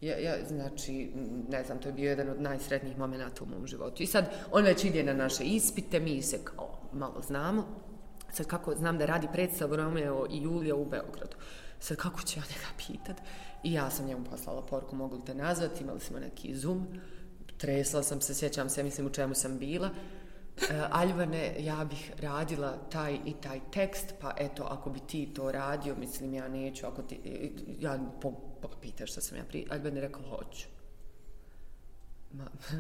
Ja, 0.02 0.18
ja, 0.18 0.36
znači, 0.48 1.12
ne 1.50 1.64
znam, 1.64 1.80
to 1.80 1.90
je 1.90 1.94
bio 1.94 2.10
jedan 2.10 2.30
od 2.30 2.42
najsretnijih 2.42 2.98
momenata 2.98 3.44
u 3.44 3.48
mom 3.48 3.68
životu. 3.68 4.04
I 4.04 4.08
sad, 4.08 4.26
on 4.52 4.64
već 4.64 4.84
ide 4.84 5.04
na 5.04 5.14
naše 5.14 5.44
ispite, 5.44 6.00
mi 6.00 6.22
se 6.22 6.40
kao 6.44 6.80
malo 6.94 7.22
znamo. 7.22 7.66
Sad 8.34 8.48
kako 8.48 8.76
znam 8.76 8.98
da 8.98 9.06
radi 9.06 9.28
predstavu 9.34 9.76
Romeo 9.76 10.28
i 10.30 10.42
Julija 10.44 10.76
u 10.76 10.86
Beogradu. 10.86 11.38
Sad 11.80 11.98
kako 11.98 12.22
će 12.22 12.40
ja 12.40 12.44
njega 12.44 12.68
pitat? 12.78 13.26
I 13.64 13.74
ja 13.74 13.90
sam 13.90 14.06
njemu 14.06 14.26
poslala 14.32 14.62
poruku, 14.62 14.96
mogu 14.96 15.16
li 15.16 15.26
te 15.26 15.34
nazvati, 15.36 15.84
imali 15.84 16.00
smo 16.00 16.20
neki 16.20 16.56
zoom. 16.56 16.88
Tresla 17.58 18.04
sam 18.04 18.22
se, 18.22 18.34
sjećam 18.34 18.70
se, 18.70 18.84
mislim 18.84 19.08
u 19.08 19.10
čemu 19.10 19.36
sam 19.36 19.58
bila. 19.58 19.90
E, 20.62 20.88
Aljvane, 20.92 21.56
ja 21.60 21.86
bih 21.86 22.12
radila 22.22 22.78
taj 22.92 23.20
i 23.26 23.34
taj 23.42 23.60
tekst, 23.72 24.14
pa 24.22 24.36
eto, 24.38 24.64
ako 24.64 24.90
bi 24.90 25.00
ti 25.00 25.30
to 25.36 25.52
radio, 25.52 25.96
mislim, 25.96 26.34
ja 26.34 26.48
neću, 26.48 26.88
ako 26.88 27.02
ti, 27.02 27.20
ja 27.80 28.00
po, 28.22 28.32
po, 28.32 28.68
pitaš 28.82 29.12
šta 29.12 29.22
sam 29.22 29.38
ja 29.38 29.44
pri... 29.44 29.66
Aljvane 29.70 30.02
rekao, 30.02 30.22
hoću. 30.30 30.68
Ma, 32.32 32.46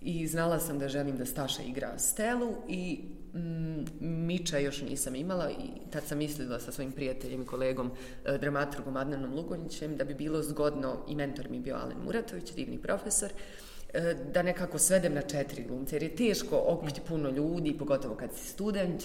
I 0.00 0.26
znala 0.26 0.58
sam 0.60 0.78
da 0.78 0.88
želim 0.88 1.16
da 1.16 1.26
Staša 1.26 1.62
igra 1.62 1.98
Stelu 1.98 2.54
i 2.68 3.00
mm, 3.34 3.84
Miča 4.00 4.58
još 4.58 4.82
nisam 4.82 5.14
imala 5.14 5.50
i 5.50 5.90
tad 5.90 6.04
sam 6.04 6.18
mislila 6.18 6.60
sa 6.60 6.72
svojim 6.72 6.92
prijateljem 6.92 7.42
i 7.42 7.46
kolegom, 7.46 7.90
e, 8.24 8.38
dramaturgom 8.38 8.96
Adnanom 8.96 9.34
Lugonjićem, 9.34 9.96
da 9.96 10.04
bi 10.04 10.14
bilo 10.14 10.42
zgodno, 10.42 11.04
i 11.08 11.14
mentor 11.14 11.50
mi 11.50 11.56
je 11.56 11.60
bio 11.60 11.76
Alen 11.76 11.98
Muratović, 12.04 12.54
divni 12.54 12.78
profesor, 12.78 13.30
e, 13.30 13.67
E, 13.94 14.14
da 14.32 14.42
nekako 14.42 14.78
svedem 14.78 15.14
na 15.14 15.22
četiri 15.22 15.64
glumce, 15.64 15.96
jer 15.96 16.02
je 16.02 16.16
teško 16.16 16.64
okupiti 16.66 17.00
puno 17.08 17.30
ljudi, 17.30 17.78
pogotovo 17.78 18.14
kad 18.14 18.30
si 18.34 18.48
student, 18.48 19.04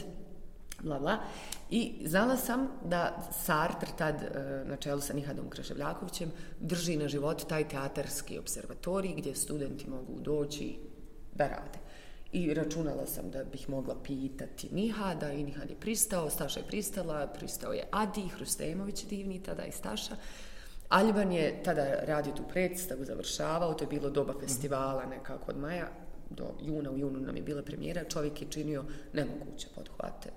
bla 0.81 0.99
bla. 0.99 1.17
I 1.69 1.93
znala 2.05 2.37
sam 2.37 2.67
da 2.85 3.29
Sartre 3.31 3.89
tad 3.97 4.15
e, 4.15 4.63
na 4.65 4.75
čelu 4.75 5.01
sa 5.01 5.13
Nihadom 5.13 5.49
Kraševljakovićem 5.49 6.31
drži 6.59 6.97
na 6.97 7.07
život 7.07 7.47
taj 7.47 7.67
teatarski 7.67 8.39
observatorij 8.39 9.13
gdje 9.17 9.35
studenti 9.35 9.89
mogu 9.89 10.19
doći 10.19 10.75
da 11.35 11.47
rade. 11.47 11.79
I 12.31 12.53
računala 12.53 13.05
sam 13.05 13.31
da 13.31 13.43
bih 13.43 13.69
mogla 13.69 13.95
pitati 14.03 14.69
Nihada 14.71 15.31
i 15.31 15.43
Nihad 15.43 15.69
je 15.69 15.75
pristao, 15.75 16.29
Staša 16.29 16.59
je 16.59 16.67
pristala, 16.67 17.27
pristao 17.27 17.73
je 17.73 17.87
Adi, 17.91 18.27
Hrustemović 18.27 19.05
divni 19.05 19.43
tada 19.43 19.65
i 19.65 19.71
Staša. 19.71 20.15
Alban 20.93 21.31
je 21.31 21.63
tada 21.63 21.85
radio 22.05 22.33
tu 22.33 22.43
predstavu, 22.49 23.05
završavao, 23.05 23.73
to 23.73 23.83
je 23.83 23.87
bilo 23.87 24.09
doba 24.09 24.33
festivala 24.39 25.05
nekako 25.05 25.51
od 25.51 25.57
maja 25.57 25.87
do 26.29 26.45
juna, 26.61 26.91
u 26.91 26.97
junu 26.97 27.19
nam 27.19 27.35
je 27.35 27.41
bila 27.41 27.61
premijera, 27.61 28.03
čovjek 28.03 28.41
je 28.41 28.47
činio 28.49 28.83
nemoguće 29.13 29.67
podhvate. 29.75 30.29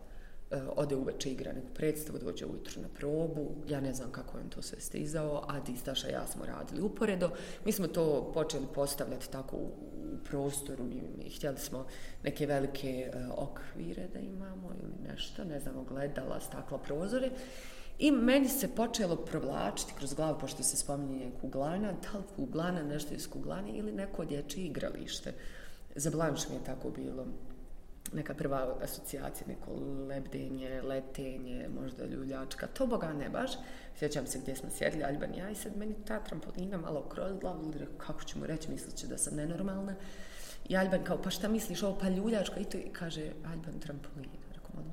E, 0.51 0.61
ode 0.77 0.97
uveče 0.97 1.31
igra 1.31 1.53
neku 1.53 1.75
predstavu, 1.75 2.19
dođe 2.19 2.47
ujutru 2.47 2.83
na 2.83 2.89
probu, 2.89 3.55
ja 3.69 3.81
ne 3.81 3.95
znam 3.95 4.13
kako 4.13 4.39
je 4.39 4.45
on 4.45 4.51
to 4.51 4.63
sve 4.63 4.81
stizao, 4.81 5.45
a 5.49 5.61
Distaša 5.61 6.09
i 6.09 6.13
ja 6.13 6.27
smo 6.27 6.47
radili 6.47 6.83
uporedo. 6.83 7.31
Mi 7.65 7.73
smo 7.73 7.87
to 7.87 8.31
počeli 8.35 8.67
postavljati 8.75 9.31
tako 9.31 9.57
u, 9.57 9.61
u 9.61 10.25
prostoru, 10.25 10.85
mi, 10.85 11.03
mi 11.19 11.31
htjeli 11.31 11.59
smo 11.59 11.87
neke 12.23 12.47
velike 12.47 13.11
e, 13.13 13.27
okvire 13.37 14.09
da 14.13 14.19
imamo 14.19 14.71
ili 14.83 15.13
nešto, 15.13 15.45
ne 15.45 15.61
znam, 15.61 15.85
gledala, 15.89 16.41
stakla 16.41 16.79
prozore. 16.79 17.31
I 17.99 18.11
meni 18.11 18.49
se 18.49 18.69
počelo 18.69 19.17
provlačiti 19.17 19.93
kroz 19.99 20.15
glavu, 20.15 20.39
pošto 20.41 20.63
se 20.63 20.77
spominje 20.77 21.31
kuglana, 21.41 21.93
da 21.93 22.19
li 22.19 22.25
kuglana, 22.37 22.83
nešto 22.83 23.15
iz 23.15 23.31
kuglane 23.31 23.71
ili 23.71 23.93
neko 23.93 24.25
dječje 24.25 24.65
igralište. 24.65 25.33
Za 25.95 26.11
Blanš 26.11 26.49
mi 26.49 26.55
je 26.55 26.65
tako 26.65 26.91
bilo 26.91 27.27
neka 28.13 28.35
prva 28.35 28.77
asocijacija, 28.83 29.47
neko 29.49 29.71
lebdenje, 30.09 30.83
letenje, 30.83 31.69
možda 31.81 32.05
ljuljačka, 32.05 32.67
to 32.67 32.87
boga 32.87 33.13
ne 33.13 33.29
baš. 33.29 33.51
Sjećam 33.99 34.27
se 34.27 34.39
gdje 34.39 34.57
smo 34.57 34.71
sjedili, 34.71 35.05
Alban 35.05 35.35
i 35.35 35.39
ja, 35.39 35.51
i 35.51 35.55
sad 35.55 35.77
meni 35.77 35.95
ta 36.07 36.25
trampolina 36.25 36.79
malo 36.79 37.03
kroz 37.03 37.33
glavu, 37.41 37.73
kako 37.99 38.25
ću 38.25 38.39
mu 38.39 38.47
reći, 38.47 38.71
mislit 38.71 38.97
će 38.97 39.07
da 39.07 39.19
sam 39.19 39.37
nenormalna. 39.37 39.95
I 40.69 40.77
Alban 40.77 41.05
kao, 41.05 41.23
pa 41.23 41.31
šta 41.31 41.49
misliš, 41.49 41.83
ovo 41.83 41.99
pa 41.99 42.09
ljuljačka, 42.09 42.61
i 42.61 42.65
to 42.65 42.79
i 42.79 42.93
kaže, 42.93 43.31
Alban 43.45 43.81
trampolina. 43.81 44.33
Rekao, 44.55 44.71
ono, 44.77 44.91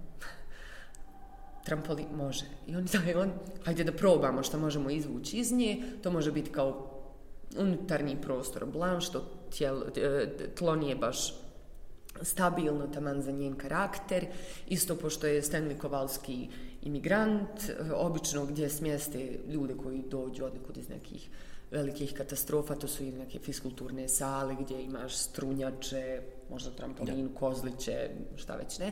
trampolin, 1.66 2.08
može. 2.16 2.46
I 2.68 2.76
on 2.76 2.86
daje, 2.86 3.18
on, 3.18 3.32
hajde 3.66 3.84
da 3.84 3.92
probamo 3.92 4.44
šta 4.44 4.58
možemo 4.58 4.90
izvući 4.90 5.38
iz 5.38 5.52
nje, 5.52 5.84
to 6.04 6.12
može 6.12 6.32
biti 6.32 6.52
kao 6.52 6.90
unutarnji 7.58 8.22
prostor, 8.22 8.66
blanš, 8.66 9.10
to 9.10 9.20
tijelo, 9.58 9.86
e, 9.96 10.28
tlo 10.56 10.76
nije 10.76 10.96
baš 10.96 11.34
stabilno 12.22 12.88
taman 12.88 13.22
za 13.22 13.32
njen 13.32 13.56
karakter, 13.56 14.26
isto 14.68 14.96
pošto 14.96 15.28
je 15.28 15.42
Stanley 15.42 15.78
Kowalski 15.78 16.48
imigrant, 16.82 17.72
obično 17.96 18.46
gdje 18.46 18.70
smjeste 18.70 19.40
ljude 19.48 19.74
koji 19.84 20.04
dođu 20.10 20.46
odnekud 20.46 20.78
iz 20.78 20.90
nekih 20.90 21.30
velikih 21.72 22.14
katastrofa, 22.14 22.76
to 22.76 22.88
su 22.88 23.04
i 23.04 23.12
neke 23.12 23.40
fiskulturne 23.40 24.08
sale 24.10 24.56
gdje 24.60 24.84
imaš 24.84 25.16
strunjače, 25.16 26.22
možda 26.50 26.72
trampolinu, 26.72 27.30
ja. 27.30 27.36
kozliće, 27.40 28.10
šta 28.36 28.56
već 28.56 28.80
ne. 28.80 28.92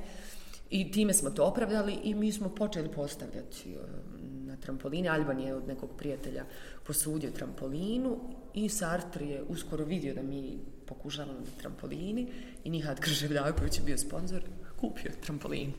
I 0.72 0.92
time 0.92 1.14
smo 1.14 1.30
to 1.30 1.46
opravdali 1.46 1.94
i 2.04 2.16
mi 2.16 2.32
smo 2.32 2.50
počeli 2.50 2.90
postavljati 2.92 3.78
ono, 3.78 4.22
na 4.46 4.58
trampoline. 4.58 5.10
Alban 5.10 5.40
je 5.40 5.56
od 5.56 5.68
nekog 5.68 5.90
prijatelja 5.98 6.46
posudio 6.84 7.32
trampolinu 7.32 8.20
i 8.54 8.70
Sartre 8.70 9.26
je 9.26 9.44
uskoro 9.44 9.86
vidio 9.86 10.14
da 10.14 10.22
mi 10.22 10.60
pokušavamo 10.86 11.40
na 11.40 11.62
trampolini 11.62 12.28
i 12.64 12.70
Nihad 12.70 13.00
Krževljaković 13.00 13.78
je 13.78 13.84
bio 13.84 13.98
sponsor, 13.98 14.42
kupio 14.80 15.12
trampolin. 15.26 15.74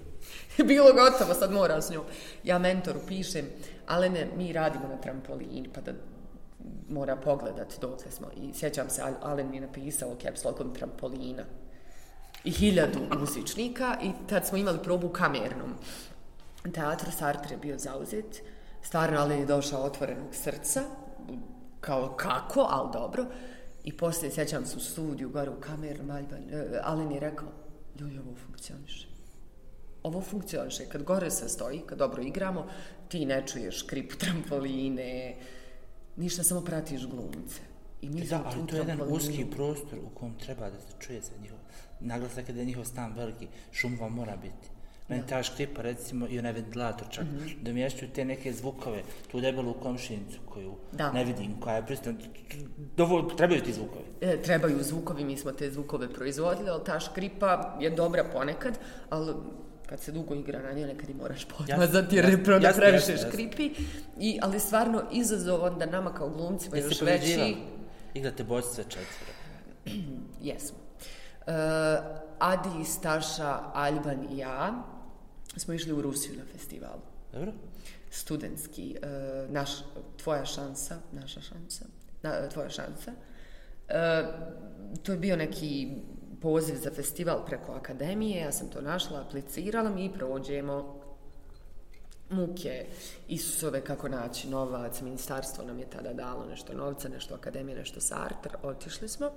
Bilo 0.68 0.92
gotovo, 0.92 1.34
sad 1.34 1.52
mora 1.52 1.82
s 1.82 1.90
njom. 1.90 2.04
Ja 2.44 2.58
mentoru 2.58 3.00
pišem, 3.08 3.46
ali 3.86 4.10
ne, 4.10 4.28
mi 4.36 4.52
radimo 4.52 4.88
na 4.88 4.96
trampolini, 4.96 5.68
pa 5.74 5.80
da 5.80 5.92
mora 6.88 7.16
pogledat 7.16 7.80
dok 7.80 8.00
smo. 8.10 8.26
I 8.36 8.52
sjećam 8.54 8.90
se, 8.90 9.02
Alen 9.22 9.50
mi 9.50 9.56
je 9.56 9.60
napisao 9.60 10.16
caps 10.22 10.44
lockom 10.44 10.74
trampolina 10.74 11.44
i 12.44 12.50
hiljadu 12.50 13.00
muzičnika 13.18 13.98
i 14.02 14.10
tad 14.28 14.46
smo 14.46 14.58
imali 14.58 14.78
probu 14.82 15.06
u 15.06 15.12
kamernom. 15.12 15.74
Teatr 16.74 17.10
Sartre 17.18 17.54
je 17.54 17.58
bio 17.58 17.78
zauzet, 17.78 18.42
stvarno 18.82 19.20
Alen 19.20 19.38
je 19.38 19.46
došao 19.46 19.82
otvorenog 19.82 20.34
srca, 20.34 20.82
kao 21.80 22.14
kako, 22.16 22.66
ali 22.70 22.90
dobro. 22.92 23.26
I 23.84 23.96
poslije, 23.96 24.32
sjećam 24.32 24.66
se 24.66 24.76
u 24.76 24.80
studiju, 24.80 25.30
gore 25.30 25.50
u 25.50 25.60
kameru, 25.60 26.04
Maljban, 26.04 26.42
e, 26.50 26.80
Alen 26.82 27.12
je 27.12 27.20
rekao, 27.20 27.48
ljudi, 28.00 28.18
ovo 28.18 28.34
funkcioniše. 28.46 29.08
Ovo 30.02 30.20
funkcioniše. 30.20 30.88
Kad 30.88 31.02
gore 31.02 31.30
se 31.30 31.48
stoji, 31.48 31.82
kad 31.86 31.98
dobro 31.98 32.22
igramo, 32.22 32.66
ti 33.08 33.26
ne 33.26 33.46
čuješ 33.46 33.82
krip 33.82 34.12
trampoline, 34.12 35.36
ništa, 36.16 36.42
samo 36.42 36.60
pratiš 36.60 37.06
glumce. 37.06 37.60
I 38.02 38.10
mi 38.10 38.26
da, 38.26 38.42
ali 38.44 38.66
to 38.66 38.76
je 38.76 38.80
jedan 38.80 39.00
uski 39.08 39.46
prostor 39.50 39.98
u 39.98 40.08
kom 40.18 40.34
treba 40.38 40.70
da 40.70 40.80
se 40.80 40.92
čuje 40.98 41.20
za 41.20 41.32
njihov. 41.42 41.51
Naglasak 42.02 42.48
je 42.48 42.54
da 42.54 42.60
je 42.60 42.66
njihov 42.66 42.84
stan 42.84 43.12
veliki, 43.16 43.48
šumova 43.72 44.08
mora 44.08 44.36
biti. 44.36 44.72
Meni 45.08 45.22
ta 45.28 45.42
škripa, 45.42 45.82
recimo, 45.82 46.26
i 46.30 46.38
onaj 46.38 46.52
ventilator 46.52 47.06
čak, 47.10 47.24
mm 47.24 47.38
-hmm. 47.38 47.62
da 47.62 47.72
mješću 47.72 48.06
te 48.14 48.24
neke 48.24 48.52
zvukove, 48.52 49.02
tu 49.30 49.40
debelu 49.40 49.74
komšinicu 49.74 50.38
koju 50.46 50.74
da. 50.92 51.12
ne 51.12 51.24
vidim, 51.24 51.60
koja 51.60 51.76
je 51.76 51.82
dovoljno, 52.96 53.28
trebaju 53.28 53.62
ti 53.62 53.72
zvukovi? 53.72 54.04
E, 54.20 54.42
trebaju 54.42 54.82
zvukovi, 54.82 55.24
mi 55.24 55.36
smo 55.36 55.52
te 55.52 55.70
zvukove 55.70 56.12
proizvodili, 56.12 56.70
ali 56.70 56.84
ta 56.84 57.00
škripa 57.00 57.76
je 57.80 57.90
dobra 57.90 58.24
ponekad, 58.32 58.78
ali 59.10 59.34
kad 59.86 60.00
se 60.00 60.12
dugo 60.12 60.34
igra 60.34 60.62
na 60.62 60.72
nje, 60.72 60.86
nekad 60.86 61.10
i 61.10 61.14
moraš 61.14 61.44
podmazati 61.44 62.16
jer 62.16 62.24
je 62.24 62.44
proda 62.44 62.72
previše 62.76 63.16
škripi. 63.16 63.70
I, 64.18 64.38
ali 64.42 64.60
stvarno 64.60 65.02
izazov 65.12 65.64
onda 65.64 65.86
nama 65.86 66.14
kao 66.14 66.28
glumcima 66.28 66.76
još 66.76 67.00
veći. 67.00 67.56
Igrate 68.14 68.44
bojstvo 68.44 68.84
četvore. 68.84 69.32
Jesmo. 70.48 70.78
Uh, 71.46 71.54
Adi, 72.38 72.84
Staša, 72.84 73.60
Alban 73.74 74.26
i 74.30 74.38
ja 74.38 74.84
smo 75.56 75.74
išli 75.74 75.92
u 75.92 76.02
Rusiju 76.02 76.38
na 76.38 76.44
festivalu. 76.52 77.00
Dobro. 77.32 77.52
Studentski. 78.10 78.96
Uh, 79.02 79.50
naš, 79.50 79.70
tvoja 80.22 80.44
šansa, 80.44 80.98
naša 81.12 81.40
šansa, 81.40 81.84
na, 82.22 82.48
tvoja 82.48 82.70
šansa. 82.70 83.12
Uh, 83.12 83.94
to 85.02 85.12
je 85.12 85.18
bio 85.18 85.36
neki 85.36 85.88
poziv 86.42 86.76
za 86.76 86.90
festival 86.90 87.46
preko 87.46 87.72
akademije, 87.72 88.40
ja 88.40 88.52
sam 88.52 88.68
to 88.68 88.80
našla, 88.80 89.20
aplicirala 89.20 89.90
mi 89.90 90.04
i 90.04 90.12
prođemo 90.12 91.00
muke 92.30 92.86
Isusove 93.28 93.84
kako 93.84 94.08
naći 94.08 94.48
novac, 94.48 95.00
ministarstvo 95.00 95.64
nam 95.64 95.78
je 95.78 95.90
tada 95.90 96.12
dalo 96.12 96.46
nešto 96.46 96.74
novca, 96.74 97.08
nešto 97.08 97.34
akademije, 97.34 97.78
nešto 97.78 98.00
Sartre, 98.00 98.52
otišli 98.62 99.08
smo. 99.08 99.30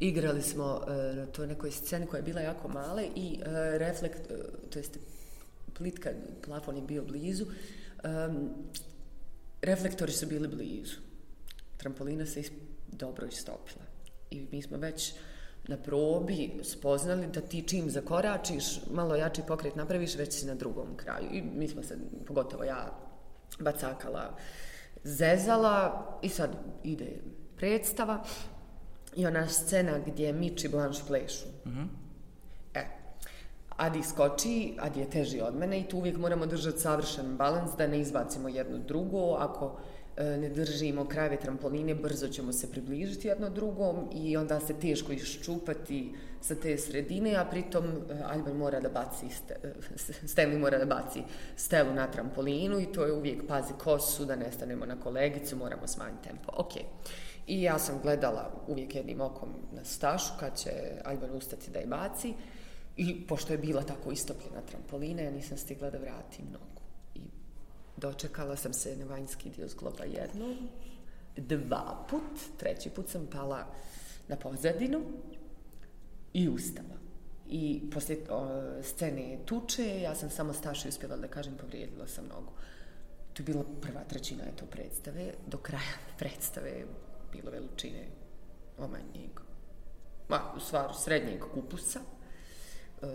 Igrali 0.00 0.42
smo 0.42 0.64
uh, 0.64 1.16
na 1.16 1.26
toj 1.26 1.46
nekoj 1.46 1.70
sceni 1.70 2.06
koja 2.06 2.18
je 2.18 2.22
bila 2.22 2.40
jako 2.40 2.68
male 2.68 3.04
i 3.16 3.38
uh, 3.40 3.46
reflekt, 3.78 4.30
uh, 4.30 4.70
to 4.70 4.78
jest 4.78 4.98
plitka, 5.74 6.10
plafon 6.42 6.76
je 6.76 6.82
bio 6.82 7.04
blizu, 7.04 7.44
um, 7.44 8.50
reflektori 9.62 10.12
su 10.12 10.26
bili 10.26 10.48
blizu. 10.48 10.96
Trampolina 11.76 12.26
se 12.26 12.40
is 12.40 12.50
dobro 12.92 13.26
istopila. 13.26 13.84
I 14.30 14.46
mi 14.52 14.62
smo 14.62 14.78
već 14.78 15.14
na 15.68 15.76
probi 15.76 16.60
spoznali 16.62 17.26
da 17.26 17.40
ti 17.40 17.64
čim 17.68 17.90
zakoračiš, 17.90 18.80
malo 18.90 19.16
jači 19.16 19.42
pokret 19.48 19.76
napraviš, 19.76 20.16
već 20.16 20.32
si 20.32 20.46
na 20.46 20.54
drugom 20.54 20.96
kraju. 20.96 21.28
I 21.32 21.42
mi 21.42 21.68
smo 21.68 21.82
se, 21.82 21.98
pogotovo 22.26 22.64
ja, 22.64 22.98
bacakala, 23.58 24.36
zezala 25.04 26.06
i 26.22 26.28
sad 26.28 26.50
ide 26.84 27.20
predstava 27.56 28.24
i 29.16 29.26
ona 29.26 29.48
scena 29.48 29.98
gdje 30.06 30.32
Miči 30.32 30.68
Blanche 30.68 31.02
plešu. 31.06 31.46
Mm 31.66 31.70
-hmm. 31.70 31.86
E, 32.74 32.86
Adi 33.76 34.02
skoči, 34.02 34.76
Adi 34.78 35.00
je 35.00 35.10
teži 35.10 35.40
od 35.40 35.56
mene 35.56 35.80
i 35.80 35.88
tu 35.88 35.98
uvijek 35.98 36.16
moramo 36.16 36.46
držati 36.46 36.80
savršen 36.80 37.36
balans 37.36 37.70
da 37.78 37.86
ne 37.86 38.00
izbacimo 38.00 38.48
jedno 38.48 38.78
drugo. 38.78 39.34
Ako 39.34 39.76
E, 40.20 40.36
ne 40.36 40.48
držimo 40.48 41.04
krajeve 41.04 41.36
trampoline, 41.36 41.94
brzo 41.94 42.28
ćemo 42.28 42.52
se 42.52 42.70
približiti 42.70 43.28
jedno 43.28 43.50
drugom 43.50 44.08
i 44.14 44.36
onda 44.36 44.60
se 44.60 44.74
teško 44.74 45.12
iščupati 45.12 46.14
sa 46.40 46.54
te 46.54 46.78
sredine, 46.78 47.36
a 47.36 47.44
pritom 47.44 47.84
e, 47.86 48.22
Alban 48.24 48.56
mora 48.56 48.80
da 48.80 48.88
baci, 48.88 49.26
e, 49.26 49.72
Stanley 50.32 50.58
mora 50.58 50.78
da 50.78 50.84
baci 50.84 51.22
stelu 51.56 51.94
na 51.94 52.06
trampolinu 52.06 52.80
i 52.80 52.92
to 52.92 53.04
je 53.04 53.12
uvijek 53.12 53.46
pazi 53.48 53.72
kosu, 53.78 54.24
da 54.24 54.36
ne 54.36 54.52
stanemo 54.52 54.86
na 54.86 55.00
kolegicu, 55.00 55.56
moramo 55.56 55.86
smanjiti 55.86 56.28
tempo. 56.28 56.52
Ok. 56.56 56.72
I 57.46 57.62
ja 57.62 57.78
sam 57.78 58.00
gledala 58.02 58.64
uvijek 58.68 58.94
jednim 58.94 59.20
okom 59.20 59.48
na 59.72 59.84
stašu 59.84 60.32
kad 60.40 60.58
će 60.58 60.70
Alban 61.04 61.30
ustati 61.30 61.70
da 61.70 61.78
je 61.78 61.86
baci 61.86 62.34
i 62.96 63.26
pošto 63.26 63.52
je 63.52 63.58
bila 63.58 63.82
tako 63.82 64.12
istopljena 64.12 64.60
trampolina, 64.60 65.22
ja 65.22 65.30
nisam 65.30 65.58
stigla 65.58 65.90
da 65.90 65.98
vratim 65.98 66.44
nogu 66.52 66.80
I 67.14 67.20
dočekala 67.96 68.56
sam 68.56 68.72
se 68.72 68.96
na 68.96 69.04
vanjski 69.04 69.50
dio 69.50 69.68
zgloba 69.68 70.04
jednom, 70.04 70.68
dva 71.36 72.06
put, 72.10 72.58
treći 72.58 72.90
put 72.90 73.08
sam 73.08 73.26
pala 73.26 73.66
na 74.28 74.36
pozadinu 74.36 75.00
i 76.32 76.48
ustala. 76.48 77.00
I 77.48 77.82
poslije 77.92 78.20
o, 78.30 78.62
scene 78.82 79.38
tuče, 79.44 80.00
ja 80.00 80.14
sam 80.14 80.30
samo 80.30 80.52
stašu 80.52 80.88
uspjela 80.88 81.16
da 81.16 81.28
kažem, 81.28 81.54
povrijedila 81.60 82.06
sam 82.06 82.24
nogu. 82.24 82.52
To 83.32 83.42
je 83.42 83.44
bila 83.44 83.64
prva 83.80 84.04
trećina 84.08 84.44
eto, 84.54 84.66
predstave. 84.66 85.32
Do 85.46 85.58
kraja 85.58 85.98
predstave 86.18 86.84
bilo 87.32 87.50
veličine 87.50 88.06
omanjeg, 88.78 89.40
ma, 90.28 90.40
u 90.56 90.60
stvaru, 90.60 90.94
srednjeg 90.94 91.40
kupusa. 91.54 92.00
E, 93.02 93.06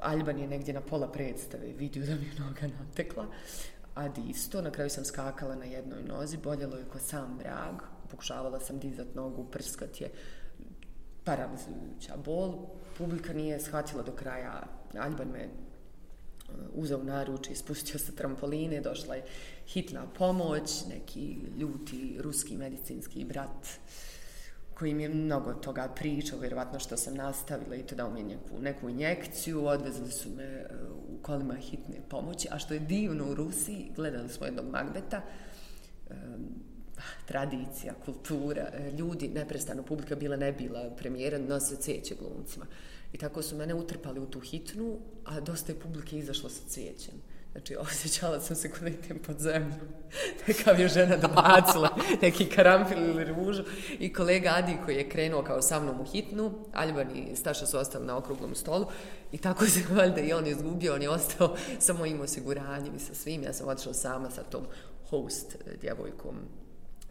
Alban 0.00 0.38
je 0.38 0.46
negdje 0.46 0.74
na 0.74 0.80
pola 0.80 1.08
predstave 1.12 1.66
vidio 1.66 2.06
da 2.06 2.14
mi 2.14 2.26
je 2.26 2.34
noga 2.38 2.68
natekla. 2.78 3.26
Adi 3.94 4.20
isto, 4.28 4.62
na 4.62 4.70
kraju 4.70 4.90
sam 4.90 5.04
skakala 5.04 5.54
na 5.54 5.64
jednoj 5.64 6.02
nozi, 6.02 6.36
boljelo 6.36 6.76
je 6.76 6.84
ko 6.84 6.98
sam 6.98 7.38
vrag, 7.38 7.74
pokušavala 8.10 8.60
sam 8.60 8.78
dizat 8.78 9.14
nogu, 9.14 9.44
prskat 9.44 10.00
je 10.00 10.10
paralizujuća 11.24 12.16
bol. 12.24 12.66
Publika 12.98 13.32
nije 13.32 13.60
shvatila 13.60 14.02
do 14.02 14.12
kraja, 14.12 14.62
Alban 14.98 15.28
me 15.28 15.48
uzeo 16.74 17.02
naruč 17.02 17.50
i 17.50 17.54
spustio 17.54 17.98
sa 17.98 18.12
trampoline, 18.12 18.80
došla 18.80 19.14
je 19.14 19.24
hitna 19.66 20.06
pomoć, 20.06 20.86
neki 20.88 21.36
ljuti 21.58 22.16
ruski 22.18 22.56
medicinski 22.56 23.24
brat 23.24 23.66
koji 24.80 24.94
mi 24.94 25.02
je 25.02 25.08
mnogo 25.08 25.52
toga 25.54 25.88
pričao, 25.96 26.38
vjerovatno 26.38 26.78
što 26.78 26.96
sam 26.96 27.14
nastavila 27.14 27.76
i 27.76 27.82
to 27.82 27.94
dao 27.94 28.10
mi 28.10 28.22
neku, 28.22 28.60
neku 28.60 28.88
injekciju, 28.88 29.66
odvezli 29.66 30.10
su 30.10 30.30
me 30.36 30.44
e, 30.44 30.66
u 31.08 31.22
kolima 31.22 31.54
hitne 31.54 31.96
pomoći, 32.08 32.48
a 32.50 32.58
što 32.58 32.74
je 32.74 32.80
divno 32.80 33.30
u 33.30 33.34
Rusiji, 33.34 33.92
gledali 33.96 34.28
smo 34.28 34.46
jednog 34.46 34.66
Magbeta, 34.70 35.22
e, 36.10 36.14
tradicija, 37.26 37.94
kultura, 38.04 38.70
e, 38.72 38.92
ljudi, 38.92 39.28
neprestano 39.28 39.82
publika 39.82 40.16
bila 40.16 40.36
ne 40.36 40.52
bila 40.52 40.90
premijera, 40.90 41.38
nose 41.38 41.76
ceće 41.76 42.14
glumcima. 42.14 42.66
I 43.12 43.18
tako 43.18 43.42
su 43.42 43.56
mene 43.56 43.74
utrpali 43.74 44.20
u 44.20 44.26
tu 44.26 44.40
hitnu, 44.40 44.98
a 45.24 45.40
dosta 45.40 45.72
je 45.72 45.80
publike 45.80 46.18
izašlo 46.18 46.50
sa 46.50 46.68
cećem. 46.68 47.14
Znači, 47.52 47.76
osjećala 47.90 48.40
sam 48.40 48.56
se 48.56 48.70
kod 48.70 48.86
idem 48.86 49.18
pod 49.26 49.38
zemlju. 49.38 49.74
Neka 50.48 50.70
je 50.70 50.88
žena 50.88 51.16
dobacila 51.16 51.96
neki 52.22 52.44
karamfil 52.44 52.98
ili 52.98 53.24
ružu. 53.24 53.62
I 53.98 54.12
kolega 54.12 54.50
Adi 54.56 54.76
koji 54.84 54.96
je 54.96 55.08
krenuo 55.08 55.42
kao 55.42 55.62
sa 55.62 55.80
mnom 55.80 56.00
u 56.00 56.04
hitnu, 56.04 56.52
Alban 56.72 57.16
i 57.16 57.36
Staša 57.36 57.66
su 57.66 57.78
ostali 57.78 58.06
na 58.06 58.16
okruglom 58.16 58.54
stolu. 58.54 58.86
I 59.32 59.38
tako 59.38 59.66
se 59.66 59.82
valjda 59.90 60.20
i 60.20 60.32
on 60.32 60.46
izgubio, 60.46 60.94
on 60.94 61.02
je 61.02 61.10
ostao 61.10 61.56
sa 61.78 61.92
mojim 61.92 62.20
osiguranjem 62.20 62.96
i 62.96 63.00
sa 63.00 63.14
svim. 63.14 63.42
Ja 63.42 63.52
sam 63.52 63.68
otišla 63.68 63.92
sama 63.92 64.30
sa 64.30 64.42
tom 64.42 64.66
host 65.10 65.56
djevojkom 65.80 66.36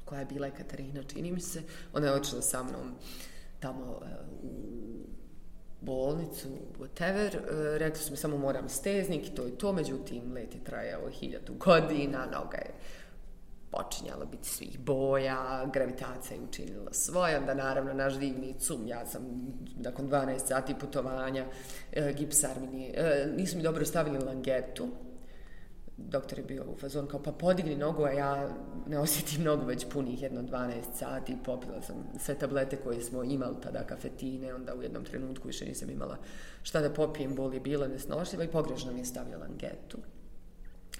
koja 0.05 0.19
je 0.19 0.25
bila 0.25 0.45
je 0.45 0.53
Katarina, 0.53 1.03
čini 1.03 1.31
mi 1.31 1.41
se. 1.41 1.61
Ona 1.93 2.07
je 2.07 2.13
otišla 2.13 2.41
sa 2.41 2.63
mnom 2.63 2.95
tamo 3.59 3.83
uh, 3.83 4.01
u 4.43 4.49
bolnicu, 5.81 6.47
whatever. 6.79 7.35
E, 7.35 7.77
rekli 7.77 7.99
su 7.99 8.11
mi 8.11 8.17
samo 8.17 8.37
moram 8.37 8.69
steznik 8.69 9.27
i 9.27 9.35
to 9.35 9.47
i 9.47 9.51
to, 9.51 9.73
međutim, 9.73 10.33
let 10.33 10.55
je 10.55 10.63
trajao 10.63 11.09
hiljadu 11.09 11.53
godina, 11.53 12.25
noga 12.25 12.57
je 12.57 12.73
počinjala 13.71 14.25
biti 14.25 14.49
svih 14.49 14.79
boja, 14.79 15.65
gravitacija 15.73 16.37
je 16.37 16.43
učinila 16.43 16.93
svoje, 16.93 17.37
onda 17.37 17.53
naravno 17.53 17.93
naš 17.93 18.13
divni 18.13 18.55
cum, 18.59 18.87
ja 18.87 19.05
sam 19.05 19.21
nakon 19.75 20.09
12 20.09 20.47
sati 20.47 20.75
putovanja, 20.79 21.45
e, 21.91 22.13
gipsar 22.13 22.59
mi 22.61 22.67
nije, 22.67 23.27
nisu 23.37 23.57
mi 23.57 23.63
dobro 23.63 23.85
stavili 23.85 24.19
langetu, 24.19 24.87
doktor 26.07 26.39
je 26.39 26.45
bio 26.45 26.63
u 26.63 26.77
fazon 26.77 27.07
kao 27.07 27.23
pa 27.23 27.31
podigni 27.31 27.75
nogu, 27.75 28.03
a 28.03 28.11
ja 28.11 28.49
ne 28.87 28.99
osjetim 28.99 29.43
nogu 29.43 29.65
već 29.65 29.85
punih 29.89 30.21
jedno 30.21 30.41
12 30.41 30.73
sati, 30.95 31.37
popila 31.45 31.81
sam 31.81 31.95
sve 32.19 32.35
tablete 32.35 32.75
koje 32.75 33.01
smo 33.01 33.23
imali 33.23 33.55
pa 33.55 33.61
tada, 33.61 33.83
kafetine, 33.83 34.53
onda 34.53 34.75
u 34.75 34.81
jednom 34.83 35.05
trenutku 35.05 35.47
više 35.47 35.65
nisam 35.65 35.89
imala 35.89 36.17
šta 36.63 36.81
da 36.81 36.93
popijem, 36.93 37.35
bol 37.35 37.53
je 37.53 37.59
bila 37.59 37.87
nesnošljiva 37.87 38.43
i 38.43 38.51
pogrešno 38.51 38.93
mi 38.93 38.99
je 38.99 39.05
stavila 39.05 39.45
angetu. 39.45 39.97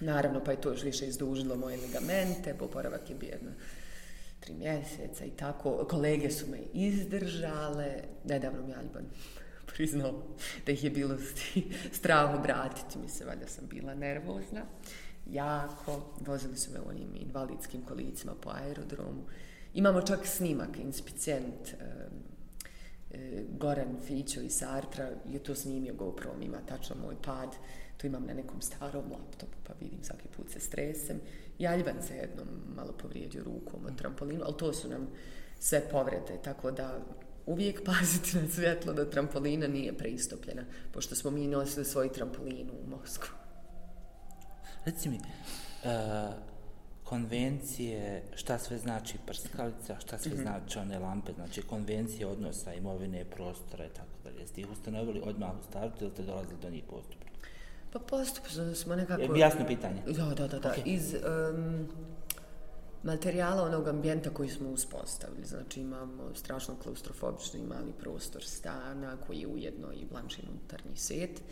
Naravno, 0.00 0.44
pa 0.44 0.50
je 0.50 0.60
to 0.60 0.70
još 0.70 0.82
više 0.82 1.06
izdužilo 1.06 1.56
moje 1.56 1.76
ligamente, 1.76 2.54
poporavak 2.58 3.10
je 3.10 3.16
bio 3.16 3.28
jedno 3.28 3.50
tri 4.40 4.54
mjeseca 4.54 5.24
i 5.24 5.30
tako. 5.30 5.86
Kolege 5.90 6.30
su 6.30 6.46
me 6.46 6.58
izdržale, 6.72 8.02
nedavno 8.24 8.66
mi 8.66 8.74
Alban 8.74 9.04
priznao 9.80 10.22
da 10.66 10.72
ih 10.72 10.84
je 10.84 10.90
bilo 10.90 11.16
strah 11.98 12.34
obratiti 12.38 12.98
mi 12.98 13.08
se, 13.08 13.24
valjda 13.24 13.46
sam 13.46 13.66
bila 13.66 13.94
nervozna. 13.94 14.62
Jako, 15.30 16.14
vozili 16.26 16.56
su 16.56 16.70
me 16.72 16.80
onim 16.88 17.16
invalidskim 17.16 17.82
kolicima 17.82 18.34
po 18.40 18.50
aerodromu. 18.50 19.22
Imamo 19.74 20.02
čak 20.02 20.26
snimak, 20.26 20.78
inspicient, 20.78 21.68
e, 21.68 21.84
e, 23.10 23.44
Goran 23.58 23.96
Fićo 24.06 24.40
iz 24.40 24.52
Sartra 24.52 25.10
je 25.32 25.38
to 25.38 25.54
snimio 25.54 25.94
GoPro, 25.94 26.30
ima 26.42 26.58
tačno 26.68 26.96
moj 27.02 27.16
pad, 27.24 27.56
to 27.96 28.06
imam 28.06 28.26
na 28.26 28.34
nekom 28.34 28.60
starom 28.62 29.04
laptopu, 29.12 29.56
pa 29.66 29.72
vidim 29.80 30.02
svaki 30.02 30.28
put 30.36 30.50
se 30.50 30.60
stresem. 30.60 31.20
Jaljvan 31.58 32.02
se 32.02 32.16
jednom 32.16 32.48
malo 32.76 32.92
povrijedio 32.92 33.44
rukom 33.44 33.86
od 33.86 33.98
trampolinu, 33.98 34.44
ali 34.44 34.56
to 34.56 34.72
su 34.72 34.88
nam 34.88 35.08
sve 35.58 35.88
povrede, 35.90 36.38
tako 36.44 36.70
da 36.70 37.00
uvijek 37.46 37.84
paziti 37.84 38.36
na 38.36 38.48
svjetlo 38.48 38.92
da 38.92 39.10
trampolina 39.10 39.66
nije 39.66 39.92
preistopljena, 39.92 40.62
pošto 40.92 41.14
smo 41.14 41.30
mi 41.30 41.46
nosili 41.46 41.84
svoj 41.84 42.12
trampolinu 42.12 42.72
u 42.72 42.90
Moskvu. 42.90 43.28
Reci 44.84 45.08
mi, 45.08 45.16
uh, 45.16 45.90
konvencije, 47.04 48.22
šta 48.34 48.58
sve 48.58 48.78
znači 48.78 49.18
prskalica, 49.26 49.96
šta 50.00 50.18
sve 50.18 50.32
mm 50.32 50.36
-hmm. 50.36 50.42
znači 50.42 50.78
one 50.78 50.98
lampe, 50.98 51.32
znači 51.32 51.62
konvencije 51.62 52.26
odnosa 52.26 52.74
imovine, 52.74 53.24
prostora 53.24 53.86
i 53.86 53.88
tako 53.88 54.10
dalje. 54.24 54.40
Jeste 54.40 54.60
ih 54.60 54.70
ustanovili 54.70 55.22
odmah 55.24 55.50
u 55.60 55.62
startu 55.70 56.04
ili 56.04 56.12
ste 56.12 56.22
dolazili 56.22 56.60
do 56.62 56.70
njih 56.70 56.84
postupno? 56.90 57.30
Pa 57.92 57.98
postupno 57.98 58.74
smo 58.74 58.96
nekako... 58.96 59.36
Jasno 59.36 59.66
pitanje? 59.66 60.02
Da, 60.06 60.24
da, 60.24 60.48
da. 60.48 60.58
da. 60.58 60.74
Okay. 60.74 60.82
Iz... 60.84 61.14
Um, 61.14 61.88
materijala 63.02 63.62
onog 63.62 63.88
ambijenta 63.88 64.30
koji 64.30 64.48
smo 64.48 64.68
uspostavili. 64.70 65.44
Znači 65.44 65.80
imamo 65.80 66.34
strašno 66.34 66.74
klaustrofobični 66.82 67.60
mali 67.60 67.92
prostor 68.00 68.44
stana 68.44 69.16
koji 69.26 69.38
je 69.38 69.46
ujedno 69.46 69.92
i 69.92 70.04
blančin 70.10 70.44
unutarnji 70.50 70.96
svet 70.96 71.42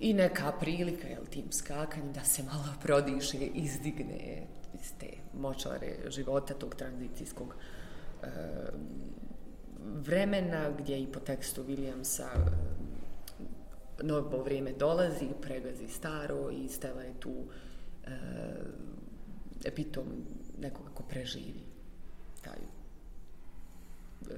i 0.00 0.14
neka 0.14 0.52
prilika, 0.60 1.08
jel, 1.08 1.24
tim 1.30 1.52
skakanje 1.52 2.12
da 2.12 2.24
se 2.24 2.42
malo 2.42 2.74
prodiše, 2.82 3.38
izdigne 3.54 4.46
iz 4.74 4.92
te 4.98 5.06
močare 5.40 5.96
života 6.08 6.54
tog 6.54 6.74
tranzicijskog 6.74 7.54
e, 8.22 8.26
vremena 9.94 10.70
gdje 10.78 11.02
i 11.02 11.12
po 11.12 11.20
tekstu 11.20 11.64
Williamsa 11.64 12.28
e, 12.28 12.50
novo 14.02 14.42
vrijeme 14.42 14.72
dolazi, 14.72 15.26
pregazi 15.40 15.88
staro 15.88 16.50
i 16.50 16.68
Stella 16.68 17.02
je 17.02 17.14
tu 17.20 17.34
e, 18.06 18.10
epitom 19.64 20.04
nekoga 20.60 20.90
ko 20.94 21.02
preživi 21.02 21.62
taj 22.42 22.58
e, 24.30 24.34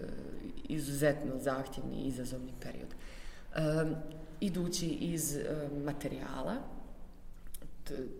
izuzetno 0.68 1.38
zahtjevni 1.38 1.96
i 1.96 2.08
izazovni 2.08 2.52
period. 2.60 2.88
E, 2.88 3.94
idući 4.40 4.88
iz 4.88 5.36
e, 5.36 5.68
materijala, 5.84 6.56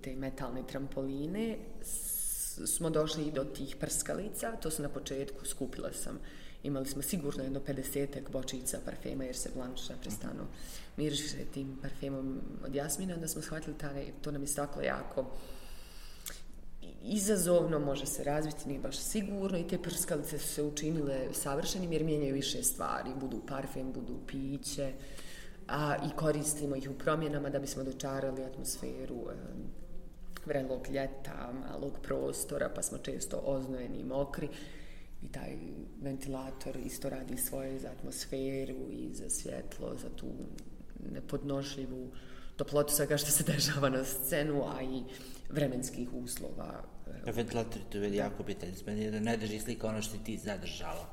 te 0.03 0.17
metalne 0.17 0.63
trampoline, 0.67 1.59
smo 2.67 2.91
došli 2.91 3.25
i 3.25 3.33
do 3.33 3.45
tih 3.45 3.77
prskalica, 3.77 4.57
to 4.57 4.71
su 4.71 4.83
na 4.83 4.89
početku, 4.89 5.47
skupila 5.47 5.93
sam, 5.93 6.19
imali 6.63 6.87
smo 6.87 7.03
sigurno 7.03 7.43
jedno 7.43 7.61
50-ak 7.61 8.31
bočica 8.31 8.79
parfema, 8.85 9.25
jer 9.25 9.37
se 9.37 9.51
Blanša 9.55 9.95
prestano 10.01 10.47
miriše 10.97 11.45
tim 11.55 11.79
parfemom 11.83 12.41
od 12.65 12.75
Jasmina, 12.75 13.15
onda 13.15 13.29
smo 13.29 13.43
shvatili 13.43 13.79
taj, 13.79 14.13
to 14.23 14.31
nam 14.31 14.43
je 14.43 14.49
staklo 14.49 14.83
jako 14.83 15.27
izazovno, 17.05 17.79
može 17.79 18.07
se 18.07 18.25
razviti, 18.25 18.69
nije 18.69 18.81
baš 18.81 18.97
sigurno 18.97 19.59
i 19.59 19.67
te 19.69 19.79
prskalice 19.79 20.39
su 20.39 20.49
se 20.49 20.63
učinile 20.63 21.29
savršenim 21.33 21.93
jer 21.93 22.05
mijenjaju 22.05 22.35
više 22.35 22.63
stvari, 22.63 23.11
budu 23.21 23.41
parfem, 23.47 23.93
budu 23.93 24.19
piće 24.27 24.93
a, 25.69 25.97
i 25.97 26.17
koristimo 26.17 26.77
ih 26.77 26.91
u 26.91 26.99
promjenama 26.99 27.51
da 27.51 27.59
bismo 27.59 27.85
dočarali 27.85 28.45
atmosferu 28.45 29.17
e, 29.31 29.35
vrelog 30.47 30.89
ljeta, 30.91 31.53
malog 31.53 31.99
prostora, 32.03 32.71
pa 32.75 32.83
smo 32.83 32.99
često 32.99 33.37
oznojeni 33.45 33.99
i 33.99 34.05
mokri 34.05 34.49
i 35.23 35.29
taj 35.29 35.57
ventilator 36.01 36.77
isto 36.77 37.11
radi 37.11 37.37
svoje 37.37 37.79
za 37.79 37.89
atmosferu 37.89 38.91
i 38.91 39.15
za 39.15 39.31
svjetlo, 39.31 39.95
za 40.03 40.09
tu 40.17 40.27
nepodnošljivu 41.13 42.11
toplotu 42.57 42.95
svega 42.95 43.17
što 43.17 43.31
se 43.31 43.45
dešava 43.45 43.89
na 43.89 44.05
scenu, 44.05 44.65
a 44.77 44.83
i 44.83 45.03
vremenskih 45.51 46.09
uslova. 46.15 46.85
Ventilator 47.27 47.83
to 47.93 47.99
je 47.99 48.15
jako 48.17 48.43
bitan. 48.43 48.69
Meni 48.87 49.03
je 49.03 49.11
da 49.11 49.21
ne 49.21 49.37
drži 49.37 49.61
slika 49.61 49.89
ono 49.89 50.03
što 50.03 50.17
ti 50.25 50.39
zadržala. 50.39 51.07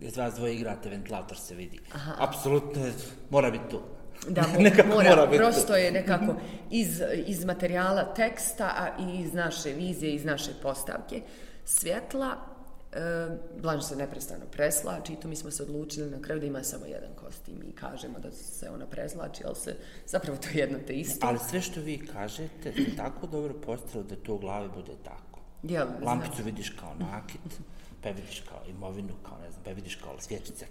Jer 0.00 0.12
vas 0.16 0.34
dvoje 0.34 0.54
igrate, 0.54 0.88
ventilator 0.88 1.38
se 1.38 1.54
vidi. 1.54 1.80
Aha. 1.94 2.14
Apsolutno, 2.18 2.86
mora 3.30 3.50
biti 3.50 3.64
tu. 3.70 3.80
Da, 4.28 4.42
mo 4.48 4.94
mora, 4.94 5.10
mora 5.10 5.26
biti 5.26 5.38
prosto 5.38 5.66
tu. 5.66 5.72
je 5.72 5.92
nekako 5.92 6.34
iz, 6.70 7.02
iz 7.26 7.44
materijala 7.44 8.14
teksta, 8.14 8.64
a 8.64 9.02
i 9.02 9.20
iz 9.20 9.34
naše 9.34 9.72
vizije, 9.72 10.14
iz 10.14 10.24
naše 10.24 10.50
postavke. 10.62 11.22
Svjetla, 11.64 12.55
E, 12.96 13.28
Blanche 13.62 13.86
se 13.86 13.96
neprestano 13.96 14.44
preslači 14.52 15.12
i 15.12 15.16
tu 15.16 15.28
mi 15.28 15.36
smo 15.36 15.50
se 15.50 15.62
odlučili 15.62 16.10
na 16.10 16.22
kraju 16.22 16.40
da 16.40 16.46
ima 16.46 16.62
samo 16.62 16.86
jedan 16.86 17.08
kostim 17.16 17.62
i 17.68 17.72
kažemo 17.72 18.18
da 18.18 18.32
se 18.32 18.70
ona 18.70 18.86
preslači, 18.86 19.42
ali 19.46 19.56
se 19.56 19.76
zapravo 20.06 20.38
to 20.38 20.48
je 20.48 20.58
jedno 20.58 20.78
te 20.86 20.92
isto. 20.92 21.26
Ali 21.26 21.38
sve 21.50 21.60
što 21.60 21.80
vi 21.80 22.06
kažete 22.06 22.68
je 22.68 22.96
tako 22.96 23.26
dobro 23.26 23.54
postavilo 23.54 24.02
da 24.02 24.16
to 24.16 24.34
u 24.34 24.38
glavi 24.38 24.68
bude 24.74 24.92
tako. 25.04 25.40
Jel, 25.62 25.86
Lampicu 26.02 26.34
znam. 26.34 26.46
vidiš 26.46 26.70
kao 26.70 26.94
nakit, 26.98 27.60
pa 28.02 28.08
vidiš 28.10 28.40
kao 28.48 28.60
imovinu, 28.68 29.12
kao 29.22 29.38
ne 29.44 29.50
znam, 29.50 29.62
pa 29.64 29.70
vidiš 29.70 29.94
kao 29.94 30.14
svječice. 30.18 30.66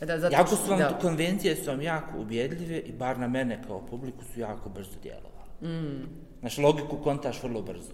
Da, 0.00 0.18
zato 0.18 0.34
Jako 0.34 0.56
su 0.56 0.70
vam 0.70 0.78
da. 0.78 0.88
da. 0.88 0.98
konvencije 0.98 1.56
su 1.56 1.70
vam 1.70 1.80
jako 1.80 2.18
ubjedljive 2.18 2.78
i 2.78 2.92
bar 2.92 3.18
na 3.18 3.28
mene 3.28 3.62
kao 3.66 3.86
publiku 3.86 4.24
su 4.34 4.40
jako 4.40 4.68
brzo 4.68 4.96
djelovali. 5.02 5.34
Mm. 5.62 6.06
Znaš, 6.40 6.58
logiku 6.58 6.96
kontaš 7.04 7.42
vrlo 7.42 7.62
brzo. 7.62 7.92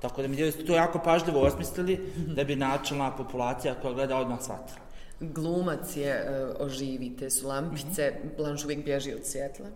Tako 0.00 0.22
da 0.22 0.28
mi 0.28 0.36
djelovi 0.36 0.52
ste 0.52 0.64
to 0.64 0.74
jako 0.74 0.98
pažljivo 0.98 1.40
osmislili 1.40 2.12
da 2.16 2.44
bi 2.44 2.56
načelna 2.56 3.16
populacija 3.16 3.74
koja 3.82 3.94
gleda 3.94 4.16
odmah 4.16 4.42
shvatila. 4.42 4.78
Glumac 5.20 5.96
je 5.96 6.10
e, 6.10 6.46
oživi, 6.58 7.16
te 7.16 7.30
su 7.30 7.48
lampice, 7.48 8.10
mm 8.10 8.28
-hmm. 8.28 8.36
Blanche 8.36 8.64
uvijek 8.64 8.84
bježi 8.84 9.14
od 9.14 9.26
svjetla, 9.26 9.66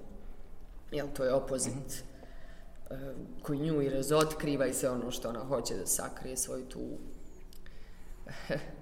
jel 0.93 1.07
to 1.17 1.25
je 1.25 1.33
opozit 1.33 1.75
mm 1.75 2.95
-hmm. 2.95 3.13
koji 3.43 3.59
nju 3.59 3.83
i 3.83 3.89
razotkriva 3.89 4.67
i 4.67 4.75
sve 4.75 4.91
ono 4.91 5.11
što 5.11 5.29
ona 5.29 5.45
hoće 5.45 5.75
da 5.75 5.87
sakrije 5.87 6.37
svoju 6.37 6.65
tu 6.65 6.81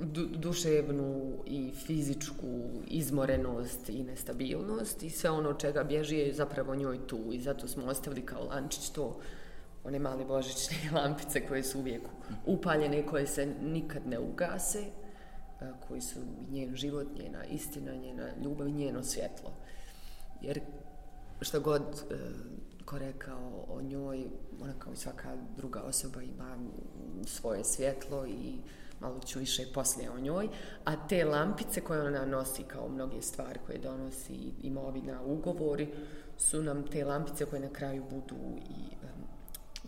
du, 0.00 0.26
duševnu 0.26 1.32
i 1.46 1.72
fizičku 1.86 2.70
izmorenost 2.86 3.88
i 3.88 4.02
nestabilnost 4.02 5.02
i 5.02 5.10
sve 5.10 5.30
ono 5.30 5.54
čega 5.54 5.84
bježi 5.84 6.16
je 6.16 6.34
zapravo 6.34 6.74
njoj 6.74 7.06
tu 7.06 7.18
i 7.32 7.40
zato 7.40 7.68
smo 7.68 7.86
ostavili 7.86 8.26
kao 8.26 8.44
lančić 8.44 8.88
to 8.88 9.20
one 9.84 9.98
male 9.98 10.24
božićne 10.24 10.76
lampice 11.00 11.46
koje 11.46 11.62
su 11.62 11.78
uvijek 11.78 12.02
upaljene, 12.46 13.06
koje 13.06 13.26
se 13.26 13.46
nikad 13.46 14.06
ne 14.06 14.18
ugase, 14.18 14.78
e, 14.80 15.72
koji 15.88 16.00
su 16.00 16.20
njen 16.50 16.76
život, 16.76 17.06
njena 17.22 17.44
istina, 17.44 17.94
njena 17.94 18.28
ljubav 18.44 18.68
njeno 18.68 19.02
svjetlo. 19.02 19.52
Jer 20.42 20.60
što 21.40 21.60
god 21.60 21.82
e, 21.82 22.14
ko 22.84 22.98
rekao 22.98 23.64
o 23.68 23.82
njoj, 23.82 24.24
ona 24.62 24.72
kao 24.78 24.92
i 24.92 24.96
svaka 24.96 25.36
druga 25.56 25.80
osoba 25.80 26.22
ima 26.22 26.56
svoje 27.26 27.64
svjetlo 27.64 28.26
i 28.26 28.58
malo 29.00 29.20
ću 29.20 29.38
više 29.38 29.66
poslije 29.74 30.10
o 30.10 30.20
njoj, 30.20 30.48
a 30.84 31.08
te 31.08 31.24
lampice 31.24 31.80
koje 31.80 32.02
ona 32.02 32.26
nosi 32.26 32.62
kao 32.62 32.88
mnoge 32.88 33.22
stvari 33.22 33.58
koje 33.66 33.78
donosi 33.78 34.52
imovina, 34.62 35.22
ugovori, 35.22 35.88
su 36.38 36.62
nam 36.62 36.86
te 36.86 37.04
lampice 37.04 37.46
koje 37.46 37.60
na 37.60 37.72
kraju 37.72 38.04
budu 38.10 38.36
i 38.56 38.92
e, 38.92 39.07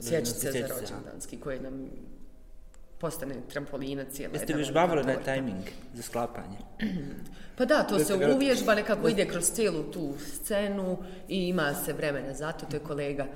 svječice 0.01 0.53
za 0.53 0.67
rođendanski, 0.67 1.41
koje 1.41 1.61
nam 1.61 1.91
postane 3.01 3.35
trampolina 3.53 4.05
cijela. 4.05 4.35
Jeste 4.35 4.55
vi 4.55 4.73
bavili 4.73 5.05
na 5.05 5.17
tajming 5.25 5.65
za 5.95 6.03
sklapanje? 6.03 6.59
Pa 7.57 7.65
da, 7.65 7.83
to 7.83 7.99
se 7.99 8.15
uvježba 8.35 8.75
nekako 8.75 9.09
ide 9.09 9.27
kroz 9.27 9.51
cijelu 9.51 9.83
tu 9.83 10.15
scenu 10.19 10.99
i 11.29 11.49
ima 11.49 11.75
se 11.75 11.93
vremena 11.93 12.35
za 12.35 12.53
to. 12.53 12.67
To 12.67 12.77
je 12.77 12.81
kolega 12.81 13.27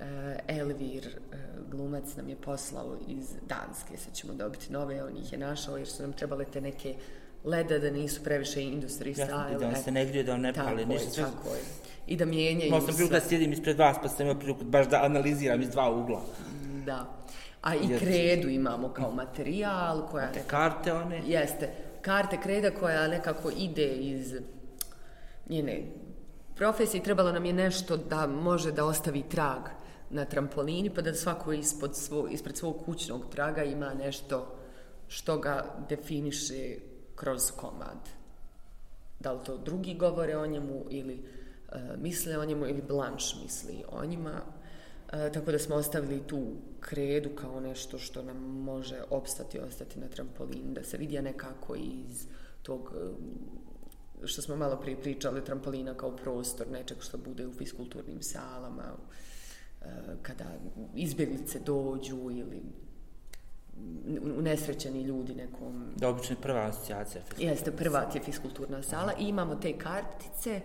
eh, 0.00 0.38
Elvir, 0.48 1.06
eh, 1.06 1.36
glumac, 1.70 2.16
nam 2.16 2.28
je 2.28 2.36
poslao 2.36 2.96
iz 3.08 3.34
Danske. 3.48 3.96
Sad 3.96 4.14
ćemo 4.14 4.32
dobiti 4.32 4.72
nove, 4.72 5.04
on 5.04 5.16
ih 5.16 5.32
je 5.32 5.38
našao 5.38 5.76
jer 5.76 5.88
su 5.88 6.02
nam 6.02 6.12
trebale 6.12 6.44
te 6.44 6.60
neke 6.60 6.94
leda 7.46 7.78
da 7.78 7.90
nisu 7.90 8.22
previše 8.24 8.60
industry 8.60 9.08
Jasno, 9.10 9.24
style. 9.26 9.56
i 9.56 9.60
da 9.60 9.76
se 9.76 9.90
ne 9.90 10.06
grije, 10.06 10.24
da 10.24 10.36
ne 10.36 10.52
tako 10.52 10.68
pali, 10.68 10.82
je, 10.82 10.86
ništa. 10.86 11.10
Sve, 11.10 11.24
Tako 11.24 11.48
je. 11.48 11.60
I 12.06 12.16
da 12.16 12.24
mijenjaju 12.24 12.68
Imao 12.68 12.80
sam 12.80 12.86
priliku 12.86 13.12
da 13.12 13.20
sve. 13.20 13.28
sjedim 13.28 13.52
ispred 13.52 13.78
vas, 13.78 13.96
pa 14.02 14.08
sam 14.08 14.26
imao 14.26 14.38
priliku 14.40 14.64
baš 14.64 14.88
da 14.88 15.02
analiziram 15.02 15.62
iz 15.62 15.70
dva 15.70 15.90
ugla. 15.92 16.20
Da. 16.86 17.06
A 17.62 17.74
i 17.74 17.78
Jer- 17.88 18.00
kredu 18.00 18.48
imamo 18.48 18.88
kao 18.88 19.10
materijal 19.12 20.08
koja 20.08 20.32
Te 20.32 20.40
karte 20.46 20.92
one, 20.92 21.22
Jeste. 21.26 21.68
Karte 22.00 22.40
kreda 22.40 22.70
koja 22.70 23.08
nekako 23.08 23.50
ide 23.50 23.86
iz 23.86 24.34
njene 25.48 25.82
profesije. 26.56 27.02
Trebalo 27.02 27.32
nam 27.32 27.44
je 27.44 27.52
nešto 27.52 27.96
da 27.96 28.26
može 28.26 28.72
da 28.72 28.84
ostavi 28.84 29.22
trag 29.22 29.62
na 30.10 30.24
trampolini, 30.24 30.90
pa 30.90 31.00
da 31.02 31.14
svako 31.14 31.52
ispod 31.52 31.96
svo, 31.96 32.28
ispred 32.28 32.56
svog 32.56 32.84
kućnog 32.84 33.26
traga 33.30 33.64
ima 33.64 33.94
nešto 33.94 34.56
što 35.08 35.38
ga 35.38 35.64
definiše 35.88 36.74
kroz 37.16 37.50
komad. 37.56 38.08
Da 39.20 39.32
li 39.32 39.44
to 39.44 39.58
drugi 39.58 39.94
govore 39.94 40.36
o 40.36 40.46
njemu 40.46 40.84
ili 40.90 41.24
e, 41.72 41.78
misle 41.98 42.38
o 42.38 42.44
njemu 42.44 42.66
ili 42.66 42.82
Blanche 42.88 43.36
misli 43.42 43.84
o 43.92 44.04
njima. 44.04 44.40
E, 45.12 45.32
tako 45.32 45.52
da 45.52 45.58
smo 45.58 45.76
ostavili 45.76 46.22
tu 46.26 46.46
kredu 46.80 47.30
kao 47.34 47.60
nešto 47.60 47.98
što 47.98 48.22
nam 48.22 48.36
može 48.64 49.02
opstati 49.10 49.58
ostati 49.58 50.00
na 50.00 50.08
trampolinu, 50.08 50.72
da 50.72 50.84
se 50.84 50.96
vidja 50.96 51.22
nekako 51.22 51.74
iz 51.74 52.26
tog 52.62 52.92
e, 52.94 54.26
što 54.26 54.42
smo 54.42 54.56
malo 54.56 54.76
prije 54.76 55.00
pričali, 55.00 55.44
trampolina 55.44 55.94
kao 55.94 56.16
prostor 56.16 56.66
nečeg 56.70 56.96
što 57.00 57.18
bude 57.18 57.46
u 57.46 57.52
fiskulturnim 57.52 58.22
salama, 58.22 58.84
e, 59.82 59.86
kada 60.22 60.44
izbjeglice 60.94 61.58
dođu 61.58 62.30
ili 62.30 62.62
unesrećeni 64.38 65.02
ljudi 65.02 65.34
nekom 65.34 65.92
da 65.96 66.08
obično 66.08 66.36
je 66.36 66.42
prva 66.42 66.60
asocijacija. 66.60 67.22
Jeste, 67.38 67.72
prva 67.72 68.10
je 68.14 68.20
fiskulturna 68.20 68.82
sala 68.82 69.12
i 69.18 69.24
imamo 69.24 69.54
te 69.54 69.78
kartice 69.78 70.60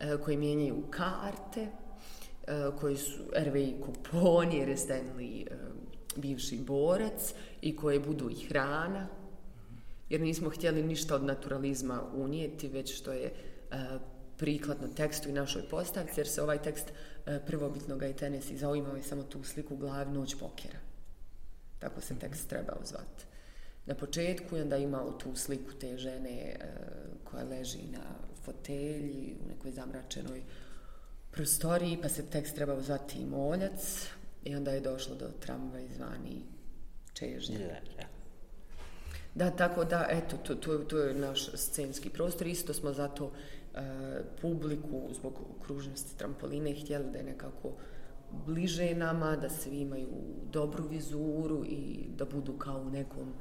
e, 0.00 0.16
koje 0.24 0.36
mijenjaju 0.36 0.82
karte, 0.90 1.60
e, 1.60 2.70
koji 2.80 2.96
su 2.96 3.22
RVI 3.36 3.74
kuponi, 3.84 4.56
jer 4.56 4.68
je 4.68 4.76
Stanley 4.76 5.46
e, 5.46 5.56
bivši 6.16 6.58
borac 6.58 7.34
i 7.62 7.76
koje 7.76 8.00
budu 8.00 8.30
i 8.30 8.46
hrana, 8.48 9.06
jer 10.08 10.20
nismo 10.20 10.50
htjeli 10.50 10.82
ništa 10.82 11.14
od 11.14 11.24
naturalizma 11.24 12.02
unijeti, 12.14 12.68
već 12.68 12.96
što 12.96 13.12
je 13.12 13.26
e, 13.26 13.76
prikladno 14.36 14.88
tekstu 14.88 15.28
i 15.28 15.32
našoj 15.32 15.62
postavci, 15.70 16.20
jer 16.20 16.26
se 16.26 16.42
ovaj 16.42 16.62
tekst 16.62 16.92
e, 17.26 17.40
prvobitno 17.46 17.96
ga 17.96 18.06
je 18.06 18.16
Tennessee 18.16 18.56
zaimao 18.56 18.96
i 18.96 19.02
samo 19.02 19.22
tu 19.22 19.44
sliku 19.44 19.76
glav 19.76 20.12
noć 20.12 20.34
pokera. 20.34 20.83
Tako 21.84 22.00
se 22.00 22.14
tekst 22.18 22.48
trebao 22.48 22.78
zvati. 22.84 23.24
Na 23.86 23.94
početku 23.94 24.56
i 24.56 24.60
onda 24.60 24.76
imao 24.76 25.12
tu 25.12 25.36
sliku 25.36 25.72
te 25.80 25.96
žene 25.96 26.30
e, 26.30 26.56
koja 27.24 27.44
leži 27.44 27.82
na 27.92 28.04
fotelji 28.44 29.36
u 29.44 29.48
nekoj 29.48 29.70
zamračenoj 29.70 30.42
prostoriji, 31.30 31.98
pa 32.02 32.08
se 32.08 32.26
tekst 32.30 32.54
trebao 32.54 32.82
zvati 32.82 33.18
i 33.18 33.26
moljac 33.26 34.08
i 34.44 34.56
onda 34.56 34.70
je 34.70 34.80
došlo 34.80 35.14
do 35.14 35.28
tramvaj 35.40 35.88
zvani 35.96 36.42
čežnja. 37.12 37.58
Ja. 37.98 38.06
Da, 39.34 39.50
tako 39.50 39.84
da, 39.84 40.06
eto, 40.10 40.36
to, 40.36 40.54
to, 40.54 40.78
to 40.78 40.98
je 40.98 41.14
naš 41.14 41.48
scenski 41.54 42.10
prostor. 42.10 42.46
Isto 42.46 42.74
smo 42.74 42.92
zato 42.92 43.32
e, 43.74 43.80
publiku 44.40 45.08
zbog 45.14 45.34
kružnosti 45.62 46.18
trampoline 46.18 46.74
htjeli 46.74 47.10
da 47.12 47.18
je 47.18 47.24
nekako 47.24 47.72
bliže 48.46 48.94
nama, 48.94 49.36
da 49.36 49.48
svi 49.48 49.80
imaju 49.80 50.08
dobru 50.52 50.88
vizuru 50.88 51.64
i 51.64 52.08
da 52.16 52.24
budu 52.24 52.52
kao 52.52 52.80
u 52.80 52.90
nekom 52.90 53.32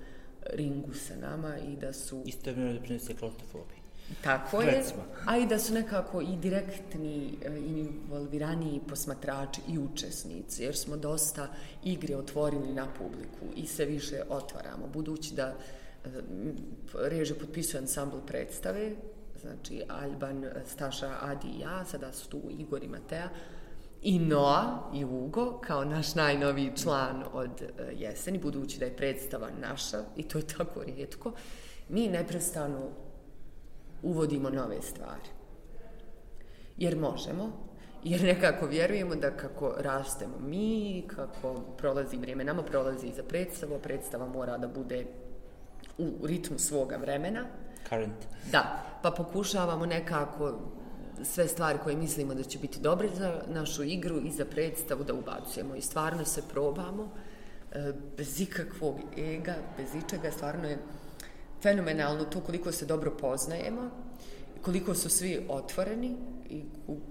ringu 0.53 0.93
sa 0.93 1.15
nama 1.15 1.57
i 1.57 1.75
da 1.75 1.93
su... 1.93 2.23
Isto 2.25 2.49
je 2.49 2.73
da 2.73 2.79
prinese 2.81 3.13
klaustrofobiju. 3.13 3.83
Tako 4.23 4.61
je, 4.61 4.71
Recimo. 4.71 5.03
a 5.25 5.37
i 5.37 5.45
da 5.45 5.59
su 5.59 5.73
nekako 5.73 6.21
i 6.21 6.35
direktni, 6.35 7.37
e, 7.45 7.57
involviraniji 7.57 8.81
posmatrači 8.87 9.61
i 9.67 9.79
učesnici, 9.79 10.63
jer 10.63 10.75
smo 10.75 10.97
dosta 10.97 11.47
igre 11.83 12.15
otvorili 12.15 12.73
na 12.73 12.87
publiku 12.97 13.45
i 13.55 13.67
sve 13.67 13.85
više 13.85 14.21
otvaramo, 14.29 14.87
budući 14.93 15.33
da 15.33 15.55
e, 16.05 16.09
režiju 16.93 17.39
potpisuje 17.39 17.81
ansambl 17.81 18.17
predstave, 18.27 18.91
znači 19.41 19.83
Alban, 19.89 20.45
Staša, 20.65 21.17
Adi 21.21 21.47
i 21.47 21.59
ja, 21.59 21.85
sada 21.85 22.13
su 22.13 22.29
tu 22.29 22.41
Igor 22.59 22.83
i 22.83 22.87
Matea, 22.87 23.29
i 24.03 24.19
Noa 24.19 24.89
i 24.93 25.05
Ugo 25.05 25.59
kao 25.61 25.85
naš 25.85 26.15
najnoviji 26.15 26.71
član 26.83 27.23
od 27.33 27.61
e, 27.61 27.93
jeseni, 27.95 28.39
budući 28.39 28.79
da 28.79 28.85
je 28.85 28.97
predstava 28.97 29.49
naša 29.61 29.97
i 30.17 30.23
to 30.23 30.37
je 30.37 30.47
tako 30.47 30.83
rijetko, 30.83 31.31
mi 31.89 32.07
neprestano 32.07 32.89
uvodimo 34.01 34.49
nove 34.49 34.81
stvari. 34.81 35.29
Jer 36.77 36.97
možemo, 36.97 37.51
jer 38.03 38.23
nekako 38.23 38.65
vjerujemo 38.65 39.15
da 39.15 39.37
kako 39.37 39.73
rastemo 39.77 40.39
mi, 40.39 41.03
kako 41.07 41.53
prolazi 41.77 42.17
vrijeme, 42.17 42.43
nama 42.43 42.63
prolazi 42.63 43.07
i 43.07 43.13
za 43.13 43.23
predstavu, 43.23 43.75
a 43.75 43.79
predstava 43.79 44.27
mora 44.27 44.57
da 44.57 44.67
bude 44.67 45.05
u 45.97 46.27
ritmu 46.27 46.59
svoga 46.59 46.97
vremena. 46.97 47.45
Current. 47.89 48.27
Da, 48.51 48.83
pa 49.01 49.11
pokušavamo 49.11 49.85
nekako 49.85 50.59
sve 51.23 51.47
stvari 51.47 51.79
koje 51.83 51.95
mislimo 51.95 52.33
da 52.33 52.43
će 52.43 52.59
biti 52.59 52.79
dobre 52.79 53.09
za 53.15 53.41
našu 53.47 53.83
igru 53.83 54.21
i 54.25 54.31
za 54.31 54.45
predstavu 54.45 55.03
da 55.03 55.13
ubacujemo. 55.13 55.75
I 55.75 55.81
stvarno 55.81 56.25
se 56.25 56.43
probamo, 56.53 57.09
e, 57.71 57.93
bez 58.17 58.41
ikakvog 58.41 58.99
ega, 59.17 59.55
bez 59.77 59.95
ičega, 59.95 60.31
stvarno 60.31 60.67
je 60.67 60.77
fenomenalno 61.61 62.23
to 62.23 62.41
koliko 62.41 62.71
se 62.71 62.85
dobro 62.85 63.11
poznajemo, 63.11 63.89
koliko 64.61 64.95
su 64.95 65.09
svi 65.09 65.45
otvoreni 65.49 66.15
i 66.49 66.63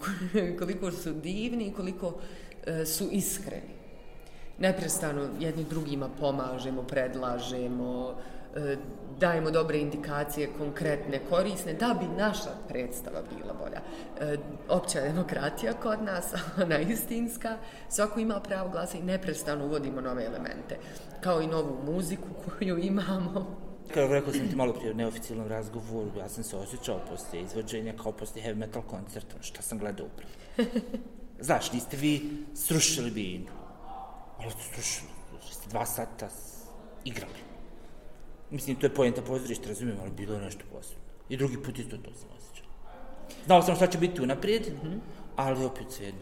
koliko 0.58 0.90
su 0.90 1.12
divni 1.12 1.66
i 1.66 1.72
koliko 1.72 2.14
e, 2.66 2.86
su 2.86 3.08
iskreni. 3.10 3.82
neprestano 4.58 5.28
jedni 5.40 5.64
drugima 5.64 6.08
pomažemo, 6.20 6.82
predlažemo, 6.82 8.14
e, 8.56 8.76
dajemo 9.18 9.50
dobre 9.50 9.78
indikacije, 9.78 10.48
konkretne, 10.58 11.20
korisne, 11.30 11.74
da 11.74 11.96
bi 12.00 12.22
naša 12.22 12.50
predstava 12.68 13.22
bila 13.36 13.54
bolja. 13.54 13.80
E, 14.20 14.36
opća 14.68 15.00
demokratija 15.00 15.72
kod 15.72 16.02
nas, 16.02 16.34
ona 16.62 16.78
istinska, 16.78 17.56
svako 17.88 18.20
ima 18.20 18.40
pravo 18.40 18.68
glasa 18.68 18.98
i 18.98 19.02
neprestano 19.02 19.64
uvodimo 19.64 20.00
nove 20.00 20.24
elemente. 20.24 20.78
Kao 21.20 21.42
i 21.42 21.46
novu 21.46 21.78
muziku 21.84 22.28
koju 22.58 22.78
imamo. 22.78 23.56
Kao 23.94 24.06
rekao 24.06 24.32
sam 24.32 24.48
ti 24.48 24.56
malo 24.56 24.72
prije 24.72 24.92
u 24.92 24.94
neoficijalnom 24.94 25.48
razgovoru, 25.48 26.10
ja 26.18 26.28
sam 26.28 26.44
se 26.44 26.56
osjećao 26.56 27.00
poslije 27.10 27.42
izvođenja 27.42 27.92
kao 28.02 28.12
poslije 28.12 28.46
heavy 28.46 28.56
metal 28.56 28.82
koncerta, 28.82 29.36
što 29.40 29.62
sam 29.62 29.78
gledao 29.78 30.06
upravo. 30.06 30.32
Znaš, 31.40 31.72
niste 31.72 31.96
vi 31.96 32.44
srušili 32.54 33.10
binu, 33.10 33.46
ali 34.38 34.50
ste 34.50 34.62
srušili, 34.74 35.10
ste 35.50 35.68
dva 35.70 35.86
sata 35.86 36.28
igrali. 37.04 37.51
Mislim, 38.52 38.76
to 38.76 38.86
je 38.86 38.94
pojenta 38.94 39.22
pozorišta, 39.22 39.68
razumijem, 39.68 39.98
ali 40.00 40.10
bilo 40.10 40.34
je 40.34 40.40
nešto 40.40 40.64
posebno. 40.72 41.02
I 41.28 41.36
drugi 41.36 41.62
put 41.62 41.78
isto 41.78 41.96
to 41.96 42.10
sam 42.14 42.28
osjećao. 42.36 42.66
Znao 43.46 43.62
sam 43.62 43.76
šta 43.76 43.86
će 43.86 43.98
biti 43.98 44.22
unaprijed, 44.22 44.62
mm 44.62 44.86
-hmm. 44.86 44.98
ali 45.36 45.64
opet 45.64 45.86
sve 45.90 46.06
jedno. 46.06 46.20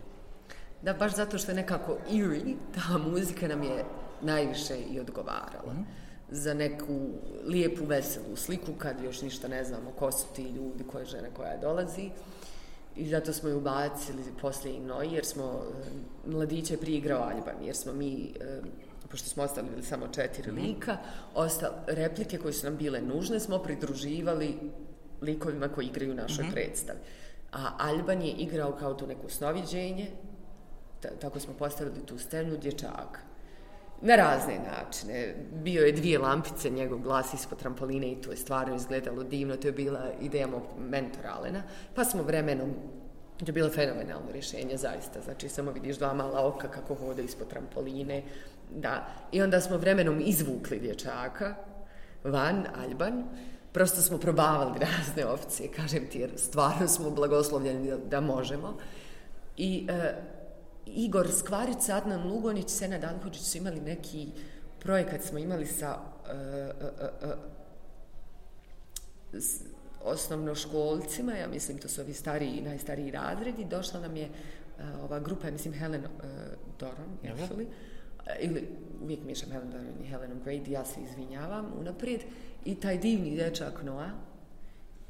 Da, 0.82 0.92
baš 0.92 1.14
zato 1.14 1.38
što 1.38 1.50
je 1.50 1.54
nekako 1.54 1.96
eerie, 2.10 2.56
ta 2.74 2.98
muzika 2.98 3.48
nam 3.48 3.62
je 3.62 3.84
najviše 4.22 4.76
i 4.90 5.00
odgovarala. 5.00 5.72
Mm 5.72 5.76
-hmm. 5.76 5.84
Za 6.30 6.54
neku 6.54 7.08
lijepu, 7.44 7.84
veselu 7.84 8.36
sliku, 8.36 8.72
kad 8.78 9.02
još 9.04 9.22
ništa 9.22 9.48
ne 9.48 9.64
znamo 9.64 9.90
ko 9.90 10.12
su 10.12 10.26
ti 10.36 10.42
ljudi, 10.42 10.84
koje 10.92 11.04
žene 11.04 11.30
koja 11.36 11.56
dolazi. 11.56 12.10
I 12.96 13.08
zato 13.08 13.32
smo 13.32 13.48
je 13.48 13.54
ubacili 13.54 14.22
poslije 14.40 14.76
i 14.76 14.80
noj, 14.80 15.14
jer 15.14 15.24
smo 15.24 15.44
uh, 15.44 16.32
mladiće 16.32 16.76
priigrao 16.76 17.22
Alban, 17.22 17.64
jer 17.64 17.76
smo 17.76 17.92
mi 17.92 18.34
uh, 18.36 18.66
pošto 19.10 19.28
smo 19.28 19.42
ostavili 19.42 19.82
samo 19.82 20.08
četiri 20.08 20.52
mm 20.52 20.56
-hmm. 20.56 20.66
lika, 20.66 20.96
ostale 21.34 21.74
replike 21.86 22.38
koje 22.38 22.52
su 22.52 22.66
nam 22.66 22.76
bile 22.76 23.00
nužne 23.00 23.40
smo 23.40 23.58
pridruživali 23.58 24.58
likovima 25.22 25.68
koji 25.68 25.86
igraju 25.86 26.12
u 26.12 26.14
našoj 26.14 26.44
mm 26.44 26.48
-hmm. 26.48 26.52
predstavi. 26.52 26.98
A 27.52 27.70
Alban 27.78 28.22
je 28.22 28.32
igrao 28.32 28.72
kao 28.72 28.94
tu 28.94 29.06
neko 29.06 29.28
snoviđenje, 29.28 30.10
tako 31.20 31.40
smo 31.40 31.54
postavili 31.54 32.06
tu 32.06 32.18
scenu, 32.18 32.56
dječaka. 32.56 33.20
Na 34.02 34.16
razne 34.16 34.58
načine. 34.58 35.34
Bio 35.52 35.82
je 35.82 35.92
dvije 35.92 36.18
lampice, 36.18 36.70
njegov 36.70 36.98
glas 36.98 37.34
ispod 37.34 37.58
trampoline 37.58 38.12
i 38.12 38.20
to 38.20 38.30
je 38.30 38.36
stvarno 38.36 38.76
izgledalo 38.76 39.22
divno. 39.22 39.56
To 39.56 39.68
je 39.68 39.72
bila 39.72 40.10
ideja 40.20 40.46
mog 40.46 40.62
mentora 40.78 41.30
Alena. 41.30 41.62
Pa 41.94 42.04
smo 42.04 42.22
vremenom 42.22 42.74
To 43.40 43.46
je 43.46 43.52
bilo 43.52 43.70
fenomenalno 43.70 44.32
rješenje, 44.32 44.76
zaista. 44.76 45.20
Znači, 45.20 45.48
samo 45.48 45.70
vidiš 45.70 45.96
dva 45.96 46.14
mala 46.14 46.46
oka 46.46 46.68
kako 46.68 46.94
hode 46.94 47.22
ispod 47.22 47.48
trampoline, 47.48 48.22
Da. 48.76 49.06
I 49.32 49.42
onda 49.42 49.60
smo 49.60 49.76
vremenom 49.76 50.20
izvukli 50.20 50.80
dječaka 50.80 51.54
van, 52.24 52.66
Alban. 52.76 53.24
Prosto 53.72 54.02
smo 54.02 54.18
probavali 54.18 54.78
razne 54.78 55.26
opcije, 55.26 55.72
kažem 55.72 56.06
ti, 56.10 56.18
jer 56.18 56.30
stvarno 56.36 56.88
smo 56.88 57.10
blagoslovljeni 57.10 57.90
da, 57.90 57.96
da 57.96 58.20
možemo. 58.20 58.76
I 59.56 59.86
e, 59.88 60.14
Igor 60.86 61.28
Skvarić, 61.32 61.88
Adnan 61.88 62.28
Lugonić, 62.28 62.68
Sena 62.68 62.98
Dankođić 62.98 63.42
su 63.42 63.58
imali 63.58 63.80
neki 63.80 64.28
projekat, 64.80 65.22
smo 65.22 65.38
imali 65.38 65.66
sa 65.66 65.98
e, 66.28 66.32
e, 66.32 66.36
e, 67.00 67.36
e 69.34 69.40
s 69.40 69.62
osnovnoškolcima, 70.04 71.32
ja 71.32 71.48
mislim 71.48 71.78
to 71.78 71.88
su 71.88 72.00
ovi 72.00 72.14
stariji, 72.14 72.60
najstariji 72.60 73.10
razredi, 73.10 73.64
došla 73.64 74.00
nam 74.00 74.16
je 74.16 74.28
uh, 74.28 75.04
ova 75.04 75.20
grupa, 75.20 75.46
ja 75.46 75.52
mislim 75.52 75.74
Helen 75.74 76.04
uh, 76.04 76.10
Doron, 76.78 77.18
actually, 77.22 77.66
Eh, 77.66 77.89
ili 78.40 78.68
uvijek 79.02 79.24
miješam 79.24 79.50
Helen 79.50 79.70
Doran 79.70 79.86
i 80.04 80.06
Helenom 80.06 80.38
Grady, 80.44 80.70
ja 80.70 80.84
se 80.84 81.00
izvinjavam 81.00 81.72
unaprijed, 81.80 82.20
i 82.64 82.74
taj 82.74 82.98
divni 82.98 83.30
dječak 83.30 83.82
Noah 83.82 84.10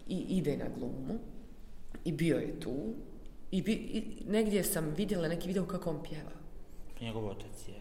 i 0.08 0.16
ide 0.16 0.56
na 0.56 0.64
glumu 0.78 1.18
i 2.04 2.12
bio 2.12 2.36
je 2.36 2.60
tu 2.60 2.74
i, 3.50 3.62
bi, 3.62 3.72
i 3.72 4.22
negdje 4.28 4.64
sam 4.64 4.94
vidjela 4.96 5.28
neki 5.28 5.48
video 5.48 5.64
kako 5.64 5.90
on 5.90 6.02
pjeva. 6.02 6.30
Njegov 7.00 7.26
otac 7.26 7.68
je 7.68 7.74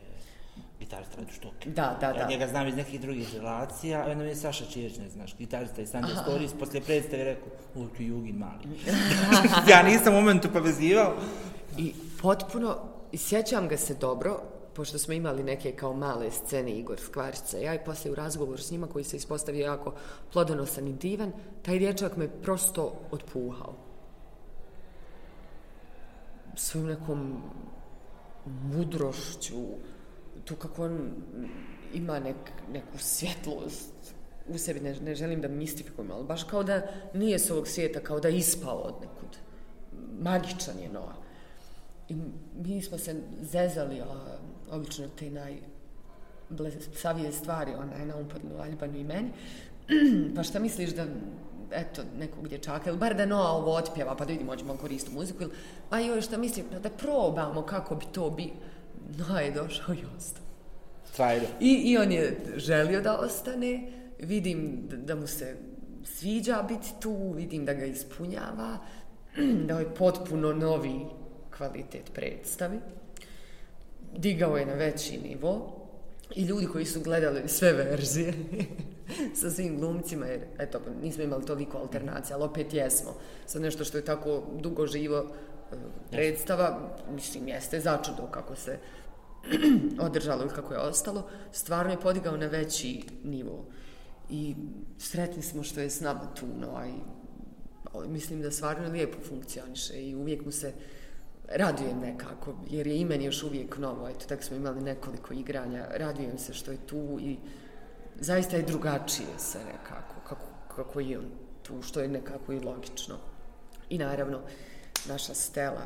gitarista 0.80 1.18
Radu 1.18 1.32
Štoke. 1.34 1.70
Da, 1.70 1.98
da, 2.02 2.14
da. 2.14 2.20
Ja 2.20 2.28
njega 2.28 2.48
znam 2.48 2.68
iz 2.68 2.76
nekih 2.76 3.02
drugih 3.02 3.36
relacija, 3.36 4.06
a 4.08 4.16
mi 4.16 4.24
je 4.24 4.36
Saša 4.36 4.66
Čijeć, 4.66 4.98
ne 4.98 5.10
znaš, 5.10 5.38
gitarista 5.38 5.82
iz 5.82 5.92
Sunday 5.92 6.22
Stories, 6.24 6.54
poslije 6.60 6.82
predstave 6.82 7.24
rekao, 7.24 7.48
u, 7.76 7.88
tu 7.88 8.04
Jugin 8.04 8.36
mali. 8.36 8.64
ja 9.72 9.84
nisam 9.84 10.14
u 10.14 10.18
momentu 10.18 10.50
povezivao. 10.54 11.16
I 11.78 11.94
potpuno, 12.22 12.78
sjećam 13.14 13.68
ga 13.68 13.78
se 13.78 13.94
dobro, 13.94 14.42
pošto 14.74 14.98
smo 14.98 15.14
imali 15.14 15.44
neke 15.44 15.72
kao 15.72 15.94
male 15.94 16.32
scene 16.32 16.72
Igor 16.72 17.00
Skvarica, 17.00 17.58
ja 17.58 17.76
i 17.76 17.86
poslije 17.86 18.12
u 18.12 18.16
razgovoru 18.16 18.58
s 18.58 18.72
njima 18.72 18.88
koji 18.88 19.04
se 19.04 19.18
ispostavio 19.18 19.66
jako 19.66 19.94
plodonosan 20.34 20.88
i 20.88 20.94
divan, 20.94 21.32
taj 21.62 21.80
dječak 21.80 22.18
me 22.18 22.42
prosto 22.42 22.94
otpuhao. 23.12 23.74
Svojom 26.56 26.88
nekom 26.88 27.42
mudrošću, 28.46 29.62
tu 30.46 30.56
kako 30.56 30.86
on 30.86 31.12
ima 31.94 32.20
nek, 32.20 32.36
neku 32.74 32.98
svjetlost 32.98 33.94
u 34.48 34.58
sebi, 34.58 34.80
ne, 34.80 34.96
ne 35.00 35.16
želim 35.16 35.42
da 35.42 35.48
mistifikujem, 35.48 36.12
ali 36.12 36.26
baš 36.26 36.44
kao 36.44 36.64
da 36.64 36.82
nije 37.14 37.40
s 37.40 37.52
ovog 37.52 37.68
svijeta, 37.68 38.00
kao 38.00 38.20
da 38.20 38.30
ispao 38.30 38.78
od 38.78 38.94
nekud. 39.02 39.38
Magičan 40.22 40.80
je 40.80 40.90
Noa. 40.90 41.14
I 42.10 42.16
mi 42.56 42.82
smo 42.82 42.98
se 42.98 43.16
zezali, 43.42 44.02
a 44.02 44.38
obično 44.72 45.08
te 45.20 45.32
najblesavije 46.50 47.32
stvari, 47.32 47.72
ona 47.72 47.96
je 47.96 48.06
na 48.06 48.16
umpadnu 48.16 48.62
Aljbanu 48.62 48.98
i 48.98 49.04
meni. 49.04 49.30
pa 50.36 50.44
šta 50.44 50.60
misliš 50.60 50.90
da, 50.90 51.06
eto, 51.72 52.02
nekog 52.20 52.48
dječaka, 52.48 52.90
ili 52.90 53.00
bar 53.00 53.16
da 53.16 53.26
Noa 53.26 53.52
ovo 53.52 53.76
otpjeva, 53.76 54.16
pa 54.16 54.26
da 54.26 54.32
vidimo, 54.32 54.52
hoćemo 54.52 54.78
koristiti 54.78 55.16
muziku, 55.16 55.44
ili, 55.44 55.52
pa 55.90 56.00
joj, 56.00 56.22
šta 56.22 56.38
mislim, 56.38 56.66
da, 56.72 56.80
da 56.80 56.90
probamo 56.90 57.62
kako 57.62 57.96
bi 57.96 58.06
to 58.12 58.30
bi... 58.30 58.54
Noa 59.18 59.40
je 59.40 59.52
došao 59.52 59.96
i 59.96 60.04
ostao. 60.18 60.44
Trajno. 61.16 61.46
I, 61.60 61.74
I 61.74 61.98
on 61.98 62.12
je 62.12 62.38
želio 62.56 63.02
da 63.02 63.18
ostane, 63.18 63.92
vidim 64.20 64.88
da, 64.90 64.98
da 64.98 65.16
mu 65.16 65.28
se 65.28 65.56
sviđa 66.04 66.64
biti 66.68 66.90
tu, 67.00 67.32
vidim 67.36 67.66
da 67.66 67.74
ga 67.74 67.86
ispunjava, 67.86 68.78
da 69.68 69.80
je 69.80 69.96
potpuno 69.96 70.54
novi 70.54 71.06
kvalitet 71.58 72.12
predstavi 72.14 72.80
digao 74.18 74.58
je 74.58 74.66
na 74.66 74.74
veći 74.74 75.18
nivo 75.18 75.80
i 76.36 76.44
ljudi 76.44 76.66
koji 76.66 76.86
su 76.86 77.02
gledali 77.02 77.42
sve 77.48 77.74
verzije 77.74 78.34
sa 79.42 79.52
svim 79.52 79.80
glumcima, 79.80 80.26
jer 80.26 80.42
eto, 80.60 80.82
nismo 81.02 81.24
imali 81.24 81.46
toliko 81.46 81.78
alternacija, 81.78 82.36
ali 82.36 82.46
opet 82.46 82.74
jesmo. 82.74 83.16
Sa 83.46 83.60
nešto 83.60 83.84
što 83.84 83.98
je 83.98 84.06
tako 84.06 84.44
dugo 84.60 84.88
živo 84.88 85.18
e, 85.18 85.76
predstava, 86.12 86.96
mislim, 87.16 87.48
jeste 87.48 87.80
začudo 87.80 88.28
kako 88.32 88.56
se 88.56 88.78
održalo 90.08 90.46
i 90.46 90.56
kako 90.56 90.74
je 90.74 90.80
ostalo, 90.80 91.30
stvarno 91.52 91.92
je 91.92 92.00
podigao 92.00 92.38
na 92.38 92.48
veći 92.48 93.02
nivo. 93.24 93.66
I 94.30 94.56
sretni 94.98 95.44
smo 95.44 95.64
što 95.64 95.80
je 95.80 95.90
s 95.90 96.02
nama 96.02 96.34
tu, 96.36 96.46
no, 96.60 96.76
a 96.76 96.88
i, 96.88 98.08
mislim 98.08 98.42
da 98.42 98.52
stvarno 98.52 98.90
lijepo 98.90 99.18
funkcioniše 99.30 99.94
i 100.02 100.16
uvijek 100.16 100.46
mu 100.46 100.52
se 100.52 100.68
uh, 100.68 100.99
radujem 101.52 102.00
nekako, 102.00 102.54
jer 102.70 102.88
je 102.88 102.98
imen 102.98 103.22
još 103.22 103.44
uvijek 103.44 103.78
novo, 103.78 104.10
eto, 104.10 104.26
tako 104.28 104.44
smo 104.44 104.58
imali 104.58 104.82
nekoliko 104.82 105.34
igranja, 105.34 105.88
radujem 105.90 106.38
se 106.38 106.54
što 106.54 106.72
je 106.72 106.88
tu 106.88 107.18
i 107.22 107.38
zaista 108.20 108.58
je 108.58 108.64
drugačije 108.64 109.28
se 109.38 109.60
nekako, 109.66 110.16
kako, 110.28 110.46
kako 110.76 111.00
je 111.00 111.20
on 111.20 111.26
tu, 111.64 111.82
što 111.82 112.00
je 112.00 112.08
nekako 112.08 112.54
i 112.54 112.60
logično. 112.60 113.16
I 113.90 113.98
naravno, 113.98 114.40
naša 115.08 115.34
stela, 115.34 115.82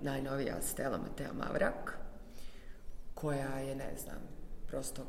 najnovija 0.00 0.62
stela 0.62 0.98
Matea 0.98 1.32
Mavrak, 1.32 1.98
koja 3.14 3.58
je, 3.58 3.74
ne 3.74 3.92
znam, 4.02 4.18
prosto, 4.66 5.02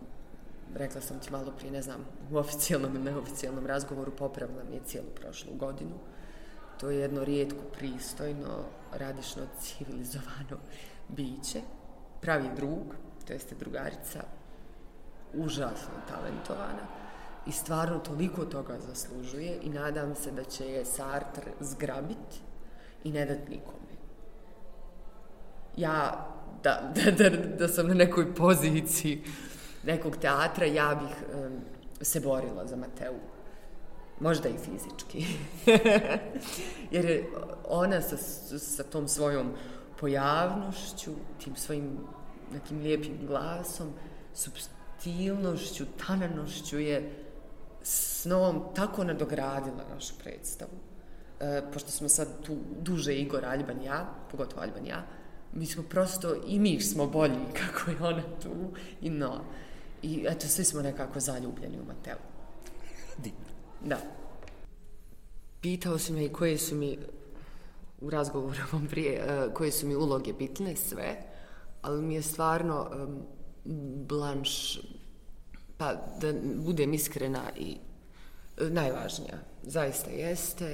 rekla 0.76 1.02
sam 1.02 1.19
ti 1.19 1.31
malo 1.31 1.52
prije, 1.57 1.72
ne 1.72 1.81
znam, 1.81 2.06
u 2.31 2.38
oficijalnom 2.38 2.95
i 2.95 2.99
neoficijalnom 2.99 3.65
razgovoru 3.65 4.11
popravila 4.11 4.64
mi 4.69 4.76
je 4.76 4.81
cijelu 4.85 5.07
prošlu 5.15 5.53
godinu. 5.53 5.95
To 6.80 6.89
je 6.89 6.99
jedno 6.99 7.23
rijetko 7.23 7.64
pristojno, 7.77 8.65
radišno, 8.93 9.43
civilizovano 9.59 10.57
biće. 11.07 11.61
Pravi 12.22 12.49
drug, 12.55 12.95
to 13.27 13.34
jeste 13.34 13.55
drugarica, 13.55 14.23
užasno 15.34 15.93
talentovana 16.09 16.88
i 17.47 17.51
stvarno 17.51 17.99
toliko 17.99 18.45
toga 18.45 18.80
zaslužuje 18.80 19.59
i 19.61 19.69
nadam 19.69 20.15
se 20.15 20.31
da 20.31 20.43
će 20.43 20.65
je 20.65 20.85
Sartre 20.85 21.51
zgrabit 21.59 22.41
i 23.03 23.11
ne 23.11 23.26
dat 23.26 23.49
nikome. 23.49 23.77
Ja, 25.77 26.27
da, 26.64 26.93
da, 26.95 27.11
da, 27.11 27.30
da 27.30 27.68
sam 27.68 27.88
na 27.88 27.93
nekoj 27.93 28.35
poziciji 28.35 29.23
nekog 29.84 30.18
teatra, 30.18 30.65
ja 30.65 30.95
bih 30.95 31.15
um, 31.34 31.59
se 32.01 32.19
borila 32.19 32.68
za 32.68 32.76
Mateu 32.76 33.15
možda 34.19 34.49
i 34.49 34.57
fizički. 34.57 35.26
Jer 36.91 37.06
je 37.06 37.30
ona 37.68 38.02
sa, 38.02 38.18
sa 38.57 38.84
tom 38.84 39.07
svojom 39.07 39.52
pojavnošću, 39.99 41.11
tim 41.44 41.56
svojim 41.56 41.98
nekim 42.53 42.80
lijepim 42.80 43.18
glasom, 43.27 43.94
subtilnošću, 44.34 45.85
tananošću 46.07 46.80
je 46.80 47.11
s 47.84 48.26
novom 48.26 48.64
tako 48.76 49.03
nadogradila 49.03 49.84
našu 49.94 50.14
predstavu. 50.23 50.72
E, 51.39 51.61
pošto 51.73 51.91
smo 51.91 52.10
sad 52.10 52.27
tu 52.45 52.57
duže 52.81 53.15
Igor 53.15 53.45
Alban 53.45 53.81
ja, 53.81 54.14
pogotovo 54.31 54.61
Alban 54.61 54.85
ja, 54.85 55.03
mi 55.53 55.65
smo 55.65 55.84
prosto, 55.84 56.35
i 56.48 56.60
mi 56.60 56.81
smo 56.81 57.07
bolji 57.07 57.45
kako 57.60 57.91
je 57.91 57.98
ona 58.02 58.23
tu 58.44 58.53
i 59.02 59.10
no. 59.10 59.44
I 60.02 60.26
eto, 60.30 60.48
svi 60.48 60.64
smo 60.64 60.81
nekako 60.81 61.19
zaljubljeni 61.19 61.80
u 61.80 61.85
Mateu. 61.85 62.19
Divno. 63.18 63.56
Da. 63.85 63.97
Pitao 65.61 65.97
si 65.97 66.13
me 66.13 66.25
i 66.25 66.29
koje 66.29 66.57
su 66.57 66.75
mi 66.75 66.97
u 68.01 68.09
razgovoru 68.09 68.59
vam 68.71 68.87
prije, 68.87 69.13
e, 69.13 69.53
koje 69.53 69.71
su 69.71 69.87
mi 69.87 69.95
uloge 69.95 70.33
bitne, 70.33 70.75
sve, 70.75 71.21
ali 71.81 72.01
mi 72.01 72.15
je 72.15 72.21
stvarno 72.21 72.89
um, 72.91 73.21
blanš, 74.07 74.79
pa 75.77 75.93
da 76.21 76.33
budem 76.55 76.93
iskrena 76.93 77.43
i 77.57 77.77
e, 78.57 78.69
najvažnija, 78.69 79.37
zaista 79.63 80.09
jeste, 80.09 80.65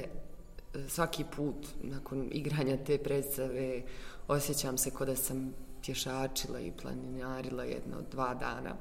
e, 0.73 0.89
svaki 0.89 1.23
put 1.35 1.67
nakon 1.81 2.29
igranja 2.31 2.77
te 2.85 2.97
predstave 2.97 3.81
osjećam 4.27 4.77
se 4.77 4.91
kod 4.91 5.07
da 5.07 5.15
sam 5.15 5.53
pješačila 5.85 6.59
i 6.59 6.71
planinarila 6.81 7.63
jedno 7.63 7.97
dva 8.11 8.33
dana. 8.33 8.75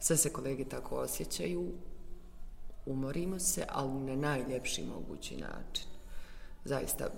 Sve 0.00 0.16
se 0.16 0.32
kolege 0.32 0.64
tako 0.64 0.96
osjećaju, 0.96 1.72
umorimo 2.86 3.38
se, 3.38 3.64
ali 3.68 4.00
na 4.00 4.16
najljepši 4.16 4.84
mogući 4.84 5.36
način. 5.36 5.86
Zaista, 6.64 7.08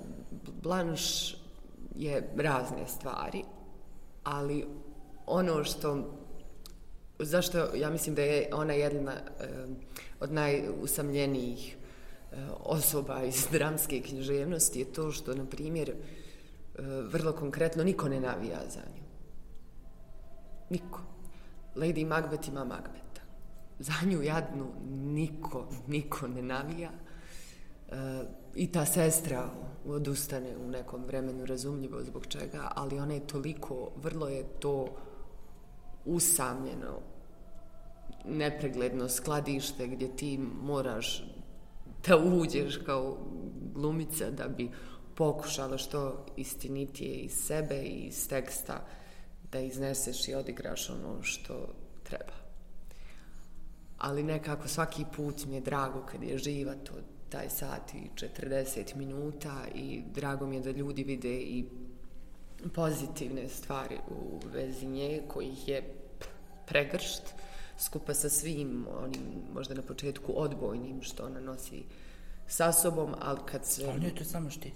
blanš 0.62 1.35
je 1.97 2.32
razne 2.36 2.89
stvari, 2.89 3.45
ali 4.24 4.66
ono 5.27 5.65
što 5.65 6.19
zašto 7.19 7.74
ja 7.74 7.90
mislim 7.90 8.15
da 8.15 8.23
je 8.23 8.49
ona 8.53 8.73
jedna 8.73 9.12
e, 9.12 9.20
od 10.20 10.32
najusamljenijih 10.32 11.77
e, 11.77 12.36
osoba 12.65 13.23
iz 13.23 13.47
dramske 13.53 14.03
književnosti 14.03 14.78
je 14.78 14.93
to 14.93 15.12
što, 15.12 15.35
na 15.35 15.45
primjer, 15.45 15.90
e, 15.90 15.95
vrlo 17.03 17.32
konkretno 17.32 17.85
niko 17.85 18.09
ne 18.09 18.20
navija 18.20 18.59
za 18.69 18.81
nju. 18.81 19.03
Niko. 20.70 21.01
Lady 21.77 22.07
Macbeth 22.07 22.49
ima 22.49 22.65
Macbeth 22.65 23.07
za 23.78 23.92
nju 24.05 24.22
jadnu 24.22 24.66
niko, 24.90 25.68
niko 25.86 26.28
ne 26.28 26.42
navija. 26.42 26.90
E, 26.90 28.24
I 28.55 28.72
ta 28.72 28.86
sestra 28.86 29.50
odustane 29.86 30.56
u 30.56 30.68
nekom 30.68 31.05
vremenu 31.05 31.46
razumljivo 31.46 32.02
zbog 32.02 32.26
čega, 32.26 32.72
ali 32.74 32.98
ona 32.98 33.14
je 33.14 33.26
toliko, 33.26 33.90
vrlo 33.96 34.28
je 34.28 34.44
to 34.60 34.86
usamljeno, 36.05 37.00
nepregledno 38.24 39.09
skladište 39.09 39.86
gdje 39.86 40.16
ti 40.16 40.38
moraš 40.62 41.24
da 42.06 42.16
uđeš 42.16 42.76
kao 42.76 43.18
glumica 43.74 44.30
da 44.30 44.48
bi 44.48 44.70
pokušala 45.14 45.78
što 45.78 46.26
istinitije 46.36 47.14
iz 47.14 47.32
sebe 47.32 47.82
i 47.82 48.06
iz 48.06 48.28
teksta 48.28 48.86
da 49.52 49.60
izneseš 49.60 50.28
i 50.28 50.34
odigraš 50.34 50.90
ono 50.90 51.22
što 51.22 51.74
treba 52.02 52.38
ali 53.98 54.22
nekako 54.22 54.68
svaki 54.68 55.04
put 55.16 55.46
mi 55.46 55.54
je 55.54 55.60
drago 55.60 56.06
kad 56.10 56.22
je 56.22 56.38
živa 56.38 56.74
to 56.74 56.92
taj 57.28 57.50
sat 57.50 57.94
i 57.94 58.10
40 58.14 58.96
minuta 58.96 59.64
i 59.74 60.02
drago 60.14 60.46
mi 60.46 60.56
je 60.56 60.62
da 60.62 60.70
ljudi 60.70 61.04
vide 61.04 61.34
i 61.34 61.64
pozitivne 62.74 63.48
stvari 63.48 63.98
u 64.10 64.40
vezi 64.52 64.86
nje 64.86 65.22
kojih 65.28 65.68
je 65.68 65.94
pregršt 66.66 67.22
skupa 67.78 68.14
sa 68.14 68.28
svim 68.28 68.86
onim 69.04 69.22
možda 69.54 69.74
na 69.74 69.82
početku 69.82 70.32
odbojnim 70.36 71.02
što 71.02 71.26
ona 71.26 71.40
nosi 71.40 71.82
sa 72.46 72.72
sobom, 72.72 73.14
ali 73.20 73.38
kad 73.46 73.66
se... 73.66 73.86
Ali 73.88 74.00
nije 74.00 74.14
to 74.14 74.24
samo 74.24 74.50
štit. 74.50 74.72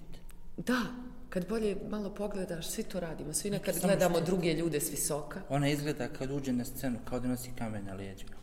Da, 0.57 0.81
kad 1.29 1.47
bolje 1.49 1.77
malo 1.89 2.09
pogledaš, 2.09 2.67
svi 2.67 2.83
to 2.83 2.99
radimo, 2.99 3.33
svi 3.33 3.49
nekad 3.49 3.79
gledamo 3.81 4.15
štit. 4.15 4.25
druge 4.25 4.53
ljude 4.53 4.79
s 4.79 4.91
visoka. 4.91 5.41
Ona 5.49 5.69
izgleda 5.69 6.07
kad 6.07 6.31
uđe 6.31 6.53
na 6.53 6.65
scenu 6.65 6.99
kao 7.05 7.19
da 7.19 7.27
nosi 7.27 7.51
kamen 7.57 7.85
na 7.85 7.93
lijeđima 7.93 8.42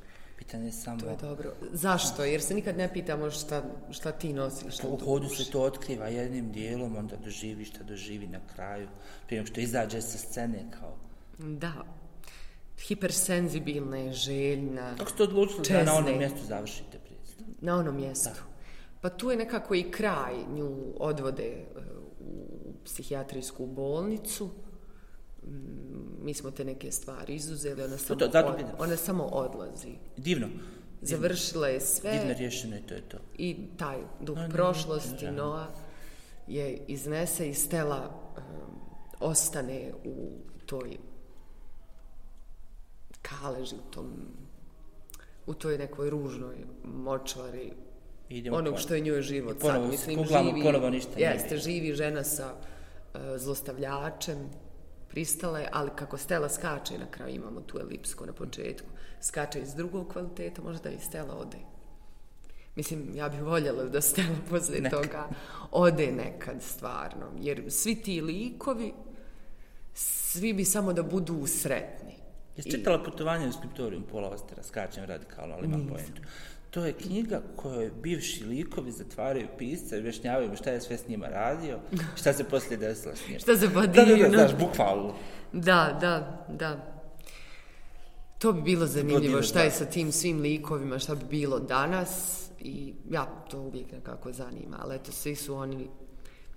pitanje 0.51 0.73
samo... 0.73 1.01
To 1.01 1.09
je 1.09 1.17
dobro. 1.17 1.53
Zašto? 1.73 2.25
Jer 2.25 2.43
se 2.43 2.55
nikad 2.55 2.77
ne 2.77 2.93
pitamo 2.93 3.31
šta, 3.31 3.63
šta 3.91 4.13
ti 4.13 4.33
nosiš. 4.33 4.75
Šta 4.75 4.89
u 4.89 4.97
hodu 4.97 5.29
se 5.29 5.51
to 5.51 5.63
otkriva 5.63 6.09
jednim 6.09 6.53
dijelom, 6.53 6.97
onda 6.97 7.17
doživi 7.17 7.65
šta 7.65 7.85
doživi 7.85 8.27
na 8.27 8.39
kraju. 8.55 8.89
Prije 9.27 9.47
što 9.47 9.61
izađe 9.61 10.03
sa 10.03 10.19
scene 10.19 10.65
kao... 10.81 10.97
Da. 11.39 11.73
Hipersenzibilna 12.87 14.13
željna, 14.13 14.95
Kako 14.99 15.11
ste 15.11 15.23
odlučili 15.23 15.63
da 15.69 15.85
na 15.85 15.95
onom 15.95 16.19
mjestu 16.19 16.39
završite 16.49 16.99
predstav? 16.99 17.47
Na 17.61 17.77
onom 17.77 17.97
mjestu. 17.97 18.29
Da. 18.29 18.51
Pa 19.01 19.09
tu 19.09 19.31
je 19.31 19.37
nekako 19.37 19.75
i 19.75 19.91
kraj. 19.91 20.35
Nju 20.55 20.77
odvode 20.99 21.45
e, 21.45 21.65
u 22.21 22.73
psihijatrijsku 22.85 23.67
bolnicu. 23.67 24.51
Mi 26.23 26.35
smo 26.35 26.51
te 26.51 26.65
neke 26.65 26.93
stvari 26.93 27.35
izuzeli, 27.35 27.83
ona 27.83 27.99
samo, 27.99 28.19
to, 28.19 28.25
od, 28.25 28.65
ona 28.79 28.97
samo 28.97 29.25
odlazi. 29.25 29.95
Divno. 30.17 30.49
Završila 31.03 31.69
je 31.69 31.81
sve. 31.81 32.11
Divno 32.11 32.35
rješeno 32.39 32.77
je 32.77 32.87
to 32.87 32.95
je 32.95 33.01
to. 33.01 33.17
I 33.39 33.57
taj 33.77 33.99
duh 34.21 34.39
no, 34.39 34.49
prošlosti 34.49 35.25
no, 35.25 35.31
no, 35.31 35.37
Noa 35.37 35.67
je 36.47 36.85
iznese 36.87 37.49
i 37.49 37.55
Stella 37.55 38.11
um, 38.37 38.43
ostane 39.21 39.93
u 40.05 40.31
toj 40.67 40.97
kaleži, 43.23 43.75
u 43.75 43.91
tom 43.91 44.07
u 45.47 45.55
toj 45.55 45.79
nekoj 45.79 46.11
ružnoj 46.11 46.57
močvari 46.85 47.73
Idemo 48.29 48.57
onog 48.57 48.79
što 48.79 48.95
je 48.95 49.01
njoj 49.01 49.23
život 49.23 49.59
ponovo, 49.61 49.83
sad. 49.83 49.91
Mislim, 49.91 50.27
živi, 50.27 50.63
ponovo 50.63 50.91
ništa 50.91 51.11
jeste, 51.17 51.57
živi 51.57 51.95
žena 51.95 52.25
sa 52.25 52.55
uh, 52.55 53.21
zlostavljačem, 53.37 54.39
pristale, 55.11 55.69
ali 55.73 55.91
kako 55.97 56.19
Stela 56.19 56.49
skače 56.49 56.99
na 56.99 57.07
kraju, 57.11 57.35
imamo 57.35 57.61
tu 57.61 57.79
elipsku 57.79 58.27
na 58.27 58.33
početku, 58.33 58.89
skače 59.21 59.61
iz 59.61 59.75
drugog 59.75 60.13
kvaliteta, 60.13 60.63
možda 60.63 60.91
i 60.91 60.99
Stela 60.99 61.35
ode. 61.35 61.59
Mislim, 62.77 63.11
ja 63.15 63.29
bih 63.29 63.43
voljela 63.43 63.85
da 63.85 64.01
Stela 64.01 64.37
posle 64.51 64.79
nekad. 64.81 65.03
toga 65.03 65.29
ode 65.71 66.13
nekad 66.13 66.63
stvarno, 66.63 67.27
jer 67.41 67.65
svi 67.69 67.95
ti 67.95 68.21
likovi, 68.21 68.93
svi 69.95 70.53
bi 70.53 70.65
samo 70.65 70.93
da 70.93 71.03
budu 71.03 71.47
sretni. 71.47 72.15
Jesi 72.57 72.71
čitala 72.71 73.05
putovanje 73.05 73.49
u 73.49 73.53
skriptorijum 73.53 74.03
Pola 74.03 74.29
Ostera, 74.29 74.63
skačem 74.63 75.05
radikalno, 75.05 75.55
ali 75.55 75.67
imam 75.67 75.87
pojentu. 75.89 76.23
To 76.71 76.85
je 76.85 76.93
knjiga 76.93 77.43
kojoj 77.57 77.91
bivši 78.03 78.45
likovi 78.45 78.93
zatvaraju 78.93 79.49
pisca 79.59 79.97
i 79.97 79.99
objašnjavaju 79.99 80.57
šta 80.57 80.71
je 80.71 80.81
sve 80.81 80.99
s 80.99 81.09
njima 81.09 81.27
radio, 81.27 81.79
šta 82.17 82.33
se 82.33 82.45
poslije 82.45 82.77
desilo 82.77 83.17
s 83.17 83.29
njima. 83.29 83.39
šta 83.39 83.57
se 83.57 83.67
divno. 83.67 83.87
Da, 83.87 84.05
da, 84.05 84.17
da, 84.17 84.29
znaš, 84.29 84.59
bukvalno. 84.59 85.15
Da, 85.53 85.99
da, 86.01 86.47
da. 86.49 87.01
To 88.39 88.53
bi 88.53 88.63
bilo 88.63 88.87
zanimljivo 88.87 89.43
šta 89.43 89.63
je 89.63 89.71
sa 89.71 89.85
tim 89.85 90.13
svim 90.13 90.41
likovima, 90.41 90.99
šta 90.99 91.15
bi 91.15 91.25
bilo 91.31 91.59
danas 91.59 92.41
i 92.61 92.95
ja 93.11 93.25
to 93.51 93.61
uvijek 93.61 93.93
nekako 93.93 94.33
zanima, 94.33 94.77
ali 94.81 94.95
eto, 94.95 95.13
svi 95.13 95.37
su 95.37 95.55
oni 95.55 95.89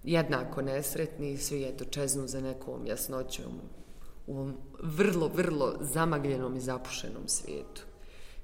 jednako 0.03 0.61
nesretni, 0.61 1.37
svi 1.37 1.63
eto 1.63 1.85
čeznu 1.85 2.27
za 2.27 2.41
nekom 2.41 2.85
jasnoćom 2.85 3.51
u 4.27 4.37
ovom 4.37 4.57
vrlo, 4.81 5.27
vrlo 5.27 5.75
zamagljenom 5.81 6.55
i 6.55 6.59
zapušenom 6.59 7.27
svijetu. 7.27 7.81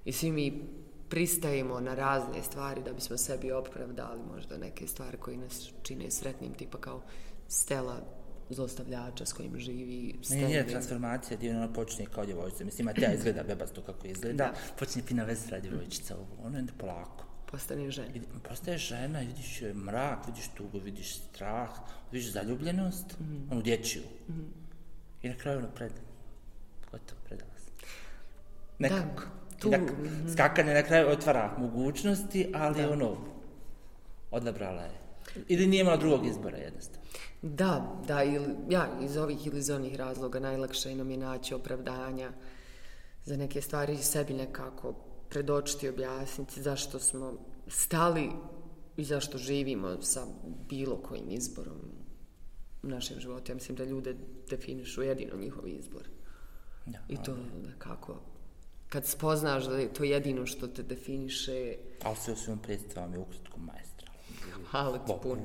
I 0.06 0.12
svi 0.12 0.32
mi 0.32 0.64
pristajemo 1.10 1.80
na 1.80 1.96
razne 1.96 2.44
stvari 2.44 2.82
da 2.84 2.94
bismo 2.94 3.18
sebi 3.18 3.52
opravdali 3.52 4.20
možda 4.34 4.58
neke 4.58 4.88
stvari 4.88 5.18
koje 5.18 5.38
nas 5.38 5.70
čine 5.84 6.12
sretnim, 6.12 6.54
tipa 6.54 6.78
kao 6.78 7.02
stela 7.48 8.02
zlostavljača 8.50 9.26
s 9.26 9.34
kojim 9.34 9.60
živi. 9.60 10.20
Ne, 10.30 10.48
nije 10.48 10.68
transformacija 10.68 11.38
gdje 11.38 11.58
ona 11.58 11.74
počne 11.74 12.06
kao 12.06 12.26
djevojčica. 12.26 12.66
Mislim, 12.66 12.88
a 12.88 12.94
te 12.94 13.12
izgleda 13.16 13.44
bebasto 13.44 13.82
kako 13.82 14.08
izgleda. 14.08 14.38
Da. 14.44 14.54
Počne 14.80 15.02
fina 15.02 15.24
vesra 15.24 15.60
djevojčica. 15.60 16.16
Ono 16.44 16.58
je 16.58 16.66
polako. 16.78 17.26
Postane 17.52 17.92
žena. 17.92 18.10
Postaje 18.50 18.78
žena, 18.78 19.20
vidiš 19.20 19.62
mrak, 19.74 20.28
vidiš 20.28 20.48
tugu, 20.48 20.80
vidiš 20.80 21.16
strah, 21.16 21.70
vidiš 22.12 22.32
zaljubljenost, 22.32 23.20
mm 23.20 23.24
-hmm. 23.24 23.52
onu 23.52 23.62
dječju. 23.62 24.02
Mm 24.28 24.34
-hmm. 24.34 24.46
I 25.22 25.30
na 25.30 25.36
kraju 25.36 25.58
ono 25.58 25.68
pred... 25.68 25.92
Gotovo, 26.92 27.22
predala 27.26 27.52
se. 27.58 27.72
Nekako. 28.80 29.22
Da 29.22 29.49
tu... 29.60 29.70
Da, 29.70 29.78
skakanje 30.34 30.74
na 30.74 30.84
kraju 30.84 31.10
otvara 31.10 31.56
mogućnosti, 31.58 32.52
ali 32.56 32.82
da. 32.82 32.92
ono, 32.92 33.18
odabrala 34.32 34.82
je. 34.82 35.00
Ili 35.48 35.68
nije 35.68 35.82
imala 35.82 35.98
drugog 35.98 36.26
izbora 36.26 36.58
jednostavno. 36.58 37.10
Da, 37.42 38.00
da, 38.08 38.24
ili, 38.24 38.56
ja, 38.70 38.90
iz 39.02 39.18
ovih 39.18 39.48
ili 39.48 39.60
iz 39.60 39.70
onih 39.70 39.96
razloga 39.96 40.40
najlakše 40.40 40.96
nam 40.96 41.12
je 41.12 41.18
naći 41.18 41.54
opravdanja 41.54 42.32
za 43.26 43.38
neke 43.38 43.62
stvari 43.62 43.98
sebi 43.98 44.34
nekako 44.34 44.94
predočiti, 45.30 45.90
objasniti 45.90 46.62
zašto 46.62 47.00
smo 47.00 47.34
stali 47.68 48.30
i 48.98 49.04
zašto 49.04 49.38
živimo 49.38 50.02
sa 50.02 50.26
bilo 50.70 50.98
kojim 50.98 51.26
izborom 51.30 51.78
u 52.84 52.88
našem 52.88 53.20
životu. 53.20 53.52
Ja 53.52 53.56
mislim 53.56 53.78
da 53.78 53.84
ljude 53.84 54.16
definišu 54.50 55.02
jedino 55.02 55.38
njihov 55.38 55.68
izbor. 55.68 56.04
Da, 56.86 57.00
I 57.10 57.18
to 57.24 57.38
nekako, 57.68 58.22
kad 58.90 59.06
spoznaš 59.06 59.64
da 59.66 59.78
je 59.78 59.94
to 59.94 60.04
jedino 60.04 60.46
što 60.46 60.68
te 60.68 60.84
definiše, 60.84 61.76
Ali 62.04 62.16
sve 62.16 62.34
u 62.34 62.38
svojom 62.38 62.60
predstavom 62.60 63.14
je 63.14 63.20
ukratko 63.20 63.60
majstra. 63.60 64.12
hvala 64.72 64.98
ti 64.98 65.14
puno. 65.24 65.42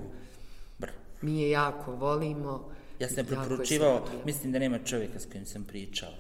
Br. 0.79 0.89
Mi 1.23 1.41
je 1.41 1.51
jako 1.51 1.93
volimo. 1.93 2.71
Ja 2.99 3.09
sam 3.09 3.27
preporučivao, 3.27 4.07
mislim 4.25 4.53
da 4.53 4.59
nema 4.59 4.79
čovjeka 4.79 5.21
s 5.21 5.27
kojim 5.27 5.47
sam 5.47 5.65
pričao. 5.65 6.11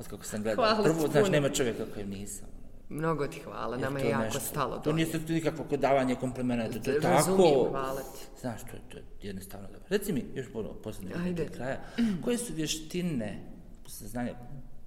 Od 0.00 0.08
kako 0.08 0.24
sam 0.24 0.42
gledao. 0.42 0.64
Hvala 0.64 0.82
Prvo, 0.84 1.00
znaš, 1.00 1.12
puno. 1.14 1.28
nema 1.28 1.48
čovjeka 1.48 1.84
kojem 1.94 2.10
nisam. 2.10 2.48
Mnogo 2.88 3.26
ti 3.26 3.40
hvala, 3.40 3.76
Jer 3.76 3.82
nama 3.82 3.98
je 3.98 4.08
jako 4.08 4.24
nešto- 4.24 4.40
stalo 4.40 4.78
To 4.78 4.92
nije 4.92 5.06
sad 5.06 5.30
nikakvo 5.30 5.64
kodavanje 5.64 6.14
komplimenta, 6.14 6.82
to 6.82 6.90
je 6.90 7.00
Razumijem, 7.00 7.54
tako... 7.54 7.70
hvala 7.70 8.00
ti. 8.00 8.40
Znaš, 8.40 8.60
to 8.60 8.76
je, 8.76 8.82
to 8.88 8.96
je 8.96 9.04
jednostavno 9.22 9.66
dobro. 9.66 9.82
Reci 9.88 10.12
mi, 10.12 10.24
još 10.34 10.46
ono, 10.54 10.72
posljednje 10.72 11.48
kraja, 11.56 11.80
koje 12.24 12.38
su 12.38 12.52
vještine, 12.54 13.42
saznanja, 13.86 14.34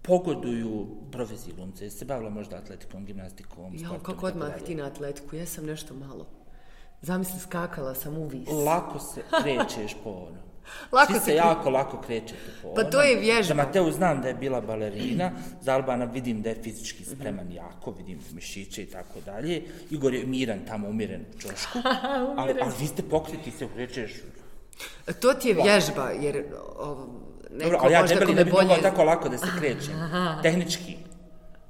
pogoduju 0.08 0.88
profesiji 1.12 1.54
glumca? 1.54 1.84
Jesi 1.84 1.98
se 1.98 2.06
bavila 2.06 2.30
možda 2.30 2.58
atletikom, 2.58 3.06
gimnastikom, 3.06 3.74
Ja, 3.74 3.80
sportom? 3.80 4.00
kako 4.00 4.28
i 4.28 4.32
tako 4.32 4.46
odmah 4.46 4.62
ti 4.62 4.76
na 4.76 4.86
atletiku, 4.86 5.36
ja 5.36 5.46
sam 5.46 5.66
nešto 5.66 5.94
malo. 5.96 6.26
Zamisli, 7.02 7.40
skakala 7.40 7.96
sam 7.96 8.18
u 8.18 8.28
vis. 8.28 8.48
Lako 8.66 9.00
se 9.00 9.22
krećeš 9.44 9.96
po 10.04 10.10
ono. 10.10 10.48
Lako 10.92 11.14
Svi 11.14 11.20
se 11.22 11.32
kre- 11.32 11.36
jako 11.38 11.70
lako 11.70 12.02
krećete 12.02 12.36
po 12.62 12.68
Pa 12.68 12.80
onom. 12.80 12.92
to 12.92 13.02
je 13.02 13.16
vježba. 13.16 13.44
Za 13.44 13.54
Mateu 13.56 13.92
znam 13.92 14.22
da 14.22 14.28
je 14.28 14.34
bila 14.34 14.62
balerina, 14.62 15.32
za 15.62 15.74
Albana 15.74 16.06
vidim 16.06 16.42
da 16.42 16.50
je 16.50 16.64
fizički 16.64 17.06
spreman 17.06 17.52
jako, 17.52 17.92
vidim 17.92 18.20
mišiće 18.34 18.84
i 18.84 18.90
tako 18.90 19.20
dalje. 19.26 19.62
Igor 19.90 20.14
je 20.14 20.26
miran 20.26 20.60
tamo, 20.68 20.88
umiren 20.90 21.22
u 21.30 21.40
čošku. 21.40 21.80
ali, 22.38 22.54
ali 22.62 22.74
vi 22.80 22.88
ste 22.88 23.04
pokriti 23.04 23.52
se 23.52 23.68
krećeš. 23.68 24.12
To 25.22 25.34
ti 25.34 25.48
je 25.48 25.54
vježba, 25.56 26.10
jer 26.12 26.46
o, 26.78 27.08
neko 27.52 27.64
Dobro, 27.64 27.80
ali 27.82 27.94
ja 27.94 28.04
debeli 28.08 28.34
ne 28.34 28.46
bi 28.46 28.52
bolje... 28.52 28.68
mogao 28.68 28.82
tako 28.82 29.04
lako 29.04 29.30
da 29.30 29.38
se 29.38 29.48
krećem. 29.60 29.94
Tehnički. 30.44 30.98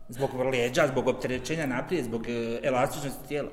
Zbog 0.10 0.30
lijeđa, 0.52 0.88
zbog 0.88 1.08
opterećenja 1.08 1.66
naprijed, 1.66 2.06
zbog 2.06 2.30
e, 2.30 2.60
elastičnosti 2.64 3.28
tijela. 3.28 3.50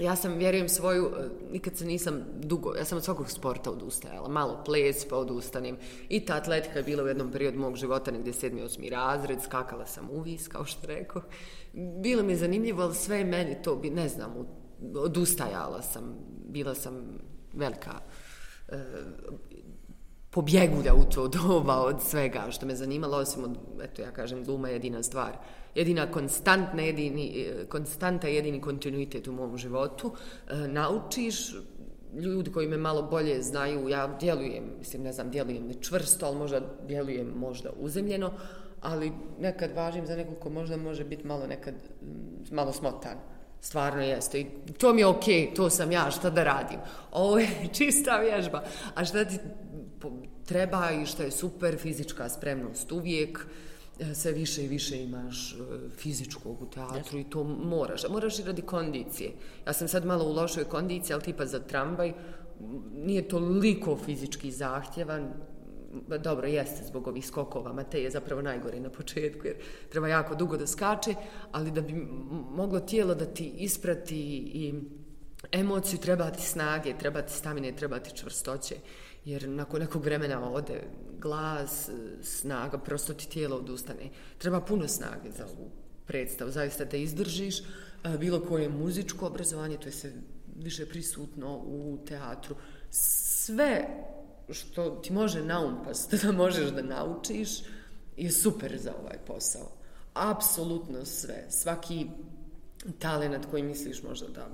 Ja 0.00 0.16
sam, 0.16 0.38
vjerujem 0.38 0.68
svoju, 0.68 1.10
e, 1.18 1.28
nikad 1.52 1.76
se 1.76 1.84
nisam 1.84 2.24
dugo, 2.36 2.74
ja 2.74 2.84
sam 2.84 2.98
od 2.98 3.04
svakog 3.04 3.30
sporta 3.30 3.70
odustajala, 3.70 4.28
malo 4.28 4.62
ples 4.64 5.08
pa 5.08 5.16
odustanem. 5.16 5.76
I 6.08 6.24
ta 6.24 6.34
atletika 6.34 6.78
je 6.78 6.84
bila 6.84 7.02
u 7.02 7.06
jednom 7.06 7.32
periodu 7.32 7.58
mog 7.58 7.76
života, 7.76 8.10
negdje 8.10 8.32
sedmi, 8.32 8.62
osmi 8.62 8.90
razred, 8.90 9.42
skakala 9.42 9.86
sam 9.86 10.08
u 10.10 10.20
vis, 10.20 10.48
kao 10.48 10.64
što 10.64 10.86
rekao. 10.86 11.22
Bilo 12.02 12.22
mi 12.22 12.32
je 12.32 12.36
zanimljivo, 12.36 12.82
ali 12.82 12.94
sve 12.94 13.24
meni 13.24 13.62
to, 13.62 13.76
bi, 13.76 13.90
ne 13.90 14.08
znam, 14.08 14.34
odustajala 14.94 15.82
sam, 15.82 16.14
bila 16.48 16.74
sam 16.74 17.18
velika 17.52 17.92
e, 18.68 18.76
pobjegulja 20.30 20.94
u 20.94 21.04
to 21.04 21.28
doba 21.28 21.76
od 21.76 22.02
svega 22.02 22.46
što 22.50 22.66
me 22.66 22.74
zanimalo, 22.74 23.16
osim 23.16 23.44
od, 23.44 23.58
eto 23.82 24.02
ja 24.02 24.10
kažem, 24.10 24.44
gluma 24.44 24.68
je 24.68 24.74
jedina 24.74 25.02
stvar. 25.02 25.36
Jedina 25.74 26.10
konstantna, 26.10 26.82
jedini, 26.82 27.46
konstanta, 27.68 28.28
jedini 28.28 28.60
kontinuitet 28.60 29.28
u 29.28 29.32
mom 29.32 29.58
životu. 29.58 30.12
E, 30.48 30.56
naučiš, 30.56 31.54
ljudi 32.14 32.52
koji 32.52 32.68
me 32.68 32.76
malo 32.76 33.02
bolje 33.02 33.42
znaju, 33.42 33.88
ja 33.88 34.16
djelujem, 34.20 34.64
mislim, 34.78 35.02
ne 35.02 35.12
znam, 35.12 35.30
djelujem 35.30 35.66
li 35.66 35.82
čvrsto, 35.82 36.26
ali 36.26 36.36
možda 36.36 36.60
djelujem 36.86 37.32
možda 37.36 37.70
uzemljeno, 37.80 38.32
ali 38.80 39.12
nekad 39.40 39.70
važim 39.76 40.06
za 40.06 40.16
nekog 40.16 40.38
ko 40.38 40.50
možda 40.50 40.76
može 40.76 41.04
biti 41.04 41.26
malo 41.26 41.46
nekad, 41.46 41.74
mm, 41.74 42.54
malo 42.54 42.72
smotan. 42.72 43.16
Stvarno 43.60 44.02
jeste. 44.02 44.40
I 44.40 44.46
to 44.78 44.92
mi 44.92 45.00
je 45.00 45.06
okej, 45.06 45.54
to 45.54 45.70
sam 45.70 45.92
ja, 45.92 46.10
šta 46.10 46.30
da 46.30 46.44
radim. 46.44 46.78
Ovo 47.12 47.38
je 47.38 47.48
čista 47.76 48.18
vježba. 48.18 48.62
A 48.94 49.04
šta 49.04 49.24
ti 49.24 49.38
treba 50.46 50.90
i 50.90 51.06
što 51.06 51.22
je 51.22 51.30
super, 51.30 51.78
fizička 51.78 52.28
spremnost 52.28 52.92
uvijek, 52.92 53.46
e, 54.00 54.14
sve 54.14 54.32
više 54.32 54.64
i 54.64 54.68
više 54.68 55.02
imaš 55.02 55.52
e, 55.52 55.56
fizičkog 55.96 56.62
u 56.62 56.66
teatru 56.66 57.18
i 57.18 57.24
to 57.24 57.44
moraš. 57.44 58.04
A 58.04 58.08
moraš 58.08 58.38
i 58.38 58.42
radi 58.42 58.62
kondicije. 58.62 59.32
Ja 59.66 59.72
sam 59.72 59.88
sad 59.88 60.06
malo 60.06 60.24
u 60.24 60.32
lošoj 60.32 60.64
kondiciji, 60.64 61.14
ali 61.14 61.22
tipa 61.22 61.46
za 61.46 61.58
tramvaj, 61.58 62.12
nije 62.94 63.28
toliko 63.28 63.96
fizički 63.96 64.50
zahtjevan, 64.50 65.32
dobro, 66.22 66.46
jeste 66.46 66.84
zbog 66.84 67.08
ovih 67.08 67.26
skokova, 67.26 67.72
Matej 67.72 68.02
je 68.02 68.10
zapravo 68.10 68.42
najgore 68.42 68.80
na 68.80 68.90
početku, 68.90 69.46
jer 69.46 69.56
treba 69.88 70.08
jako 70.08 70.34
dugo 70.34 70.56
da 70.56 70.66
skače, 70.66 71.14
ali 71.52 71.70
da 71.70 71.80
bi 71.80 71.92
moglo 72.50 72.80
tijelo 72.80 73.14
da 73.14 73.24
ti 73.24 73.52
isprati 73.56 74.16
i 74.54 74.74
emociju, 75.52 75.98
treba 75.98 76.30
ti 76.30 76.42
snage, 76.42 76.94
treba 76.98 77.22
ti 77.22 77.32
stamine, 77.32 77.76
treba 77.76 77.98
ti 77.98 78.16
čvrstoće, 78.16 78.74
jer 79.24 79.48
nakon 79.48 79.80
nekog 79.80 80.04
vremena 80.04 80.52
ode 80.52 80.82
glas, 81.18 81.90
snaga, 82.22 82.78
prosto 82.78 83.14
ti 83.14 83.28
tijelo 83.28 83.56
odustane. 83.56 84.10
Treba 84.38 84.60
puno 84.60 84.88
snage 84.88 85.30
za 85.38 85.46
ovu 85.46 85.70
predstavu, 86.06 86.50
zaista 86.50 86.84
da 86.84 86.96
izdržiš, 86.96 87.60
e, 87.60 87.62
bilo 88.18 88.40
koje 88.40 88.68
muzičko 88.68 89.26
obrazovanje, 89.26 89.76
to 89.76 89.88
je 89.88 89.92
sve 89.92 90.12
više 90.56 90.86
prisutno 90.86 91.56
u 91.56 91.98
teatru. 92.08 92.56
Sve 92.90 93.86
što 94.50 94.90
ti 94.90 95.12
može 95.12 95.44
naumpast 95.44 96.14
da 96.22 96.32
možeš 96.32 96.70
da 96.70 96.82
naučiš 96.82 97.48
je 98.16 98.30
super 98.30 98.78
za 98.78 98.92
ovaj 99.02 99.18
posao. 99.26 99.72
Apsolutno 100.14 101.04
sve. 101.04 101.46
Svaki 101.50 102.06
talent 102.98 103.46
koji 103.50 103.62
misliš 103.62 104.02
možda 104.02 104.28
da 104.28 104.48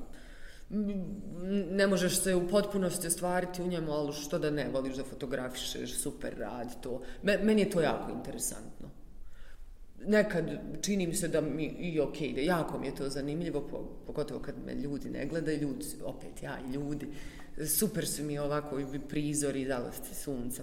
ne 1.71 1.87
možeš 1.87 2.21
se 2.21 2.35
u 2.35 2.49
potpunosti 2.49 3.07
ostvariti 3.07 3.63
u 3.63 3.67
njemu, 3.67 3.93
ali 3.93 4.13
što 4.13 4.39
da 4.39 4.51
ne 4.51 4.69
voliš 4.69 4.97
da 4.97 5.05
fotografišeš, 5.05 5.95
super 5.95 6.35
rad, 6.39 6.81
to. 6.81 7.01
Me- 7.23 7.39
Meni 7.39 7.63
je 7.63 7.71
to 7.71 7.81
jako 7.81 8.11
interesantno. 8.13 8.91
Nekad 10.01 10.45
čini 10.83 11.07
mi 11.07 11.15
se 11.15 11.29
da 11.29 11.41
mi 11.41 11.65
i 11.65 12.01
ok 12.01 12.21
ide, 12.21 12.45
jako 12.45 12.79
mi 12.79 12.87
je 12.87 12.95
to 12.95 13.09
zanimljivo, 13.09 13.61
pogotovo 14.07 14.41
kad 14.41 14.55
me 14.67 14.75
ljudi 14.75 15.11
ne 15.11 15.27
gledaju, 15.27 15.61
ljudi, 15.61 15.85
opet 16.05 16.43
ja 16.43 16.59
i 16.61 16.73
ljudi, 16.73 17.07
super 17.69 18.07
su 18.07 18.25
mi 18.25 18.39
ovako 18.39 18.79
prizori, 19.09 19.67
zalosti 19.67 20.15
sunca, 20.15 20.63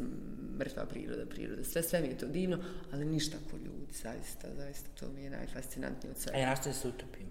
mrtva 0.60 0.86
priroda, 0.86 1.26
priroda, 1.26 1.64
sve, 1.64 1.84
sve 1.84 2.02
mi 2.02 2.08
je 2.08 2.18
to 2.18 2.28
divno, 2.28 2.58
ali 2.92 3.06
ništa 3.06 3.38
ko 3.52 3.58
ljudi, 3.58 3.94
zaista, 3.94 4.48
zaista, 4.58 4.90
to 5.00 5.06
mi 5.10 5.24
je 5.24 5.30
najfascinantnije 5.30 6.12
od 6.12 6.18
A 6.18 6.20
svega. 6.20 6.38
ja 6.38 6.50
nastavim 6.50 6.74
se 6.74 6.88
utopim. 6.88 7.28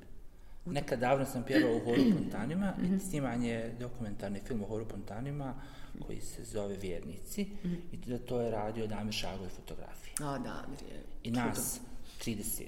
Nekad 0.67 1.01
davno 1.01 1.25
sam 1.25 1.43
pjevao 1.43 1.77
u 1.77 1.81
Horu 1.85 2.03
Pontanima 2.19 2.73
i 2.83 2.99
sniman 2.99 3.43
je 3.43 3.75
dokumentarni 3.81 4.41
film 4.41 4.63
o 4.63 4.67
Horu 4.67 4.85
Pontanima 4.85 5.55
koji 6.07 6.21
se 6.21 6.45
zove 6.45 6.77
Vjernici 6.77 7.47
i 7.93 7.97
da 7.97 8.19
to 8.19 8.41
je 8.41 8.51
radio 8.51 8.87
Damir 8.87 9.15
Šagoj 9.15 9.49
fotografije. 9.49 10.15
A, 10.21 10.39
Damir 10.39 10.83
je... 10.91 11.03
I 11.23 11.31
nas 11.31 11.81
30, 12.25 12.63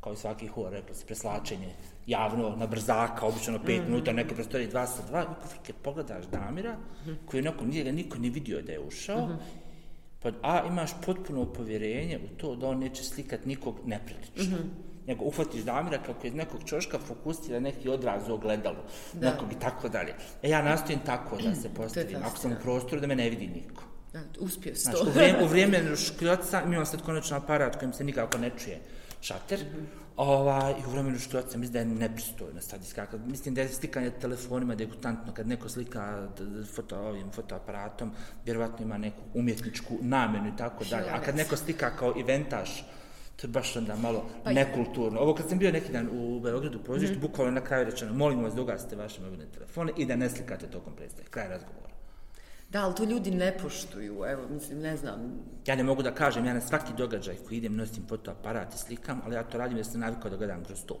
kao 0.00 0.12
i 0.12 0.16
svaki 0.16 0.46
hor, 0.46 0.72
rekla 0.72 0.94
se, 0.94 1.06
preslačenje 1.06 1.74
javno, 2.06 2.56
na 2.56 2.66
brzaka, 2.66 3.26
obično 3.26 3.52
na 3.52 3.58
5 3.58 3.84
minuta, 3.84 4.12
neke 4.12 4.34
prostorije 4.34 4.70
2 4.70 4.86
sa 4.86 5.02
2, 5.12 5.22
i 5.22 5.42
pofrke 5.42 5.72
pogledaš 5.72 6.24
Damira, 6.26 6.76
koji 7.26 7.40
onako 7.40 7.64
nije 7.64 7.84
ga 7.84 7.92
niko 7.92 8.18
ne 8.18 8.30
vidio 8.30 8.62
da 8.62 8.72
je 8.72 8.80
ušao, 8.80 9.28
pa 10.22 10.30
a 10.42 10.66
imaš 10.66 10.90
potpuno 11.06 11.52
povjerenje 11.52 12.18
u 12.18 12.36
to 12.36 12.56
da 12.56 12.68
on 12.68 12.78
neće 12.78 13.04
slikat 13.04 13.44
nikog 13.44 13.76
neprilično. 13.86 14.58
Nego 15.08 15.24
uhvatiš 15.24 15.62
Damira 15.64 15.98
kako 16.06 16.26
iz 16.26 16.34
nekog 16.34 16.60
čoška 16.64 16.98
fokusira 16.98 17.60
neki 17.60 17.88
odraz 17.88 18.28
u 18.28 18.34
ogledalu, 18.34 18.82
Da. 19.12 19.30
nekog 19.30 19.52
i 19.52 19.58
tako 19.60 19.88
dalje. 19.88 20.14
E 20.42 20.50
ja 20.50 20.62
nastojim 20.62 21.00
tako 21.06 21.36
da 21.36 21.54
se 21.54 21.68
postavim, 21.74 22.16
ako 22.24 22.38
sam 22.38 22.52
u 22.52 22.56
prostoru 22.62 23.00
da 23.00 23.06
me 23.06 23.16
ne 23.16 23.30
vidi 23.30 23.46
niko. 23.46 23.82
Da, 24.12 24.20
uspio 24.40 24.74
si 24.74 24.92
to. 24.92 25.04
u 25.06 25.10
vrijeme, 25.14 25.44
u 25.44 25.46
vrijeme 25.46 25.96
škljoca, 25.96 26.60
mi 26.64 26.70
imamo 26.70 26.86
sad 26.86 27.02
konačno 27.02 27.36
aparat 27.36 27.76
kojim 27.76 27.92
se 27.92 28.04
nikako 28.04 28.38
ne 28.38 28.50
čuje 28.58 28.80
šater, 29.20 29.64
ovaj, 30.16 30.72
i 30.72 30.86
u 30.86 30.90
vremenu 30.90 31.18
škljoca 31.18 31.58
mislim 31.58 31.72
da 31.72 31.78
je 31.78 31.84
nepristojno 31.84 32.60
sad 32.60 32.82
iskakati. 32.82 33.22
Mislim 33.26 33.54
da 33.54 33.60
je 33.60 33.68
slikanje 33.68 34.10
telefonima 34.10 34.74
degutantno, 34.74 35.34
kad 35.34 35.48
neko 35.48 35.68
slika 35.68 36.28
foto, 36.74 36.98
ovim 36.98 37.30
fotoaparatom, 37.30 38.12
vjerovatno 38.44 38.84
ima 38.86 38.98
neku 38.98 39.20
umjetničku 39.34 39.98
namjenu 40.00 40.48
i 40.48 40.56
tako 40.56 40.84
dalje. 40.84 41.10
A 41.10 41.20
kad 41.22 41.36
neko 41.36 41.56
slika 41.56 41.90
kao 41.96 42.14
inventaš, 42.16 42.84
to 43.40 43.46
je 43.46 43.50
baš 43.50 43.76
onda 43.76 43.96
malo 43.96 44.24
Pa 44.44 44.52
nekulturno. 44.52 45.20
Ovo 45.20 45.34
kad 45.34 45.48
sam 45.48 45.58
bio 45.58 45.72
neki 45.72 45.92
dan 45.92 46.08
u 46.12 46.40
Beogradu 46.40 46.78
u 46.78 46.82
pozorištu, 46.82 47.16
Mhm. 47.16 47.26
bukvalno 47.26 47.52
na 47.52 47.60
kraju 47.60 47.84
rečeno, 47.84 48.12
molim 48.14 48.42
vas 48.44 48.54
da 48.54 48.62
ugasite 48.62 48.96
vaše 48.96 49.20
mobilne 49.22 49.46
telefone 49.46 49.92
i 49.96 50.06
da 50.06 50.16
ne 50.16 50.28
slikate 50.30 50.66
tokom 50.66 50.96
predstave. 50.96 51.28
Kraj 51.30 51.48
razgovora. 51.48 51.88
Da, 52.70 52.84
ali 52.84 52.94
to 52.94 53.04
ljudi 53.04 53.30
ne 53.30 53.58
poštuju, 53.62 54.24
evo, 54.28 54.42
mislim, 54.50 54.78
ne 54.78 54.96
znam, 54.96 55.32
Ja 55.66 55.76
ne 55.76 55.82
mogu 55.82 56.02
da 56.02 56.14
kažem, 56.14 56.44
ja 56.46 56.54
na 56.54 56.60
svaki 56.60 56.92
događaj 56.98 57.36
koji 57.36 57.58
idem 57.58 57.76
nosim 57.76 58.06
fotoaparat 58.08 58.74
i 58.74 58.78
slikam, 58.78 59.20
ali 59.24 59.34
ja 59.34 59.42
to 59.42 59.58
radim 59.58 59.76
jer 59.76 59.86
sam 59.86 60.00
navikao 60.00 60.30
da 60.30 60.36
gledam 60.36 60.64
kroz 60.64 60.84
to. 60.86 61.00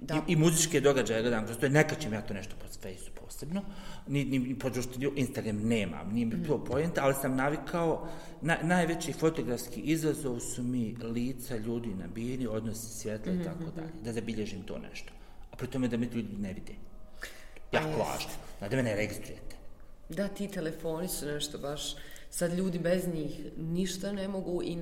Da, 0.00 0.14
I, 0.14 0.32
I 0.32 0.36
muzičke 0.36 0.80
događaje 0.80 1.22
gledam 1.22 1.44
kroz 1.46 1.58
to, 1.58 1.66
i 1.66 1.70
nekačem 1.70 2.12
ja 2.12 2.22
to 2.22 2.34
nešto 2.34 2.54
po 2.60 2.66
Faceu 2.66 3.12
posebno, 3.14 3.62
ni, 4.08 4.24
ni, 4.24 4.58
po 4.58 4.70
društvu, 4.70 5.12
Instagram 5.16 5.56
nemam, 5.56 6.12
nije 6.12 6.26
mi 6.26 6.46
to 6.46 6.64
pojenta, 6.64 7.04
ali 7.04 7.14
sam 7.14 7.36
navikao, 7.36 8.08
na, 8.40 8.58
najveći 8.62 9.12
fotografski 9.12 9.80
izazov 9.80 10.40
su 10.40 10.62
mi 10.62 10.96
lica 11.02 11.56
ljudi 11.56 11.94
na 11.94 12.06
bini, 12.06 12.46
odnosi 12.46 12.86
svjetla 12.86 13.32
i 13.32 13.44
tako 13.44 13.70
dalje, 13.76 13.92
da 14.04 14.12
zabilježim 14.12 14.62
to 14.62 14.78
nešto. 14.78 15.12
A 15.52 15.56
pri 15.56 15.68
tome 15.68 15.88
da 15.88 15.96
me 15.96 16.06
ljudi 16.06 16.36
ne 16.38 16.52
vide. 16.52 16.72
Jako 17.72 17.88
jest. 17.88 17.98
važno, 17.98 18.30
da 18.70 18.76
me 18.76 18.82
ne 18.82 18.96
registrujete. 18.96 19.56
da, 20.08 20.28
ti 20.28 20.48
telefoni 20.48 21.08
su 21.08 21.26
nešto 21.26 21.58
baš, 21.58 21.94
Sad 22.32 22.54
ljudi 22.54 22.78
bez 22.78 23.08
njih 23.14 23.40
ništa 23.56 24.12
ne 24.12 24.28
mogu 24.28 24.62
i 24.62 24.78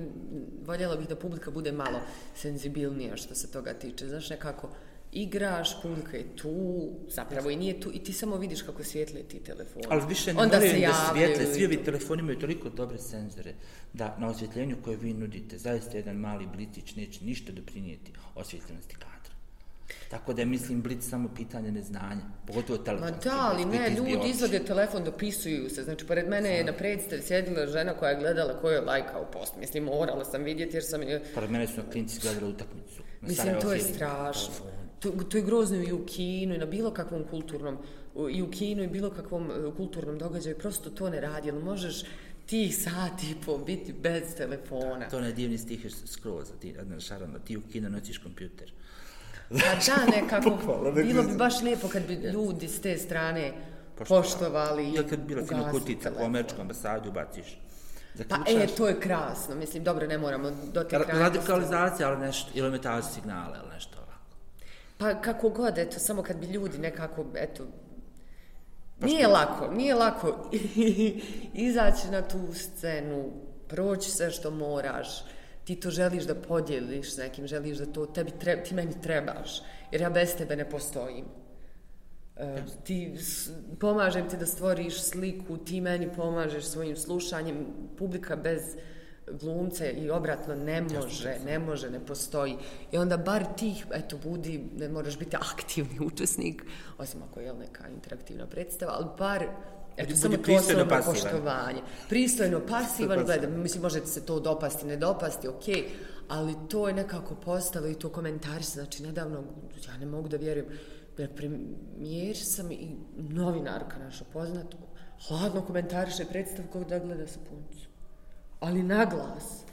voljela 0.65 0.95
bih 0.95 1.07
da 1.07 1.15
publika 1.15 1.51
bude 1.51 1.71
malo 1.71 1.99
senzibilnija 2.35 3.17
što 3.17 3.35
se 3.35 3.51
toga 3.51 3.73
tiče. 3.73 4.07
Znaš, 4.07 4.29
nekako 4.29 4.69
igraš, 5.11 5.81
publika 5.81 6.17
je 6.17 6.35
tu, 6.35 6.89
zapravo 7.07 7.49
i 7.49 7.55
nije 7.55 7.79
tu 7.79 7.91
i 7.93 8.03
ti 8.03 8.13
samo 8.13 8.37
vidiš 8.37 8.61
kako 8.61 8.83
svijetle 8.83 9.23
ti 9.23 9.39
telefoni. 9.39 9.85
Ali 9.89 10.01
više 10.07 10.33
ne 10.33 10.41
Onda 10.41 10.61
se 10.61 10.79
da 10.79 11.11
svijetle, 11.13 11.45
svi 11.53 11.65
ovi 11.65 11.83
telefoni 11.83 12.19
imaju 12.19 12.39
toliko 12.39 12.69
dobre 12.69 12.97
senzore 12.97 13.53
da 13.93 14.17
na 14.19 14.27
osvjetljenju 14.27 14.77
koje 14.83 14.97
vi 14.97 15.13
nudite 15.13 15.57
zaista 15.57 15.97
jedan 15.97 16.15
mali 16.15 16.47
blitić 16.55 16.95
neće 16.95 17.25
ništa 17.25 17.51
doprinijeti 17.51 18.11
osvjetljenosti 18.35 18.95
kadra. 18.95 19.09
Tako 20.09 20.33
da 20.33 20.41
je, 20.41 20.45
mislim, 20.45 20.81
blic 20.81 21.09
samo 21.09 21.29
pitanje 21.35 21.71
neznanja, 21.71 22.21
pogotovo 22.47 22.79
Ma 22.79 22.85
telefonski. 22.85 23.29
da, 23.29 23.51
ali 23.51 23.65
ne, 23.65 23.89
ljudi 23.89 24.29
izvode 24.29 24.59
telefon, 24.59 25.03
dopisuju 25.03 25.69
se. 25.69 25.83
Znači, 25.83 26.07
pored 26.07 26.29
mene 26.29 26.49
je 26.49 26.63
na 26.63 26.73
predstavi 26.73 27.21
sjedila 27.21 27.67
žena 27.67 27.93
koja 27.93 28.11
je 28.11 28.19
gledala 28.19 28.61
ko 28.61 28.69
je 28.69 28.81
lajkao 28.81 29.25
post. 29.33 29.53
Mislim, 29.59 29.83
morala 29.83 30.25
sam 30.25 30.43
vidjeti 30.43 30.77
jer 30.77 30.83
sam... 30.83 31.01
Pored 31.35 31.51
mene 31.51 31.67
su 31.67 31.77
na 31.77 31.91
klinci 31.91 32.19
gledali 32.21 32.51
utakmicu. 32.51 33.03
Mislim, 33.21 33.59
to 33.61 33.73
je 33.73 33.79
strašno. 33.79 34.53
telefonu. 34.53 34.78
To, 34.99 35.11
to 35.23 35.37
je 35.37 35.43
grozno 35.43 35.77
i 35.77 35.91
u 35.91 36.05
kinu 36.05 36.55
i 36.55 36.59
na 36.59 36.65
bilo 36.65 36.91
kakvom 36.91 37.23
kulturnom, 37.23 37.77
u- 38.15 38.29
i 38.29 38.41
u 38.41 38.51
kinu 38.51 38.83
i 38.83 38.87
bilo 38.87 39.09
kakvom 39.11 39.43
e, 39.43 39.75
kulturnom 39.77 40.17
događaju. 40.17 40.57
Prosto 40.57 40.89
to 40.89 41.09
ne 41.09 41.21
radi, 41.21 41.47
jer 41.47 41.55
možeš 41.55 42.01
tih 42.45 42.75
sati 42.77 43.25
i 43.27 43.35
po 43.37 43.57
biti 43.57 43.93
bez 43.93 44.35
telefona. 44.35 45.09
To 45.09 45.15
je 45.15 45.19
onaj 45.19 45.33
divni 45.33 45.57
stih 45.57 45.85
još 45.85 45.93
skroz, 46.05 46.47
ti, 46.59 46.75
Adnan 46.79 46.99
Šarano, 46.99 47.39
ti 47.39 47.57
u 47.57 47.61
kino 47.63 47.89
nosiš 47.89 48.17
kompjuter. 48.17 48.71
A 49.51 49.55
da, 49.77 50.05
nekako, 50.13 50.49
Bukvalno, 50.49 50.91
ne 50.91 51.03
bilo 51.03 51.23
bi 51.23 51.35
baš 51.35 51.61
lijepo 51.61 51.87
kad 51.87 52.03
bi 52.03 52.13
ljudi 52.15 52.67
s 52.67 52.81
te 52.81 52.97
strane 52.97 53.53
Poštovali. 53.97 54.23
poštovali 54.23 54.89
i 54.89 55.09
kad 55.09 55.19
bi 55.19 55.25
bilo 55.25 55.45
fino 55.45 55.71
kutica 55.71 56.01
telefon. 56.01 56.25
američkom 56.25 56.61
ambasadi 56.61 57.09
ubaciš. 57.09 57.57
Pa 58.29 58.35
e, 58.47 58.67
to 58.67 58.87
je 58.87 58.99
krasno, 58.99 59.55
mislim, 59.55 59.83
dobro, 59.83 60.07
ne 60.07 60.17
moramo 60.17 60.51
do 60.73 60.83
te 60.83 60.97
Ra- 60.97 61.03
krajnosti. 61.03 61.37
radikalizacija, 61.37 62.09
ali 62.09 62.19
nešto, 62.19 62.51
ili 62.53 62.67
imitacija 62.67 63.11
signala, 63.13 63.57
ili 63.57 63.73
nešto. 63.73 63.98
Pa 64.99 65.21
kako 65.21 65.49
god, 65.49 65.77
eto, 65.77 65.99
samo 65.99 66.23
kad 66.23 66.37
bi 66.37 66.45
ljudi 66.45 66.77
nekako, 66.77 67.25
eto, 67.35 67.67
nije 69.01 69.27
lako, 69.27 69.67
nije 69.73 69.95
lako 69.95 70.51
izaći 71.69 72.07
na 72.11 72.21
tu 72.21 72.53
scenu, 72.53 73.31
proći 73.67 74.11
sve 74.11 74.31
što 74.31 74.51
moraš, 74.51 75.25
ti 75.63 75.75
to 75.75 75.89
želiš 75.89 76.23
da 76.23 76.35
podijeliš 76.35 77.13
s 77.13 77.17
nekim, 77.17 77.47
želiš 77.47 77.77
da 77.77 77.85
to 77.85 78.05
tebi 78.05 78.31
treba, 78.39 78.63
ti 78.63 78.75
meni 78.75 79.01
trebaš, 79.01 79.61
jer 79.91 80.01
ja 80.01 80.09
bez 80.09 80.35
tebe 80.35 80.55
ne 80.55 80.69
postojim. 80.69 81.25
E, 82.35 82.57
ti 82.83 83.17
pomažem 83.79 84.29
ti 84.29 84.37
da 84.37 84.45
stvoriš 84.45 85.01
sliku, 85.01 85.57
ti 85.57 85.81
meni 85.81 86.09
pomažeš 86.15 86.65
svojim 86.65 86.95
slušanjem, 86.95 87.65
publika 87.97 88.35
bez 88.35 88.61
glumca 89.31 89.89
i 89.89 90.09
obratno 90.09 90.55
ne 90.55 90.81
može, 90.81 91.37
ne 91.45 91.59
može, 91.59 91.89
ne 91.89 91.99
postoji. 92.05 92.57
I 92.91 92.97
onda 92.97 93.17
bar 93.17 93.45
tih, 93.57 93.85
eto, 93.93 94.17
budi, 94.23 94.63
ne 94.77 94.89
moraš 94.89 95.19
biti 95.19 95.35
aktivni 95.35 95.99
učesnik, 96.13 96.63
osim 96.97 97.23
ako 97.23 97.39
je 97.39 97.53
neka 97.53 97.87
interaktivna 97.87 98.47
predstava, 98.47 98.93
ali 98.95 99.05
bar 99.17 99.47
Eto, 99.97 100.15
samo 100.15 100.37
pristojno 100.43 100.87
pasivan. 100.89 101.15
poštovanje. 101.15 101.81
Pristojno, 102.09 102.61
pasivan, 102.67 103.25
gledam, 103.25 103.61
mislim, 103.61 103.81
može 103.83 103.99
ti 103.99 104.09
se 104.09 104.25
to 104.25 104.39
dopasti, 104.39 104.85
ne 104.85 104.97
dopasti, 104.97 105.47
okej, 105.47 105.89
ali 106.27 106.55
to 106.69 106.87
je 106.87 106.93
nekako 106.93 107.35
postalo 107.35 107.87
i 107.87 107.95
to 107.95 108.09
komentari, 108.09 108.63
znači, 108.63 109.03
nedavno, 109.03 109.43
ja 109.87 109.97
ne 109.97 110.05
mogu 110.05 110.27
da 110.27 110.37
vjerujem, 110.37 110.67
da 111.17 111.27
premijer 111.27 112.37
sam 112.37 112.71
i 112.71 112.95
novinarka 113.17 113.99
naša 113.99 114.25
poznata, 114.33 114.77
hladno 115.27 115.61
komentariše 115.61 116.25
predstav 116.25 116.65
kao 116.71 116.83
da 116.83 116.99
gleda 116.99 117.27
sa 117.27 117.39
puncu. 117.49 117.88
Ali 118.59 118.83
na 118.83 119.05
glas. 119.05 119.63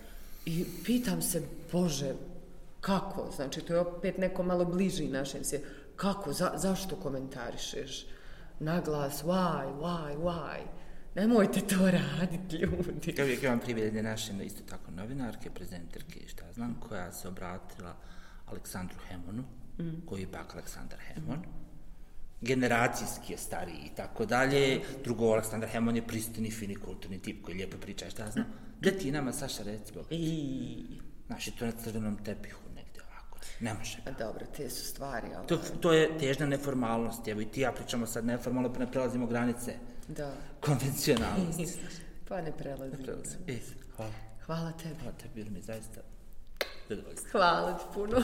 I 0.46 0.64
pitam 0.84 1.22
se, 1.22 1.42
Bože, 1.72 2.14
kako? 2.80 3.30
Znači, 3.36 3.60
to 3.60 3.72
je 3.72 3.80
opet 3.80 4.18
neko 4.18 4.42
malo 4.42 4.64
bliži 4.64 5.08
našem 5.08 5.44
se. 5.44 5.60
Kako? 5.96 6.32
Za, 6.32 6.52
zašto 6.56 6.96
komentarišeš? 6.96 8.06
Na 8.60 8.80
glas, 8.80 9.24
why, 9.24 9.80
why, 9.80 10.16
why? 10.16 10.58
Nemojte 11.14 11.60
to 11.60 11.90
raditi, 11.90 12.56
ljudi. 12.56 13.14
Ja 13.16 13.24
uvijek 13.24 13.42
imam 13.42 13.60
primjer 13.60 13.86
jedne 13.86 14.02
naše 14.02 14.32
isto 14.44 14.62
tako 14.70 14.90
novinarke, 14.90 15.50
prezenterke 15.50 16.20
i 16.20 16.28
šta 16.28 16.52
znam, 16.52 16.80
koja 16.88 17.12
se 17.12 17.28
obratila 17.28 17.96
Aleksandru 18.46 18.98
Hemonu, 19.08 19.44
mm. 19.78 20.06
koji 20.06 20.20
je 20.20 20.32
pak 20.32 20.54
Aleksandar 20.54 20.98
Hemon. 20.98 21.38
Generacijski 22.40 23.32
je 23.32 23.38
stariji 23.38 23.90
i 23.92 23.96
tako 23.96 24.26
dalje. 24.26 24.80
Drugo, 25.04 25.32
Aleksandar 25.32 25.68
Hemon 25.68 25.96
je 25.96 26.06
pristojni, 26.06 26.50
fini, 26.50 26.74
kulturni 26.74 27.18
tip 27.18 27.44
koji 27.44 27.56
lijepo 27.56 27.76
priča 27.76 28.10
šta 28.10 28.30
znam. 28.30 28.46
Gdje 28.80 28.98
ti 28.98 29.10
nama, 29.10 29.32
Saša, 29.32 29.62
recimo, 29.62 30.02
I... 30.10 30.84
znaš, 31.26 31.46
i 31.46 31.50
to 31.50 31.66
na 31.66 31.72
crvenom 31.72 32.16
tepihu 32.24 32.60
negdje 32.74 33.02
ovako. 33.10 33.38
Ne 33.60 33.74
može. 33.74 33.98
A 34.06 34.10
dobro, 34.10 34.46
te 34.56 34.70
su 34.70 34.84
stvari, 34.86 35.26
ali... 35.36 35.46
To, 35.46 35.56
to 35.80 35.92
je 35.92 36.18
težna 36.18 36.46
neformalnost. 36.46 37.28
Evo 37.28 37.40
i 37.40 37.44
ti 37.46 37.60
ja 37.60 37.72
pričamo 37.72 38.06
sad 38.06 38.24
neformalno, 38.24 38.72
pa 38.72 38.78
ne 38.78 38.90
prelazimo 38.90 39.26
granice 39.26 39.74
Da. 40.08 40.32
konvencionalnosti. 40.60 41.66
Pa 42.28 42.40
ne 42.40 42.52
prelazim. 42.52 42.98
Prelazimo. 43.02 43.44
E, 43.48 43.58
hvala. 43.96 44.12
Hvala 44.46 44.72
tebi. 44.72 44.94
Hvala 45.00 45.16
te, 45.18 45.28
bilo 45.34 45.50
mi 45.50 45.60
zaista 45.62 46.00
zadovoljstvo. 46.88 47.30
Hvala 47.32 47.78
ti 47.78 47.84
puno. 47.94 48.22